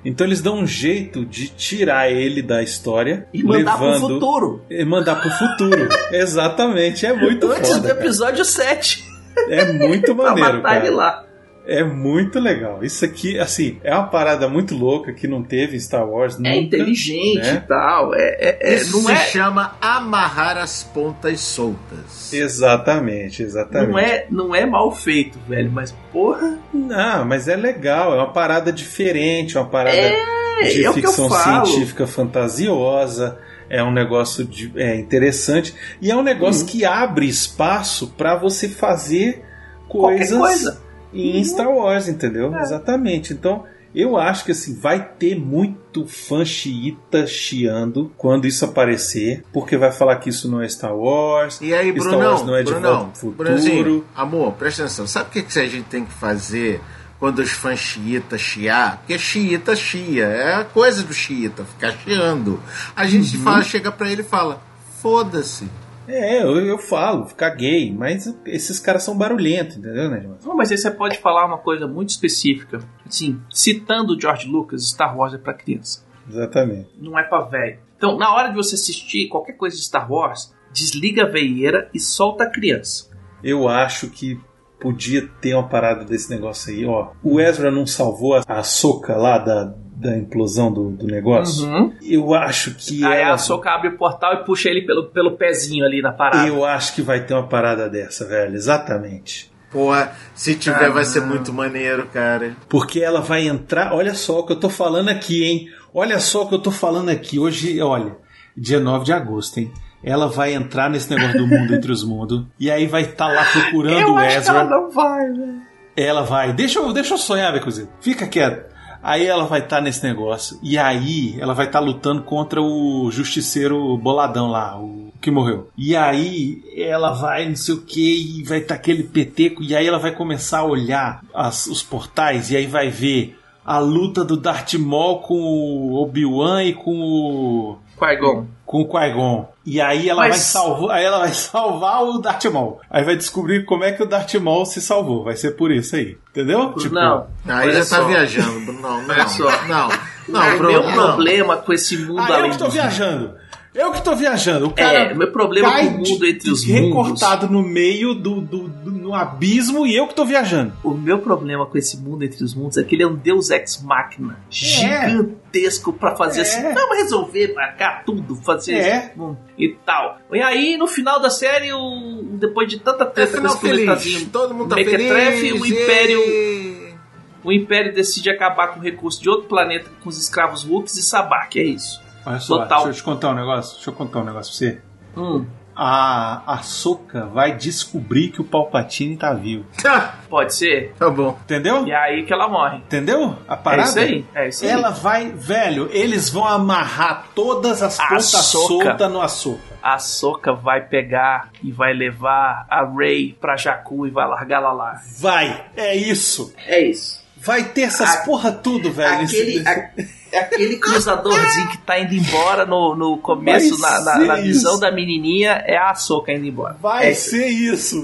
Então 0.05 0.25
eles 0.25 0.41
dão 0.41 0.59
um 0.59 0.65
jeito 0.67 1.25
de 1.25 1.49
tirar 1.49 2.09
ele 2.09 2.41
da 2.41 2.63
história 2.63 3.27
E 3.33 3.43
mandar 3.43 3.77
pro 3.77 3.85
levando 3.87 4.07
futuro. 4.13 4.65
e 4.69 4.85
mandar 4.85 5.15
pro 5.21 5.29
futuro. 5.31 5.89
Exatamente, 6.11 7.05
é 7.05 7.13
muito 7.13 7.51
Antes 7.51 7.69
foda, 7.69 7.81
do 7.81 7.87
cara. 7.87 7.99
episódio 7.99 8.45
7. 8.45 9.03
É 9.49 9.71
muito 9.73 10.15
pra 10.15 10.25
maneiro, 10.31 10.53
matar 10.61 10.77
ele 10.77 10.85
cara. 10.85 10.95
lá. 10.95 11.25
É 11.71 11.83
muito 11.83 12.39
legal. 12.39 12.83
Isso 12.83 13.05
aqui, 13.05 13.37
assim, 13.37 13.77
é 13.83 13.93
uma 13.93 14.07
parada 14.07 14.49
muito 14.49 14.75
louca 14.75 15.13
que 15.13 15.27
não 15.27 15.43
teve 15.43 15.77
em 15.77 15.79
Star 15.79 16.09
Wars 16.09 16.35
nunca. 16.37 16.49
É 16.49 16.57
inteligente 16.57 17.45
né? 17.45 17.61
e 17.63 17.67
tal. 17.67 18.15
É, 18.15 18.37
é- 18.39 18.57
é- 18.59 18.75
Isso 18.77 18.97
não, 18.97 19.05
se 19.05 19.11
é, 19.11 19.25
chama 19.27 19.75
amarrar 19.79 20.57
as 20.57 20.83
pontas 20.83 21.39
soltas. 21.41 22.33
Exatamente, 22.33 23.43
exatamente. 23.43 23.91
não, 23.91 23.99
é, 23.99 24.25
não 24.31 24.55
é 24.55 24.65
mal 24.65 24.91
feito, 24.91 25.37
velho, 25.47 25.71
mas 25.71 25.93
porra. 26.11 26.57
Não, 26.73 27.23
mas 27.25 27.47
é 27.47 27.55
legal, 27.55 28.13
é 28.13 28.17
uma 28.17 28.33
parada 28.33 28.71
diferente, 28.71 29.55
é 29.55 29.59
uma 29.59 29.69
parada 29.69 29.95
de 29.95 30.83
é 30.83 30.89
o 30.89 30.93
que 30.93 30.99
eu 31.05 31.11
ficção 31.11 31.29
falo. 31.29 31.67
científica 31.67 32.07
fantasiosa, 32.07 33.37
é 33.69 33.83
um 33.83 33.91
negócio 33.91 34.43
de, 34.43 34.71
é, 34.75 34.95
interessante 34.95 35.75
e 36.01 36.09
é 36.09 36.15
um 36.15 36.23
negócio 36.23 36.65
que 36.65 36.83
abre 36.83 37.27
espaço 37.27 38.07
para 38.17 38.35
você 38.35 38.67
fazer 38.67 39.43
Qualquer 39.87 40.17
coisas 40.17 40.37
coisa. 40.37 40.88
Em 41.13 41.43
Star 41.43 41.69
Wars, 41.69 42.07
entendeu? 42.07 42.53
É. 42.55 42.61
Exatamente. 42.61 43.33
Então, 43.33 43.63
eu 43.95 44.17
acho 44.17 44.45
que 44.45 44.51
assim, 44.51 44.79
vai 44.79 45.03
ter 45.03 45.35
muito 45.35 46.05
fã 46.05 46.45
xiita 46.45 47.25
chiando 47.25 48.11
quando 48.17 48.45
isso 48.45 48.63
aparecer, 48.63 49.43
porque 49.51 49.75
vai 49.77 49.91
falar 49.91 50.17
que 50.17 50.29
isso 50.29 50.49
não 50.49 50.61
é 50.61 50.69
Star 50.69 50.95
Wars. 50.95 51.59
E 51.61 51.73
aí, 51.73 51.89
Star 51.99 52.11
Brunão, 52.11 52.29
Wars 52.31 52.45
não 52.45 52.55
é 52.55 52.63
de 52.63 52.71
Brunão, 52.71 52.91
volta 52.97 53.11
pro 53.11 53.19
futuro. 53.19 53.49
Brunzinho, 53.49 54.05
amor, 54.15 54.53
presta 54.53 54.83
atenção. 54.83 55.07
Sabe 55.07 55.29
o 55.29 55.31
que, 55.31 55.41
que 55.41 55.59
a 55.59 55.67
gente 55.67 55.85
tem 55.85 56.05
que 56.05 56.13
fazer 56.13 56.79
quando 57.19 57.39
os 57.39 57.49
fãs 57.49 57.79
xiitas 57.79 58.39
chiar? 58.39 58.97
Porque 58.99 59.17
xiita 59.17 59.75
chia, 59.75 60.25
é 60.25 60.53
a 60.53 60.63
coisa 60.63 61.01
do 61.03 61.13
xiita, 61.13 61.65
ficar 61.65 61.91
chiando. 61.93 62.59
A 62.95 63.07
gente 63.07 63.35
Uhum. 63.37 63.43
fala, 63.43 63.63
chega 63.63 63.91
pra 63.91 64.09
ele 64.11 64.21
e 64.21 64.25
fala, 64.25 64.61
foda-se. 65.01 65.67
É, 66.09 66.41
eu, 66.41 66.59
eu 66.65 66.77
falo, 66.77 67.25
ficar 67.25 67.51
gay, 67.51 67.93
mas 67.93 68.35
esses 68.45 68.79
caras 68.79 69.03
são 69.03 69.15
barulhentos, 69.15 69.77
entendeu, 69.77 70.09
né, 70.09 70.27
Não, 70.43 70.55
mas 70.55 70.71
aí 70.71 70.77
você 70.77 70.89
pode 70.89 71.19
falar 71.19 71.45
uma 71.45 71.59
coisa 71.59 71.87
muito 71.87 72.09
específica. 72.09 72.79
Assim, 73.07 73.39
citando 73.49 74.15
o 74.15 74.19
George 74.19 74.47
Lucas, 74.47 74.89
Star 74.89 75.15
Wars 75.15 75.33
é 75.33 75.37
pra 75.37 75.53
criança. 75.53 76.03
Exatamente. 76.27 76.89
Não 76.99 77.17
é 77.17 77.23
pra 77.23 77.41
velho. 77.41 77.79
Então, 77.95 78.17
na 78.17 78.33
hora 78.33 78.49
de 78.49 78.55
você 78.55 78.75
assistir 78.75 79.27
qualquer 79.27 79.53
coisa 79.53 79.75
de 79.75 79.83
Star 79.83 80.11
Wars, 80.11 80.53
desliga 80.73 81.23
a 81.23 81.29
veieira 81.29 81.89
e 81.93 81.99
solta 81.99 82.45
a 82.45 82.49
criança. 82.49 83.09
Eu 83.43 83.67
acho 83.67 84.09
que 84.09 84.39
podia 84.79 85.27
ter 85.41 85.53
uma 85.53 85.67
parada 85.67 86.05
desse 86.05 86.29
negócio 86.29 86.73
aí, 86.73 86.85
ó. 86.85 87.11
O 87.21 87.39
Ezra 87.39 87.69
não 87.69 87.85
salvou 87.85 88.35
a 88.35 88.63
soca 88.63 89.15
lá 89.15 89.37
da, 89.37 89.75
da 89.99 90.15
implosão 90.17 90.71
do, 90.71 90.91
do 90.91 91.05
negócio? 91.05 91.67
Uhum. 91.67 91.93
Eu 92.01 92.33
acho 92.33 92.73
que 92.75 93.03
Aí 93.03 93.21
ela- 93.21 93.33
a 93.33 93.37
Soca 93.37 93.69
abre 93.71 93.89
o 93.89 93.97
portal 93.97 94.33
e 94.33 94.45
puxa 94.45 94.69
ele 94.69 94.85
pelo, 94.85 95.07
pelo 95.09 95.31
pezinho 95.37 95.85
ali 95.85 96.01
na 96.01 96.11
parada. 96.13 96.47
Eu 96.47 96.63
acho 96.63 96.95
que 96.95 97.01
vai 97.01 97.19
ter 97.25 97.33
uma 97.33 97.47
parada 97.47 97.89
dessa, 97.89 98.25
velho. 98.25 98.55
Exatamente. 98.55 99.51
Porra, 99.71 100.13
se 100.33 100.55
tiver 100.55 100.85
Ah, 100.85 100.89
vai 100.89 101.05
ser 101.05 101.21
muito 101.21 101.53
maneiro, 101.53 102.07
cara. 102.07 102.55
Porque 102.67 102.99
ela 103.01 103.21
vai 103.21 103.47
entrar. 103.47 103.93
Olha 103.93 104.15
só 104.15 104.39
o 104.39 104.45
que 104.45 104.53
eu 104.53 104.59
tô 104.59 104.69
falando 104.69 105.09
aqui, 105.09 105.43
hein? 105.43 105.67
Olha 105.93 106.19
só 106.19 106.43
o 106.43 106.47
que 106.47 106.55
eu 106.55 106.59
tô 106.59 106.71
falando 106.71 107.09
aqui. 107.09 107.37
Hoje, 107.37 107.79
olha, 107.81 108.15
dia 108.57 108.79
9 108.79 109.05
de 109.05 109.13
agosto, 109.13 109.59
hein? 109.59 109.71
Ela 110.03 110.27
vai 110.27 110.53
entrar 110.53 110.89
nesse 110.89 111.09
negócio 111.13 111.37
do 111.37 111.45
mundo 111.45 111.75
entre 111.75 111.91
os 111.91 112.03
mundos. 112.05 112.45
E 112.59 112.71
aí 112.71 112.87
vai 112.87 113.01
estar 113.01 113.27
lá 113.27 113.43
procurando 113.45 113.99
eu 113.99 114.13
o 114.13 114.17
acho 114.17 114.29
que 114.29 114.37
Ezra. 114.37 114.55
ela 114.59 114.63
não 114.69 114.89
vai, 114.89 115.27
velho. 115.27 115.55
Ela 115.97 116.21
vai, 116.23 116.53
deixa 116.53 116.79
eu, 116.79 116.93
deixa 116.93 117.13
eu 117.15 117.17
sonhar, 117.17 117.51
Becozinho. 117.51 117.89
Fica 117.99 118.25
quieto. 118.25 118.68
Aí 119.01 119.25
ela 119.25 119.45
vai 119.45 119.59
estar 119.61 119.81
nesse 119.81 120.03
negócio. 120.03 120.59
E 120.61 120.77
aí 120.77 121.35
ela 121.39 121.53
vai 121.53 121.65
estar 121.67 121.79
lutando 121.79 122.21
contra 122.23 122.61
o 122.61 123.09
justiceiro 123.11 123.97
boladão 123.97 124.47
lá, 124.51 124.77
o 124.79 125.09
que 125.21 125.31
morreu. 125.31 125.69
E 125.77 125.95
aí 125.95 126.61
ela 126.77 127.11
vai, 127.11 127.47
não 127.47 127.55
sei 127.55 127.75
o 127.75 127.81
que, 127.81 128.39
e 128.39 128.43
vai 128.43 128.59
estar 128.59 128.75
aquele 128.75 129.03
peteco. 129.03 129.63
E 129.63 129.75
aí 129.75 129.87
ela 129.87 129.99
vai 129.99 130.11
começar 130.11 130.59
a 130.59 130.65
olhar 130.65 131.21
as- 131.33 131.67
os 131.67 131.81
portais. 131.81 132.51
E 132.51 132.57
aí 132.57 132.67
vai 132.67 132.89
ver 132.89 133.37
a 133.65 133.79
luta 133.79 134.23
do 134.25 134.35
Darth 134.35 134.73
Maul 134.75 135.19
com 135.19 135.35
o 135.39 136.01
Obi-Wan 136.01 136.63
e 136.63 136.73
com 136.73 136.99
o 136.99 137.77
Qui-Gon. 137.99 138.45
com 138.65 138.81
o 138.81 138.85
Qui-Gon. 138.87 139.47
E 139.65 139.79
aí 139.81 140.09
ela 140.09 140.21
Mas- 140.21 140.29
vai 140.31 140.39
salvar, 140.39 140.97
aí 140.97 141.03
ela 141.05 141.19
vai 141.19 141.33
salvar 141.33 142.03
o 142.03 142.17
Darth 142.19 142.45
Maul. 142.45 142.79
Aí 142.89 143.03
vai 143.03 143.15
descobrir 143.15 143.65
como 143.65 143.83
é 143.83 143.91
que 143.91 144.01
o 144.01 144.05
Darth 144.05 144.33
Maul 144.35 144.65
se 144.65 144.81
salvou. 144.81 145.23
Vai 145.23 145.35
ser 145.35 145.51
por 145.51 145.71
isso 145.71 145.95
aí. 145.95 146.17
Entendeu? 146.31 146.73
Tipo, 146.73 146.95
não. 146.95 147.27
Aí 147.47 147.71
já 147.73 147.85
tá 147.97 148.03
viajando. 148.03 148.59
Bruno. 148.61 148.81
Não, 148.81 149.01
não. 149.03 149.13
Olha 149.15 149.27
só. 149.27 149.65
Não, 149.67 149.89
não, 150.27 150.55
o 150.55 150.57
Bruno, 150.57 150.71
meu 150.79 150.83
não. 150.95 151.03
problema 151.07 151.57
com 151.57 151.73
esse 151.73 151.97
mundo 151.97 152.21
Ah, 152.21 152.29
eu 152.29 152.35
além 152.35 152.51
que 152.51 152.57
tô 152.57 152.65
dos 152.65 152.73
viajando. 152.73 153.35
Eu 153.79 153.91
que 153.93 154.03
tô 154.03 154.15
viajando. 154.15 154.67
O 154.67 154.71
cara 154.73 155.11
É, 155.11 155.13
meu 155.13 155.31
problema 155.31 155.71
cai 155.71 155.85
com 155.87 155.93
o 155.95 155.97
mundo 155.99 156.19
de- 156.19 156.29
entre 156.29 156.51
os 156.51 156.63
recortado 156.63 157.47
no 157.49 157.61
meio 157.63 158.13
do, 158.13 158.41
do, 158.41 158.67
do- 158.67 158.91
no 158.91 159.15
abismo 159.15 159.87
e 159.87 159.95
eu 159.95 160.05
que 160.07 160.13
tô 160.13 160.25
viajando. 160.25 160.73
O 160.83 160.91
meu 160.91 161.19
problema 161.19 161.65
com 161.65 161.77
esse 161.77 161.97
mundo 161.97 162.23
entre 162.23 162.43
os 162.43 162.53
mundos 162.53 162.77
é 162.77 162.83
que 162.83 162.93
ele 162.95 163.03
é 163.03 163.07
um 163.07 163.15
deus 163.15 163.49
ex 163.49 163.81
machina 163.81 164.37
gigantesco 164.49 165.93
pra 165.93 166.15
fazer 166.15 166.39
É. 166.39 166.43
assim, 166.43 166.61
vamos 166.73 166.97
resolver, 166.97 167.53
marcar 167.53 168.03
tudo, 168.05 168.35
fazer 168.35 168.73
É. 168.75 169.13
hum, 169.17 169.35
e 169.57 169.69
tal. 169.85 170.19
E 170.31 170.41
aí, 170.41 170.77
no 170.77 170.87
final 170.87 171.19
da 171.19 171.29
série, 171.29 171.71
o, 171.73 172.23
depois 172.33 172.67
de 172.67 172.79
tanta 172.79 173.03
É 173.03 173.07
treta 173.07 173.41
desse 173.41 173.57
feliz. 173.59 173.85
planetazinho, 173.85 174.29
Todo 174.29 174.53
mundo 174.53 174.69
tá 174.69 174.75
feliz. 174.75 175.61
o 175.61 175.65
Império- 175.65 176.99
o 177.43 177.51
Império 177.51 177.93
decide 177.93 178.29
acabar 178.29 178.67
com 178.69 178.79
o 178.79 178.83
recurso 178.83 179.21
de 179.21 179.29
outro 179.29 179.47
planeta 179.47 179.89
com 180.03 180.09
os 180.09 180.17
escravos 180.19 180.65
Wooks 180.67 180.95
e 180.97 181.01
Sabak, 181.01 181.59
é 181.59 181.63
isso. 181.63 182.01
Olha 182.29 182.39
só, 182.39 182.59
Total. 182.59 182.77
deixa 182.83 182.89
eu 182.89 182.93
te 182.93 183.03
contar 183.03 183.29
um 183.31 183.35
negócio. 183.35 183.75
Deixa 183.75 183.89
eu 183.89 183.93
contar 183.93 184.19
um 184.19 184.23
negócio 184.25 184.51
pra 184.51 184.57
você. 184.73 184.81
Hum, 185.17 185.45
A 185.81 186.43
Ahsoka 186.55 187.25
vai 187.27 187.55
descobrir 187.55 188.29
que 188.31 188.41
o 188.41 188.43
Palpatine 188.43 189.15
tá 189.15 189.33
vivo. 189.33 189.65
Tá, 189.81 190.15
pode 190.29 190.53
ser. 190.53 190.93
tá 190.99 191.09
bom. 191.09 191.37
Entendeu? 191.45 191.87
E 191.87 191.91
é 191.91 191.95
aí 191.95 192.25
que 192.25 192.33
ela 192.33 192.49
morre. 192.49 192.77
Entendeu? 192.79 193.37
A 193.47 193.53
É 193.53 193.57
parada? 193.57 193.87
isso 193.89 193.99
aí, 193.99 194.25
é 194.35 194.49
isso 194.49 194.65
aí. 194.65 194.71
Ela 194.71 194.89
vai, 194.89 195.29
velho, 195.31 195.89
eles 195.93 196.29
vão 196.29 196.45
amarrar 196.45 197.27
todas 197.33 197.81
as 197.81 197.97
pontas 197.97 198.25
soltas 198.25 199.09
no 199.11 199.21
Ahsoka. 199.21 199.61
a 199.81 199.97
Soka 199.99 200.51
vai 200.53 200.81
pegar 200.81 201.49
e 201.63 201.71
vai 201.71 201.93
levar 201.93 202.65
a 202.69 202.83
Rey 202.85 203.37
pra 203.39 203.55
Jakku 203.55 204.05
e 204.05 204.09
vai 204.09 204.27
largar 204.27 204.57
ela 204.57 204.73
lá. 204.73 205.01
Vai, 205.17 205.65
é 205.77 205.95
isso. 205.95 206.53
É 206.67 206.81
isso. 206.81 207.23
Vai 207.41 207.63
ter 207.63 207.83
essas 207.83 208.17
A- 208.17 208.25
porra 208.25 208.51
tudo, 208.51 208.91
velho. 208.91 209.23
Aquele, 209.23 209.59
nesse- 209.59 209.67
a- 209.69 209.89
é 210.31 210.39
aquele 210.39 210.77
cruzadorzinho 210.77 211.69
que 211.69 211.77
tá 211.79 211.99
indo 211.99 212.13
embora 212.13 212.65
no, 212.65 212.95
no 212.95 213.17
começo, 213.17 213.79
na, 213.79 214.01
na- 214.01 214.19
na 214.19 214.35
visão 214.35 214.71
isso. 214.73 214.79
da 214.81 214.91
menininha, 214.91 215.63
é 215.65 215.77
a 215.77 215.93
Soka 215.95 216.31
indo 216.31 216.45
embora. 216.45 216.75
Vai 216.81 217.09
é, 217.09 217.13
ser 217.13 217.47
isso, 217.47 218.01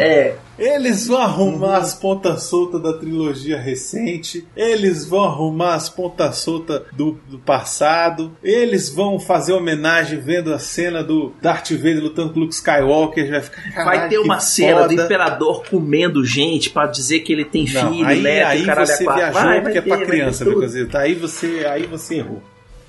é, 0.00 0.34
Eles 0.58 1.06
vão 1.06 1.18
arrumar 1.18 1.76
as 1.78 1.94
pontas 1.94 2.44
soltas 2.44 2.80
da 2.82 2.92
trilogia 2.94 3.58
recente. 3.58 4.46
Eles 4.56 5.04
vão 5.04 5.24
arrumar 5.24 5.74
as 5.74 5.88
pontas 5.88 6.36
soltas 6.38 6.82
do, 6.92 7.18
do 7.28 7.38
passado. 7.38 8.34
Eles 8.42 8.88
vão 8.88 9.20
fazer 9.20 9.52
homenagem 9.52 10.18
vendo 10.18 10.54
a 10.54 10.58
cena 10.58 11.02
do 11.04 11.32
Darth 11.42 11.70
Vader 11.72 12.02
lutando 12.02 12.32
com 12.32 12.40
Luke 12.40 12.54
Skywalker. 12.54 13.30
Vai, 13.30 13.40
ficar, 13.42 13.62
vai 13.62 13.72
"Caralho, 13.74 14.08
ter 14.08 14.18
uma 14.18 14.40
cena 14.40 14.82
do 14.84 14.90
foda." 14.90 15.04
imperador 15.04 15.62
comendo 15.68 16.24
gente 16.24 16.70
pra 16.70 16.86
dizer 16.86 17.20
que 17.20 17.32
ele 17.32 17.44
tem 17.44 17.68
Não, 17.70 17.92
filho, 17.92 18.06
aí, 18.06 18.22
neto, 18.22 18.46
aí 18.48 18.62
e 18.62 18.66
caralho 18.66 18.86
você 18.86 19.04
quatro. 19.04 19.20
viajou 19.20 19.42
Vai, 19.42 19.60
porque 19.60 19.78
é 19.78 19.82
pra 19.82 19.98
criança. 20.06 20.44
Becozito. 20.44 20.96
Aí 20.96 21.14
você, 21.14 21.66
aí 21.70 21.86
você 21.86 22.14
errou. 22.16 22.42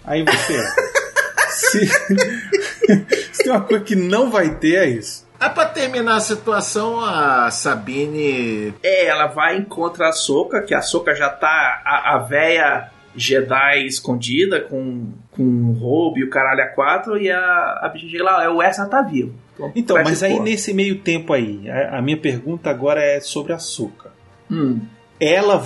Aí 0.06 0.24
você 0.24 0.54
errou. 0.54 0.68
Se, 1.50 1.88
se 3.34 3.44
tem 3.44 3.52
uma 3.52 3.62
coisa 3.62 3.84
que 3.84 3.96
não 3.96 4.30
vai 4.30 4.56
ter, 4.56 4.76
é 4.76 4.90
isso. 4.90 5.26
É 5.40 5.50
pra 5.50 5.66
terminar 5.66 6.16
a 6.16 6.20
situação, 6.20 7.00
a 7.00 7.50
Sabine. 7.52 8.74
É, 8.82 9.06
ela 9.06 9.28
vai 9.28 9.56
e 9.56 9.60
encontra 9.60 10.10
a 10.10 10.12
Soka, 10.12 10.62
que 10.62 10.74
a 10.74 10.82
Soka 10.82 11.14
já 11.14 11.30
tá 11.30 11.82
a, 11.86 12.16
a 12.16 12.18
véia 12.20 12.90
Jedi 13.16 13.86
escondida 13.86 14.62
com, 14.62 15.12
com 15.32 15.44
o 15.44 15.74
roubo 15.74 16.20
e 16.20 16.24
o 16.24 16.30
caralho 16.30 16.62
a 16.62 16.68
quatro, 16.68 17.18
e 17.18 17.32
a, 17.32 17.80
a 17.82 17.90
bicha 17.90 18.08
chega 18.08 18.24
lá, 18.24 18.44
é 18.44 18.50
o 18.50 18.62
Ezra 18.62 18.86
tá 18.86 19.02
vivo. 19.02 19.34
Então, 19.76 19.96
vai 19.96 20.04
mas 20.04 20.22
aí 20.22 20.40
nesse 20.40 20.72
meio 20.74 21.00
tempo 21.00 21.34
aí, 21.34 21.68
a, 21.70 21.98
a 21.98 22.02
minha 22.02 22.18
pergunta 22.18 22.70
agora 22.70 23.02
é 23.02 23.20
sobre 23.20 23.54
a 23.54 23.60
Soka. 23.60 24.12
Hum, 24.50 24.82
Ela 25.20 25.64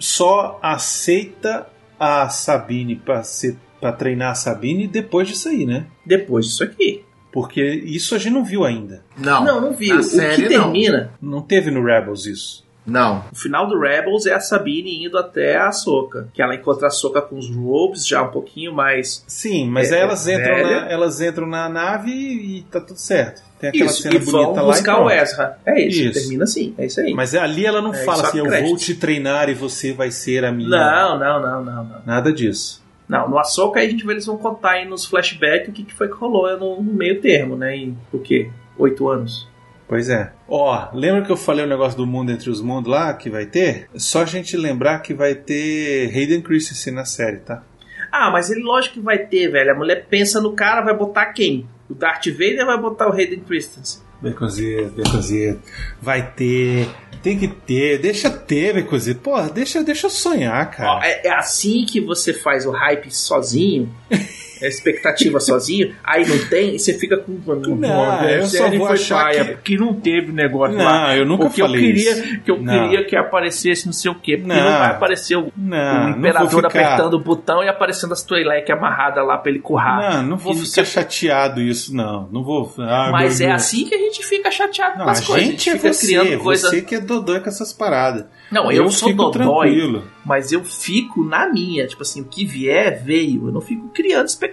só 0.00 0.58
aceita 0.62 1.66
a 1.98 2.28
Sabine 2.28 2.96
pra, 2.96 3.22
ser, 3.22 3.56
pra 3.80 3.92
treinar 3.92 4.32
a 4.32 4.34
Sabine 4.34 4.88
depois 4.88 5.28
disso 5.28 5.48
aí, 5.48 5.64
né? 5.64 5.86
depois 6.04 6.46
disso 6.46 6.64
aqui. 6.64 7.04
Porque 7.32 7.62
isso 7.62 8.14
a 8.14 8.18
gente 8.18 8.32
não 8.32 8.44
viu 8.44 8.64
ainda. 8.64 9.02
Não, 9.16 9.44
Não, 9.44 9.60
não 9.60 9.72
vi. 9.72 9.88
Na 9.88 10.00
O 10.00 10.02
série, 10.02 10.36
que 10.48 10.56
não. 10.56 10.64
termina, 10.64 11.12
Não 11.22 11.40
teve 11.42 11.70
no 11.70 11.84
Rebels 11.84 12.26
isso. 12.26 12.68
Não. 12.86 13.24
o 13.30 13.36
final 13.36 13.68
do 13.68 13.78
Rebels 13.78 14.26
é 14.26 14.32
a 14.34 14.40
Sabine 14.40 15.04
indo 15.04 15.16
até 15.16 15.56
a 15.56 15.70
Soka. 15.70 16.28
Que 16.32 16.42
ela 16.42 16.54
encontra 16.56 16.88
a 16.88 16.90
Soka 16.90 17.20
com 17.22 17.38
os 17.38 17.48
robes, 17.54 18.04
já 18.06 18.22
um 18.22 18.30
pouquinho 18.30 18.72
mais. 18.74 19.22
Sim, 19.28 19.68
mas 19.68 19.92
É, 19.92 19.96
aí 19.96 20.00
elas 20.00 20.26
entram, 20.26 20.54
velha. 20.56 20.80
na, 20.80 20.88
elas 20.90 21.20
entram 21.20 21.46
na 21.46 21.68
nave 21.68 22.10
e 22.10 22.62
tá 22.70 22.80
tudo 22.80 22.98
certo. 22.98 23.42
Tem 23.60 23.68
aquela 23.68 23.84
Isso, 23.84 24.02
cena 24.02 24.14
e 24.14 24.18
bonita 24.18 24.32
vão 24.32 24.54
lá 24.54 24.62
e 24.62 24.66
buscar 24.66 24.94
o 24.94 25.04
pronto. 25.04 25.12
Ezra. 25.12 25.58
É 25.66 25.86
isso, 25.86 26.00
Isso. 26.00 26.12
termina 26.20 26.44
assim, 26.44 26.74
é 26.78 26.86
isso 26.86 27.00
aí. 27.00 27.12
Mas 27.14 27.34
ali 27.34 27.66
ela 27.66 27.82
não 27.82 27.92
É, 27.94 27.98
fala 28.04 28.26
assim, 28.26 28.38
eu 28.38 28.46
crédito. 28.46 28.68
vou 28.70 28.76
te 28.78 28.94
treinar 28.94 29.48
e 29.50 29.54
você 29.54 29.92
vai 29.92 30.10
ser 30.10 30.44
a 30.46 30.50
minha. 30.50 30.70
Não, 30.70 31.18
não, 31.18 31.40
não, 31.42 31.64
não, 31.64 31.84
não. 31.84 31.96
Nada 32.06 32.32
disso. 32.32 32.82
Não, 33.10 33.28
no 33.28 33.40
Ahsoka 33.40 33.80
aí 33.80 33.88
a 33.88 33.90
gente 33.90 34.06
vê 34.06 34.12
eles 34.12 34.26
vão 34.26 34.38
contar 34.38 34.74
aí 34.74 34.88
nos 34.88 35.04
flashbacks 35.04 35.68
o 35.68 35.72
que, 35.72 35.82
que 35.82 35.92
foi 35.92 36.06
que 36.06 36.14
rolou 36.14 36.48
no, 36.56 36.80
no 36.80 36.92
meio 36.94 37.20
termo, 37.20 37.56
né? 37.56 37.76
Em 37.76 37.98
o 38.12 38.20
quê? 38.20 38.48
Oito 38.78 39.08
anos. 39.08 39.48
Pois 39.88 40.08
é. 40.08 40.32
Ó, 40.48 40.88
lembra 40.94 41.22
que 41.22 41.32
eu 41.32 41.36
falei 41.36 41.64
o 41.64 41.68
negócio 41.68 41.98
do 41.98 42.06
mundo 42.06 42.30
entre 42.30 42.48
os 42.48 42.62
mundos 42.62 42.88
lá 42.88 43.12
que 43.12 43.28
vai 43.28 43.46
ter? 43.46 43.88
Só 43.96 44.22
a 44.22 44.24
gente 44.24 44.56
lembrar 44.56 45.00
que 45.00 45.12
vai 45.12 45.34
ter 45.34 46.08
Hayden 46.14 46.40
Christensen 46.40 46.94
na 46.94 47.04
série, 47.04 47.38
tá? 47.38 47.64
Ah, 48.12 48.30
mas 48.30 48.48
ele 48.48 48.62
lógico 48.62 48.94
que 48.94 49.00
vai 49.00 49.18
ter, 49.18 49.48
velho. 49.48 49.72
A 49.72 49.74
mulher 49.74 50.06
pensa 50.08 50.40
no 50.40 50.52
cara, 50.52 50.80
vai 50.80 50.96
botar 50.96 51.32
quem? 51.32 51.66
O 51.88 51.94
Darth 51.94 52.26
Vader 52.26 52.64
vai 52.64 52.78
botar 52.78 53.08
o 53.08 53.12
Hayden 53.12 53.40
Christensen. 53.40 54.02
Becozito, 54.22 54.92
Becozito. 54.92 55.60
Vai 56.00 56.30
ter. 56.30 56.88
Tem 57.22 57.38
que 57.38 57.48
ter. 57.48 57.98
Deixa 57.98 58.30
ter, 58.30 58.74
Becozito. 58.74 59.20
Pô, 59.20 59.40
deixa, 59.42 59.82
deixa 59.84 60.06
eu 60.06 60.10
sonhar, 60.10 60.66
Ó, 60.68 60.76
cara. 60.76 61.06
é, 61.06 61.26
é 61.26 61.32
assim 61.32 61.84
que 61.84 62.00
você 62.00 62.32
faz 62.32 62.64
o 62.66 62.70
hype 62.70 63.10
sozinho, 63.14 63.94
expectativa 64.68 65.38
sozinho, 65.40 65.94
aí 66.04 66.26
não 66.26 66.38
tem, 66.48 66.74
e 66.74 66.78
você 66.78 66.94
fica 66.94 67.16
com. 67.16 67.32
Não, 67.76 68.22
eu 68.28 68.46
só 68.46 68.68
vou 68.70 68.86
achar 68.88 69.30
que- 69.30 69.44
porque 69.44 69.76
não 69.76 69.94
teve 69.94 70.32
negócio 70.32 70.76
Não, 70.76 70.84
lá. 70.84 71.16
eu 71.16 71.24
nunca 71.26 71.44
porque 71.46 71.60
falei 71.62 71.80
eu 71.80 71.86
queria, 71.86 72.10
isso. 72.12 72.40
Que 72.40 72.50
eu 72.50 72.60
Não. 72.62 72.88
queria 72.88 73.04
que 73.04 73.16
aparecesse 73.16 73.86
não 73.86 73.92
sei 73.92 74.10
o 74.10 74.14
quê, 74.14 74.36
porque 74.36 74.48
Não. 74.52 74.56
não, 74.56 74.78
vai 74.78 74.90
aparecer 74.90 75.36
o, 75.36 75.52
Não, 75.56 76.06
o 76.06 76.10
imperador 76.18 76.66
apertando 76.66 77.14
o 77.14 77.18
botão 77.20 77.62
e 77.62 77.68
aparecendo 77.68 78.12
as 78.12 78.22
Twi'lek 78.22 78.70
amarradas 78.72 79.26
lá 79.26 79.38
pra 79.38 79.50
ele 79.50 79.60
currar. 79.60 80.16
Não, 80.16 80.30
não 80.30 80.36
vou 80.36 80.54
ficar 80.54 80.66
sei- 80.66 80.84
chateado 80.84 81.60
isso, 81.60 81.94
não. 81.94 82.28
Não 82.32 82.42
vou. 82.42 82.72
Ah, 82.78 83.08
Mas 83.12 83.40
é 83.40 83.46
Deus. 83.48 83.62
assim 83.62 83.84
que 83.86 83.94
a 83.94 83.98
gente 83.98 84.24
fica 84.26 84.50
chateado 84.50 84.98
Não, 84.98 85.04
com 85.04 85.08
a 85.10 85.12
as 85.12 85.20
coisas. 85.26 85.44
gente 85.46 85.68
a 85.70 85.72
é 85.72 85.74
gente 85.76 85.82
fica 85.82 85.92
você, 85.94 86.06
criando 86.06 86.42
coisas. 86.42 86.70
você 86.70 86.82
que 86.82 86.94
é 86.94 87.00
dodói 87.00 87.40
com 87.40 87.48
essas 87.48 87.72
paradas. 87.72 88.24
Não, 88.50 88.70
eu, 88.72 88.90
sou 88.90 89.08
fico 89.10 89.30
dodói, 89.30 89.68
tranquilo. 89.70 90.04
mas 90.24 90.50
eu 90.52 90.64
fico 90.64 91.24
na 91.24 91.48
minha. 91.48 91.86
Tipo 91.86 92.02
assim, 92.02 92.20
o 92.20 92.24
que 92.24 92.44
vier, 92.44 93.00
veio. 93.02 93.46
Eu 93.46 93.52
não 93.52 93.60
fico 93.60 93.88
criando 93.90 94.26
expectativa, 94.26 94.49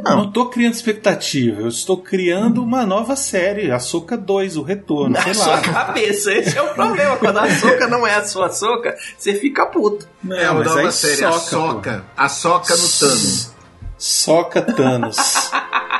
Não. 0.00 0.10
não. 0.16 0.16
não 0.24 0.32
tô 0.32 0.46
criando 0.46 0.74
expectativa, 0.74 1.62
eu 1.62 1.68
estou 1.68 1.96
criando 1.98 2.62
uma 2.62 2.84
nova 2.84 3.16
série, 3.16 3.70
a 3.70 3.78
Soca 3.78 4.16
2, 4.16 4.56
o 4.56 4.62
retorno, 4.62 5.14
Na 5.14 5.22
sei 5.22 5.34
sua 5.34 5.46
lá. 5.56 5.60
cabeça, 5.60 6.32
esse 6.32 6.56
é 6.56 6.62
o 6.62 6.74
problema. 6.74 7.16
Quando 7.16 7.38
a 7.38 7.50
soca 7.50 7.86
não 7.86 8.06
é 8.06 8.14
a 8.14 8.24
sua 8.24 8.50
soca, 8.50 8.94
você 9.16 9.34
fica 9.34 9.66
puto. 9.66 10.06
Não, 10.22 10.36
É 10.36 10.50
uma 10.50 10.64
nova 10.64 10.90
série, 10.90 11.24
a 11.24 11.32
soca, 11.32 11.40
Soca. 11.50 12.04
A 12.16 12.28
Soca 12.28 12.74
no 12.76 12.88
Thanos. 12.88 13.52
Soca 13.98 14.62
Thanos. 14.62 15.16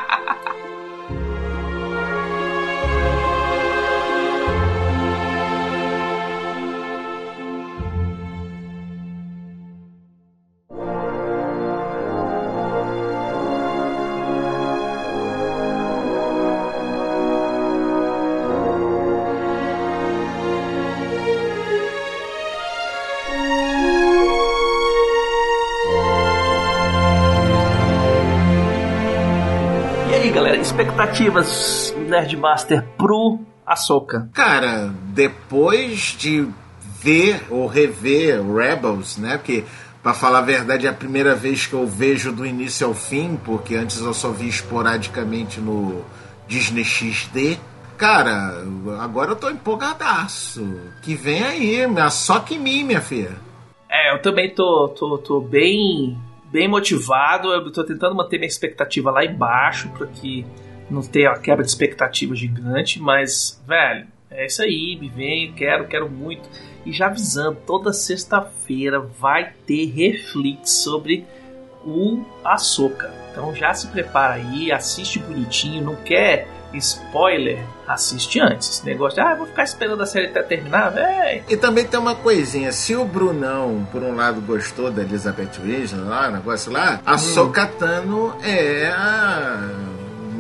expectativas 30.95 31.93
Nerdmaster 32.07 32.85
pro 32.97 33.41
Ahsoka? 33.67 34.31
Cara, 34.33 34.95
depois 35.09 36.15
de 36.17 36.49
ver 37.03 37.43
ou 37.51 37.67
rever 37.67 38.41
Rebels, 38.41 39.19
né? 39.19 39.37
Porque, 39.37 39.65
pra 40.01 40.15
falar 40.15 40.39
a 40.39 40.43
verdade, 40.43 40.87
é 40.87 40.91
a 40.91 40.95
primeira 40.95 41.35
vez 41.35 41.67
que 41.67 41.75
eu 41.75 41.85
vejo 41.85 42.31
do 42.31 42.47
início 42.47 42.87
ao 42.87 42.95
fim, 42.95 43.37
porque 43.45 43.75
antes 43.75 44.01
eu 44.01 44.15
só 44.15 44.31
vi 44.31 44.49
esporadicamente 44.49 45.61
no 45.61 46.05
Disney 46.47 46.85
XD. 46.85 47.59
Cara, 47.99 48.63
agora 49.01 49.33
eu 49.33 49.37
tô 49.37 49.51
empolgadaço. 49.51 50.79
Que 51.03 51.17
vem 51.17 51.43
aí, 51.43 51.87
minha 51.89 52.09
só 52.09 52.39
que 52.39 52.57
mim, 52.57 52.85
minha 52.85 53.01
filha. 53.01 53.33
É, 53.91 54.11
É, 54.11 54.15
eu 54.15 54.23
também 54.23 54.55
tô, 54.55 54.89
tô, 54.97 55.19
tô 55.19 55.41
bem, 55.41 56.17
bem 56.53 56.69
motivado. 56.69 57.53
Eu 57.53 57.73
tô 57.73 57.83
tentando 57.83 58.15
manter 58.15 58.39
minha 58.39 58.49
expectativa 58.49 59.11
lá 59.11 59.25
embaixo 59.25 59.89
para 59.89 60.07
que 60.07 60.47
não 60.91 61.03
tenha 61.03 61.31
uma 61.31 61.39
quebra 61.39 61.65
de 61.65 61.71
expectativa 61.71 62.35
gigante. 62.35 63.01
Mas, 63.01 63.63
velho, 63.67 64.07
é 64.31 64.47
isso 64.47 64.63
aí. 64.63 64.99
Me 65.01 65.09
vem, 65.09 65.53
quero, 65.53 65.87
quero 65.87 66.11
muito. 66.11 66.49
E 66.85 66.93
já 66.93 67.07
avisando, 67.07 67.59
toda 67.67 67.93
sexta-feira 67.93 69.01
vai 69.01 69.53
ter 69.67 69.87
reflex 69.87 70.71
sobre 70.71 71.25
o 71.85 72.25
Ahsoka. 72.45 73.13
Então 73.31 73.55
já 73.55 73.73
se 73.75 73.89
prepara 73.89 74.35
aí, 74.35 74.71
assiste 74.71 75.19
bonitinho, 75.19 75.83
não 75.83 75.97
quer 75.97 76.47
spoiler, 76.75 77.59
assiste 77.87 78.41
antes. 78.41 78.69
Esse 78.69 78.87
negócio 78.87 79.15
de, 79.15 79.21
ah, 79.21 79.35
vou 79.35 79.47
ficar 79.47 79.65
esperando 79.65 80.03
a 80.03 80.07
série 80.07 80.27
até 80.27 80.43
terminar, 80.43 80.91
véi. 80.91 81.43
E 81.49 81.57
também 81.57 81.87
tem 81.87 81.99
uma 81.99 82.15
coisinha, 82.15 82.73
se 82.73 82.95
o 82.97 83.05
Brunão, 83.05 83.87
por 83.93 84.03
um 84.03 84.15
lado, 84.15 84.41
gostou 84.41 84.91
da 84.91 85.03
Elizabeth 85.03 85.53
Wilson 85.65 86.05
lá, 86.05 86.29
o 86.29 86.33
negócio 86.33 86.73
lá, 86.73 87.01
a 87.05 87.17
Sokatano 87.17 88.37
é 88.43 88.89
a 88.89 89.94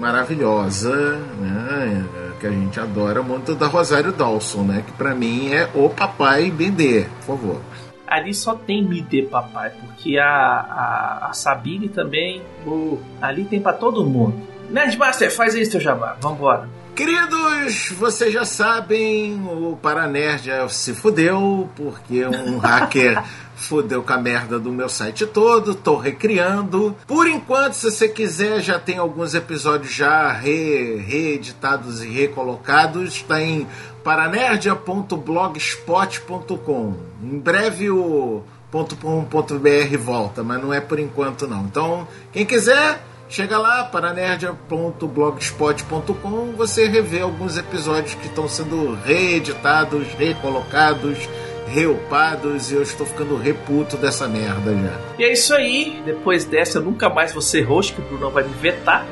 maravilhosa, 0.05 1.17
né? 1.41 2.05
Que 2.39 2.47
a 2.47 2.51
gente 2.51 2.79
adora 2.79 3.23
muito 3.23 3.55
da 3.55 3.67
Rosário 3.67 4.13
Dawson, 4.13 4.63
né? 4.63 4.83
Que 4.87 4.93
pra 4.93 5.15
mim 5.15 5.51
é 5.51 5.71
o 5.75 5.89
papai 5.89 6.51
Bendê, 6.51 7.07
por 7.25 7.39
favor. 7.39 7.61
Ali 8.07 8.35
só 8.35 8.55
tem 8.55 8.85
me 8.85 9.01
dê 9.01 9.23
papai, 9.23 9.73
porque 9.81 10.19
a, 10.19 10.27
a, 10.27 11.29
a 11.31 11.33
Sabine 11.33 11.89
também, 11.89 12.43
o, 12.67 13.01
ali 13.23 13.45
tem 13.45 13.63
pra 13.63 13.73
todo 13.73 14.05
mundo. 14.05 14.37
Nerdmaster, 14.69 15.35
faz 15.35 15.55
aí 15.55 15.65
seu 15.65 15.81
jabá, 15.81 16.19
vambora. 16.21 16.69
Queridos, 16.95 17.91
vocês 17.99 18.33
já 18.33 18.45
sabem, 18.45 19.45
o 19.45 19.77
Paranerd 19.83 20.47
já 20.47 20.69
se 20.69 20.95
fudeu, 20.95 21.69
porque 21.75 22.25
um 22.25 22.59
hacker 22.63 23.21
fudeu 23.57 24.01
com 24.03 24.13
a 24.13 24.19
merda 24.19 24.61
do 24.61 24.71
meu 24.71 24.89
site 24.89 25.27
todo, 25.27 25.75
tô 25.75 25.97
recriando. 25.97 26.97
Por 27.05 27.27
enquanto, 27.27 27.73
se 27.73 27.91
você 27.91 28.09
quiser, 28.09 28.61
já 28.61 28.79
tem 28.79 28.99
alguns 28.99 29.35
episódios 29.35 29.93
já 29.93 30.31
re, 30.31 30.99
reeditados 30.99 32.05
e 32.05 32.09
recolocados, 32.09 33.15
está 33.15 33.43
em 33.43 33.67
paranerdia.blogspot.com. 34.05 36.95
Em 37.21 37.39
breve 37.41 37.91
o 37.91 38.45
.com.br 38.71 39.99
volta, 39.99 40.45
mas 40.45 40.63
não 40.63 40.73
é 40.73 40.81
por 40.81 41.01
enquanto 41.01 41.49
não. 41.49 41.65
Então, 41.65 42.07
quem 42.33 42.47
quiser, 42.47 43.03
chega 43.29 43.59
lá, 43.59 43.85
paranerdia.blogspot.com, 43.85 46.53
você 46.57 46.87
revê 46.89 47.21
alguns 47.21 47.57
episódios 47.57 48.15
que 48.15 48.27
estão 48.27 48.49
sendo 48.49 48.99
reeditados, 49.05 50.07
recolocados, 50.19 51.19
reupados 51.67 52.71
e 52.71 52.75
eu 52.75 52.83
estou 52.83 53.07
ficando 53.07 53.37
reputo 53.37 53.97
dessa 53.97 54.29
merda 54.29 54.73
já. 54.73 54.99
E 55.19 55.25
é 55.25 55.33
isso 55.33 55.55
aí, 55.55 56.03
depois 56.05 56.45
dessa 56.45 56.79
eu 56.79 56.83
nunca 56.83 57.09
mais 57.09 57.33
vou 57.33 57.43
ser 57.43 57.63
host, 57.63 57.93
que 57.95 58.01
o 58.01 58.05
Bruno 58.05 58.31
vai 58.31 58.45
me 58.45 58.55
vetar. 58.55 59.05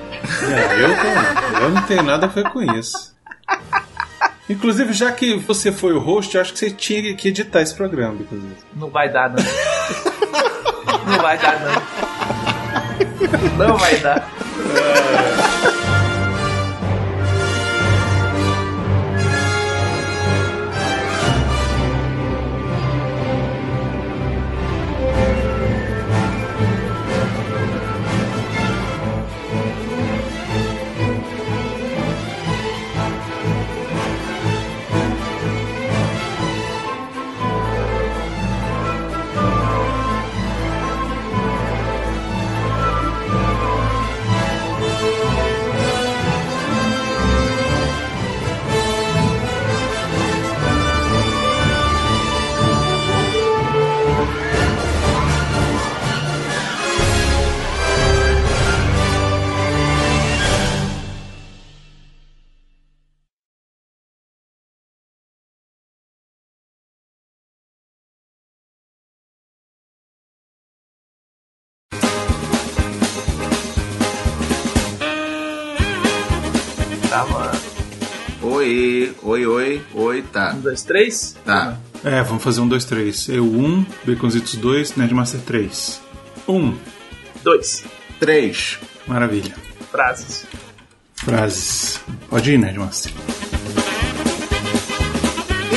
É, 0.43 0.85
eu, 0.85 0.95
tô- 0.95 1.63
eu 1.65 1.71
não 1.71 1.83
tenho 1.83 2.03
nada 2.03 2.27
a 2.27 2.29
ver 2.29 2.49
com 2.51 2.63
isso. 2.63 3.13
Inclusive, 4.49 4.93
já 4.93 5.11
que 5.11 5.35
você 5.37 5.73
foi 5.73 5.95
o 5.95 5.99
host, 5.99 6.35
eu 6.35 6.41
acho 6.41 6.53
que 6.53 6.59
você 6.59 6.71
tinha 6.71 7.15
que 7.17 7.29
editar 7.29 7.63
esse 7.63 7.75
programa, 7.75 8.17
inclusive. 8.21 8.55
Não 8.75 8.91
vai 8.91 9.11
dar, 9.11 9.31
não. 9.31 9.43
não 11.07 11.19
vai 11.23 11.39
dar, 11.39 11.59
não. 11.61 12.12
Não 13.59 13.77
vai 13.77 13.97
dar. 13.97 14.29
Oi, 79.23 79.47
oi, 79.47 79.47
oi, 79.47 79.83
oi, 79.95 80.23
tá. 80.23 80.55
Um, 80.55 80.61
dois, 80.61 80.83
três? 80.83 81.37
Tá. 81.45 81.77
É, 82.05 82.23
vamos 82.23 82.43
fazer 82.43 82.61
um, 82.61 82.69
dois, 82.69 82.85
três. 82.85 83.29
Eu, 83.29 83.45
um, 83.45 83.85
Baconzitos, 84.05 84.55
dois, 84.57 84.95
Nerdmaster, 84.97 85.41
três. 85.41 86.01
Um. 86.49 86.77
Dois. 87.43 87.85
Três. 88.19 88.79
Maravilha. 89.07 89.55
Frases. 89.91 90.47
Frases. 91.15 92.01
Pode 92.29 92.53
ir, 92.53 92.59
Nerdmaster. 92.59 93.13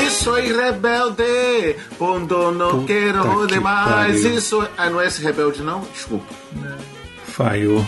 Isso 0.08 0.32
aí, 0.34 0.52
rebelde! 0.52 1.76
Quando 1.98 2.52
não 2.52 2.82
Puta 2.82 2.88
quero 2.88 3.48
que 3.48 3.54
demais. 3.54 4.22
pariu. 4.22 4.38
Isso. 4.38 4.68
Ah, 4.78 4.90
não 4.90 5.00
é 5.00 5.08
esse 5.08 5.22
rebelde, 5.22 5.62
não? 5.62 5.82
Desculpa. 5.94 6.34
Falhou. 7.28 7.86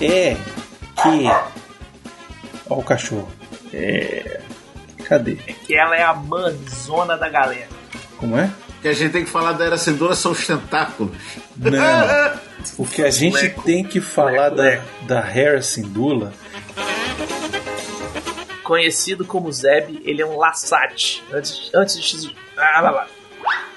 É 0.00 0.36
que. 1.04 1.26
Ó 2.68 2.78
o 2.78 2.82
cachorro. 2.82 3.30
É. 3.72 4.40
Cadê? 5.04 5.36
Que 5.36 5.74
ela 5.74 5.96
é 5.96 6.02
a 6.02 6.14
manzona 6.14 7.16
da 7.16 7.28
galera. 7.28 7.68
Como 8.16 8.38
é? 8.38 8.50
Que 8.80 8.88
a 8.88 8.92
gente 8.92 9.12
tem 9.12 9.24
que 9.24 9.30
falar 9.30 9.52
da 9.52 9.64
Era 9.64 9.76
Cendura 9.78 10.14
são 10.14 10.32
os 10.32 10.46
tentáculos. 10.46 11.16
Não. 11.56 12.44
O 12.78 12.86
que 12.86 13.02
a 13.02 13.10
gente 13.10 13.34
Leco. 13.36 13.62
tem 13.62 13.84
que 13.84 14.00
falar 14.00 14.48
da, 14.48 14.62
Leco. 14.62 14.84
da 15.02 15.20
Harrison 15.20 15.82
Dula 15.82 16.32
Conhecido 18.62 19.24
como 19.26 19.52
Zeb, 19.52 20.00
ele 20.02 20.22
é 20.22 20.26
um 20.26 20.38
laçate. 20.38 21.22
Antes, 21.30 21.70
antes 21.74 22.22
de. 22.22 22.34
Ah, 22.56 22.80
lá, 22.80 22.90
lá. 22.90 23.06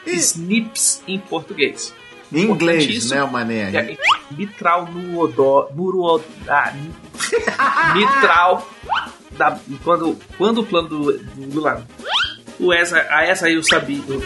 Snips 0.05 1.03
em 1.05 1.19
português. 1.19 1.93
Em 2.31 2.41
inglês, 2.41 3.09
né, 3.09 3.23
mané? 3.25 3.71
É, 3.75 3.97
mitral 4.31 4.85
no 4.91 5.19
odó. 5.19 5.69
Nuro, 5.73 6.21
ah, 6.47 6.73
mitral. 7.95 8.67
Da, 9.31 9.59
quando, 9.83 10.17
quando 10.37 10.59
o 10.61 10.65
plano 10.65 10.87
do, 10.89 11.17
do 11.19 11.59
lado. 11.61 11.85
O 12.59 12.73
essa, 12.73 12.97
a 13.09 13.23
essa 13.23 13.45
aí 13.45 13.53
eu 13.53 13.63
sabia. 13.63 14.01
eu- 14.07 14.21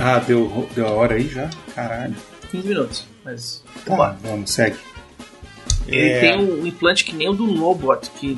Ah, 0.00 0.18
deu, 0.20 0.68
deu 0.74 0.86
a 0.86 0.90
hora 0.92 1.14
aí 1.16 1.28
já? 1.28 1.50
Caralho. 1.74 2.14
15 2.50 2.68
minutos. 2.68 3.04
Mas. 3.24 3.62
Tá, 3.84 4.16
vamos, 4.22 4.50
segue. 4.50 4.76
Ele 5.86 6.08
É. 6.10 6.20
tem 6.20 6.38
um 6.40 6.66
implante 6.66 7.04
que 7.04 7.14
nem 7.14 7.28
o 7.28 7.32
do 7.34 7.44
Lobot, 7.44 8.08
que 8.18 8.36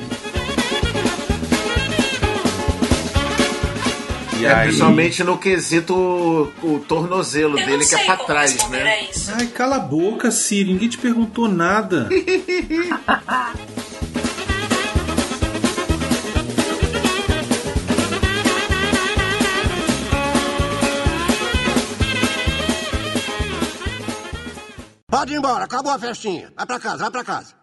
E 4.41 4.47
É, 4.47 4.55
aí... 4.55 4.69
principalmente 4.69 5.23
no 5.23 5.37
quesito 5.37 5.95
o, 5.95 6.53
o 6.62 6.81
tornozelo 6.81 7.59
Eu 7.59 7.67
dele 7.67 7.85
que 7.85 7.95
é 7.95 8.05
pra 8.05 8.17
trás, 8.17 8.69
né? 8.71 9.09
Ai, 9.35 9.47
cala 9.49 9.77
a 9.77 9.81
boca, 9.81 10.31
Siri. 10.31 10.73
Ninguém 10.73 10.89
te 10.89 10.97
perguntou 10.97 11.47
nada. 11.47 12.09
Pode 25.07 25.33
ir 25.35 25.37
embora, 25.37 25.65
acabou 25.65 25.93
a 25.93 25.99
festinha. 25.99 26.53
Vai 26.57 26.67
pra 26.67 26.81
casa, 26.81 26.99
vai 26.99 27.11
pra 27.11 27.25
casa. 27.25 27.60